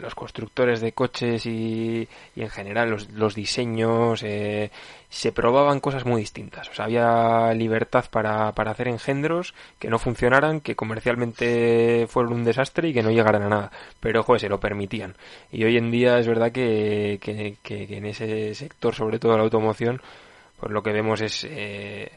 los, 0.00 0.14
constructores 0.14 0.80
de 0.82 0.92
coches 0.92 1.46
y, 1.46 2.06
y 2.36 2.42
en 2.42 2.50
general 2.50 2.90
los, 2.90 3.08
los 3.10 3.34
diseños 3.34 4.22
eh, 4.22 4.70
se 5.08 5.32
probaban 5.32 5.80
cosas 5.80 6.04
muy 6.04 6.20
distintas. 6.20 6.68
O 6.68 6.74
sea, 6.74 6.84
había 6.84 7.52
libertad 7.54 8.04
para, 8.10 8.52
para 8.52 8.72
hacer 8.72 8.88
engendros 8.88 9.54
que 9.78 9.88
no 9.88 9.98
funcionaran, 9.98 10.60
que 10.60 10.76
comercialmente 10.76 12.06
fueron 12.08 12.34
un 12.34 12.44
desastre 12.44 12.88
y 12.88 12.92
que 12.92 13.02
no 13.02 13.10
llegaran 13.10 13.42
a 13.42 13.48
nada. 13.48 13.72
Pero, 14.00 14.22
joder, 14.22 14.40
se 14.42 14.48
lo 14.50 14.60
permitían. 14.60 15.14
Y 15.50 15.64
hoy 15.64 15.76
en 15.78 15.90
día 15.90 16.18
es 16.18 16.26
verdad 16.26 16.52
que, 16.52 17.18
que, 17.22 17.56
que- 17.62 17.86
que 17.86 17.96
en 17.96 18.04
ese 18.06 18.54
sector, 18.54 18.94
sobre 18.94 19.18
todo 19.18 19.36
la 19.36 19.42
automoción, 19.44 20.00
pues 20.58 20.72
lo 20.72 20.82
que 20.82 20.92
vemos 20.92 21.22
es 21.22 21.44
eh, 21.48 22.12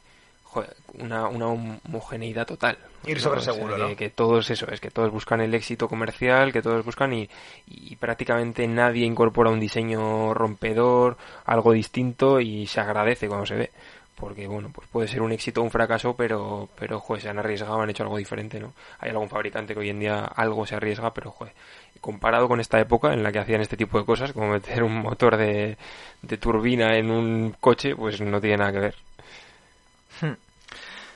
una, 1.00 1.28
una 1.28 1.48
homogeneidad 1.48 2.46
total. 2.46 2.78
Ir 3.06 3.20
sobre 3.20 3.42
seguro, 3.42 3.76
que- 3.76 3.82
¿no? 3.82 3.96
que 3.96 4.10
todos 4.10 4.50
eso, 4.50 4.68
es 4.72 4.80
que 4.80 4.92
todos 4.92 5.12
buscan 5.12 5.42
el 5.42 5.54
éxito 5.54 5.88
comercial, 5.90 6.54
que 6.54 6.62
todos 6.62 6.86
buscan 6.86 7.14
y, 7.14 7.30
y 7.68 7.96
prácticamente 7.98 8.68
nadie 8.68 9.06
incorpora 9.06 9.50
un 9.50 9.60
diseño 9.60 10.34
rompedor, 10.34 11.18
algo 11.46 11.74
distinto 11.74 12.40
y 12.40 12.68
se 12.68 12.80
agradece 12.80 13.28
cuando 13.28 13.46
se 13.46 13.56
ve. 13.56 13.72
Porque 14.16 14.48
bueno, 14.48 14.70
pues 14.74 14.88
puede 14.88 15.08
ser 15.08 15.22
un 15.22 15.32
éxito 15.34 15.60
o 15.60 15.64
un 15.64 15.72
fracaso, 15.72 16.16
pero, 16.16 16.70
pero 16.80 17.00
joder, 17.00 17.24
se 17.24 17.30
han 17.30 17.40
arriesgado, 17.40 17.82
han 17.82 17.90
hecho 17.90 18.04
algo 18.04 18.18
diferente, 18.18 18.60
¿no? 18.60 18.74
Hay 19.00 19.10
algún 19.10 19.28
fabricante 19.28 19.74
que 19.74 19.80
hoy 19.82 19.90
en 19.90 20.00
día 20.00 20.24
algo 20.24 20.66
se 20.66 20.76
arriesga, 20.76 21.14
pero 21.14 21.32
joder, 21.32 21.52
comparado 22.00 22.48
con 22.48 22.60
esta 22.62 22.80
época 22.80 23.12
en 23.12 23.24
la 23.24 23.32
que 23.32 23.40
hacían 23.40 23.62
este 23.62 23.76
tipo 23.76 23.98
de 24.00 24.06
cosas, 24.06 24.32
como 24.32 24.50
meter 24.50 24.84
un 24.84 24.96
motor 25.02 25.36
de, 25.36 25.78
de 26.22 26.38
turbina 26.38 26.96
en 26.96 27.10
un 27.12 27.56
coche, 27.60 27.96
pues 27.96 28.22
no 28.22 28.40
tiene 28.40 28.58
nada 28.58 28.72
que 28.72 28.80
ver. 28.80 28.96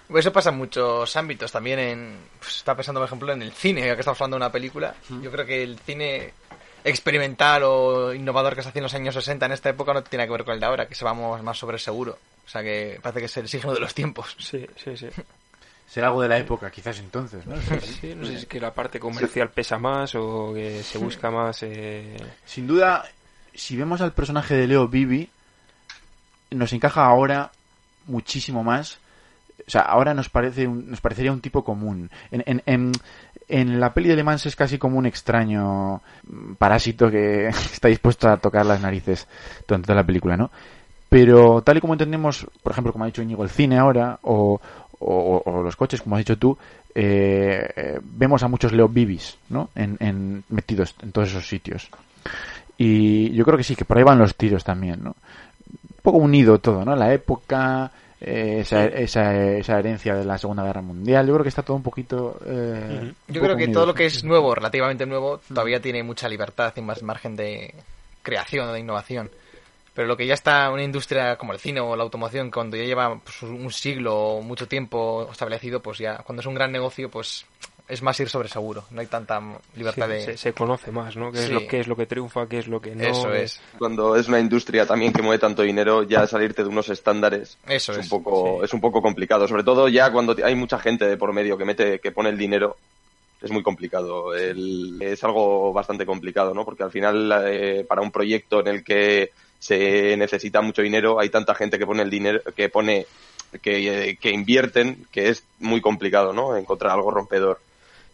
Pues 0.08 0.26
Eso 0.26 0.32
pasa 0.32 0.50
en 0.50 0.58
muchos 0.58 1.16
ámbitos, 1.18 1.52
también 1.52 1.80
en... 1.80 2.18
Pues, 2.40 2.58
estaba 2.58 2.78
pensando, 2.78 3.02
por 3.02 3.08
ejemplo, 3.08 3.34
en 3.34 3.42
el 3.42 3.52
cine, 3.52 3.86
ya 3.86 3.96
que 3.96 4.02
estamos 4.02 4.20
hablando 4.22 4.36
de 4.36 4.44
una 4.44 4.52
película. 4.52 4.96
Yo 5.22 5.32
creo 5.32 5.46
que 5.46 5.64
el 5.64 5.78
cine 5.80 6.34
experimental 6.84 7.64
o 7.64 8.14
innovador 8.14 8.56
que 8.56 8.64
se 8.64 8.70
hacía 8.70 8.80
en 8.80 8.84
los 8.84 8.94
años 8.94 9.16
60 9.16 9.46
en 9.46 9.52
esta 9.52 9.70
época 9.70 9.94
no 9.94 10.04
tiene 10.04 10.26
que 10.26 10.32
ver 10.32 10.46
con 10.46 10.54
el 10.54 10.60
de 10.60 10.66
ahora, 10.66 10.88
que 10.88 10.96
se 10.96 11.04
vamos 11.04 11.42
más 11.44 11.58
sobre 11.58 11.78
seguro. 11.78 12.18
O 12.46 12.50
sea 12.50 12.64
que 12.64 13.00
parece 13.02 13.20
que 13.20 13.26
es 13.26 13.38
el 13.38 13.50
signo 13.50 13.74
de 13.74 13.82
los 13.82 13.94
tiempos. 13.94 14.36
Sí, 14.40 14.66
sí, 14.78 14.96
sí. 14.96 15.10
Será 15.88 16.08
algo 16.08 16.22
de 16.22 16.28
la 16.28 16.38
época, 16.38 16.70
quizás 16.70 17.00
entonces, 17.00 17.46
¿no? 17.46 17.56
Sí, 17.80 18.14
no 18.16 18.26
sé 18.26 18.32
si 18.32 18.38
es 18.40 18.46
que 18.46 18.60
la 18.60 18.74
parte 18.74 19.00
comercial 19.00 19.50
pesa 19.50 19.78
más 19.78 20.16
o 20.16 20.54
que 20.54 20.84
se 20.84 20.98
busca 20.98 21.32
más... 21.32 21.64
Eh... 21.64 22.18
Sin 22.46 22.68
duda, 22.68 23.10
si 23.54 23.78
vemos 23.78 24.02
al 24.02 24.12
personaje 24.12 24.54
de 24.56 24.68
Leo 24.68 24.90
Bibi, 24.90 25.30
nos 26.52 26.74
encaja 26.74 27.06
ahora 27.06 27.52
muchísimo 28.06 28.66
más. 28.66 29.00
O 29.68 29.72
sea, 29.72 29.82
ahora 29.82 30.14
nos 30.14 30.30
parece 30.30 30.66
un- 30.68 30.90
nos 30.90 31.02
parecería 31.02 31.32
un 31.32 31.42
tipo 31.42 31.64
común. 31.64 32.10
En, 32.32 32.44
en, 32.46 32.62
en, 32.66 32.92
en 33.50 33.80
la 33.80 33.94
peli 33.94 34.08
de 34.10 34.16
Le 34.16 34.24
Mans 34.24 34.46
es 34.46 34.56
casi 34.56 34.78
como 34.78 34.98
un 34.98 35.06
extraño 35.06 36.02
parásito 36.58 37.12
que 37.12 37.48
está 37.74 37.90
dispuesto 37.90 38.30
a 38.30 38.38
tocar 38.38 38.66
las 38.66 38.82
narices 38.82 39.28
durante 39.68 39.88
toda 39.88 40.02
la 40.02 40.06
película, 40.06 40.38
¿no? 40.38 40.50
Pero 41.10 41.62
tal 41.62 41.78
y 41.78 41.82
como 41.82 41.94
entendemos, 41.94 42.48
por 42.64 42.72
ejemplo, 42.72 42.92
como 42.92 43.04
ha 43.06 43.08
dicho 43.08 43.22
Íñigo, 43.22 43.44
el 43.44 43.50
cine 43.50 43.78
ahora, 43.78 44.20
o, 44.24 44.60
o- 45.00 45.62
los 45.64 45.76
coches, 45.76 46.02
como 46.02 46.16
has 46.16 46.22
dicho 46.22 46.38
tú, 46.38 46.58
eh, 46.96 47.70
eh, 47.76 48.00
vemos 48.04 48.44
a 48.44 48.48
muchos 48.48 48.72
Leo 48.74 48.88
Bibis, 48.90 49.38
¿no? 49.50 49.70
En- 49.76 50.44
metidos 50.50 50.96
en 51.02 51.12
todos 51.12 51.30
esos 51.30 51.48
sitios. 51.48 51.90
Y 52.78 53.32
yo 53.32 53.44
creo 53.46 53.58
que 53.58 53.64
sí, 53.64 53.76
que 53.76 53.86
por 53.86 53.98
ahí 53.98 54.04
van 54.04 54.20
los 54.20 54.36
tiros 54.36 54.64
también, 54.64 55.04
¿no? 55.04 55.10
Un 55.12 56.02
poco 56.02 56.18
unido 56.20 56.60
todo, 56.60 56.86
¿no? 56.86 56.96
La 56.96 57.14
época, 57.14 57.92
eh, 58.20 58.58
esa, 58.62 58.86
esa, 58.86 59.36
esa 59.58 59.80
herencia 59.80 60.16
de 60.16 60.26
la 60.26 60.38
Segunda 60.38 60.64
Guerra 60.64 60.82
Mundial, 60.82 61.28
yo 61.28 61.34
creo 61.34 61.44
que 61.44 61.50
está 61.50 61.64
todo 61.64 61.78
un 61.78 61.84
poquito... 61.84 62.40
eh, 62.46 63.00
un 63.02 63.16
Yo 63.28 63.42
creo 63.42 63.56
que 63.56 63.66
unido. 63.66 63.80
todo 63.80 63.86
lo 63.88 63.94
que 63.94 64.06
es 64.06 64.24
nuevo, 64.24 64.56
relativamente 64.56 65.06
nuevo, 65.06 65.40
todavía 65.48 65.80
tiene 65.82 66.02
mucha 66.04 66.28
libertad 66.28 66.74
y 66.76 66.82
más 66.82 67.04
margen 67.04 67.36
de 67.36 67.74
creación 68.24 68.68
o 68.70 68.74
de 68.74 68.80
innovación. 68.80 69.30
Pero 69.94 70.08
lo 70.08 70.16
que 70.18 70.28
ya 70.28 70.36
está 70.36 70.70
una 70.72 70.84
industria 70.84 71.38
como 71.38 71.54
el 71.54 71.60
cine 71.60 71.80
o 71.80 71.96
la 71.96 72.04
automoción, 72.04 72.52
cuando 72.52 72.78
ya 72.78 72.84
lleva 72.84 73.20
pues, 73.20 73.42
un 73.42 73.72
siglo 73.72 74.16
o 74.16 74.42
mucho 74.42 74.68
tiempo 74.68 75.28
establecido, 75.32 75.82
pues 75.82 75.98
ya 75.98 76.18
cuando 76.18 76.42
es 76.42 76.46
un 76.46 76.54
gran 76.54 76.72
negocio, 76.72 77.10
pues 77.10 77.46
es 77.88 78.02
más 78.02 78.20
ir 78.20 78.30
sobre 78.30 78.50
seguro. 78.50 78.84
No 78.92 79.02
hay 79.02 79.08
tanta 79.08 79.42
libertad 79.76 80.08
Sí, 80.08 80.12
de... 80.14 80.22
se, 80.22 80.38
se 80.38 80.54
conoce 80.54 80.92
más, 80.92 81.16
¿no? 81.16 81.32
¿Qué, 81.32 81.44
es 81.46 81.50
lo, 81.50 81.68
qué 81.68 81.80
es 81.80 81.88
lo 81.88 81.96
que 81.96 82.06
triunfa, 82.06 82.48
qué 82.48 82.60
es 82.60 82.68
lo 82.68 82.82
que 82.82 82.94
no? 82.96 83.04
Eso 83.04 83.34
es. 83.34 83.62
Cuando 83.78 84.16
es 84.16 84.28
una 84.28 84.40
industria 84.40 84.86
también 84.86 85.14
que 85.14 85.22
mueve 85.22 85.40
tanto 85.40 85.62
dinero, 85.62 86.04
ya 86.04 86.28
salirte 86.28 86.64
de 86.64 86.70
unos 86.70 86.90
estándares 86.90 87.58
Eso 87.68 87.94
es, 87.94 88.00
es. 88.00 88.04
un 88.04 88.10
poco 88.24 88.64
es 88.64 88.74
un 88.74 88.82
poco 88.82 89.02
complicado, 89.02 89.48
sobre 89.48 89.64
todo 89.64 89.88
ya 89.88 90.12
cuando 90.12 90.36
hay 90.44 90.56
mucha 90.56 90.80
gente 90.80 91.08
de 91.08 91.18
por 91.18 91.32
medio 91.34 91.58
que 91.58 91.66
mete 91.66 92.00
que 92.00 92.12
pone 92.12 92.30
el 92.30 92.38
dinero 92.38 92.76
es 93.42 93.52
muy 93.52 93.64
complicado. 93.64 94.34
El- 94.36 94.98
es 95.02 95.24
algo 95.24 95.72
bastante 95.72 96.06
complicado, 96.06 96.54
¿no? 96.54 96.66
Porque 96.66 96.84
al 96.84 96.92
final 96.92 97.32
eh, 97.46 97.86
para 97.88 98.02
un 98.02 98.12
proyecto 98.12 98.60
en 98.62 98.68
el 98.68 98.84
que 98.84 99.32
se 99.60 100.16
necesita 100.18 100.62
mucho 100.62 100.82
dinero, 100.82 101.20
hay 101.20 101.30
tanta 101.30 101.56
gente 101.56 101.80
que 101.80 101.86
pone 101.86 102.04
el 102.04 102.10
dinero 102.10 102.42
que 102.56 102.70
pone 102.70 103.06
que, 103.62 104.10
eh, 104.10 104.18
que 104.18 104.32
invierten 104.32 105.06
que 105.12 105.30
es 105.30 105.44
muy 105.60 105.80
complicado, 105.82 106.34
¿no? 106.34 106.58
Encontrar 106.58 106.92
algo 106.94 107.12
rompedor 107.12 107.60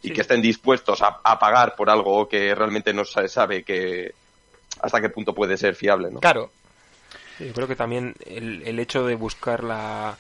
y 0.04 0.10
Sí. 0.10 0.14
que 0.14 0.22
estén 0.22 0.42
dispuestos 0.42 1.02
a, 1.02 1.20
a 1.24 1.40
pagar 1.40 1.76
por 1.76 1.90
algo 1.90 2.28
que 2.28 2.54
realmente 2.54 2.94
no 2.94 3.06
se 3.06 3.28
sabe 3.28 3.64
que 3.64 4.14
hasta 4.82 5.02
qué 5.02 5.10
punto 5.10 5.34
puede 5.34 5.58
ser 5.58 5.76
fiable, 5.76 6.12
¿no? 6.12 6.20
Claro, 6.20 6.52
yo 7.40 7.54
creo 7.54 7.68
que 7.68 7.76
también 7.76 8.14
el, 8.26 8.62
el 8.66 8.80
hecho 8.80 9.06
de 9.06 9.16
buscar 9.16 9.64
la, 9.64 10.18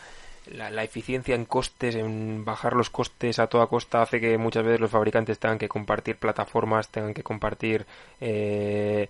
la, 0.47 0.69
la 0.71 0.84
eficiencia 0.84 1.36
en 1.36 1.45
costes, 1.45 1.95
en 1.95 2.45
bajar 2.45 2.73
los 2.73 2.89
costes 2.89 3.39
a 3.39 3.47
toda 3.47 3.67
costa, 3.67 4.01
hace 4.01 4.19
que 4.21 4.38
muchas 4.38 4.63
veces 4.63 4.79
los 4.79 4.91
fabricantes 4.91 5.38
tengan 5.38 5.59
que 5.59 5.67
compartir 5.67 6.15
plataformas, 6.17 6.88
tengan 6.89 7.13
que 7.13 7.23
compartir, 7.23 7.86
eh, 8.21 9.09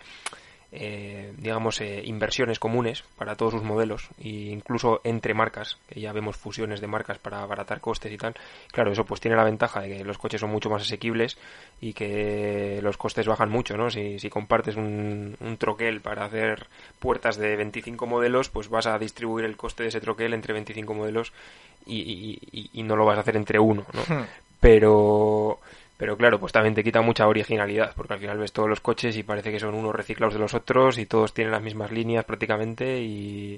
eh, 0.76 1.34
digamos, 1.38 1.80
eh, 1.82 2.02
inversiones 2.06 2.58
comunes 2.58 3.04
para 3.16 3.36
todos 3.36 3.54
sus 3.54 3.64
modelos, 3.64 4.10
e 4.20 4.30
incluso 4.52 5.02
entre 5.04 5.34
marcas, 5.36 5.78
que 5.88 6.00
ya 6.02 6.12
vemos 6.12 6.36
fusiones 6.36 6.82
de 6.82 6.88
marcas 6.88 7.20
para 7.20 7.42
abaratar 7.44 7.80
costes 7.80 8.12
y 8.12 8.18
tal. 8.18 8.34
Claro, 8.72 8.92
eso 8.92 9.06
pues 9.06 9.22
tiene 9.22 9.38
la 9.38 9.44
ventaja 9.44 9.82
de 9.82 9.98
que 9.98 10.04
los 10.04 10.18
coches 10.18 10.42
son 10.42 10.50
mucho 10.50 10.70
más 10.72 10.82
asequibles 10.82 11.38
y 11.80 11.94
que 11.94 12.80
los 12.82 12.98
costes 12.98 13.28
bajan 13.28 13.50
mucho, 13.50 13.78
¿no? 13.78 13.92
Si, 13.92 14.18
si 14.20 14.30
compartes 14.30 14.76
un, 14.76 15.38
un 15.40 15.58
troquel 15.58 16.02
para 16.02 16.26
hacer 16.26 16.68
puertas 17.00 17.38
de 17.38 17.56
25 17.56 18.08
modelos, 18.08 18.50
pues 18.50 18.68
vas 18.70 18.88
a 18.88 18.98
distribuir 18.98 19.46
el 19.46 19.56
coste 19.58 19.84
de 19.84 19.90
ese 19.90 20.02
troquel 20.02 20.34
entre 20.34 20.54
25 20.54 20.94
modelos 20.96 21.34
y, 21.86 21.98
y- 22.02 22.40
y- 22.52 22.70
y 22.74 22.84
no 22.84 22.96
lo 22.96 23.06
vas 23.06 23.18
a 23.18 23.22
hacer 23.22 23.36
entre 23.36 23.60
uno, 23.60 23.86
¿no? 23.94 24.02
Hmm. 24.16 24.26
Pero, 24.60 25.60
pero 26.04 26.18
claro, 26.18 26.38
pues 26.38 26.52
también 26.52 26.76
te 26.76 26.84
quita 26.84 27.00
mucha 27.00 27.26
originalidad, 27.26 27.94
porque 27.96 28.16
al 28.16 28.20
final 28.20 28.38
ves 28.38 28.52
todos 28.52 28.68
los 28.68 28.82
coches 28.82 29.16
y 29.16 29.24
parece 29.24 29.54
que 29.54 29.60
son 29.62 29.74
unos 29.74 29.96
reciclados 29.96 30.34
de 30.34 30.40
los 30.42 30.54
otros 30.54 30.98
y 30.98 31.06
todos 31.06 31.34
tienen 31.34 31.54
las 31.54 31.62
mismas 31.62 31.94
líneas 31.94 32.26
prácticamente 32.26 33.00
y... 33.02 33.58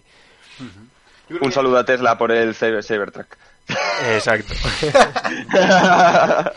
Un 1.41 1.51
saludo 1.51 1.79
a 1.79 1.83
Tesla 1.85 2.19
por 2.19 2.31
el 2.31 2.53
Cyber- 2.53 2.83
Cybertruck. 2.83 3.35
Exacto. 4.13 4.53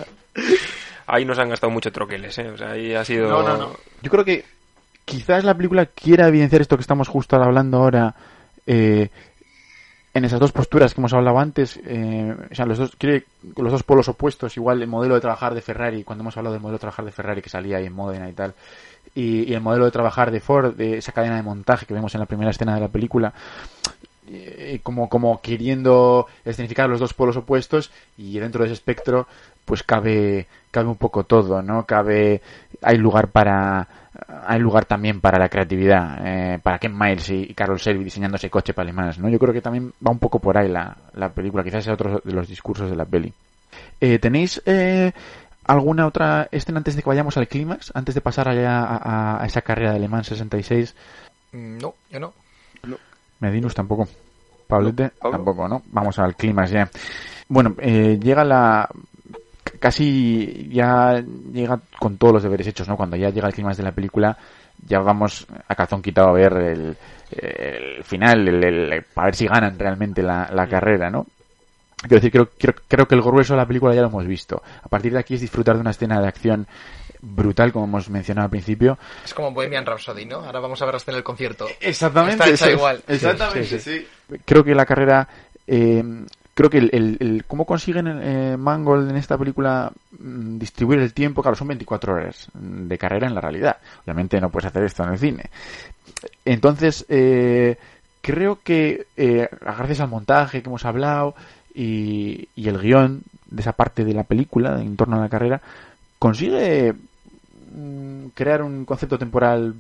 Ahí 1.06 1.24
nos 1.24 1.38
han 1.38 1.48
gastado 1.48 1.70
mucho 1.70 1.90
troqueles, 1.90 2.36
¿eh? 2.36 2.50
O 2.50 2.58
sea, 2.58 2.72
ahí 2.72 2.94
ha 2.94 3.02
sido... 3.02 3.30
No, 3.30 3.42
no, 3.42 3.56
no. 3.56 3.76
Yo 4.02 4.10
creo 4.10 4.26
que 4.26 4.44
quizás 5.06 5.42
la 5.42 5.54
película 5.54 5.86
quiera 5.86 6.28
evidenciar 6.28 6.60
esto 6.60 6.76
que 6.76 6.82
estamos 6.82 7.08
justo 7.08 7.36
hablando 7.36 7.78
ahora 7.78 8.14
eh, 8.66 9.08
en 10.14 10.24
esas 10.24 10.40
dos 10.40 10.52
posturas 10.52 10.94
que 10.94 11.00
hemos 11.00 11.12
hablado 11.12 11.38
antes. 11.38 11.78
eh, 11.84 12.34
o 12.50 12.54
sea, 12.54 12.66
los 12.66 12.78
dos, 12.78 12.96
quiere 12.96 13.24
los 13.56 13.72
dos 13.72 13.82
polos 13.82 14.08
opuestos, 14.08 14.56
igual 14.56 14.80
el 14.82 14.88
modelo 14.88 15.14
de 15.14 15.20
trabajar 15.20 15.54
de 15.54 15.60
Ferrari, 15.62 16.04
cuando 16.04 16.22
hemos 16.22 16.36
hablado 16.36 16.54
del 16.54 16.62
modelo 16.62 16.76
de 16.78 16.80
trabajar 16.80 17.04
de 17.04 17.12
Ferrari 17.12 17.42
que 17.42 17.50
salía 17.50 17.76
ahí 17.78 17.86
en 17.86 17.92
Modena 17.92 18.28
y 18.28 18.32
tal, 18.32 18.54
y, 19.14 19.50
y 19.50 19.54
el 19.54 19.60
modelo 19.60 19.84
de 19.84 19.90
trabajar 19.90 20.30
de 20.30 20.40
Ford, 20.40 20.74
de 20.74 20.98
esa 20.98 21.12
cadena 21.12 21.36
de 21.36 21.42
montaje 21.42 21.86
que 21.86 21.94
vemos 21.94 22.14
en 22.14 22.20
la 22.20 22.26
primera 22.26 22.50
escena 22.50 22.74
de 22.74 22.80
la 22.80 22.88
película. 22.88 23.32
eh, 24.30 24.80
como, 24.82 25.08
como 25.08 25.40
queriendo 25.40 26.26
escenificar 26.44 26.88
los 26.88 27.00
dos 27.00 27.14
polos 27.14 27.36
opuestos 27.36 27.90
y 28.16 28.38
dentro 28.38 28.60
de 28.62 28.66
ese 28.66 28.74
espectro 28.74 29.26
pues 29.68 29.82
cabe 29.82 30.46
cabe 30.70 30.88
un 30.88 30.96
poco 30.96 31.24
todo 31.24 31.62
no 31.62 31.84
cabe 31.84 32.40
hay 32.82 32.96
lugar 32.96 33.28
para 33.28 33.86
hay 34.46 34.58
lugar 34.58 34.86
también 34.86 35.20
para 35.20 35.38
la 35.38 35.48
creatividad 35.48 36.18
eh, 36.26 36.58
para 36.62 36.78
Ken 36.78 36.96
Miles 36.98 37.28
y, 37.30 37.54
Carol 37.54 37.78
Selby 37.78 38.02
diseñando 38.04 38.36
ese 38.36 38.50
coche 38.50 38.72
para 38.72 38.84
alemanes 38.88 39.18
no 39.18 39.28
yo 39.28 39.38
creo 39.38 39.52
que 39.52 39.60
también 39.60 39.92
va 40.04 40.10
un 40.10 40.18
poco 40.18 40.38
por 40.38 40.56
ahí 40.56 40.68
la, 40.68 40.96
la 41.14 41.28
película 41.28 41.62
quizás 41.62 41.86
es 41.86 41.92
otro 41.92 42.20
de 42.24 42.32
los 42.32 42.48
discursos 42.48 42.88
de 42.90 42.96
la 42.96 43.04
peli 43.04 43.32
eh, 44.00 44.18
tenéis 44.18 44.62
eh, 44.64 45.12
¿Alguna 45.64 46.06
otra 46.06 46.48
escena 46.50 46.78
antes 46.78 46.96
de 46.96 47.02
que 47.02 47.10
vayamos 47.10 47.36
al 47.36 47.46
clímax? 47.46 47.92
Antes 47.94 48.14
de 48.14 48.22
pasar 48.22 48.48
allá 48.48 48.84
a, 48.84 49.42
a 49.42 49.46
esa 49.46 49.60
carrera 49.60 49.92
de 49.92 49.98
Le 49.98 50.08
Mans 50.08 50.26
66. 50.28 50.94
Mm, 51.52 51.76
No, 51.76 51.94
yo 52.08 52.18
no. 52.18 52.32
Medinus 53.40 53.74
tampoco. 53.74 54.08
Pablete 54.66 55.04
No, 55.04 55.10
Pablo. 55.20 55.36
tampoco, 55.36 55.68
¿no? 55.68 55.82
Vamos 55.92 56.18
al 56.18 56.36
clímax 56.36 56.70
ya. 56.70 56.90
Bueno, 57.48 57.74
eh, 57.80 58.18
llega 58.18 58.44
la... 58.44 58.88
Casi 59.78 60.68
ya 60.72 61.22
llega 61.52 61.80
con 61.98 62.16
todos 62.16 62.34
los 62.34 62.42
deberes 62.42 62.66
hechos, 62.66 62.88
¿no? 62.88 62.96
Cuando 62.96 63.16
ya 63.16 63.30
llega 63.30 63.48
el 63.48 63.54
clímax 63.54 63.76
de 63.76 63.82
la 63.82 63.92
película, 63.92 64.36
ya 64.86 64.98
vamos 65.00 65.46
a 65.66 65.74
calzón 65.74 66.02
quitado 66.02 66.28
a 66.28 66.32
ver 66.32 66.52
el, 66.52 66.96
el 67.30 68.04
final, 68.04 68.46
el, 68.48 68.64
el- 68.64 69.02
para 69.14 69.26
ver 69.26 69.34
si 69.34 69.46
ganan 69.46 69.78
realmente 69.78 70.22
la, 70.22 70.48
la 70.52 70.66
carrera, 70.66 71.10
¿no? 71.10 71.26
Quiero 72.00 72.16
decir, 72.16 72.30
creo, 72.30 72.48
creo, 72.56 72.74
creo 72.86 73.08
que 73.08 73.14
el 73.16 73.22
grueso 73.22 73.54
de 73.54 73.58
la 73.58 73.66
película 73.66 73.92
ya 73.94 74.02
lo 74.02 74.06
hemos 74.08 74.26
visto. 74.26 74.62
A 74.82 74.88
partir 74.88 75.12
de 75.12 75.18
aquí 75.18 75.34
es 75.34 75.40
disfrutar 75.40 75.74
de 75.74 75.80
una 75.80 75.90
escena 75.90 76.20
de 76.20 76.28
acción 76.28 76.66
brutal, 77.20 77.72
como 77.72 77.86
hemos 77.86 78.08
mencionado 78.08 78.44
al 78.44 78.50
principio, 78.50 78.96
Es 79.24 79.34
como 79.34 79.50
Bohemian 79.50 79.84
Rhapsody, 79.84 80.24
¿no? 80.24 80.36
Ahora 80.36 80.60
vamos 80.60 80.80
a 80.80 80.86
ver 80.86 80.94
hasta 80.94 81.10
en 81.10 81.16
el 81.16 81.24
concierto. 81.24 81.66
Exactamente. 81.80 82.50
Está 82.52 82.66
hecha 82.66 82.70
igual. 82.76 83.02
Exactamente, 83.08 83.80
sí, 83.80 84.06
Creo 84.44 84.62
que 84.62 84.74
la 84.76 84.86
carrera. 84.86 85.26
eh, 85.66 86.04
creo 86.58 86.70
que 86.70 86.78
el, 86.78 87.16
el- 87.20 87.44
cómo 87.46 87.64
consiguen 87.64 88.08
eh, 88.08 88.56
Mangold 88.56 89.10
en 89.10 89.16
esta 89.16 89.38
película 89.38 89.92
mm, 90.18 90.58
distribuir 90.58 90.98
el 90.98 91.14
tiempo, 91.14 91.40
claro, 91.40 91.54
son 91.54 91.68
24 91.68 92.14
horas 92.14 92.48
mm, 92.52 92.88
de 92.88 92.98
carrera 92.98 93.28
en 93.28 93.34
la 93.36 93.40
realidad. 93.40 93.76
Obviamente 94.02 94.40
no 94.40 94.50
puedes 94.50 94.66
hacer 94.66 94.82
esto 94.82 95.04
en 95.04 95.10
el 95.12 95.18
cine. 95.20 95.44
Entonces, 96.44 97.06
eh, 97.08 97.76
creo 98.20 98.58
que 98.60 99.06
eh, 99.16 99.48
gracias 99.60 100.00
al 100.00 100.08
montaje 100.08 100.60
que 100.60 100.68
hemos 100.68 100.84
hablado 100.84 101.36
y, 101.72 102.48
y 102.56 102.68
el 102.68 102.80
guion 102.80 103.22
de 103.48 103.60
esa 103.60 103.72
parte 103.74 104.04
de 104.04 104.14
la 104.14 104.24
película 104.24 104.80
en 104.82 104.96
torno 104.96 105.16
a 105.16 105.20
la 105.20 105.28
carrera, 105.28 105.60
consigue 106.18 106.92
mm, 106.92 108.26
crear 108.34 108.62
un 108.64 108.84
concepto 108.84 109.16
temporal 109.16 109.76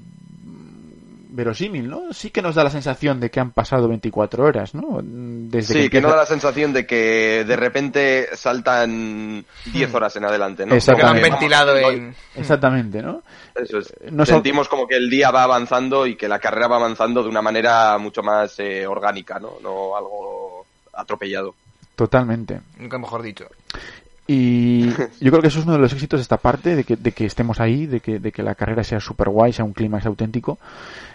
verosímil, 1.30 1.88
¿no? 1.88 2.12
Sí 2.12 2.30
que 2.30 2.40
nos 2.42 2.54
da 2.54 2.64
la 2.64 2.70
sensación 2.70 3.20
de 3.20 3.30
que 3.30 3.38
han 3.40 3.50
pasado 3.52 3.86
24 3.88 4.44
horas, 4.44 4.74
¿no? 4.74 5.00
Desde 5.02 5.66
Sí, 5.74 5.78
que, 5.80 5.84
empieza- 5.98 6.06
no 6.06 6.10
da 6.12 6.16
la 6.20 6.26
sensación 6.26 6.72
de 6.72 6.86
que 6.86 7.44
de 7.46 7.56
repente 7.56 8.28
saltan 8.34 9.44
10 9.72 9.94
horas 9.94 10.16
en 10.16 10.24
adelante, 10.24 10.64
¿no? 10.66 10.74
Exactamente. 10.74 11.20
Lo 11.20 11.24
han 11.26 11.30
ventilado 11.32 11.76
en... 11.78 12.14
Exactamente, 12.34 13.02
¿no? 13.02 13.22
Eso 13.54 13.78
es. 13.78 13.92
No 14.10 14.24
son- 14.24 14.36
Sentimos 14.36 14.68
como 14.68 14.86
que 14.86 14.96
el 14.96 15.10
día 15.10 15.30
va 15.30 15.42
avanzando 15.42 16.06
y 16.06 16.16
que 16.16 16.28
la 16.28 16.38
carrera 16.38 16.68
va 16.68 16.76
avanzando 16.76 17.22
de 17.22 17.28
una 17.28 17.42
manera 17.42 17.98
mucho 17.98 18.22
más 18.22 18.58
eh, 18.60 18.86
orgánica, 18.86 19.38
¿no? 19.38 19.54
No 19.62 19.96
algo 19.96 20.64
atropellado. 20.94 21.54
Totalmente. 21.94 22.60
Nunca 22.78 22.96
mejor 22.98 23.22
dicho. 23.22 23.46
Y 24.30 24.90
yo 25.20 25.30
creo 25.30 25.40
que 25.40 25.48
eso 25.48 25.58
es 25.58 25.64
uno 25.64 25.72
de 25.72 25.80
los 25.80 25.92
éxitos 25.92 26.20
de 26.20 26.22
esta 26.22 26.36
parte, 26.36 26.76
de 26.76 26.84
que, 26.84 26.96
de 26.96 27.12
que 27.12 27.24
estemos 27.24 27.60
ahí, 27.60 27.86
de 27.86 28.00
que, 28.00 28.20
de 28.20 28.30
que 28.30 28.42
la 28.42 28.54
carrera 28.54 28.84
sea 28.84 29.00
super 29.00 29.30
guay, 29.30 29.52
sea 29.52 29.64
un 29.64 29.72
clímax 29.72 30.04
auténtico. 30.06 30.58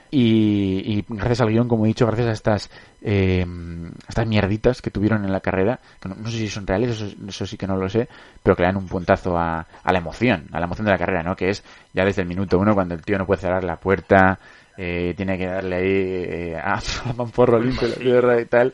Y, 0.10 0.82
y 0.86 1.06
gracias 1.08 1.42
al 1.42 1.50
guion, 1.50 1.68
como 1.68 1.86
he 1.86 1.88
dicho, 1.88 2.06
gracias 2.08 2.28
a 2.28 2.32
estas, 2.32 2.72
eh, 3.02 3.46
a 3.46 4.10
estas 4.10 4.28
mierditas 4.28 4.82
que 4.82 4.92
tuvieron 4.92 5.26
en 5.26 5.32
la 5.32 5.42
carrera, 5.42 5.80
que 6.00 6.10
no, 6.10 6.16
no 6.16 6.30
sé 6.30 6.38
si 6.38 6.50
son 6.50 6.68
reales, 6.68 6.90
eso, 7.02 7.16
eso 7.28 7.46
sí 7.46 7.56
que 7.56 7.68
no 7.68 7.78
lo 7.78 7.88
sé, 7.88 8.08
pero 8.42 8.56
que 8.56 8.64
le 8.64 8.68
dan 8.68 8.78
un 8.78 8.88
puntazo 8.88 9.38
a, 9.38 9.60
a 9.84 9.92
la 9.92 10.00
emoción, 10.00 10.48
a 10.52 10.60
la 10.60 10.66
emoción 10.66 10.86
de 10.86 10.92
la 10.92 10.98
carrera, 10.98 11.24
¿no? 11.24 11.36
Que 11.36 11.50
es 11.50 11.64
ya 11.94 12.06
desde 12.06 12.24
el 12.24 12.28
minuto 12.28 12.58
uno 12.60 12.74
cuando 12.74 12.96
el 12.96 13.02
tío 13.02 13.18
no 13.18 13.28
puede 13.28 13.42
cerrar 13.42 13.64
la 13.64 13.78
puerta, 13.78 14.40
eh, 14.76 15.14
tiene 15.16 15.38
que 15.38 15.46
darle 15.46 15.76
ahí 15.76 15.86
eh, 15.88 16.58
a, 16.58 16.76
a 17.10 17.14
Mamporro 17.16 17.60
limpio 17.60 17.88
la 17.88 17.96
tierra 17.96 18.42
y 18.42 18.46
tal. 18.46 18.72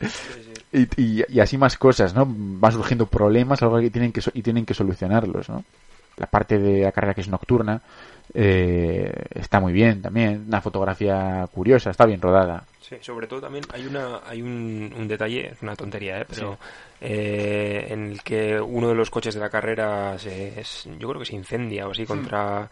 Y, 0.72 0.82
y- 0.96 1.24
y 1.28 1.40
así 1.40 1.58
más 1.58 1.76
cosas, 1.76 2.14
¿no? 2.14 2.24
Van 2.28 2.72
surgiendo 2.72 3.06
problemas, 3.06 3.60
algo 3.62 3.80
que 3.80 3.90
tienen 3.90 4.12
que 4.12 4.20
y 4.34 4.42
tienen 4.42 4.64
que 4.64 4.74
solucionarlos, 4.74 5.48
¿no? 5.48 5.64
La 6.16 6.26
parte 6.26 6.58
de 6.58 6.82
la 6.82 6.92
carrera 6.92 7.14
que 7.14 7.22
es 7.22 7.28
nocturna 7.28 7.80
eh, 8.34 9.12
está 9.34 9.58
muy 9.58 9.72
bien 9.72 10.02
también, 10.02 10.44
una 10.46 10.60
fotografía 10.60 11.48
curiosa, 11.52 11.90
está 11.90 12.06
bien 12.06 12.20
rodada. 12.20 12.64
Sí, 12.80 12.96
sobre 13.00 13.26
todo 13.26 13.40
también 13.40 13.64
hay 13.72 13.86
una 13.86 14.20
hay 14.26 14.42
un, 14.42 14.92
un 14.96 15.08
detalle, 15.08 15.54
una 15.62 15.74
tontería, 15.76 16.20
¿eh? 16.20 16.26
pero 16.28 16.58
eh, 17.00 17.86
en 17.90 18.10
el 18.12 18.22
que 18.22 18.60
uno 18.60 18.88
de 18.88 18.94
los 18.94 19.10
coches 19.10 19.34
de 19.34 19.40
la 19.40 19.50
carrera 19.50 20.18
se, 20.18 20.60
es- 20.60 20.88
yo 20.98 21.08
creo 21.08 21.20
que 21.20 21.26
se 21.26 21.34
incendia 21.36 21.86
o 21.88 21.92
así 21.92 22.04
contra 22.06 22.68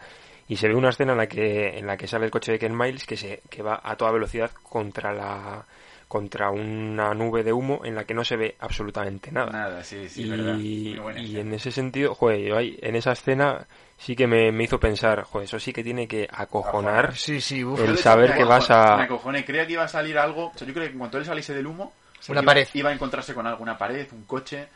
y 0.47 0.55
se 0.55 0.67
ve 0.67 0.75
una 0.75 0.89
escena 0.89 1.11
en 1.13 1.17
la 1.17 1.27
que 1.27 1.77
en 1.77 1.87
la 1.87 1.97
que 1.97 2.07
sale 2.07 2.25
el 2.25 2.31
coche 2.31 2.51
de 2.53 2.59
Ken 2.59 2.77
Miles 2.77 3.05
que 3.05 3.17
se 3.17 3.41
que 3.49 3.61
va 3.61 3.79
a 3.83 3.95
toda 3.95 4.11
velocidad 4.11 4.51
contra 4.63 5.13
la 5.13 5.65
contra 6.09 6.49
una 6.49 7.13
nube 7.13 7.43
de 7.43 7.53
humo 7.53 7.81
en 7.85 7.95
la 7.95 8.03
que 8.03 8.13
no 8.13 8.25
se 8.25 8.35
ve 8.35 8.55
absolutamente 8.59 9.31
nada. 9.31 9.51
Nada, 9.51 9.83
sí, 9.83 10.07
y, 10.17 10.97
y 11.17 11.39
en 11.39 11.53
ese 11.53 11.71
sentido, 11.71 12.13
joder, 12.15 12.39
yo 12.41 12.57
ahí, 12.57 12.77
en 12.81 12.95
esa 12.95 13.11
escena 13.13 13.65
sí 13.97 14.15
que 14.15 14.27
me, 14.27 14.51
me 14.51 14.63
hizo 14.65 14.79
pensar, 14.79 15.23
joder, 15.23 15.45
eso 15.45 15.59
sí 15.59 15.71
que 15.71 15.83
tiene 15.83 16.07
que 16.07 16.27
acojonar 16.31 17.15
Sí, 17.15 17.39
sí, 17.39 17.63
uf. 17.63 17.79
el 17.79 17.97
saber 17.97 18.33
que 18.33 18.43
vas 18.43 18.69
a... 18.71 18.97
Me 18.97 19.03
acojoné, 19.03 19.45
creía 19.45 19.65
que 19.67 19.73
iba 19.73 19.83
a 19.83 19.87
salir 19.87 20.17
algo. 20.17 20.47
O 20.47 20.57
sea, 20.57 20.67
yo 20.67 20.73
creo 20.73 20.87
que 20.87 20.93
en 20.93 20.97
cuanto 20.99 21.17
él 21.19 21.25
saliese 21.25 21.53
del 21.53 21.67
humo, 21.67 21.93
Una 22.27 22.41
iba- 22.41 22.45
pared. 22.49 22.67
Iba 22.73 22.89
a 22.89 22.93
encontrarse 22.93 23.33
con 23.33 23.45
alguna 23.47 23.77
pared, 23.77 24.07
un 24.11 24.23
coche. 24.23 24.67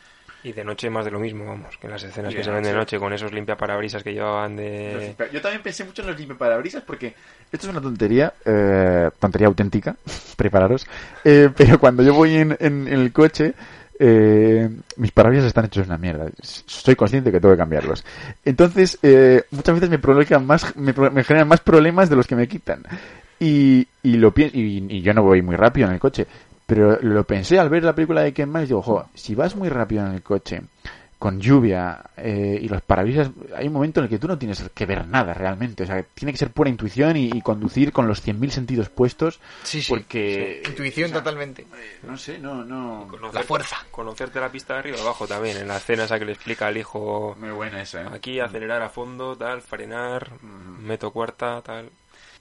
Y 0.44 0.52
de 0.52 0.62
noche 0.62 0.90
más 0.90 1.04
de 1.06 1.10
lo 1.10 1.18
mismo, 1.18 1.46
vamos, 1.46 1.76
que 1.78 1.86
en 1.86 1.92
las 1.92 2.02
escenas 2.04 2.34
que 2.34 2.44
se 2.44 2.50
ven 2.50 2.62
de 2.62 2.72
noche. 2.74 2.98
con 2.98 3.12
esos 3.14 3.32
limpiaparabrisas 3.32 4.02
que 4.02 4.12
llevaban 4.12 4.54
de... 4.56 5.14
Yo 5.32 5.40
también 5.40 5.62
pensé 5.62 5.84
mucho 5.84 6.02
en 6.02 6.08
los 6.08 6.18
limpiaparabrisas 6.18 6.82
porque 6.82 7.14
esto 7.50 7.66
es 7.66 7.72
una 7.72 7.80
tontería, 7.80 8.34
eh, 8.44 9.10
tontería 9.18 9.46
auténtica, 9.48 9.96
prepararos. 10.36 10.86
Eh, 11.24 11.48
pero 11.56 11.78
cuando 11.80 12.02
yo 12.02 12.12
voy 12.12 12.34
en, 12.36 12.52
en- 12.60 12.86
en 12.86 13.00
el 13.00 13.10
coche, 13.10 13.54
eh, 13.98 14.68
mis 14.96 15.12
parabrisas 15.12 15.46
están 15.46 15.64
hechos 15.64 15.86
una 15.86 15.96
mierda. 15.96 16.26
Soy 16.42 16.94
consciente 16.94 17.32
que 17.32 17.40
tengo 17.40 17.54
que 17.54 17.58
cambiarlos. 17.58 18.04
Entonces, 18.44 18.98
eh, 19.02 19.44
muchas 19.50 19.74
veces 19.76 19.88
me 19.88 19.98
provocan 19.98 20.44
más, 20.46 20.76
me, 20.76 20.92
me 20.92 21.24
generan 21.24 21.48
más 21.48 21.60
problemas 21.60 22.10
de 22.10 22.16
los 22.16 22.26
que 22.26 22.36
me 22.36 22.48
quitan. 22.48 22.82
Y, 23.40 23.88
y 24.02 24.16
lo 24.18 24.32
pienso, 24.32 24.58
y, 24.58 24.84
y 24.90 25.00
yo 25.00 25.14
no 25.14 25.22
voy 25.22 25.40
muy 25.40 25.56
rápido 25.56 25.86
en 25.88 25.94
el 25.94 26.00
coche. 26.00 26.26
Pero 26.66 26.98
lo 27.02 27.24
pensé 27.24 27.58
al 27.58 27.68
ver 27.68 27.82
la 27.84 27.94
película 27.94 28.22
de 28.22 28.32
Ken 28.32 28.50
Miles, 28.50 28.68
digo, 28.68 28.80
ojo, 28.80 29.08
si 29.14 29.34
vas 29.34 29.54
muy 29.54 29.68
rápido 29.68 30.06
en 30.06 30.12
el 30.14 30.22
coche, 30.22 30.62
con 31.18 31.40
lluvia 31.40 32.02
eh, 32.18 32.58
y 32.60 32.68
los 32.68 32.82
parabrisas, 32.82 33.30
hay 33.56 33.66
un 33.66 33.72
momento 33.72 34.00
en 34.00 34.04
el 34.04 34.10
que 34.10 34.18
tú 34.18 34.28
no 34.28 34.36
tienes 34.36 34.62
que 34.74 34.84
ver 34.86 35.06
nada 35.06 35.32
realmente. 35.32 35.84
O 35.84 35.86
sea, 35.86 36.02
tiene 36.02 36.32
que 36.32 36.38
ser 36.38 36.50
pura 36.50 36.68
intuición 36.68 37.16
y, 37.16 37.30
y 37.32 37.40
conducir 37.40 37.92
con 37.92 38.06
los 38.06 38.26
100.000 38.26 38.50
sentidos 38.50 38.88
puestos. 38.90 39.40
Sí, 39.62 39.80
sí. 39.82 39.90
Porque. 39.90 40.60
Sí, 40.64 40.70
Intuición 40.70 41.12
totalmente. 41.12 41.66
No 42.02 42.18
sé, 42.18 42.38
no, 42.38 42.62
no. 42.64 43.08
Conocer- 43.08 43.34
La 43.34 43.42
fuerza. 43.42 43.76
Conocerte 43.90 44.38
la 44.40 44.50
pista 44.50 44.74
de 44.74 44.78
arriba 44.80 44.96
y 44.98 45.00
abajo 45.00 45.26
también, 45.26 45.56
en 45.56 45.68
la 45.68 45.76
escena 45.78 46.04
esa 46.04 46.18
que 46.18 46.24
le 46.26 46.32
explica 46.32 46.66
al 46.66 46.76
hijo... 46.76 47.34
Muy 47.40 47.50
buena 47.50 47.80
esa, 47.80 48.02
¿eh? 48.02 48.06
Aquí 48.12 48.40
acelerar 48.40 48.82
a 48.82 48.88
fondo, 48.90 49.34
tal, 49.36 49.62
frenar, 49.62 50.30
meto 50.42 51.10
cuarta, 51.10 51.62
tal... 51.62 51.88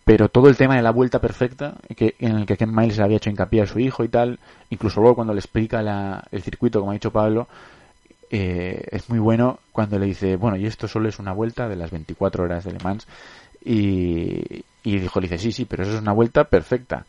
pero 0.05 0.27
todo 0.29 0.49
el 0.49 0.57
tema 0.57 0.75
de 0.75 0.81
la 0.81 0.91
vuelta 0.91 1.19
perfecta 1.19 1.75
que 1.95 2.15
en 2.19 2.35
el 2.37 2.45
que 2.45 2.57
Ken 2.57 2.73
Miles 2.75 2.99
había 2.99 3.17
hecho 3.17 3.29
hincapié 3.29 3.61
a 3.61 3.67
su 3.67 3.79
hijo 3.79 4.03
y 4.03 4.09
tal 4.09 4.39
incluso 4.69 4.99
luego 4.99 5.15
cuando 5.15 5.33
le 5.33 5.39
explica 5.39 5.81
la- 5.81 6.23
el 6.31 6.41
circuito 6.43 6.79
como 6.79 6.91
ha 6.91 6.95
dicho 6.95 7.11
Pablo 7.11 7.47
eh, 8.31 8.85
es 8.91 9.09
muy 9.09 9.19
bueno 9.19 9.59
cuando 9.71 9.99
le 9.99 10.05
dice 10.07 10.35
bueno 10.35 10.57
y 10.57 10.65
esto 10.65 10.87
solo 10.87 11.07
es 11.07 11.19
una 11.19 11.33
vuelta 11.33 11.69
de 11.69 11.75
las 11.75 11.91
24 11.91 12.43
horas 12.43 12.63
de 12.65 12.71
Le 12.73 12.79
Mans 12.83 13.07
y, 13.63 14.63
y 14.83 14.99
dijo 14.99 15.19
le 15.21 15.27
dice 15.27 15.37
sí 15.37 15.51
sí 15.51 15.65
pero 15.65 15.83
eso 15.83 15.93
es 15.93 16.01
una 16.01 16.11
vuelta 16.13 16.43
perfecta. 16.45 17.05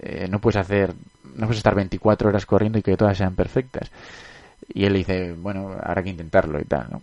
Eh, 0.00 0.26
no 0.28 0.40
puedes 0.40 0.56
hacer 0.56 0.92
no 1.36 1.46
puedes 1.46 1.58
estar 1.58 1.74
24 1.74 2.28
horas 2.28 2.46
corriendo 2.46 2.78
y 2.78 2.82
que 2.82 2.96
todas 2.96 3.16
sean 3.16 3.34
perfectas 3.34 3.90
y 4.72 4.84
él 4.84 4.92
le 4.94 4.98
dice 5.00 5.32
bueno 5.34 5.76
habrá 5.82 6.02
que 6.02 6.10
intentarlo 6.10 6.60
y 6.60 6.64
tal 6.64 6.88
¿no? 6.90 7.02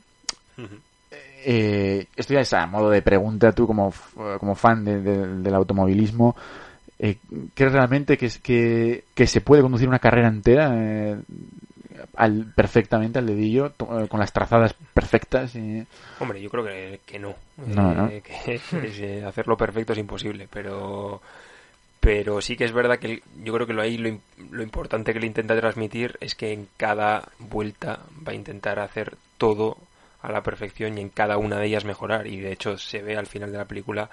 Eh, 1.44 2.06
esto 2.16 2.34
ya 2.34 2.42
es 2.42 2.54
a 2.54 2.66
modo 2.68 2.90
de 2.90 3.02
pregunta, 3.02 3.52
tú 3.52 3.68
como, 3.68 3.94
como 4.40 4.56
fan 4.56 4.84
de- 4.86 5.02
de- 5.02 5.28
del 5.42 5.56
automovilismo, 5.56 6.36
eh, 7.00 7.18
¿crees 7.54 7.74
realmente 7.74 8.18
que, 8.18 8.28
es- 8.28 8.38
que, 8.40 9.04
que 9.16 9.28
se 9.28 9.42
puede 9.42 9.62
conducir 9.62 9.88
una 9.88 10.00
carrera 10.00 10.28
entera 10.28 10.72
eh, 10.76 11.18
al, 12.16 12.46
perfectamente 12.56 13.20
al 13.20 13.26
dedillo, 13.28 13.72
to- 13.72 14.02
eh, 14.04 14.08
con 14.08 14.20
las 14.20 14.32
trazadas 14.34 14.74
perfectas? 14.94 15.56
y- 15.56 15.86
Hombre, 16.20 16.42
yo 16.42 16.50
creo 16.50 16.64
que, 16.64 17.00
que 17.06 17.20
no. 17.20 17.36
No, 17.58 17.92
Eh, 17.92 17.96
¿no? 17.96 18.08
Que, 18.08 18.22
que, 18.22 18.62
eh, 19.20 19.26
hacerlo 19.26 19.58
perfecto 19.58 19.94
es 19.94 20.00
imposible, 20.00 20.48
pero 20.52 21.22
pero 22.00 22.42
sí 22.42 22.58
que 22.58 22.66
es 22.66 22.72
verdad 22.72 22.98
que 22.98 23.22
yo 23.44 23.54
creo 23.54 23.68
que 23.68 23.74
lo 23.74 23.82
ahí 23.84 23.96
lo, 23.98 24.18
lo 24.50 24.64
importante 24.64 25.14
que 25.14 25.20
le 25.20 25.28
intenta 25.28 25.56
transmitir 25.56 26.18
es 26.20 26.34
que 26.34 26.52
en 26.52 26.68
cada 26.76 27.30
vuelta 27.38 28.00
va 28.28 28.32
a 28.32 28.36
intentar 28.36 28.80
hacer 28.80 29.16
todo 29.38 29.78
a 30.22 30.32
la 30.32 30.42
perfección 30.44 30.98
y 30.98 31.02
en 31.02 31.10
cada 31.10 31.38
una 31.38 31.58
de 31.58 31.68
ellas 31.68 31.86
mejorar 31.86 32.28
y 32.28 32.40
de 32.40 32.52
hecho 32.52 32.78
se 32.78 33.02
ve 33.02 33.18
al 33.18 33.28
final 33.28 33.52
de 33.52 33.58
la 33.58 33.66
película 33.66 34.10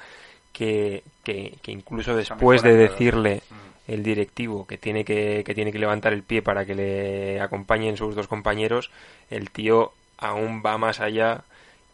que, 0.52 1.02
que, 1.22 1.58
que 1.62 1.72
incluso 1.72 2.16
después 2.16 2.62
de 2.62 2.74
decirle 2.74 3.42
el 3.86 4.02
directivo 4.02 4.66
que 4.66 4.78
tiene 4.78 5.04
que, 5.04 5.42
que 5.44 5.54
tiene 5.54 5.72
que 5.72 5.78
levantar 5.78 6.12
el 6.12 6.22
pie 6.22 6.42
para 6.42 6.64
que 6.64 6.74
le 6.74 7.40
acompañen 7.40 7.96
sus 7.96 8.14
dos 8.14 8.28
compañeros, 8.28 8.90
el 9.30 9.50
tío 9.50 9.92
aún 10.18 10.62
va 10.64 10.76
más 10.78 11.00
allá 11.00 11.44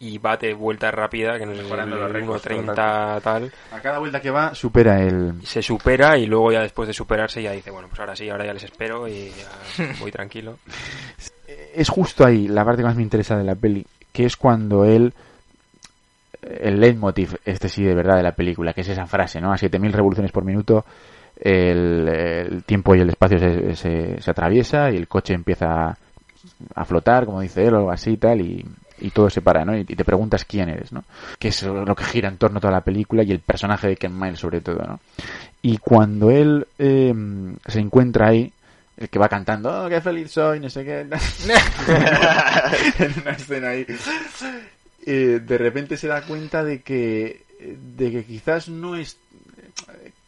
y 0.00 0.18
bate 0.18 0.52
vuelta 0.54 0.90
rápida, 0.90 1.38
que 1.38 1.46
no 1.46 1.52
sé 1.52 1.58
si 1.58 1.62
es 1.62 1.64
Mejorando 1.64 1.96
los 1.96 2.06
el 2.08 2.12
récords, 2.12 2.44
1.30 2.44 3.22
tal, 3.22 3.52
A 3.70 3.80
cada 3.80 3.98
vuelta 3.98 4.20
que 4.20 4.30
va 4.30 4.54
supera 4.54 5.00
el... 5.00 5.40
se 5.44 5.62
supera 5.62 6.18
y 6.18 6.26
luego 6.26 6.52
ya 6.52 6.60
después 6.60 6.88
de 6.88 6.92
superarse 6.92 7.42
ya 7.42 7.52
dice, 7.52 7.70
bueno, 7.70 7.88
pues 7.88 8.00
ahora 8.00 8.16
sí, 8.16 8.28
ahora 8.28 8.44
ya 8.44 8.52
les 8.52 8.64
espero 8.64 9.06
y 9.06 9.30
ya 9.30 9.94
voy 10.00 10.10
tranquilo. 10.10 10.58
Es 11.46 11.88
justo 11.88 12.24
ahí 12.24 12.48
la 12.48 12.64
parte 12.64 12.82
que 12.82 12.86
más 12.86 12.96
me 12.96 13.02
interesa 13.02 13.36
de 13.36 13.44
la 13.44 13.54
peli. 13.54 13.86
Que 14.14 14.24
es 14.24 14.36
cuando 14.36 14.84
él 14.84 15.12
el 16.40 16.78
leitmotiv, 16.78 17.36
este 17.44 17.68
sí 17.68 17.82
de 17.82 17.94
verdad 17.94 18.16
de 18.16 18.22
la 18.22 18.32
película, 18.32 18.72
que 18.72 18.82
es 18.82 18.88
esa 18.88 19.06
frase, 19.06 19.40
¿no? 19.40 19.52
A 19.52 19.58
7000 19.58 19.92
revoluciones 19.92 20.30
por 20.30 20.44
minuto 20.44 20.84
el, 21.36 22.62
tiempo 22.64 22.94
y 22.94 23.00
el 23.00 23.08
espacio 23.10 23.38
se, 23.38 23.74
se, 23.74 24.20
se, 24.20 24.30
atraviesa 24.30 24.90
y 24.90 24.96
el 24.96 25.08
coche 25.08 25.34
empieza 25.34 25.96
a 26.74 26.84
flotar, 26.84 27.24
como 27.26 27.40
dice 27.40 27.64
él, 27.64 27.74
o 27.74 27.78
algo 27.78 27.90
así 27.90 28.12
y 28.12 28.16
tal, 28.18 28.40
y, 28.40 28.64
y 29.00 29.10
todo 29.10 29.30
se 29.30 29.40
para, 29.40 29.64
¿no? 29.64 29.76
Y, 29.76 29.80
y, 29.80 29.96
te 29.96 30.04
preguntas 30.04 30.44
quién 30.44 30.68
eres, 30.68 30.92
¿no? 30.92 31.02
Que 31.38 31.48
es 31.48 31.62
lo 31.62 31.94
que 31.96 32.04
gira 32.04 32.28
en 32.28 32.36
torno 32.36 32.58
a 32.58 32.60
toda 32.60 32.72
la 32.72 32.82
película 32.82 33.22
y 33.24 33.32
el 33.32 33.40
personaje 33.40 33.88
de 33.88 33.96
Ken 33.96 34.16
Miles 34.16 34.38
sobre 34.38 34.60
todo, 34.60 34.84
¿no? 34.86 35.00
Y 35.62 35.78
cuando 35.78 36.30
él 36.30 36.66
eh, 36.78 37.14
se 37.66 37.80
encuentra 37.80 38.28
ahí, 38.28 38.52
el 38.96 39.08
que 39.08 39.18
va 39.18 39.28
cantando, 39.28 39.84
oh, 39.84 39.88
qué 39.88 40.00
feliz 40.00 40.30
soy, 40.30 40.60
no 40.60 40.70
sé 40.70 40.84
qué. 40.84 41.00
en 41.00 41.08
una 43.22 43.32
escena 43.32 43.70
ahí. 43.70 43.86
Eh, 45.06 45.40
de 45.44 45.58
repente 45.58 45.96
se 45.96 46.08
da 46.08 46.22
cuenta 46.22 46.62
de 46.62 46.82
que, 46.82 47.44
de 47.60 48.10
que 48.10 48.24
quizás 48.24 48.68
no 48.68 48.96
es, 48.96 49.18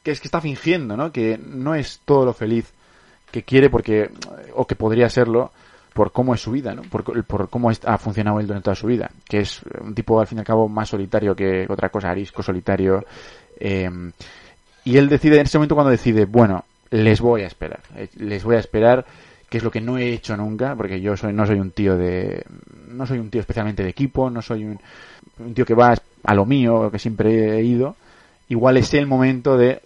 que 0.03 0.11
es 0.11 0.21
que 0.21 0.29
está 0.29 0.41
fingiendo, 0.41 0.97
¿no? 0.97 1.13
Que 1.13 1.39
no 1.39 1.75
es 1.75 2.01
todo 2.05 2.25
lo 2.25 2.33
feliz 2.33 2.73
que 3.31 3.43
quiere 3.43 3.71
porque, 3.71 4.11
o 4.55 4.67
que 4.67 4.75
podría 4.75 5.09
serlo, 5.09 5.53
por 5.93 6.13
cómo 6.13 6.35
es 6.35 6.43
su 6.43 6.51
vida, 6.51 6.75
¿no? 6.75 6.83
Por, 6.83 7.25
por 7.25 7.49
cómo 7.49 7.71
ha 7.71 7.99
funcionado 7.99 8.39
él 8.39 8.47
durante 8.47 8.65
toda 8.65 8.75
su 8.75 8.87
vida. 8.87 9.11
Que 9.27 9.41
es 9.41 9.63
un 9.81 9.95
tipo, 9.95 10.21
al 10.21 10.27
fin 10.27 10.39
y 10.39 10.41
al 10.41 10.47
cabo, 10.47 10.69
más 10.69 10.91
solitario 10.91 11.35
que 11.35 11.67
otra 11.69 11.89
cosa, 11.89 12.11
arisco, 12.11 12.43
solitario. 12.43 13.05
Eh, 13.59 13.89
y 14.85 14.99
él 14.99 15.09
decide, 15.09 15.37
en 15.37 15.47
ese 15.47 15.57
momento 15.57 15.75
cuando 15.75 15.91
decide, 15.91 16.27
bueno, 16.27 16.65
les 16.91 17.21
voy 17.21 17.43
a 17.43 17.47
esperar. 17.47 17.81
Les 18.17 18.45
voy 18.45 18.57
a 18.57 18.61
esperar, 18.61 19.05
que 19.49 19.59
es 19.59 19.65
lo 19.65 19.71
que 19.71 19.81
no 19.81 19.99
he 19.99 20.13
hecho 20.13 20.37
nunca, 20.37 20.75
porque 20.75 21.01
yo 21.01 21.17
soy, 21.17 21.33
no 21.33 21.47
soy 21.47 21.59
un 21.59 21.71
tío 21.71 21.97
de, 21.97 22.45
no 22.89 23.07
soy 23.07 23.19
un 23.19 23.31
tío 23.31 23.41
especialmente 23.41 23.83
de 23.83 23.91
equipo, 23.91 24.31
no 24.31 24.43
soy 24.43 24.65
un, 24.65 24.79
un 25.39 25.55
tío 25.55 25.65
que 25.65 25.75
va 25.75 25.95
a 26.25 26.35
lo 26.35 26.47
mío, 26.47 26.91
que 26.91 26.99
siempre 26.99 27.59
he 27.59 27.63
ido. 27.63 27.97
Igual 28.49 28.77
es 28.77 28.95
el 28.95 29.07
momento 29.07 29.57
de 29.57 29.81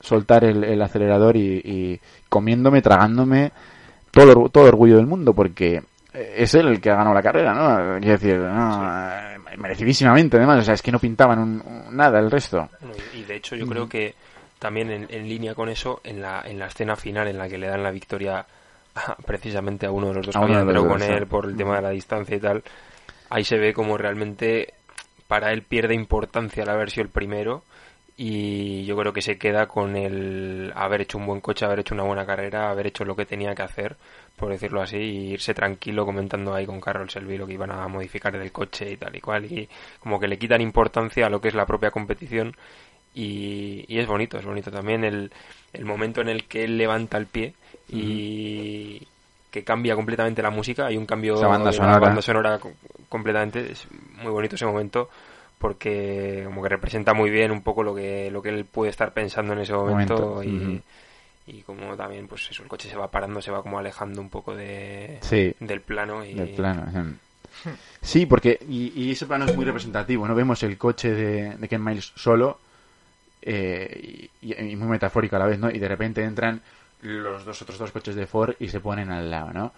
soltar 0.00 0.44
el, 0.44 0.64
el 0.64 0.80
acelerador 0.82 1.36
y, 1.36 1.60
y, 1.64 2.00
comiéndome, 2.28 2.82
tragándome 2.82 3.52
todo, 4.10 4.48
todo 4.48 4.64
orgullo 4.64 4.96
del 4.96 5.06
mundo, 5.06 5.34
porque 5.34 5.82
es 6.12 6.54
él 6.54 6.68
el 6.68 6.80
que 6.80 6.90
ha 6.90 6.96
ganado 6.96 7.14
la 7.14 7.22
carrera, 7.22 7.52
¿no? 7.54 7.98
Quiero 8.00 8.18
decir, 8.18 8.38
no, 8.38 8.82
sí. 9.52 9.58
merecidísimamente 9.58 10.36
además, 10.36 10.60
o 10.60 10.62
sea, 10.62 10.74
es 10.74 10.82
que 10.82 10.92
no 10.92 10.98
pintaban 10.98 11.38
un, 11.38 11.62
un, 11.64 11.96
nada 11.96 12.18
el 12.18 12.30
resto. 12.30 12.68
Y 13.14 13.22
de 13.22 13.36
hecho 13.36 13.56
yo 13.56 13.66
creo 13.66 13.88
que 13.88 14.14
también 14.58 14.90
en, 14.90 15.06
en, 15.10 15.28
línea 15.28 15.54
con 15.54 15.68
eso, 15.68 16.00
en 16.04 16.22
la, 16.22 16.42
en 16.44 16.58
la 16.58 16.66
escena 16.66 16.96
final 16.96 17.28
en 17.28 17.38
la 17.38 17.48
que 17.48 17.58
le 17.58 17.66
dan 17.66 17.82
la 17.82 17.90
victoria 17.90 18.46
a, 18.94 19.16
precisamente 19.26 19.86
a 19.86 19.90
uno 19.90 20.08
de 20.08 20.14
los 20.14 20.26
dos 20.26 20.36
entrado 20.36 20.88
con 20.88 21.02
él 21.02 21.26
por 21.26 21.46
el 21.46 21.56
tema 21.56 21.76
de 21.76 21.82
la 21.82 21.90
distancia 21.90 22.36
y 22.36 22.40
tal, 22.40 22.62
ahí 23.30 23.44
se 23.44 23.58
ve 23.58 23.72
como 23.72 23.96
realmente 23.98 24.74
para 25.26 25.52
él 25.52 25.62
pierde 25.62 25.94
importancia 25.94 26.62
el 26.62 26.68
haber 26.68 26.90
sido 26.90 27.04
el 27.04 27.10
primero 27.10 27.62
y 28.18 28.84
yo 28.86 28.96
creo 28.96 29.12
que 29.12 29.20
se 29.20 29.36
queda 29.36 29.66
con 29.66 29.94
el 29.94 30.72
haber 30.74 31.02
hecho 31.02 31.18
un 31.18 31.26
buen 31.26 31.40
coche, 31.40 31.66
haber 31.66 31.80
hecho 31.80 31.94
una 31.94 32.04
buena 32.04 32.24
carrera, 32.24 32.70
haber 32.70 32.86
hecho 32.86 33.04
lo 33.04 33.14
que 33.14 33.26
tenía 33.26 33.54
que 33.54 33.62
hacer, 33.62 33.96
por 34.36 34.50
decirlo 34.50 34.80
así, 34.80 34.96
y 34.96 35.32
irse 35.32 35.52
tranquilo 35.52 36.06
comentando 36.06 36.54
ahí 36.54 36.64
con 36.64 36.80
Carroll 36.80 37.10
Selby 37.10 37.36
lo 37.36 37.46
que 37.46 37.52
iban 37.52 37.70
a 37.72 37.86
modificar 37.88 38.38
del 38.38 38.52
coche 38.52 38.92
y 38.92 38.96
tal 38.96 39.14
y 39.14 39.20
cual, 39.20 39.44
y 39.44 39.68
como 40.00 40.18
que 40.18 40.28
le 40.28 40.38
quitan 40.38 40.62
importancia 40.62 41.26
a 41.26 41.30
lo 41.30 41.42
que 41.42 41.48
es 41.48 41.54
la 41.54 41.66
propia 41.66 41.90
competición 41.90 42.56
y, 43.16 43.86
y 43.88 43.98
es 43.98 44.06
bonito, 44.06 44.38
es 44.38 44.44
bonito 44.44 44.70
también 44.70 45.02
el, 45.02 45.32
el, 45.72 45.84
momento 45.86 46.20
en 46.20 46.28
el 46.28 46.44
que 46.44 46.64
él 46.64 46.76
levanta 46.76 47.16
el 47.16 47.26
pie 47.26 47.54
y... 47.88 49.02
Que 49.50 49.64
cambia 49.64 49.94
completamente 49.94 50.42
la 50.42 50.50
música, 50.50 50.84
hay 50.84 50.98
un 50.98 51.06
cambio 51.06 51.36
Esa 51.36 51.46
banda 51.46 51.70
de 51.70 51.76
sonora. 51.78 51.98
banda 51.98 52.20
sonora 52.20 52.60
completamente, 53.08 53.72
es 53.72 53.88
muy 54.22 54.30
bonito 54.30 54.54
ese 54.56 54.66
momento 54.66 55.08
porque 55.58 56.42
como 56.44 56.62
que 56.62 56.68
representa 56.68 57.14
muy 57.14 57.30
bien 57.30 57.50
un 57.50 57.62
poco 57.62 57.82
lo 57.82 57.94
que 57.94 58.30
lo 58.30 58.42
que 58.42 58.50
él 58.50 58.66
puede 58.66 58.90
estar 58.90 59.14
pensando 59.14 59.54
en 59.54 59.60
ese 59.60 59.72
momento, 59.72 60.18
momento. 60.18 60.42
y, 60.42 60.48
uh 60.48 60.60
-huh. 60.60 60.82
y 61.46 61.62
como 61.62 61.96
también 61.96 62.28
pues 62.28 62.50
eso 62.50 62.62
el 62.62 62.68
coche 62.68 62.90
se 62.90 62.96
va 62.96 63.10
parando 63.10 63.40
se 63.40 63.50
va 63.50 63.62
como 63.62 63.78
alejando 63.78 64.20
un 64.20 64.28
poco 64.28 64.54
de 64.54 65.18
sí, 65.22 65.54
del 65.60 65.80
plano 65.80 66.22
y 66.22 66.34
del 66.34 66.50
plano 66.50 66.84
sí 68.02 68.26
porque 68.26 68.58
y, 68.68 68.92
y, 68.94 69.12
ese 69.12 69.24
plano 69.24 69.46
es 69.46 69.56
muy 69.56 69.64
representativo 69.64 70.28
no 70.28 70.34
vemos 70.34 70.62
el 70.62 70.76
coche 70.76 71.14
de, 71.14 71.56
de 71.56 71.68
Ken 71.68 71.82
Miles 71.82 72.12
solo 72.14 72.58
eh, 73.46 74.28
y, 74.42 74.54
y, 74.54 74.76
muy 74.76 74.88
metafórico 74.88 75.36
a 75.36 75.38
la 75.38 75.46
vez 75.46 75.58
no 75.58 75.70
y 75.70 75.78
de 75.78 75.88
repente 75.88 76.22
entran 76.22 76.60
los 77.02 77.44
dos 77.44 77.62
otros 77.62 77.78
dos 77.78 77.92
coches 77.92 78.14
de 78.14 78.26
Ford 78.26 78.54
y 78.58 78.68
se 78.68 78.80
ponen 78.80 79.10
al 79.10 79.30
lado 79.30 79.52
no 79.52 79.72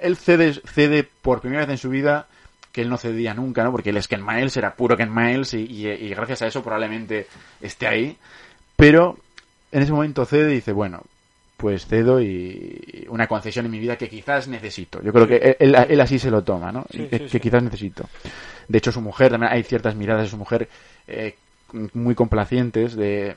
él 0.00 0.16
cede 0.16 0.54
cede 0.54 1.04
por 1.04 1.40
primera 1.40 1.62
vez 1.62 1.70
en 1.70 1.78
su 1.78 1.90
vida 1.90 2.26
que 2.72 2.82
él 2.82 2.90
no 2.90 2.96
cedía 2.98 3.34
nunca, 3.34 3.64
¿no? 3.64 3.72
Porque 3.72 3.90
él 3.90 3.96
es 3.96 4.08
Ken 4.08 4.24
Miles, 4.24 4.56
era 4.56 4.74
puro 4.74 4.96
Ken 4.96 5.12
Miles 5.12 5.54
y, 5.54 5.64
y, 5.64 5.88
y, 5.88 6.10
gracias 6.10 6.42
a 6.42 6.46
eso 6.46 6.62
probablemente 6.62 7.26
esté 7.60 7.86
ahí. 7.86 8.16
Pero 8.76 9.18
en 9.72 9.82
ese 9.82 9.92
momento 9.92 10.24
cede 10.24 10.52
y 10.52 10.56
dice, 10.56 10.72
bueno, 10.72 11.02
pues 11.56 11.86
cedo 11.86 12.20
y 12.20 13.04
una 13.08 13.26
concesión 13.26 13.66
en 13.66 13.72
mi 13.72 13.80
vida 13.80 13.96
que 13.96 14.08
quizás 14.08 14.46
necesito. 14.46 15.02
Yo 15.02 15.12
creo 15.12 15.26
que 15.26 15.56
él, 15.58 15.74
él 15.74 16.00
así 16.00 16.18
se 16.18 16.30
lo 16.30 16.44
toma, 16.44 16.70
¿no? 16.70 16.84
Sí, 16.90 17.08
que, 17.08 17.18
sí, 17.18 17.28
que, 17.28 17.40
quizás 17.40 17.62
necesito. 17.62 18.08
De 18.68 18.78
hecho, 18.78 18.92
su 18.92 19.00
mujer, 19.00 19.32
también 19.32 19.52
hay 19.52 19.64
ciertas 19.64 19.96
miradas 19.96 20.22
de 20.22 20.28
su 20.28 20.36
mujer 20.36 20.68
eh, 21.08 21.34
muy 21.92 22.14
complacientes 22.14 22.96
de 22.96 23.36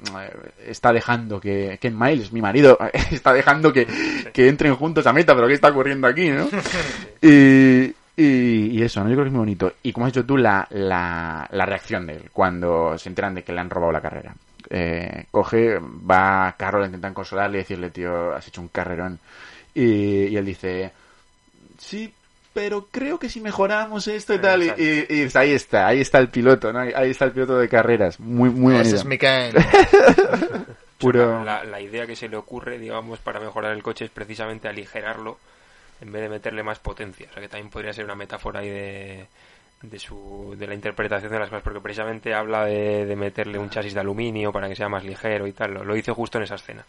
está 0.65 0.93
dejando 0.93 1.39
que 1.39 1.77
Ken 1.81 1.97
Miles, 1.97 2.31
mi 2.31 2.41
marido, 2.41 2.77
está 3.11 3.33
dejando 3.33 3.73
que, 3.73 3.87
que 4.33 4.47
entren 4.47 4.75
juntos 4.75 5.05
a 5.07 5.13
meta, 5.13 5.35
pero 5.35 5.47
¿qué 5.47 5.53
está 5.53 5.69
ocurriendo 5.69 6.07
aquí, 6.07 6.29
no? 6.29 6.47
Y, 7.21 7.93
y, 8.17 8.77
y, 8.77 8.81
eso, 8.81 9.03
¿no? 9.03 9.09
Yo 9.09 9.15
creo 9.15 9.25
que 9.25 9.29
es 9.29 9.33
muy 9.33 9.39
bonito. 9.39 9.73
Y 9.83 9.93
como 9.93 10.05
has 10.05 10.13
dicho 10.13 10.25
tú, 10.25 10.37
la, 10.37 10.67
la, 10.71 11.47
la 11.51 11.65
reacción 11.65 12.07
de 12.07 12.13
él 12.13 12.29
cuando 12.33 12.97
se 12.97 13.09
enteran 13.09 13.35
de 13.35 13.43
que 13.43 13.53
le 13.53 13.61
han 13.61 13.69
robado 13.69 13.91
la 13.91 14.01
carrera. 14.01 14.33
Eh, 14.69 15.25
coge, 15.31 15.79
va 15.79 16.47
a 16.47 16.55
Carroll, 16.55 16.85
intentan 16.85 17.13
consolarle 17.13 17.57
y 17.57 17.61
decirle, 17.61 17.89
tío, 17.89 18.33
has 18.33 18.47
hecho 18.47 18.61
un 18.61 18.69
carrerón. 18.69 19.19
Y, 19.73 20.27
y, 20.27 20.37
él 20.37 20.45
dice, 20.45 20.91
sí, 21.77 22.13
pero 22.53 22.87
creo 22.91 23.17
que 23.17 23.29
si 23.29 23.39
mejoramos 23.39 24.07
esto 24.07 24.33
y 24.33 24.39
tal. 24.39 24.63
Y, 24.63 25.05
y, 25.09 25.29
ahí 25.33 25.51
está, 25.51 25.87
ahí 25.87 26.01
está 26.01 26.19
el 26.19 26.29
piloto, 26.29 26.73
¿no? 26.73 26.79
Ahí 26.79 27.11
está 27.11 27.25
el 27.25 27.31
piloto 27.31 27.57
de 27.57 27.69
carreras. 27.69 28.19
Muy, 28.19 28.49
muy 28.49 28.73
bonito. 28.73 28.95
Ese 28.95 28.97
es 28.97 29.05
mi 29.05 29.17
Puro... 30.97 31.43
La, 31.43 31.63
la 31.63 31.81
idea 31.81 32.05
que 32.05 32.15
se 32.15 32.29
le 32.29 32.37
ocurre, 32.37 32.77
digamos, 32.77 33.19
para 33.19 33.39
mejorar 33.39 33.73
el 33.73 33.81
coche 33.81 34.05
es 34.05 34.11
precisamente 34.11 34.67
aligerarlo 34.67 35.39
en 36.01 36.11
vez 36.11 36.21
de 36.23 36.29
meterle 36.29 36.61
más 36.61 36.79
potencia. 36.79 37.27
O 37.29 37.33
sea 37.33 37.41
que 37.41 37.49
también 37.49 37.69
podría 37.69 37.93
ser 37.93 38.05
una 38.05 38.15
metáfora 38.15 38.59
ahí 38.59 38.69
de, 38.69 39.25
de, 39.81 39.99
su, 39.99 40.55
de 40.57 40.67
la 40.67 40.75
interpretación 40.75 41.31
de 41.31 41.39
las 41.39 41.49
cosas, 41.49 41.63
porque 41.63 41.79
precisamente 41.79 42.33
habla 42.33 42.65
de, 42.65 43.05
de 43.05 43.15
meterle 43.15 43.57
un 43.57 43.69
chasis 43.69 43.93
de 43.93 43.99
aluminio 43.99 44.51
para 44.51 44.67
que 44.67 44.75
sea 44.75 44.89
más 44.89 45.03
ligero 45.03 45.47
y 45.47 45.53
tal. 45.53 45.73
Lo, 45.73 45.83
lo 45.83 45.95
hizo 45.95 46.13
justo 46.13 46.37
en 46.37 46.43
esa 46.43 46.55
escena. 46.55 46.85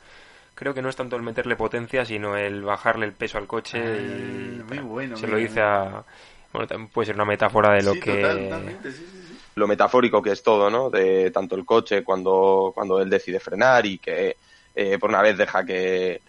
Creo 0.54 0.74
que 0.74 0.82
no 0.82 0.88
es 0.88 0.96
tanto 0.96 1.16
el 1.16 1.22
meterle 1.22 1.56
potencia, 1.56 2.04
sino 2.04 2.36
el 2.36 2.62
bajarle 2.62 3.06
el 3.06 3.12
peso 3.12 3.38
al 3.38 3.46
coche. 3.46 3.78
Ah, 3.78 3.96
y, 3.96 4.62
muy 4.68 4.78
bueno. 4.78 5.16
Se 5.16 5.26
lo 5.26 5.36
dice 5.36 5.60
a. 5.60 6.04
Bueno, 6.52 6.68
también 6.68 6.90
puede 6.90 7.06
ser 7.06 7.14
una 7.14 7.24
metáfora 7.24 7.74
de 7.74 7.82
lo 7.82 7.94
sí, 7.94 8.00
que. 8.00 8.22
Total, 8.22 8.78
sí, 8.82 8.92
sí, 8.92 9.06
sí. 9.28 9.38
Lo 9.54 9.66
metafórico 9.66 10.22
que 10.22 10.32
es 10.32 10.42
todo, 10.42 10.70
¿no? 10.70 10.90
De 10.90 11.30
tanto 11.30 11.56
el 11.56 11.64
coche 11.64 12.02
cuando, 12.02 12.72
cuando 12.74 13.00
él 13.00 13.10
decide 13.10 13.38
frenar 13.38 13.84
y 13.84 13.98
que 13.98 14.36
eh, 14.74 14.98
por 14.98 15.10
una 15.10 15.22
vez 15.22 15.36
deja 15.36 15.64
que, 15.64 16.20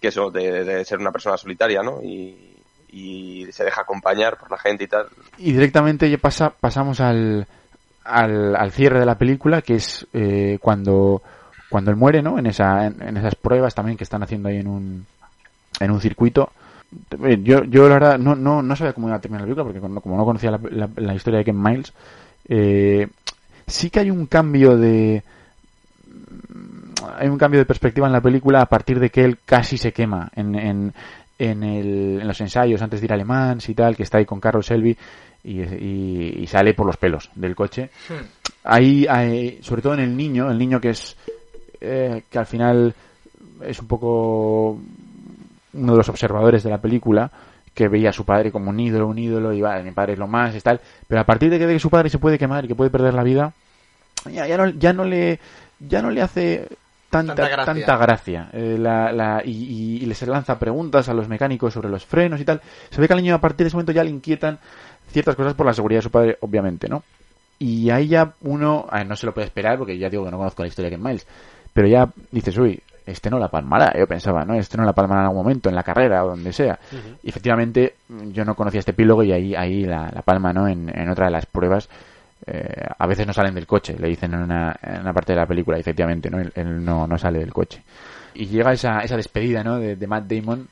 que 0.00 0.08
eso, 0.08 0.30
de, 0.30 0.64
de, 0.64 0.84
ser 0.84 0.98
una 0.98 1.12
persona 1.12 1.36
solitaria, 1.36 1.82
¿no? 1.82 2.02
Y, 2.02 2.56
y, 2.90 3.46
se 3.52 3.64
deja 3.64 3.82
acompañar 3.82 4.38
por 4.38 4.50
la 4.50 4.58
gente 4.58 4.84
y 4.84 4.86
tal. 4.88 5.08
Y 5.38 5.52
directamente 5.52 6.10
ya 6.10 6.18
pasa, 6.18 6.50
pasamos 6.50 7.00
al, 7.00 7.46
al, 8.04 8.56
al 8.56 8.72
cierre 8.72 9.00
de 9.00 9.06
la 9.06 9.16
película, 9.18 9.62
que 9.62 9.76
es 9.76 10.06
eh, 10.12 10.58
cuando, 10.60 11.22
cuando 11.70 11.90
él 11.90 11.96
muere, 11.96 12.20
¿no? 12.20 12.38
En, 12.38 12.46
esa, 12.46 12.86
en, 12.86 13.00
en, 13.00 13.16
esas 13.16 13.36
pruebas 13.36 13.74
también 13.74 13.96
que 13.96 14.04
están 14.04 14.22
haciendo 14.22 14.48
ahí 14.48 14.58
en 14.58 14.66
un, 14.66 15.06
en 15.78 15.90
un 15.90 16.00
circuito. 16.00 16.50
Yo, 17.42 17.62
yo 17.64 17.88
la 17.88 17.94
verdad 17.94 18.18
no, 18.18 18.34
no, 18.34 18.62
no 18.62 18.76
sabía 18.76 18.92
cómo 18.92 19.06
iba 19.06 19.16
a 19.16 19.20
terminar 19.20 19.42
la 19.42 19.46
película, 19.46 19.64
porque 19.64 19.80
como, 19.80 20.00
como 20.00 20.16
no 20.16 20.24
conocía 20.24 20.50
la, 20.50 20.60
la, 20.70 20.90
la, 20.96 21.14
historia 21.14 21.38
de 21.38 21.44
Ken 21.44 21.62
Miles, 21.62 21.92
eh, 22.48 23.06
sí 23.66 23.90
que 23.90 24.00
hay 24.00 24.10
un 24.10 24.26
cambio 24.26 24.76
de 24.76 25.22
hay 27.16 27.28
un 27.28 27.38
cambio 27.38 27.60
de 27.60 27.66
perspectiva 27.66 28.06
en 28.08 28.12
la 28.12 28.20
película 28.20 28.60
a 28.60 28.66
partir 28.66 28.98
de 28.98 29.10
que 29.10 29.24
él 29.24 29.38
casi 29.44 29.78
se 29.78 29.92
quema 29.92 30.30
en, 30.34 30.54
en, 30.56 30.92
en, 31.38 31.62
el, 31.62 32.20
en 32.20 32.26
los 32.26 32.40
ensayos 32.40 32.82
antes 32.82 33.00
de 33.00 33.06
ir 33.06 33.12
a 33.12 33.14
Alemán 33.14 33.58
y 33.66 33.74
tal, 33.74 33.96
que 33.96 34.02
está 34.02 34.18
ahí 34.18 34.26
con 34.26 34.40
Carlos 34.40 34.66
Selby 34.66 34.96
y, 35.44 35.60
y, 35.62 36.34
y, 36.40 36.46
sale 36.46 36.74
por 36.74 36.86
los 36.86 36.96
pelos 36.96 37.30
del 37.34 37.54
coche. 37.54 37.90
Hmm. 38.08 38.24
Ahí, 38.64 39.06
hay, 39.08 39.60
sobre 39.62 39.80
todo 39.80 39.94
en 39.94 40.00
el 40.00 40.16
niño, 40.16 40.50
el 40.50 40.58
niño 40.58 40.80
que 40.80 40.90
es 40.90 41.16
eh, 41.80 42.22
que 42.30 42.38
al 42.38 42.46
final 42.46 42.94
es 43.64 43.78
un 43.80 43.86
poco 43.86 44.78
uno 45.72 45.92
de 45.92 45.96
los 45.98 46.08
observadores 46.08 46.62
de 46.62 46.70
la 46.70 46.78
película 46.80 47.30
que 47.74 47.88
veía 47.88 48.10
a 48.10 48.12
su 48.12 48.24
padre 48.24 48.50
como 48.50 48.70
un 48.70 48.80
ídolo, 48.80 49.06
un 49.06 49.18
ídolo, 49.18 49.52
y 49.52 49.60
vale, 49.60 49.82
mi 49.84 49.92
padre 49.92 50.14
es 50.14 50.18
lo 50.18 50.26
más, 50.26 50.54
y 50.56 50.60
tal, 50.60 50.80
pero 51.06 51.20
a 51.20 51.24
partir 51.24 51.50
de 51.50 51.58
que, 51.58 51.66
de 51.66 51.74
que 51.74 51.78
su 51.78 51.88
padre 51.90 52.10
se 52.10 52.18
puede 52.18 52.38
quemar 52.38 52.64
y 52.64 52.68
que 52.68 52.74
puede 52.74 52.90
perder 52.90 53.14
la 53.14 53.22
vida, 53.22 53.52
ya, 54.30 54.46
ya, 54.46 54.56
no, 54.56 54.68
ya 54.70 54.92
no 54.92 55.04
le 55.04 55.38
ya 55.78 56.02
no 56.02 56.10
le 56.10 56.20
hace 56.20 56.66
tanta, 57.08 57.34
Tanta 57.34 57.48
gracia. 57.50 57.64
tanta 57.74 57.96
gracia. 57.96 58.48
Eh, 58.52 58.76
la- 58.78 59.12
la- 59.12 59.42
y, 59.44 59.50
y- 59.50 59.96
y 60.02 60.06
les 60.06 60.20
lanza 60.26 60.58
preguntas 60.58 61.08
a 61.08 61.14
los 61.14 61.26
mecánicos 61.28 61.72
sobre 61.72 61.88
los 61.88 62.04
frenos 62.04 62.40
y 62.40 62.44
tal. 62.44 62.60
Se 62.90 63.00
ve 63.00 63.06
que 63.06 63.14
al 63.14 63.20
niño 63.22 63.34
a 63.34 63.40
partir 63.40 63.64
de 63.64 63.68
ese 63.68 63.76
momento 63.76 63.92
ya 63.92 64.04
le 64.04 64.10
inquietan 64.10 64.58
ciertas 65.10 65.36
cosas 65.36 65.54
por 65.54 65.64
la 65.66 65.72
seguridad 65.72 65.98
de 66.00 66.02
su 66.02 66.10
padre, 66.10 66.36
obviamente, 66.40 66.88
¿no? 66.88 67.02
Y 67.58 67.88
ahí 67.90 68.08
ya 68.08 68.34
uno, 68.42 68.86
a 68.90 68.98
ver, 68.98 69.06
no 69.06 69.16
se 69.16 69.26
lo 69.26 69.32
puede 69.34 69.46
esperar 69.46 69.78
porque 69.78 69.96
ya 69.96 70.10
digo 70.10 70.24
que 70.24 70.30
no 70.30 70.38
conozco 70.38 70.62
la 70.62 70.68
historia 70.68 70.90
de 70.90 70.96
Ken 70.96 71.02
Miles, 71.04 71.26
pero 71.72 71.88
ya 71.88 72.08
dices, 72.30 72.56
uy, 72.58 72.80
este 73.06 73.30
no 73.30 73.38
la 73.38 73.48
palmará, 73.48 73.92
yo 73.98 74.06
pensaba, 74.06 74.44
¿no? 74.44 74.54
Este 74.54 74.76
no 74.76 74.84
la 74.84 74.92
palmará 74.92 75.22
en 75.22 75.26
algún 75.26 75.42
momento, 75.42 75.68
en 75.68 75.74
la 75.74 75.82
carrera 75.82 76.24
o 76.24 76.28
donde 76.28 76.52
sea. 76.52 76.78
Y 77.22 77.28
efectivamente, 77.28 77.94
yo 78.08 78.44
no 78.44 78.54
conocía 78.54 78.80
este 78.80 78.92
epílogo 78.92 79.22
y 79.22 79.32
ahí, 79.32 79.54
ahí 79.54 79.84
la, 79.84 80.10
la 80.14 80.22
palma, 80.22 80.52
¿no? 80.52 80.68
En, 80.68 80.90
en 80.96 81.08
otra 81.08 81.26
de 81.26 81.32
las 81.32 81.46
pruebas, 81.46 81.88
eh, 82.46 82.86
a 82.98 83.06
veces 83.06 83.26
no 83.26 83.32
salen 83.32 83.54
del 83.54 83.66
coche, 83.66 83.96
le 83.98 84.08
dicen 84.08 84.32
en 84.34 84.40
una, 84.40 84.76
en 84.82 85.00
una 85.00 85.12
parte 85.12 85.32
de 85.32 85.38
la 85.38 85.46
película, 85.46 85.76
y 85.76 85.80
efectivamente, 85.80 86.30
¿no? 86.30 86.38
Él, 86.38 86.52
él 86.54 86.84
no, 86.84 87.06
no 87.06 87.18
sale 87.18 87.40
del 87.40 87.52
coche. 87.52 87.82
Y 88.34 88.46
llega 88.46 88.72
esa, 88.72 89.00
esa 89.00 89.16
despedida, 89.16 89.64
¿no? 89.64 89.78
De, 89.78 89.96
de 89.96 90.06
Matt 90.06 90.24
Damon, 90.26 90.68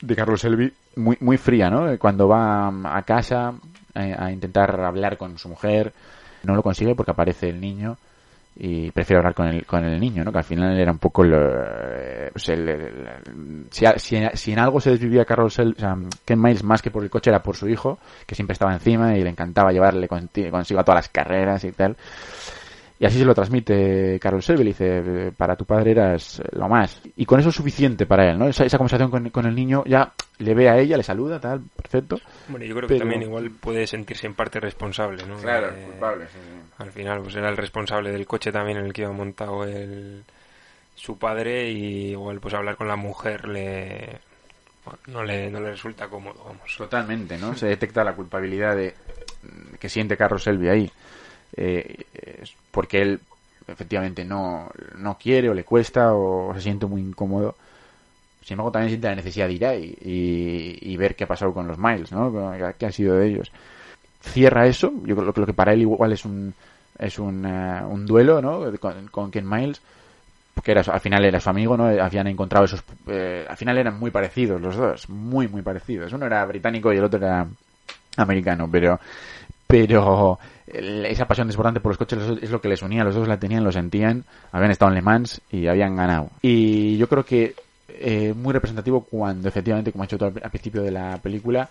de 0.00 0.16
Carlos 0.16 0.40
Selby, 0.40 0.72
muy, 0.96 1.16
muy 1.20 1.38
fría, 1.38 1.70
¿no? 1.70 1.98
Cuando 1.98 2.28
va 2.28 2.68
a 2.68 3.02
casa 3.02 3.54
eh, 3.94 4.14
a 4.16 4.30
intentar 4.30 4.78
hablar 4.80 5.16
con 5.16 5.38
su 5.38 5.48
mujer, 5.48 5.92
no 6.42 6.54
lo 6.54 6.62
consigue 6.62 6.94
porque 6.94 7.10
aparece 7.10 7.48
el 7.48 7.60
niño 7.60 7.96
y 8.60 8.90
prefiere 8.90 9.18
hablar 9.18 9.34
con 9.34 9.46
el, 9.46 9.64
con 9.64 9.84
el 9.84 10.00
niño, 10.00 10.24
¿no? 10.24 10.32
Que 10.32 10.38
al 10.38 10.44
final 10.44 10.76
era 10.78 10.90
un 10.90 10.98
poco 10.98 11.22
lo, 11.22 11.38
pues 12.32 12.48
el- 12.48 12.68
el- 12.68 12.82
el- 13.26 13.66
si, 13.70 13.86
si, 13.98 14.20
si 14.34 14.52
en 14.52 14.58
algo 14.58 14.80
se 14.80 14.90
desvivía 14.90 15.24
Carlos 15.24 15.54
Selby, 15.54 15.74
o 15.76 15.80
sea, 15.80 15.96
Ken 16.24 16.40
Miles 16.42 16.64
más 16.64 16.82
que 16.82 16.90
por 16.90 17.04
el 17.04 17.10
coche 17.10 17.30
era 17.30 17.40
por 17.42 17.54
su 17.54 17.68
hijo, 17.68 17.98
que 18.26 18.34
siempre 18.34 18.54
estaba 18.54 18.72
encima 18.72 19.16
y 19.16 19.22
le 19.22 19.30
encantaba 19.30 19.70
llevarle 19.70 20.08
consigo 20.08 20.80
a 20.80 20.84
todas 20.84 20.96
las 20.98 21.08
carreras 21.08 21.62
y 21.62 21.70
tal. 21.72 21.96
Y 23.00 23.06
así 23.06 23.16
se 23.18 23.24
lo 23.24 23.32
transmite 23.34 24.18
Carlos 24.20 24.44
Selby, 24.44 24.64
le 24.64 24.70
dice, 24.70 25.32
para 25.36 25.54
tu 25.54 25.64
padre 25.64 25.92
eras 25.92 26.42
lo 26.50 26.68
más. 26.68 27.00
Y 27.16 27.24
con 27.26 27.38
eso 27.38 27.50
es 27.50 27.54
suficiente 27.54 28.06
para 28.06 28.28
él, 28.28 28.36
¿no? 28.38 28.48
Esa, 28.48 28.64
esa 28.64 28.76
conversación 28.76 29.08
con, 29.10 29.30
con 29.30 29.46
el 29.46 29.54
niño 29.54 29.84
ya 29.86 30.12
le 30.38 30.52
ve 30.54 30.68
a 30.68 30.76
ella, 30.78 30.96
le 30.96 31.04
saluda, 31.04 31.38
tal, 31.38 31.60
perfecto. 31.76 32.18
Bueno, 32.48 32.64
yo 32.66 32.74
creo 32.74 32.88
Pero- 32.88 32.96
que 32.98 33.00
también 33.04 33.22
igual 33.22 33.50
puede 33.52 33.86
sentirse 33.86 34.26
en 34.26 34.34
parte 34.34 34.58
responsable, 34.58 35.24
¿no? 35.26 35.36
Claro, 35.38 35.68
Eh, 35.68 35.84
culpable, 35.90 36.24
sí, 36.26 36.38
sí. 36.42 36.72
Al 36.78 36.90
final, 36.90 37.20
pues 37.22 37.36
era 37.36 37.48
el 37.48 37.56
responsable 37.56 38.10
del 38.10 38.26
coche 38.26 38.50
también 38.50 38.78
en 38.78 38.86
el 38.86 38.92
que 38.92 39.02
iba 39.02 39.12
montado 39.12 39.62
el, 39.64 40.24
su 40.96 41.16
padre 41.18 41.70
y 41.70 42.10
igual 42.10 42.40
pues 42.40 42.54
hablar 42.54 42.74
con 42.76 42.88
la 42.88 42.96
mujer 42.96 43.46
le 43.46 44.18
bueno, 44.84 44.98
no 45.08 45.22
le, 45.24 45.50
no 45.50 45.60
le 45.60 45.70
resulta 45.70 46.08
cómodo, 46.08 46.42
vamos. 46.44 46.74
Totalmente, 46.76 47.38
¿no? 47.38 47.54
Se 47.54 47.66
detecta 47.66 48.02
la 48.02 48.14
culpabilidad 48.16 48.74
de 48.74 48.94
que 49.78 49.88
siente 49.88 50.16
Carlos 50.16 50.42
Selby 50.42 50.68
ahí. 50.68 50.90
Eh, 51.56 52.04
porque 52.70 53.02
él 53.02 53.20
efectivamente 53.66 54.24
no, 54.24 54.70
no 54.96 55.18
quiere 55.18 55.50
o 55.50 55.54
le 55.54 55.64
cuesta 55.64 56.14
o 56.14 56.52
se 56.54 56.60
siente 56.60 56.86
muy 56.86 57.00
incómodo. 57.00 57.54
Sin 58.42 58.54
embargo, 58.54 58.72
también 58.72 58.90
siente 58.90 59.08
la 59.08 59.16
necesidad 59.16 59.46
de 59.46 59.52
ir 59.52 59.66
ahí 59.66 59.98
y, 60.80 60.96
ver 60.96 61.14
qué 61.14 61.24
ha 61.24 61.28
pasado 61.28 61.52
con 61.52 61.66
los 61.66 61.78
Miles, 61.78 62.10
¿no? 62.12 62.32
¿Qué 62.78 62.86
ha 62.86 62.92
sido 62.92 63.16
de 63.16 63.28
ellos? 63.28 63.52
Cierra 64.22 64.66
eso. 64.66 64.90
Yo 65.04 65.14
creo 65.14 65.32
que 65.32 65.40
lo 65.40 65.46
que 65.46 65.52
para 65.52 65.74
él 65.74 65.82
igual 65.82 66.12
es 66.12 66.24
un, 66.24 66.54
es 66.98 67.18
un, 67.18 67.44
eh, 67.44 67.82
un 67.84 68.06
duelo, 68.06 68.40
¿no? 68.40 68.64
Con, 68.78 69.08
con 69.08 69.30
Ken 69.30 69.48
Miles. 69.48 69.82
Porque 70.54 70.72
era, 70.72 70.80
al 70.80 71.00
final 71.00 71.24
era 71.24 71.40
su 71.40 71.50
amigo, 71.50 71.76
¿no? 71.76 71.84
Habían 71.84 72.26
encontrado 72.26 72.64
esos... 72.64 72.82
eh, 73.06 73.46
al 73.48 73.56
final 73.56 73.76
eran 73.76 73.98
muy 73.98 74.10
parecidos 74.10 74.60
los 74.60 74.76
dos. 74.76 75.08
Muy, 75.10 75.46
muy 75.46 75.60
parecidos. 75.60 76.12
Uno 76.14 76.24
era 76.24 76.44
británico 76.46 76.92
y 76.92 76.96
el 76.96 77.04
otro 77.04 77.18
era 77.18 77.46
americano, 78.16 78.68
pero 78.70 78.98
pero 79.68 80.38
esa 80.66 81.26
pasión 81.28 81.46
desbordante 81.46 81.78
por 81.80 81.90
los 81.90 81.98
coches 81.98 82.18
es 82.42 82.50
lo 82.50 82.60
que 82.60 82.68
les 82.68 82.82
unía, 82.82 83.04
los 83.04 83.14
dos 83.14 83.28
la 83.28 83.38
tenían, 83.38 83.62
lo 83.62 83.70
sentían, 83.70 84.24
habían 84.50 84.70
estado 84.72 84.90
en 84.90 84.94
Le 84.96 85.02
Mans 85.02 85.40
y 85.52 85.66
habían 85.68 85.94
ganado. 85.94 86.30
Y 86.42 86.96
yo 86.96 87.08
creo 87.08 87.24
que 87.24 87.54
eh, 87.88 88.34
muy 88.36 88.52
representativo 88.52 89.04
cuando 89.04 89.48
efectivamente, 89.48 89.92
como 89.92 90.02
ha 90.02 90.06
hecho 90.06 90.18
todo 90.18 90.32
al 90.42 90.50
principio 90.50 90.82
de 90.82 90.90
la 90.90 91.18
película, 91.18 91.68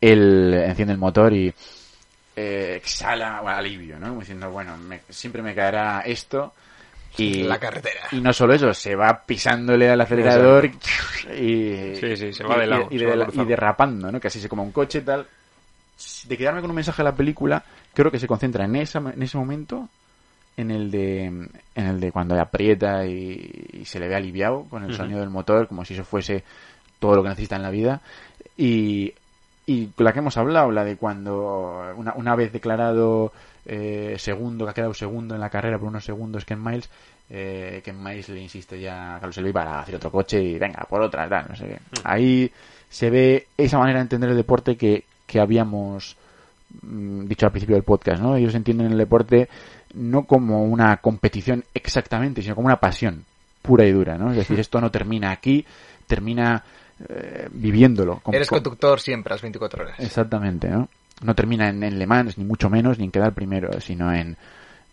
él 0.00 0.54
enciende 0.54 0.92
el 0.92 0.98
motor 0.98 1.32
y 1.32 1.52
eh, 2.36 2.74
exhala 2.76 3.40
bueno, 3.40 3.58
alivio, 3.58 3.98
¿no? 3.98 4.08
Como 4.08 4.20
diciendo, 4.20 4.50
bueno, 4.50 4.76
me- 4.76 5.00
siempre 5.08 5.40
me 5.42 5.54
caerá 5.54 6.00
esto. 6.00 6.52
Y, 7.16 7.44
La 7.44 7.60
carretera. 7.60 8.00
y 8.10 8.20
no 8.20 8.32
solo 8.32 8.54
eso, 8.54 8.74
se 8.74 8.96
va 8.96 9.22
pisándole 9.24 9.88
al 9.88 10.00
acelerador 10.00 10.66
y, 10.66 11.94
Sí, 11.94 12.16
sí, 12.16 12.32
se 12.32 12.42
va 12.42 12.56
y- 12.56 12.60
de 12.60 12.66
lado, 12.66 12.88
y, 12.90 12.98
se 12.98 13.04
de 13.06 13.26
y 13.34 13.44
derrapando, 13.44 14.10
¿no? 14.10 14.18
Que 14.20 14.26
así 14.26 14.40
se 14.40 14.48
como 14.48 14.64
un 14.64 14.72
coche 14.72 14.98
y 14.98 15.02
tal. 15.02 15.26
De 16.26 16.36
quedarme 16.36 16.60
con 16.60 16.70
un 16.70 16.76
mensaje 16.76 17.02
de 17.02 17.08
la 17.10 17.14
película, 17.14 17.64
creo 17.92 18.10
que 18.10 18.18
se 18.18 18.26
concentra 18.26 18.64
en, 18.64 18.76
esa, 18.76 18.98
en 18.98 19.22
ese 19.22 19.38
momento, 19.38 19.88
en 20.56 20.70
el 20.70 20.90
de 20.90 21.24
en 21.26 21.86
el 21.86 22.00
de 22.00 22.12
cuando 22.12 22.38
aprieta 22.40 23.06
y, 23.06 23.70
y 23.72 23.84
se 23.84 24.00
le 24.00 24.08
ve 24.08 24.16
aliviado 24.16 24.64
con 24.64 24.84
el 24.84 24.94
sonido 24.94 25.20
del 25.20 25.30
motor, 25.30 25.68
como 25.68 25.84
si 25.84 25.94
eso 25.94 26.04
fuese 26.04 26.44
todo 26.98 27.16
lo 27.16 27.22
que 27.22 27.28
necesita 27.28 27.56
en 27.56 27.62
la 27.62 27.70
vida. 27.70 28.00
Y, 28.56 29.14
y 29.66 29.90
la 29.98 30.12
que 30.12 30.18
hemos 30.18 30.36
hablado, 30.36 30.70
la 30.70 30.84
de 30.84 30.96
cuando 30.96 31.92
una, 31.96 32.14
una 32.14 32.36
vez 32.36 32.52
declarado 32.52 33.32
eh, 33.66 34.16
segundo, 34.18 34.64
que 34.64 34.70
ha 34.70 34.74
quedado 34.74 34.94
segundo 34.94 35.34
en 35.34 35.40
la 35.40 35.50
carrera 35.50 35.78
por 35.78 35.88
unos 35.88 36.04
segundos 36.04 36.44
Ken 36.44 36.62
Miles, 36.62 36.90
eh, 37.30 37.80
Ken 37.84 38.02
Miles 38.02 38.28
le 38.28 38.40
insiste 38.40 38.78
ya 38.80 39.16
a 39.16 39.20
Carlos 39.20 39.38
Elvi 39.38 39.52
para 39.52 39.80
hacer 39.80 39.96
otro 39.96 40.10
coche 40.10 40.42
y 40.42 40.58
venga, 40.58 40.86
por 40.88 41.00
otra, 41.00 41.28
tal, 41.28 41.46
no 41.48 41.56
sé 41.56 41.66
qué. 41.66 41.78
Ahí 42.04 42.50
se 42.88 43.10
ve 43.10 43.46
esa 43.56 43.78
manera 43.78 43.98
de 43.98 44.02
entender 44.02 44.30
el 44.30 44.36
deporte 44.36 44.76
que, 44.76 45.04
que 45.34 45.40
habíamos 45.40 46.16
mm, 46.82 47.26
dicho 47.26 47.44
al 47.46 47.52
principio 47.52 47.74
del 47.76 47.82
podcast, 47.84 48.22
¿no? 48.22 48.36
Ellos 48.36 48.54
entienden 48.54 48.92
el 48.92 48.98
deporte 48.98 49.48
no 49.94 50.24
como 50.24 50.64
una 50.64 50.96
competición 50.98 51.64
exactamente, 51.74 52.40
sino 52.42 52.54
como 52.54 52.66
una 52.66 52.80
pasión 52.80 53.24
pura 53.62 53.84
y 53.84 53.92
dura, 53.92 54.16
¿no? 54.16 54.30
Es 54.30 54.36
decir, 54.36 54.58
esto 54.60 54.80
no 54.80 54.90
termina 54.90 55.30
aquí, 55.30 55.64
termina 56.06 56.62
eh, 57.08 57.48
viviéndolo. 57.50 58.20
con- 58.20 58.34
Eres 58.34 58.48
con- 58.48 58.58
conductor 58.60 59.00
siempre 59.00 59.32
a 59.32 59.34
las 59.34 59.42
24 59.42 59.82
horas. 59.84 59.98
Exactamente, 60.00 60.68
¿no? 60.68 60.88
No 61.22 61.34
termina 61.34 61.68
en, 61.68 61.82
en 61.82 61.98
Le 61.98 62.06
Mans, 62.06 62.38
ni 62.38 62.44
mucho 62.44 62.68
menos, 62.70 62.98
ni 62.98 63.04
en 63.06 63.10
quedar 63.10 63.32
primero, 63.34 63.80
sino 63.80 64.12
en, 64.12 64.36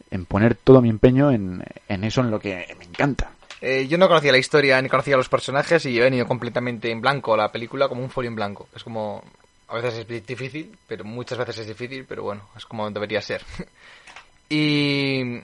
en 0.09 0.25
poner 0.25 0.55
todo 0.55 0.81
mi 0.81 0.89
empeño 0.89 1.31
en, 1.31 1.63
en 1.87 2.03
eso 2.03 2.21
en 2.21 2.31
lo 2.31 2.39
que 2.39 2.65
me 2.79 2.85
encanta. 2.85 3.31
Eh, 3.59 3.87
yo 3.87 3.97
no 3.99 4.07
conocía 4.07 4.31
la 4.31 4.37
historia 4.39 4.81
ni 4.81 4.89
conocía 4.89 5.17
los 5.17 5.29
personajes 5.29 5.85
y 5.85 5.97
he 5.97 6.01
venido 6.01 6.25
completamente 6.25 6.89
en 6.91 6.99
blanco 7.01 7.33
a 7.33 7.37
la 7.37 7.51
película 7.51 7.87
como 7.87 8.01
un 8.01 8.09
folio 8.09 8.29
en 8.29 8.35
blanco. 8.35 8.67
Es 8.75 8.83
como... 8.83 9.23
A 9.71 9.75
veces 9.75 10.05
es 10.09 10.25
difícil, 10.27 10.77
pero 10.85 11.05
muchas 11.05 11.37
veces 11.37 11.59
es 11.59 11.67
difícil, 11.67 12.03
pero 12.03 12.23
bueno, 12.23 12.49
es 12.57 12.65
como 12.65 12.91
debería 12.91 13.21
ser. 13.21 13.41
y... 14.49 15.39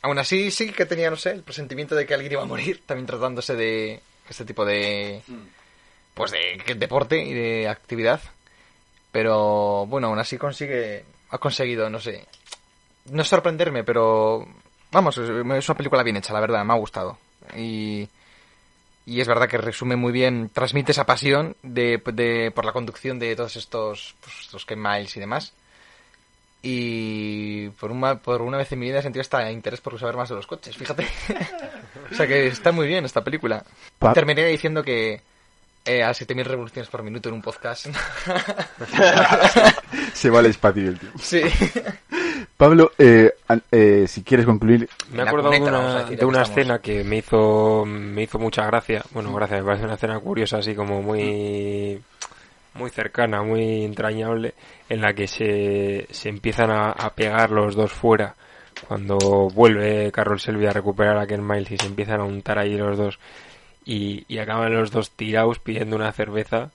Aún 0.00 0.18
así 0.18 0.50
sí 0.50 0.72
que 0.72 0.86
tenía, 0.86 1.10
no 1.10 1.16
sé, 1.16 1.32
el 1.32 1.42
presentimiento 1.42 1.94
de 1.94 2.06
que 2.06 2.14
alguien 2.14 2.32
iba 2.32 2.42
a 2.42 2.46
morir, 2.46 2.82
también 2.86 3.06
tratándose 3.06 3.54
de 3.54 4.00
este 4.26 4.46
tipo 4.46 4.64
de... 4.64 5.20
Pues 6.14 6.30
de 6.30 6.74
deporte 6.76 7.22
y 7.22 7.34
de 7.34 7.68
actividad. 7.68 8.22
Pero 9.12 9.84
bueno, 9.86 10.08
aún 10.08 10.18
así 10.18 10.38
consigue... 10.38 11.04
Ha 11.28 11.36
conseguido, 11.36 11.90
no 11.90 12.00
sé... 12.00 12.26
No 13.10 13.22
sorprenderme, 13.22 13.84
pero... 13.84 14.48
Vamos, 14.92 15.18
es 15.18 15.28
una 15.28 15.76
película 15.76 16.02
bien 16.02 16.16
hecha, 16.16 16.32
la 16.32 16.40
verdad, 16.40 16.64
me 16.64 16.72
ha 16.72 16.76
gustado. 16.76 17.18
Y, 17.54 18.08
y 19.06 19.20
es 19.20 19.28
verdad 19.28 19.48
que 19.48 19.58
resume 19.58 19.96
muy 19.96 20.12
bien, 20.12 20.48
transmite 20.52 20.92
esa 20.92 21.06
pasión 21.06 21.56
de, 21.62 22.00
de- 22.12 22.50
por 22.54 22.64
la 22.64 22.72
conducción 22.72 23.18
de 23.18 23.34
todos 23.36 23.56
estos, 23.56 24.14
pues, 24.20 24.34
estos 24.42 24.64
Ken 24.64 24.80
Miles 24.80 25.16
y 25.16 25.20
demás. 25.20 25.52
Y 26.64 27.68
por 27.70 27.90
una, 27.90 28.20
por 28.20 28.40
una 28.40 28.56
vez 28.58 28.70
en 28.70 28.78
mi 28.78 28.86
vida 28.86 29.00
he 29.00 29.02
sentido 29.02 29.22
hasta 29.22 29.50
interés 29.50 29.80
por 29.80 29.98
saber 29.98 30.16
más 30.16 30.28
de 30.28 30.36
los 30.36 30.46
coches, 30.46 30.76
fíjate. 30.76 31.08
o 32.12 32.14
sea 32.14 32.26
que 32.28 32.46
está 32.46 32.70
muy 32.70 32.86
bien 32.86 33.04
esta 33.04 33.24
película. 33.24 33.64
Pa- 33.98 34.12
Terminé 34.12 34.46
diciendo 34.46 34.84
que 34.84 35.20
eh, 35.84 36.04
a 36.04 36.14
7000 36.14 36.44
revoluciones 36.44 36.88
por 36.88 37.02
minuto 37.02 37.28
en 37.28 37.34
un 37.34 37.42
podcast. 37.42 37.86
Se 40.14 40.30
va 40.30 40.38
al 40.38 40.46
espacio 40.46 40.88
el 40.88 40.98
tío. 41.00 41.10
sí. 41.20 41.42
Pablo, 42.62 42.92
eh, 42.96 43.34
eh, 43.72 44.04
si 44.06 44.22
quieres 44.22 44.46
concluir, 44.46 44.88
Me 45.10 45.24
he 45.24 45.26
acordado 45.26 45.50
de 45.50 45.60
una, 45.60 46.04
de 46.04 46.24
una 46.24 46.44
que 46.44 46.48
escena 46.48 46.78
que 46.78 47.02
me 47.02 47.16
hizo, 47.16 47.84
me 47.84 48.22
hizo 48.22 48.38
mucha 48.38 48.64
gracia. 48.66 49.02
Bueno, 49.10 49.34
gracias, 49.34 49.62
me 49.62 49.66
parece 49.66 49.84
una 49.84 49.94
escena 49.94 50.20
curiosa, 50.20 50.58
así 50.58 50.72
como 50.72 51.02
muy, 51.02 52.00
muy 52.74 52.90
cercana, 52.90 53.42
muy 53.42 53.84
entrañable, 53.84 54.54
en 54.88 55.00
la 55.00 55.12
que 55.12 55.26
se, 55.26 56.06
se 56.08 56.28
empiezan 56.28 56.70
a, 56.70 56.92
a 56.92 57.12
pegar 57.16 57.50
los 57.50 57.74
dos 57.74 57.90
fuera. 57.90 58.36
Cuando 58.86 59.18
vuelve 59.52 60.12
Carroll 60.12 60.38
Selby 60.38 60.66
a 60.66 60.72
recuperar 60.72 61.18
a 61.18 61.26
Ken 61.26 61.44
Miles 61.44 61.72
y 61.72 61.78
se 61.78 61.86
empiezan 61.86 62.20
a 62.20 62.24
untar 62.24 62.60
ahí 62.60 62.76
los 62.76 62.96
dos. 62.96 63.18
Y, 63.84 64.24
y 64.28 64.38
acaban 64.38 64.72
los 64.72 64.92
dos 64.92 65.10
tirados 65.10 65.58
pidiendo 65.58 65.96
una 65.96 66.12
cerveza 66.12 66.70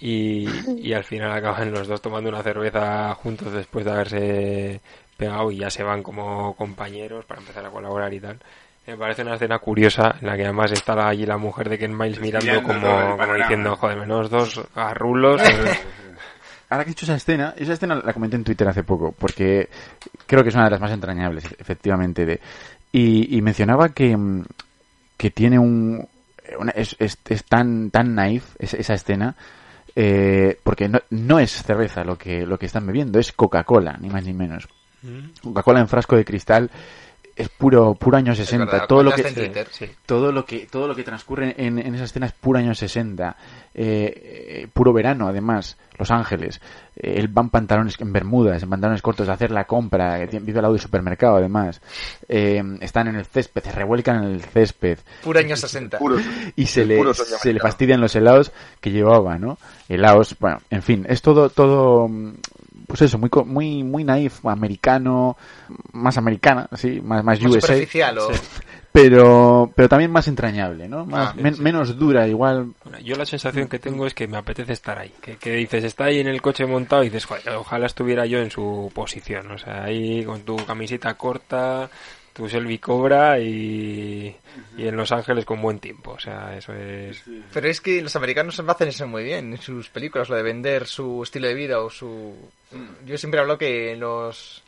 y, 0.00 0.48
y 0.76 0.92
al 0.92 1.04
final 1.04 1.30
acaban 1.30 1.70
los 1.70 1.86
dos 1.86 2.02
tomando 2.02 2.28
una 2.28 2.42
cerveza 2.42 3.14
juntos 3.14 3.52
después 3.52 3.84
de 3.84 3.92
haberse 3.92 4.80
pegado 5.18 5.50
y 5.50 5.58
ya 5.58 5.68
se 5.68 5.82
van 5.82 6.02
como 6.02 6.54
compañeros 6.54 7.26
para 7.26 7.40
empezar 7.40 7.66
a 7.66 7.70
colaborar 7.70 8.14
y 8.14 8.20
tal. 8.20 8.38
Me 8.86 8.96
parece 8.96 9.20
una 9.20 9.34
escena 9.34 9.58
curiosa 9.58 10.14
en 10.18 10.26
la 10.28 10.36
que 10.36 10.44
además 10.44 10.72
está 10.72 10.94
la- 10.94 11.08
allí 11.08 11.26
la 11.26 11.36
mujer 11.36 11.68
de 11.68 11.78
Ken 11.78 11.94
Miles 11.94 12.20
mirando 12.20 12.62
como, 12.62 13.16
como 13.18 13.34
diciendo, 13.34 13.76
joder, 13.76 13.98
menos 13.98 14.30
dos 14.30 14.62
garrulos. 14.74 15.42
eh, 15.42 15.76
ahora 16.70 16.84
que 16.84 16.90
he 16.90 16.94
dicho 16.94 17.04
esa 17.04 17.16
escena, 17.16 17.52
esa 17.58 17.74
escena 17.74 17.96
la 17.96 18.12
comenté 18.14 18.36
en 18.36 18.44
Twitter 18.44 18.66
hace 18.68 18.84
poco, 18.84 19.12
porque 19.12 19.68
creo 20.26 20.42
que 20.42 20.48
es 20.48 20.54
una 20.54 20.64
de 20.64 20.70
las 20.70 20.80
más 20.80 20.92
entrañables, 20.92 21.44
efectivamente, 21.58 22.24
de 22.24 22.40
Y, 22.92 23.36
y 23.36 23.42
mencionaba 23.42 23.90
que, 23.90 24.16
mm, 24.16 24.44
que 25.18 25.30
tiene 25.32 25.58
un... 25.58 26.08
una- 26.58 26.70
es, 26.72 26.96
es, 26.98 27.18
es 27.28 27.44
tan, 27.44 27.90
tan 27.90 28.14
naif 28.14 28.54
es- 28.58 28.72
esa 28.74 28.94
escena 28.94 29.34
eh, 29.96 30.58
porque 30.62 30.88
no, 30.88 31.00
no 31.10 31.38
es 31.40 31.50
cerveza 31.62 32.04
lo 32.04 32.16
que, 32.16 32.46
lo 32.46 32.56
que 32.58 32.66
están 32.66 32.86
bebiendo, 32.86 33.18
es 33.18 33.32
Coca-Cola, 33.32 33.98
ni 34.00 34.08
más 34.08 34.24
ni 34.24 34.32
menos. 34.32 34.66
Coca-Cola 35.42 35.80
en 35.80 35.88
frasco 35.88 36.16
de 36.16 36.24
cristal 36.24 36.70
es 37.36 37.48
puro 37.50 37.94
puro 37.94 38.16
años 38.16 38.36
60 38.36 38.64
verdad, 38.64 38.86
todo 38.88 39.04
lo 39.04 39.12
que 39.12 39.22
comentaste 39.22 39.44
en 39.46 39.52
Twitter. 39.52 39.68
Sí. 39.70 39.86
todo 40.06 40.32
lo 40.32 40.44
que 40.44 40.66
todo 40.66 40.88
lo 40.88 40.96
que 40.96 41.04
transcurre 41.04 41.54
en, 41.56 41.78
en 41.78 41.94
esa 41.94 42.02
escena 42.02 42.26
es 42.26 42.32
puro 42.32 42.58
años 42.58 42.78
60 42.78 43.36
eh, 43.74 44.62
eh, 44.64 44.68
puro 44.72 44.92
verano 44.92 45.28
además 45.28 45.76
Los 46.00 46.10
Ángeles 46.10 46.60
eh, 46.96 47.14
él 47.16 47.28
va 47.38 47.42
en 47.42 47.50
pantalones 47.50 47.94
en 48.00 48.12
bermudas 48.12 48.60
en 48.60 48.68
pantalones 48.68 49.02
cortos 49.02 49.28
a 49.28 49.34
hacer 49.34 49.52
la 49.52 49.66
compra 49.66 50.18
que 50.18 50.26
tiene- 50.26 50.44
vive 50.46 50.58
al 50.58 50.62
lado 50.62 50.74
del 50.74 50.82
supermercado 50.82 51.36
además 51.36 51.80
Eh, 52.28 52.60
están 52.80 53.06
en 53.06 53.14
el 53.14 53.24
césped 53.24 53.62
se 53.62 53.70
revuelcan 53.70 54.24
en 54.24 54.30
el 54.32 54.42
césped 54.42 54.98
Puro 55.22 55.38
año 55.38 55.54
60. 55.56 55.96
Puro- 55.98 56.18
y 56.56 56.66
se 56.66 56.82
el 56.82 56.88
le, 56.88 57.14
se 57.14 57.52
le 57.52 57.60
fastidian 57.60 58.00
los 58.00 58.16
helados 58.16 58.50
que 58.80 58.90
llevaba, 58.90 59.38
¿no? 59.38 59.58
Helados, 59.88 60.36
bueno, 60.40 60.58
en 60.70 60.82
fin, 60.82 61.06
es 61.08 61.22
todo, 61.22 61.50
todo, 61.50 62.10
pues 62.86 63.02
eso, 63.02 63.18
muy, 63.18 63.28
co- 63.30 63.44
muy, 63.44 63.82
muy 63.82 64.04
naif, 64.04 64.44
americano, 64.46 65.36
más 65.92 66.16
americana, 66.18 66.68
sí, 66.74 67.00
más, 67.02 67.24
más 67.24 67.40
Más 67.40 67.50
USA, 67.50 67.60
superficial 67.60 68.18
o... 68.18 68.30
pero, 68.92 69.72
pero 69.76 69.88
también 69.88 70.10
más 70.10 70.28
entrañable, 70.28 70.88
¿no? 70.88 71.04
Más, 71.06 71.30
Ah, 71.30 71.34
men- 71.36 71.62
menos 71.62 71.98
dura, 71.98 72.26
igual, 72.26 72.72
Yo 73.04 73.16
la 73.16 73.26
sensación 73.26 73.68
que 73.68 73.78
tengo 73.78 74.06
es 74.06 74.14
que 74.14 74.26
me 74.26 74.36
apetece 74.38 74.72
estar 74.72 74.98
ahí. 74.98 75.12
Que, 75.20 75.36
que 75.36 75.52
dices, 75.52 75.84
está 75.84 76.04
ahí 76.04 76.20
en 76.20 76.26
el 76.28 76.40
coche 76.42 76.66
montado 76.66 77.02
y 77.02 77.06
dices, 77.10 77.26
"Joder, 77.26 77.48
ojalá 77.56 77.86
estuviera 77.86 78.26
yo 78.26 78.38
en 78.38 78.50
su 78.50 78.90
posición. 78.94 79.50
O 79.52 79.58
sea, 79.58 79.84
ahí 79.84 80.24
con 80.24 80.40
tu 80.42 80.56
camiseta 80.56 81.14
corta, 81.14 81.90
tu 82.38 82.48
selfie 82.48 82.78
cobra 82.78 83.40
y, 83.40 84.32
y 84.76 84.86
en 84.86 84.96
Los 84.96 85.10
Ángeles 85.10 85.44
con 85.44 85.60
buen 85.60 85.80
tiempo. 85.80 86.12
O 86.12 86.20
sea, 86.20 86.56
eso 86.56 86.72
es... 86.72 87.24
Pero 87.52 87.66
es 87.66 87.80
que 87.80 88.00
los 88.00 88.14
americanos 88.14 88.60
hacen 88.60 88.86
eso 88.86 89.08
muy 89.08 89.24
bien 89.24 89.54
en 89.54 89.60
sus 89.60 89.88
películas, 89.88 90.28
lo 90.28 90.36
de 90.36 90.44
vender 90.44 90.86
su 90.86 91.24
estilo 91.24 91.48
de 91.48 91.54
vida 91.54 91.80
o 91.80 91.90
su... 91.90 92.36
Yo 93.04 93.18
siempre 93.18 93.40
hablo 93.40 93.58
que 93.58 93.96
los 93.96 94.62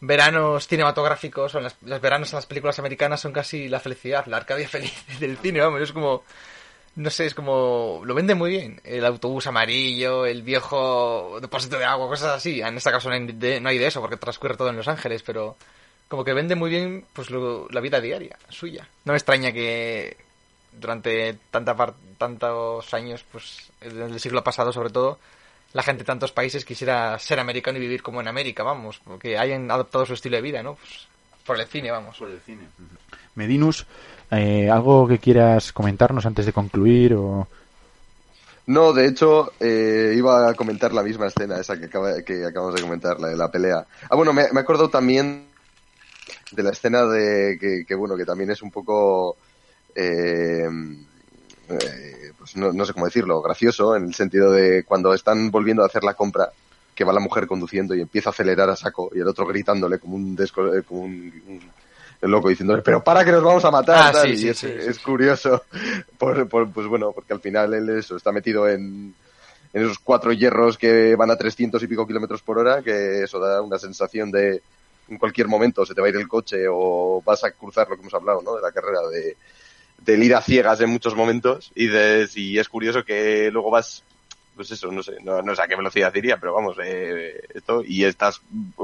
veranos 0.00 0.68
cinematográficos 0.68 1.56
o 1.56 1.58
en 1.58 1.64
las, 1.64 1.76
los 1.82 2.00
veranos 2.00 2.32
en 2.32 2.36
las 2.36 2.46
películas 2.46 2.78
americanas 2.78 3.20
son 3.20 3.32
casi 3.32 3.68
la 3.68 3.80
felicidad, 3.80 4.26
la 4.26 4.36
arcadia 4.36 4.68
feliz 4.68 4.92
del 5.18 5.38
cine, 5.38 5.60
vamos, 5.60 5.80
es 5.82 5.90
como... 5.90 6.22
No 6.94 7.10
sé, 7.10 7.26
es 7.26 7.34
como... 7.34 8.02
Lo 8.04 8.14
venden 8.14 8.38
muy 8.38 8.50
bien. 8.50 8.80
El 8.84 9.04
autobús 9.04 9.48
amarillo, 9.48 10.24
el 10.24 10.42
viejo 10.42 11.38
depósito 11.40 11.78
de 11.78 11.84
agua, 11.84 12.06
cosas 12.06 12.36
así. 12.36 12.60
En 12.60 12.76
este 12.76 12.92
caso 12.92 13.08
no 13.08 13.16
hay 13.16 13.26
de, 13.26 13.60
no 13.60 13.70
hay 13.70 13.78
de 13.78 13.88
eso 13.88 14.00
porque 14.00 14.16
transcurre 14.16 14.56
todo 14.56 14.68
en 14.70 14.76
Los 14.76 14.86
Ángeles, 14.86 15.24
pero... 15.24 15.56
Como 16.08 16.24
que 16.24 16.32
vende 16.32 16.54
muy 16.54 16.70
bien 16.70 17.04
pues 17.12 17.30
lo- 17.30 17.68
la 17.70 17.80
vida 17.80 18.00
diaria 18.00 18.36
suya. 18.48 18.88
No 19.04 19.12
me 19.12 19.18
extraña 19.18 19.52
que 19.52 20.16
durante 20.72 21.36
tanta 21.50 21.76
par- 21.76 21.94
tantos 22.16 22.92
años, 22.94 23.24
pues 23.30 23.70
en 23.80 24.00
el 24.00 24.20
siglo 24.20 24.42
pasado 24.42 24.72
sobre 24.72 24.90
todo, 24.90 25.18
la 25.74 25.82
gente 25.82 26.02
de 26.02 26.06
tantos 26.06 26.32
países 26.32 26.64
quisiera 26.64 27.18
ser 27.18 27.38
americano 27.40 27.78
y 27.78 27.82
vivir 27.82 28.02
como 28.02 28.20
en 28.20 28.28
América, 28.28 28.62
vamos, 28.62 29.00
porque 29.04 29.36
hayan 29.38 29.70
adoptado 29.70 30.06
su 30.06 30.14
estilo 30.14 30.36
de 30.36 30.42
vida, 30.42 30.62
¿no? 30.62 30.74
Pues 30.76 31.06
por 31.44 31.60
el 31.60 31.66
cine, 31.66 31.90
vamos. 31.90 32.18
Medinus, 33.34 33.86
eh, 34.30 34.68
¿algo 34.70 35.06
que 35.06 35.18
quieras 35.18 35.72
comentarnos 35.72 36.26
antes 36.26 36.46
de 36.46 36.52
concluir 36.52 37.14
o...? 37.14 37.46
No, 38.66 38.92
de 38.92 39.06
hecho, 39.06 39.52
eh, 39.60 40.12
iba 40.16 40.48
a 40.50 40.54
comentar 40.54 40.92
la 40.92 41.02
misma 41.02 41.26
escena, 41.28 41.58
esa 41.58 41.78
que, 41.78 41.86
acaba- 41.86 42.20
que 42.22 42.44
acabamos 42.44 42.74
de 42.74 42.82
comentar, 42.82 43.18
la 43.18 43.28
de 43.28 43.36
la 43.36 43.50
pelea. 43.50 43.86
Ah, 44.10 44.14
bueno, 44.16 44.34
me, 44.34 44.52
me 44.52 44.60
acuerdo 44.60 44.90
también 44.90 45.47
de 46.52 46.62
la 46.62 46.70
escena 46.70 47.04
de 47.06 47.58
que, 47.60 47.84
que, 47.86 47.94
bueno, 47.94 48.16
que 48.16 48.24
también 48.24 48.50
es 48.50 48.62
un 48.62 48.70
poco, 48.70 49.36
eh, 49.94 50.66
eh, 51.68 52.32
pues 52.38 52.56
no, 52.56 52.72
no 52.72 52.84
sé 52.84 52.92
cómo 52.92 53.06
decirlo, 53.06 53.42
gracioso, 53.42 53.96
en 53.96 54.04
el 54.06 54.14
sentido 54.14 54.50
de 54.52 54.84
cuando 54.84 55.12
están 55.14 55.50
volviendo 55.50 55.82
a 55.82 55.86
hacer 55.86 56.04
la 56.04 56.14
compra, 56.14 56.50
que 56.94 57.04
va 57.04 57.12
la 57.12 57.20
mujer 57.20 57.46
conduciendo 57.46 57.94
y 57.94 58.00
empieza 58.00 58.30
a 58.30 58.32
acelerar 58.32 58.70
a 58.70 58.76
saco, 58.76 59.10
y 59.14 59.20
el 59.20 59.28
otro 59.28 59.46
gritándole 59.46 59.98
como 59.98 60.16
un, 60.16 60.36
desco- 60.36 60.76
eh, 60.78 60.82
como 60.82 61.02
un, 61.02 61.12
un- 61.46 61.70
el 62.20 62.30
loco 62.32 62.48
diciéndole, 62.48 62.82
pero 62.82 63.04
para 63.04 63.24
que 63.24 63.30
nos 63.30 63.44
vamos 63.44 63.64
a 63.64 63.70
matar, 63.70 64.08
Ah, 64.08 64.12
tal, 64.12 64.28
sí, 64.30 64.34
y 64.34 64.36
sí, 64.38 64.48
es, 64.48 64.58
sí, 64.58 64.66
es 64.66 64.98
curioso, 64.98 65.62
por, 66.18 66.48
por- 66.48 66.72
pues 66.72 66.86
bueno, 66.88 67.12
porque 67.12 67.32
al 67.32 67.40
final 67.40 67.74
él 67.74 67.88
eso, 67.90 68.16
está 68.16 68.32
metido 68.32 68.68
en, 68.68 69.14
en 69.72 69.82
esos 69.84 70.00
cuatro 70.00 70.32
hierros 70.32 70.76
que 70.76 71.14
van 71.14 71.30
a 71.30 71.36
300 71.36 71.80
y 71.82 71.86
pico 71.86 72.06
kilómetros 72.06 72.42
por 72.42 72.58
hora, 72.58 72.82
que 72.82 73.22
eso 73.22 73.38
da 73.38 73.62
una 73.62 73.78
sensación 73.78 74.32
de 74.32 74.60
en 75.08 75.18
cualquier 75.18 75.48
momento 75.48 75.84
se 75.86 75.94
te 75.94 76.00
va 76.00 76.06
a 76.06 76.10
ir 76.10 76.16
el 76.16 76.28
coche 76.28 76.66
o 76.70 77.22
vas 77.24 77.44
a 77.44 77.50
cruzar 77.52 77.88
lo 77.88 77.96
que 77.96 78.02
hemos 78.02 78.14
hablado, 78.14 78.42
¿no? 78.42 78.54
De 78.54 78.62
la 78.62 78.72
carrera 78.72 79.00
de 79.08 79.36
del 79.98 80.22
ir 80.22 80.34
a 80.34 80.40
ciegas 80.40 80.80
en 80.80 80.90
muchos 80.90 81.16
momentos 81.16 81.72
y 81.74 81.88
de 81.88 82.28
y 82.34 82.58
es 82.58 82.68
curioso 82.68 83.04
que 83.04 83.50
luego 83.50 83.70
vas 83.70 84.04
pues 84.58 84.72
eso, 84.72 84.90
no 84.90 85.04
sé, 85.04 85.18
no, 85.22 85.40
no 85.40 85.54
sé 85.54 85.62
a 85.62 85.68
qué 85.68 85.76
velocidad 85.76 86.12
iría, 86.16 86.36
pero 86.36 86.52
vamos, 86.52 86.76
eh, 86.82 87.40
esto, 87.54 87.80
y 87.86 88.02
estás 88.02 88.40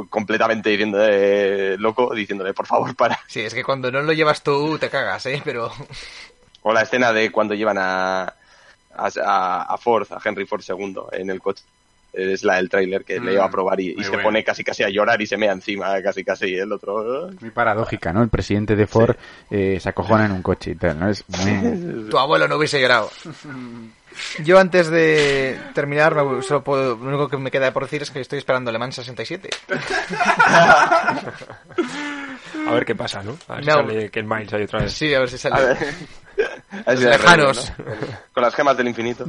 completamente 0.08 0.70
diciendo 0.70 0.98
eh, 1.02 1.74
loco, 1.80 2.14
diciéndole, 2.14 2.54
por 2.54 2.64
favor, 2.64 2.94
para. 2.94 3.18
Sí, 3.26 3.40
es 3.40 3.52
que 3.52 3.64
cuando 3.64 3.90
no 3.90 4.00
lo 4.00 4.12
llevas 4.12 4.44
tú 4.44 4.78
te 4.78 4.88
cagas, 4.88 5.26
¿eh? 5.26 5.42
Pero... 5.44 5.72
O 6.62 6.72
la 6.72 6.82
escena 6.82 7.12
de 7.12 7.32
cuando 7.32 7.54
llevan 7.54 7.78
a, 7.78 8.22
a, 8.94 9.62
a 9.68 9.76
Ford, 9.76 10.06
a 10.12 10.20
Henry 10.24 10.46
Ford 10.46 10.62
II, 10.66 10.94
en 11.10 11.30
el 11.30 11.40
coche. 11.40 11.64
Es 12.14 12.44
la 12.44 12.56
del 12.56 12.68
tráiler 12.68 13.04
que 13.04 13.18
le 13.18 13.32
lleva 13.32 13.46
a 13.46 13.50
probar 13.50 13.80
y, 13.80 13.94
se 14.02 14.08
bueno. 14.08 14.22
pone 14.22 14.44
casi 14.44 14.62
casi 14.62 14.82
a 14.84 14.88
llorar 14.88 15.20
y 15.20 15.26
se 15.26 15.36
mea 15.36 15.52
encima, 15.52 16.00
casi 16.02 16.24
casi 16.24 16.54
el 16.54 16.72
otro. 16.72 17.30
Muy 17.40 17.50
paradójica, 17.50 18.12
¿no? 18.12 18.22
El 18.22 18.28
presidente 18.28 18.76
de 18.76 18.86
Ford 18.86 19.16
eh, 19.50 19.78
se 19.80 19.88
acojona 19.88 20.26
en 20.26 20.32
un 20.32 20.42
coche 20.42 20.72
y 20.72 20.74
tal, 20.76 21.00
¿no? 21.00 21.08
Es 21.08 21.24
muy... 21.28 22.08
Tu 22.10 22.18
abuelo 22.18 22.46
no 22.46 22.56
hubiese 22.56 22.80
llorado. 22.80 23.10
Yo 24.42 24.58
antes 24.58 24.88
de 24.90 25.58
terminar, 25.74 26.14
me- 26.14 26.42
solo 26.42 26.62
puedo, 26.62 26.96
lo 26.96 27.08
único 27.08 27.28
que 27.28 27.36
me 27.36 27.50
queda 27.50 27.72
por 27.72 27.84
decir 27.84 28.02
es 28.02 28.10
que 28.10 28.20
estoy 28.20 28.38
esperando 28.38 28.70
Le 28.72 28.78
Mans 28.78 28.94
67. 28.96 29.50
A 32.66 32.72
ver 32.72 32.84
qué 32.84 32.94
pasa, 32.94 33.22
¿no? 33.22 33.36
A 33.48 33.56
ver 33.56 33.64
si 33.64 33.70
sale 33.70 34.10
que 34.10 34.20
el 34.20 34.26
Miles 34.26 34.52
hay 34.52 34.62
otra 34.62 34.80
vez. 34.80 34.92
Sí, 34.92 35.12
a 35.14 35.20
ver 35.20 35.28
si 35.28 35.38
sale. 35.38 35.54
A 35.56 35.60
ver. 35.60 35.76
A 36.86 36.90
ver 36.90 36.98
si 36.98 37.04
Los 37.04 37.04
la 37.04 37.10
lejanos. 37.10 37.72
¿no? 37.78 37.84
Con 38.32 38.42
las 38.42 38.54
gemas 38.54 38.76
del 38.76 38.88
infinito. 38.88 39.24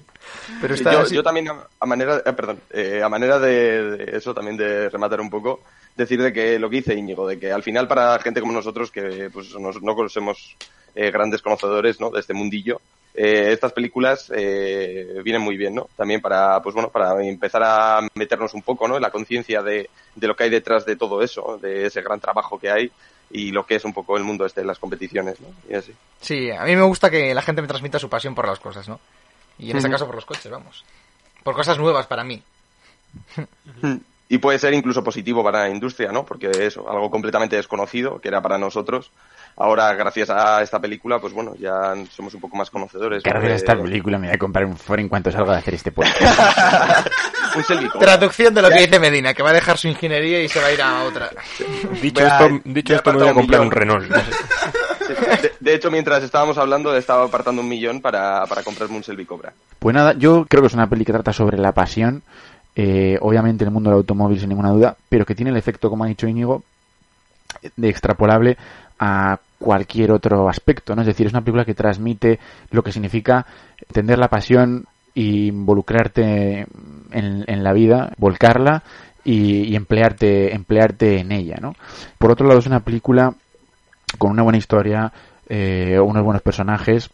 Pero 0.60 0.74
está 0.74 0.92
yo, 0.92 1.00
así- 1.00 1.14
yo 1.14 1.22
también 1.22 1.48
a, 1.48 1.86
manera 1.86 2.22
eh, 2.24 2.32
perdón 2.32 2.60
eh, 2.70 3.00
a 3.02 3.08
manera 3.08 3.38
de, 3.38 3.96
de 3.96 4.16
eso 4.18 4.34
también 4.34 4.56
de 4.56 4.88
rematar 4.90 5.20
un 5.20 5.30
poco 5.30 5.60
decir 5.96 6.20
de 6.22 6.32
que 6.32 6.58
lo 6.58 6.68
que 6.68 6.76
dice 6.76 6.94
Íñigo 6.94 7.26
de 7.26 7.38
que 7.38 7.50
al 7.52 7.62
final 7.62 7.88
para 7.88 8.18
gente 8.18 8.40
como 8.40 8.52
nosotros 8.52 8.90
que 8.90 9.30
pues 9.32 9.54
nos- 9.58 9.80
no 9.82 9.94
somos 10.08 10.56
eh, 10.94 11.10
grandes 11.10 11.40
conocedores 11.42 11.98
¿no? 12.00 12.10
de 12.10 12.20
este 12.20 12.34
mundillo 12.34 12.80
eh, 13.16 13.52
estas 13.52 13.72
películas 13.72 14.30
eh, 14.34 15.20
vienen 15.24 15.42
muy 15.42 15.56
bien 15.56 15.74
no 15.74 15.88
también 15.96 16.20
para 16.20 16.60
pues 16.62 16.74
bueno 16.74 16.90
para 16.90 17.20
empezar 17.24 17.62
a 17.64 18.00
meternos 18.14 18.54
un 18.54 18.62
poco 18.62 18.86
no 18.86 18.96
en 18.96 19.02
la 19.02 19.10
conciencia 19.10 19.62
de, 19.62 19.88
de 20.14 20.26
lo 20.26 20.36
que 20.36 20.44
hay 20.44 20.50
detrás 20.50 20.84
de 20.84 20.96
todo 20.96 21.22
eso 21.22 21.58
de 21.60 21.86
ese 21.86 22.02
gran 22.02 22.20
trabajo 22.20 22.58
que 22.58 22.70
hay 22.70 22.92
y 23.30 23.50
lo 23.50 23.66
que 23.66 23.76
es 23.76 23.84
un 23.84 23.92
poco 23.92 24.16
el 24.16 24.24
mundo 24.24 24.44
este 24.44 24.60
de 24.60 24.66
las 24.66 24.78
competiciones 24.78 25.40
no 25.40 25.48
y 25.68 25.74
así 25.74 25.92
Sí, 26.20 26.50
a 26.50 26.64
mí 26.64 26.74
me 26.74 26.82
gusta 26.82 27.10
que 27.10 27.34
la 27.34 27.42
gente 27.42 27.62
me 27.62 27.68
transmita 27.68 27.98
su 27.98 28.08
pasión 28.08 28.34
por 28.34 28.46
las 28.46 28.58
cosas, 28.58 28.88
¿no? 28.88 28.98
Y 29.58 29.70
en 29.70 29.76
este 29.76 29.90
caso 29.90 30.06
por 30.06 30.14
los 30.14 30.26
coches, 30.26 30.50
vamos. 30.50 30.84
Por 31.42 31.54
cosas 31.54 31.78
nuevas 31.78 32.06
para 32.06 32.24
mí. 32.24 32.42
Y 34.28 34.38
puede 34.38 34.58
ser 34.58 34.74
incluso 34.74 35.04
positivo 35.04 35.44
para 35.44 35.60
la 35.60 35.70
industria, 35.70 36.10
¿no? 36.10 36.26
Porque 36.26 36.50
eso, 36.50 36.90
algo 36.90 37.10
completamente 37.10 37.54
desconocido, 37.54 38.20
que 38.20 38.26
era 38.26 38.42
para 38.42 38.58
nosotros. 38.58 39.12
Ahora, 39.58 39.94
gracias 39.94 40.28
a 40.28 40.60
esta 40.60 40.78
película, 40.78 41.18
pues 41.18 41.32
bueno, 41.32 41.54
ya 41.58 41.94
somos 42.10 42.34
un 42.34 42.40
poco 42.40 42.56
más 42.58 42.68
conocedores. 42.68 43.24
¿no? 43.24 43.30
Gracias 43.30 43.52
a 43.52 43.56
esta 43.56 43.82
película 43.82 44.18
me 44.18 44.26
voy 44.26 44.34
a 44.34 44.38
comprar 44.38 44.66
un 44.66 44.76
Ford 44.76 45.00
en 45.00 45.08
cuanto 45.08 45.32
salga 45.32 45.52
de 45.52 45.58
hacer 45.58 45.74
este 45.74 45.92
podcast. 45.92 46.20
un. 47.56 48.00
Traducción 48.00 48.54
de 48.54 48.62
lo 48.62 48.68
que 48.68 48.80
dice 48.80 49.00
Medina, 49.00 49.32
que 49.32 49.42
va 49.42 49.50
a 49.50 49.54
dejar 49.54 49.78
su 49.78 49.88
ingeniería 49.88 50.42
y 50.42 50.48
se 50.48 50.60
va 50.60 50.66
a 50.66 50.72
ir 50.72 50.82
a 50.82 51.04
otra. 51.04 51.30
Dicho 52.02 52.26
esto, 52.26 52.60
dicho 52.64 52.94
esto 52.94 53.12
me 53.12 53.18
voy 53.18 53.28
a 53.28 53.34
comprar 53.34 53.60
un. 53.62 53.70
Renault. 53.70 54.10
De, 55.06 55.52
de 55.60 55.74
hecho, 55.74 55.88
mientras 55.88 56.22
estábamos 56.24 56.58
hablando, 56.58 56.94
estaba 56.96 57.26
apartando 57.26 57.62
un 57.62 57.68
millón 57.68 58.00
para, 58.00 58.44
para 58.46 58.64
comprarme 58.64 58.96
un 58.96 59.04
Selvi 59.04 59.24
Cobra. 59.24 59.52
Pues 59.78 59.94
nada, 59.94 60.14
yo 60.14 60.46
creo 60.48 60.62
que 60.62 60.66
es 60.66 60.74
una 60.74 60.88
peli 60.88 61.04
que 61.04 61.12
trata 61.12 61.32
sobre 61.32 61.58
la 61.58 61.70
pasión, 61.70 62.24
eh, 62.74 63.16
obviamente 63.20 63.62
en 63.62 63.68
el 63.68 63.74
mundo 63.74 63.90
del 63.90 63.98
automóvil 63.98 64.40
sin 64.40 64.48
ninguna 64.48 64.70
duda, 64.70 64.96
pero 65.08 65.24
que 65.24 65.36
tiene 65.36 65.52
el 65.52 65.56
efecto, 65.56 65.88
como 65.88 66.02
ha 66.02 66.08
dicho 66.08 66.26
Íñigo, 66.26 66.64
de 67.76 67.88
extrapolable 67.88 68.56
a 68.98 69.38
cualquier 69.58 70.12
otro 70.12 70.48
aspecto, 70.48 70.94
¿no? 70.94 71.02
Es 71.02 71.06
decir, 71.08 71.26
es 71.26 71.32
una 71.32 71.42
película 71.42 71.64
que 71.64 71.74
transmite 71.74 72.38
lo 72.70 72.82
que 72.82 72.92
significa 72.92 73.46
tener 73.92 74.18
la 74.18 74.28
pasión 74.28 74.84
y 75.14 75.48
involucrarte 75.48 76.66
en, 77.10 77.44
en 77.46 77.64
la 77.64 77.72
vida, 77.72 78.12
volcarla 78.18 78.82
y, 79.24 79.64
y 79.64 79.76
emplearte, 79.76 80.54
emplearte 80.54 81.20
en 81.20 81.32
ella, 81.32 81.56
¿no? 81.60 81.74
Por 82.18 82.30
otro 82.30 82.46
lado, 82.46 82.60
es 82.60 82.66
una 82.66 82.80
película 82.80 83.34
con 84.18 84.30
una 84.30 84.42
buena 84.42 84.58
historia, 84.58 85.12
eh, 85.48 85.98
unos 85.98 86.22
buenos 86.22 86.42
personajes 86.42 87.10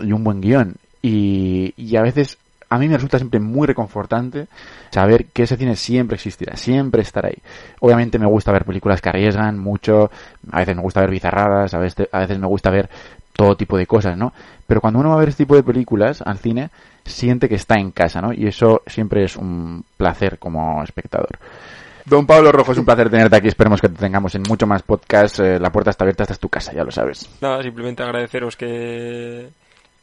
y 0.00 0.12
un 0.12 0.24
buen 0.24 0.40
guion. 0.40 0.76
Y, 1.02 1.74
y 1.76 1.96
a 1.96 2.02
veces 2.02 2.38
a 2.74 2.78
mí 2.78 2.88
me 2.88 2.94
resulta 2.94 3.18
siempre 3.18 3.40
muy 3.40 3.66
reconfortante 3.66 4.48
saber 4.90 5.26
que 5.26 5.44
ese 5.44 5.56
cine 5.56 5.76
siempre 5.76 6.16
existirá, 6.16 6.56
siempre 6.56 7.02
estará 7.02 7.28
ahí. 7.28 7.38
Obviamente 7.80 8.18
me 8.18 8.26
gusta 8.26 8.52
ver 8.52 8.64
películas 8.64 9.00
que 9.00 9.08
arriesgan 9.08 9.58
mucho, 9.58 10.10
a 10.50 10.58
veces 10.58 10.76
me 10.76 10.82
gusta 10.82 11.00
ver 11.00 11.10
bizarradas, 11.10 11.74
a 11.74 11.78
veces, 11.78 12.08
a 12.10 12.20
veces 12.20 12.38
me 12.38 12.46
gusta 12.46 12.70
ver 12.70 12.88
todo 13.32 13.56
tipo 13.56 13.76
de 13.76 13.86
cosas, 13.86 14.16
¿no? 14.16 14.32
Pero 14.66 14.80
cuando 14.80 15.00
uno 15.00 15.10
va 15.10 15.16
a 15.16 15.18
ver 15.18 15.28
este 15.28 15.44
tipo 15.44 15.56
de 15.56 15.62
películas 15.62 16.22
al 16.22 16.38
cine, 16.38 16.70
siente 17.04 17.48
que 17.48 17.56
está 17.56 17.76
en 17.76 17.90
casa, 17.90 18.20
¿no? 18.20 18.32
Y 18.32 18.46
eso 18.46 18.82
siempre 18.86 19.24
es 19.24 19.36
un 19.36 19.84
placer 19.96 20.38
como 20.38 20.82
espectador. 20.82 21.38
Don 22.06 22.26
Pablo 22.26 22.52
Rojo, 22.52 22.72
es 22.72 22.78
un 22.78 22.84
placer 22.84 23.08
tenerte 23.08 23.36
aquí. 23.36 23.48
Esperemos 23.48 23.80
que 23.80 23.88
te 23.88 23.96
tengamos 23.96 24.34
en 24.34 24.42
mucho 24.42 24.66
más 24.66 24.82
podcast. 24.82 25.40
Eh, 25.40 25.58
la 25.58 25.72
puerta 25.72 25.90
está 25.90 26.04
abierta, 26.04 26.24
esta 26.24 26.34
es 26.34 26.38
tu 26.38 26.50
casa, 26.50 26.72
ya 26.72 26.84
lo 26.84 26.90
sabes. 26.90 27.28
Nada, 27.40 27.62
simplemente 27.62 28.02
agradeceros 28.02 28.56
que, 28.56 29.48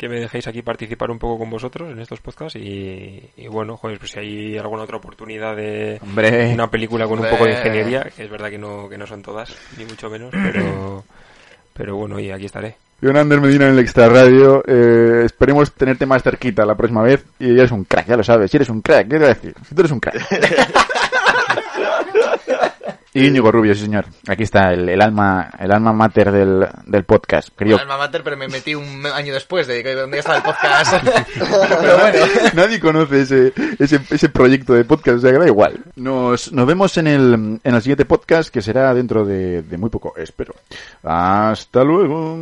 que 0.01 0.09
me 0.09 0.19
dejéis 0.19 0.47
aquí 0.47 0.63
participar 0.63 1.11
un 1.11 1.19
poco 1.19 1.37
con 1.37 1.51
vosotros 1.51 1.91
en 1.91 1.99
estos 1.99 2.21
podcasts 2.21 2.55
y, 2.55 3.21
y 3.37 3.47
bueno, 3.47 3.77
joder, 3.77 3.99
pues 3.99 4.09
si 4.09 4.19
hay 4.19 4.57
alguna 4.57 4.81
otra 4.81 4.97
oportunidad 4.97 5.55
de 5.55 5.99
Hombre. 6.01 6.51
una 6.55 6.71
película 6.71 7.05
con 7.05 7.19
un 7.19 7.29
poco 7.29 7.45
de 7.45 7.51
ingeniería, 7.51 8.09
que 8.15 8.23
es 8.23 8.29
verdad 8.31 8.49
que 8.49 8.57
no, 8.57 8.89
que 8.89 8.97
no 8.97 9.05
son 9.05 9.21
todas, 9.21 9.55
ni 9.77 9.85
mucho 9.85 10.09
menos, 10.09 10.31
pero, 10.31 11.03
pero 11.73 11.97
bueno, 11.97 12.19
y 12.19 12.31
aquí 12.31 12.45
estaré. 12.45 12.77
Leonander 12.99 13.41
Medina 13.41 13.67
en 13.67 13.73
el 13.73 13.79
Extra 13.79 14.09
Radio. 14.09 14.63
Eh, 14.65 15.21
esperemos 15.25 15.71
tenerte 15.71 16.07
más 16.07 16.23
cerquita 16.23 16.65
la 16.65 16.75
próxima 16.75 17.01
vez. 17.01 17.25
Y 17.39 17.51
eres 17.51 17.71
un 17.71 17.83
crack, 17.83 18.07
ya 18.07 18.15
lo 18.15 18.23
sabes. 18.23 18.51
Si 18.51 18.57
eres 18.57 18.69
un 18.69 18.81
crack, 18.81 19.07
¿qué 19.07 19.13
te 19.13 19.17
voy 19.17 19.25
a 19.25 19.33
decir? 19.33 19.55
Si 19.67 19.73
tú 19.73 19.81
eres 19.81 19.91
un 19.91 19.99
crack. 19.99 20.19
y 23.13 23.27
Íñigo 23.27 23.51
Rubio, 23.51 23.75
sí 23.75 23.81
señor. 23.81 24.05
Aquí 24.27 24.43
está 24.43 24.71
el, 24.71 24.87
el 24.87 25.01
alma 25.01 25.51
el 25.59 25.71
alma 25.71 25.91
mater 25.91 26.31
del, 26.31 26.67
del 26.85 27.03
podcast. 27.03 27.49
Querido, 27.49 27.77
Alma 27.77 27.97
Mater, 27.97 28.23
pero 28.23 28.37
me 28.37 28.47
metí 28.47 28.73
un 28.73 29.05
año 29.05 29.33
después 29.33 29.67
de 29.67 29.83
que 29.83 29.93
donde 29.93 30.19
estaba 30.19 30.37
el 30.37 30.43
podcast. 30.43 30.93
pero 31.35 31.97
bueno. 31.97 32.25
Nadie 32.53 32.79
conoce 32.79 33.21
ese, 33.21 33.53
ese, 33.79 33.99
ese 34.09 34.29
proyecto 34.29 34.73
de 34.73 34.85
podcast, 34.85 35.17
o 35.17 35.21
sea 35.21 35.31
que 35.31 35.39
da 35.39 35.47
igual. 35.47 35.83
Nos, 35.95 36.51
nos 36.53 36.65
vemos 36.65 36.95
en 36.97 37.07
el, 37.07 37.59
en 37.61 37.75
el 37.75 37.81
siguiente 37.81 38.05
podcast 38.05 38.49
que 38.49 38.61
será 38.61 38.93
dentro 38.93 39.25
de, 39.25 39.61
de 39.63 39.77
muy 39.77 39.89
poco, 39.89 40.13
espero. 40.15 40.55
Hasta 41.03 41.83
luego. 41.83 42.37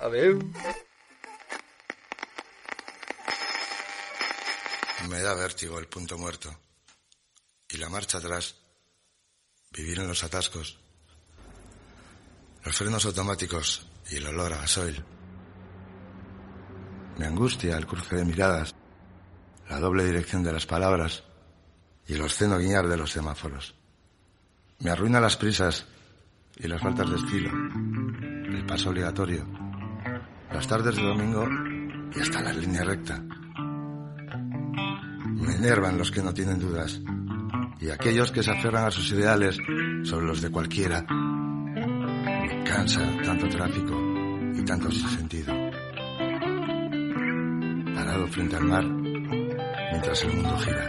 A 0.00 0.08
ver. 0.08 0.36
Me 5.10 5.20
da 5.20 5.34
vértigo 5.34 5.78
el 5.78 5.86
punto 5.86 6.16
muerto. 6.16 6.50
Y 7.68 7.76
la 7.76 7.88
marcha 7.88 8.18
atrás. 8.18 8.65
Vivir 9.76 10.00
en 10.00 10.08
los 10.08 10.24
atascos. 10.24 10.78
Los 12.64 12.74
frenos 12.74 13.04
automáticos 13.04 13.86
y 14.10 14.16
el 14.16 14.26
olor 14.26 14.54
a 14.54 14.62
gasoil. 14.62 15.04
Me 17.18 17.26
angustia 17.26 17.76
el 17.76 17.86
cruce 17.86 18.16
de 18.16 18.24
miradas. 18.24 18.74
La 19.68 19.78
doble 19.78 20.04
dirección 20.04 20.42
de 20.42 20.52
las 20.52 20.64
palabras. 20.64 21.24
Y 22.06 22.14
el 22.14 22.22
obsceno 22.22 22.58
guiñar 22.58 22.88
de 22.88 22.96
los 22.96 23.10
semáforos. 23.10 23.74
Me 24.78 24.90
arruina 24.90 25.20
las 25.20 25.36
prisas 25.36 25.84
y 26.56 26.68
las 26.68 26.80
faltas 26.80 27.10
de 27.10 27.16
estilo. 27.16 27.50
El 27.50 28.64
paso 28.64 28.88
obligatorio. 28.88 29.46
Las 30.52 30.66
tardes 30.66 30.96
de 30.96 31.02
domingo 31.02 31.46
y 32.14 32.20
hasta 32.20 32.40
la 32.40 32.52
línea 32.54 32.82
recta. 32.82 33.22
Me 35.34 35.54
enervan 35.54 35.98
los 35.98 36.10
que 36.10 36.22
no 36.22 36.32
tienen 36.32 36.58
dudas 36.58 36.98
y 37.80 37.90
aquellos 37.90 38.30
que 38.32 38.42
se 38.42 38.50
aferran 38.50 38.86
a 38.86 38.90
sus 38.90 39.10
ideales 39.12 39.58
sobre 40.04 40.26
los 40.26 40.40
de 40.40 40.50
cualquiera. 40.50 41.02
Me 41.02 42.64
cansa 42.64 43.00
tanto 43.22 43.48
tráfico 43.48 43.94
y 44.54 44.64
tanto 44.64 44.90
sinsentido. 44.90 45.54
Parado 47.94 48.26
frente 48.28 48.56
al 48.56 48.64
mar 48.64 48.84
mientras 48.84 50.24
el 50.24 50.34
mundo 50.34 50.58
gira. 50.58 50.88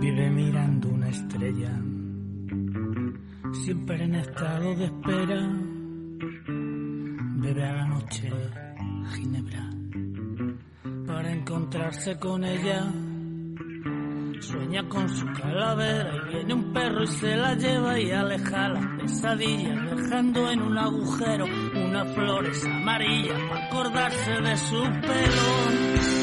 Vive 0.00 0.30
mirando 0.30 0.88
una 0.88 1.08
estrella, 1.08 1.82
siempre 3.52 4.04
en 4.04 4.14
estado 4.14 4.74
de 4.76 4.84
espera. 4.84 5.50
Bebe 7.42 7.64
a 7.64 7.72
la 7.72 7.86
noche 7.86 8.30
ginebra 9.14 9.79
para 11.12 11.32
encontrarse 11.32 12.18
con 12.18 12.44
ella. 12.44 12.84
Sueña 14.40 14.88
con 14.88 15.08
su 15.08 15.26
calavera 15.26 16.14
y 16.14 16.34
viene 16.34 16.54
un 16.54 16.72
perro 16.72 17.02
y 17.02 17.06
se 17.08 17.36
la 17.36 17.54
lleva 17.54 17.98
y 17.98 18.10
aleja 18.10 18.68
las 18.68 18.86
pesadillas, 18.98 19.96
dejando 19.96 20.50
en 20.50 20.62
un 20.62 20.78
agujero 20.78 21.44
unas 21.44 22.14
flores 22.14 22.64
amarillas 22.64 23.38
para 23.48 23.66
acordarse 23.66 24.30
de 24.30 24.56
su 24.56 24.82
pelo. 24.82 26.19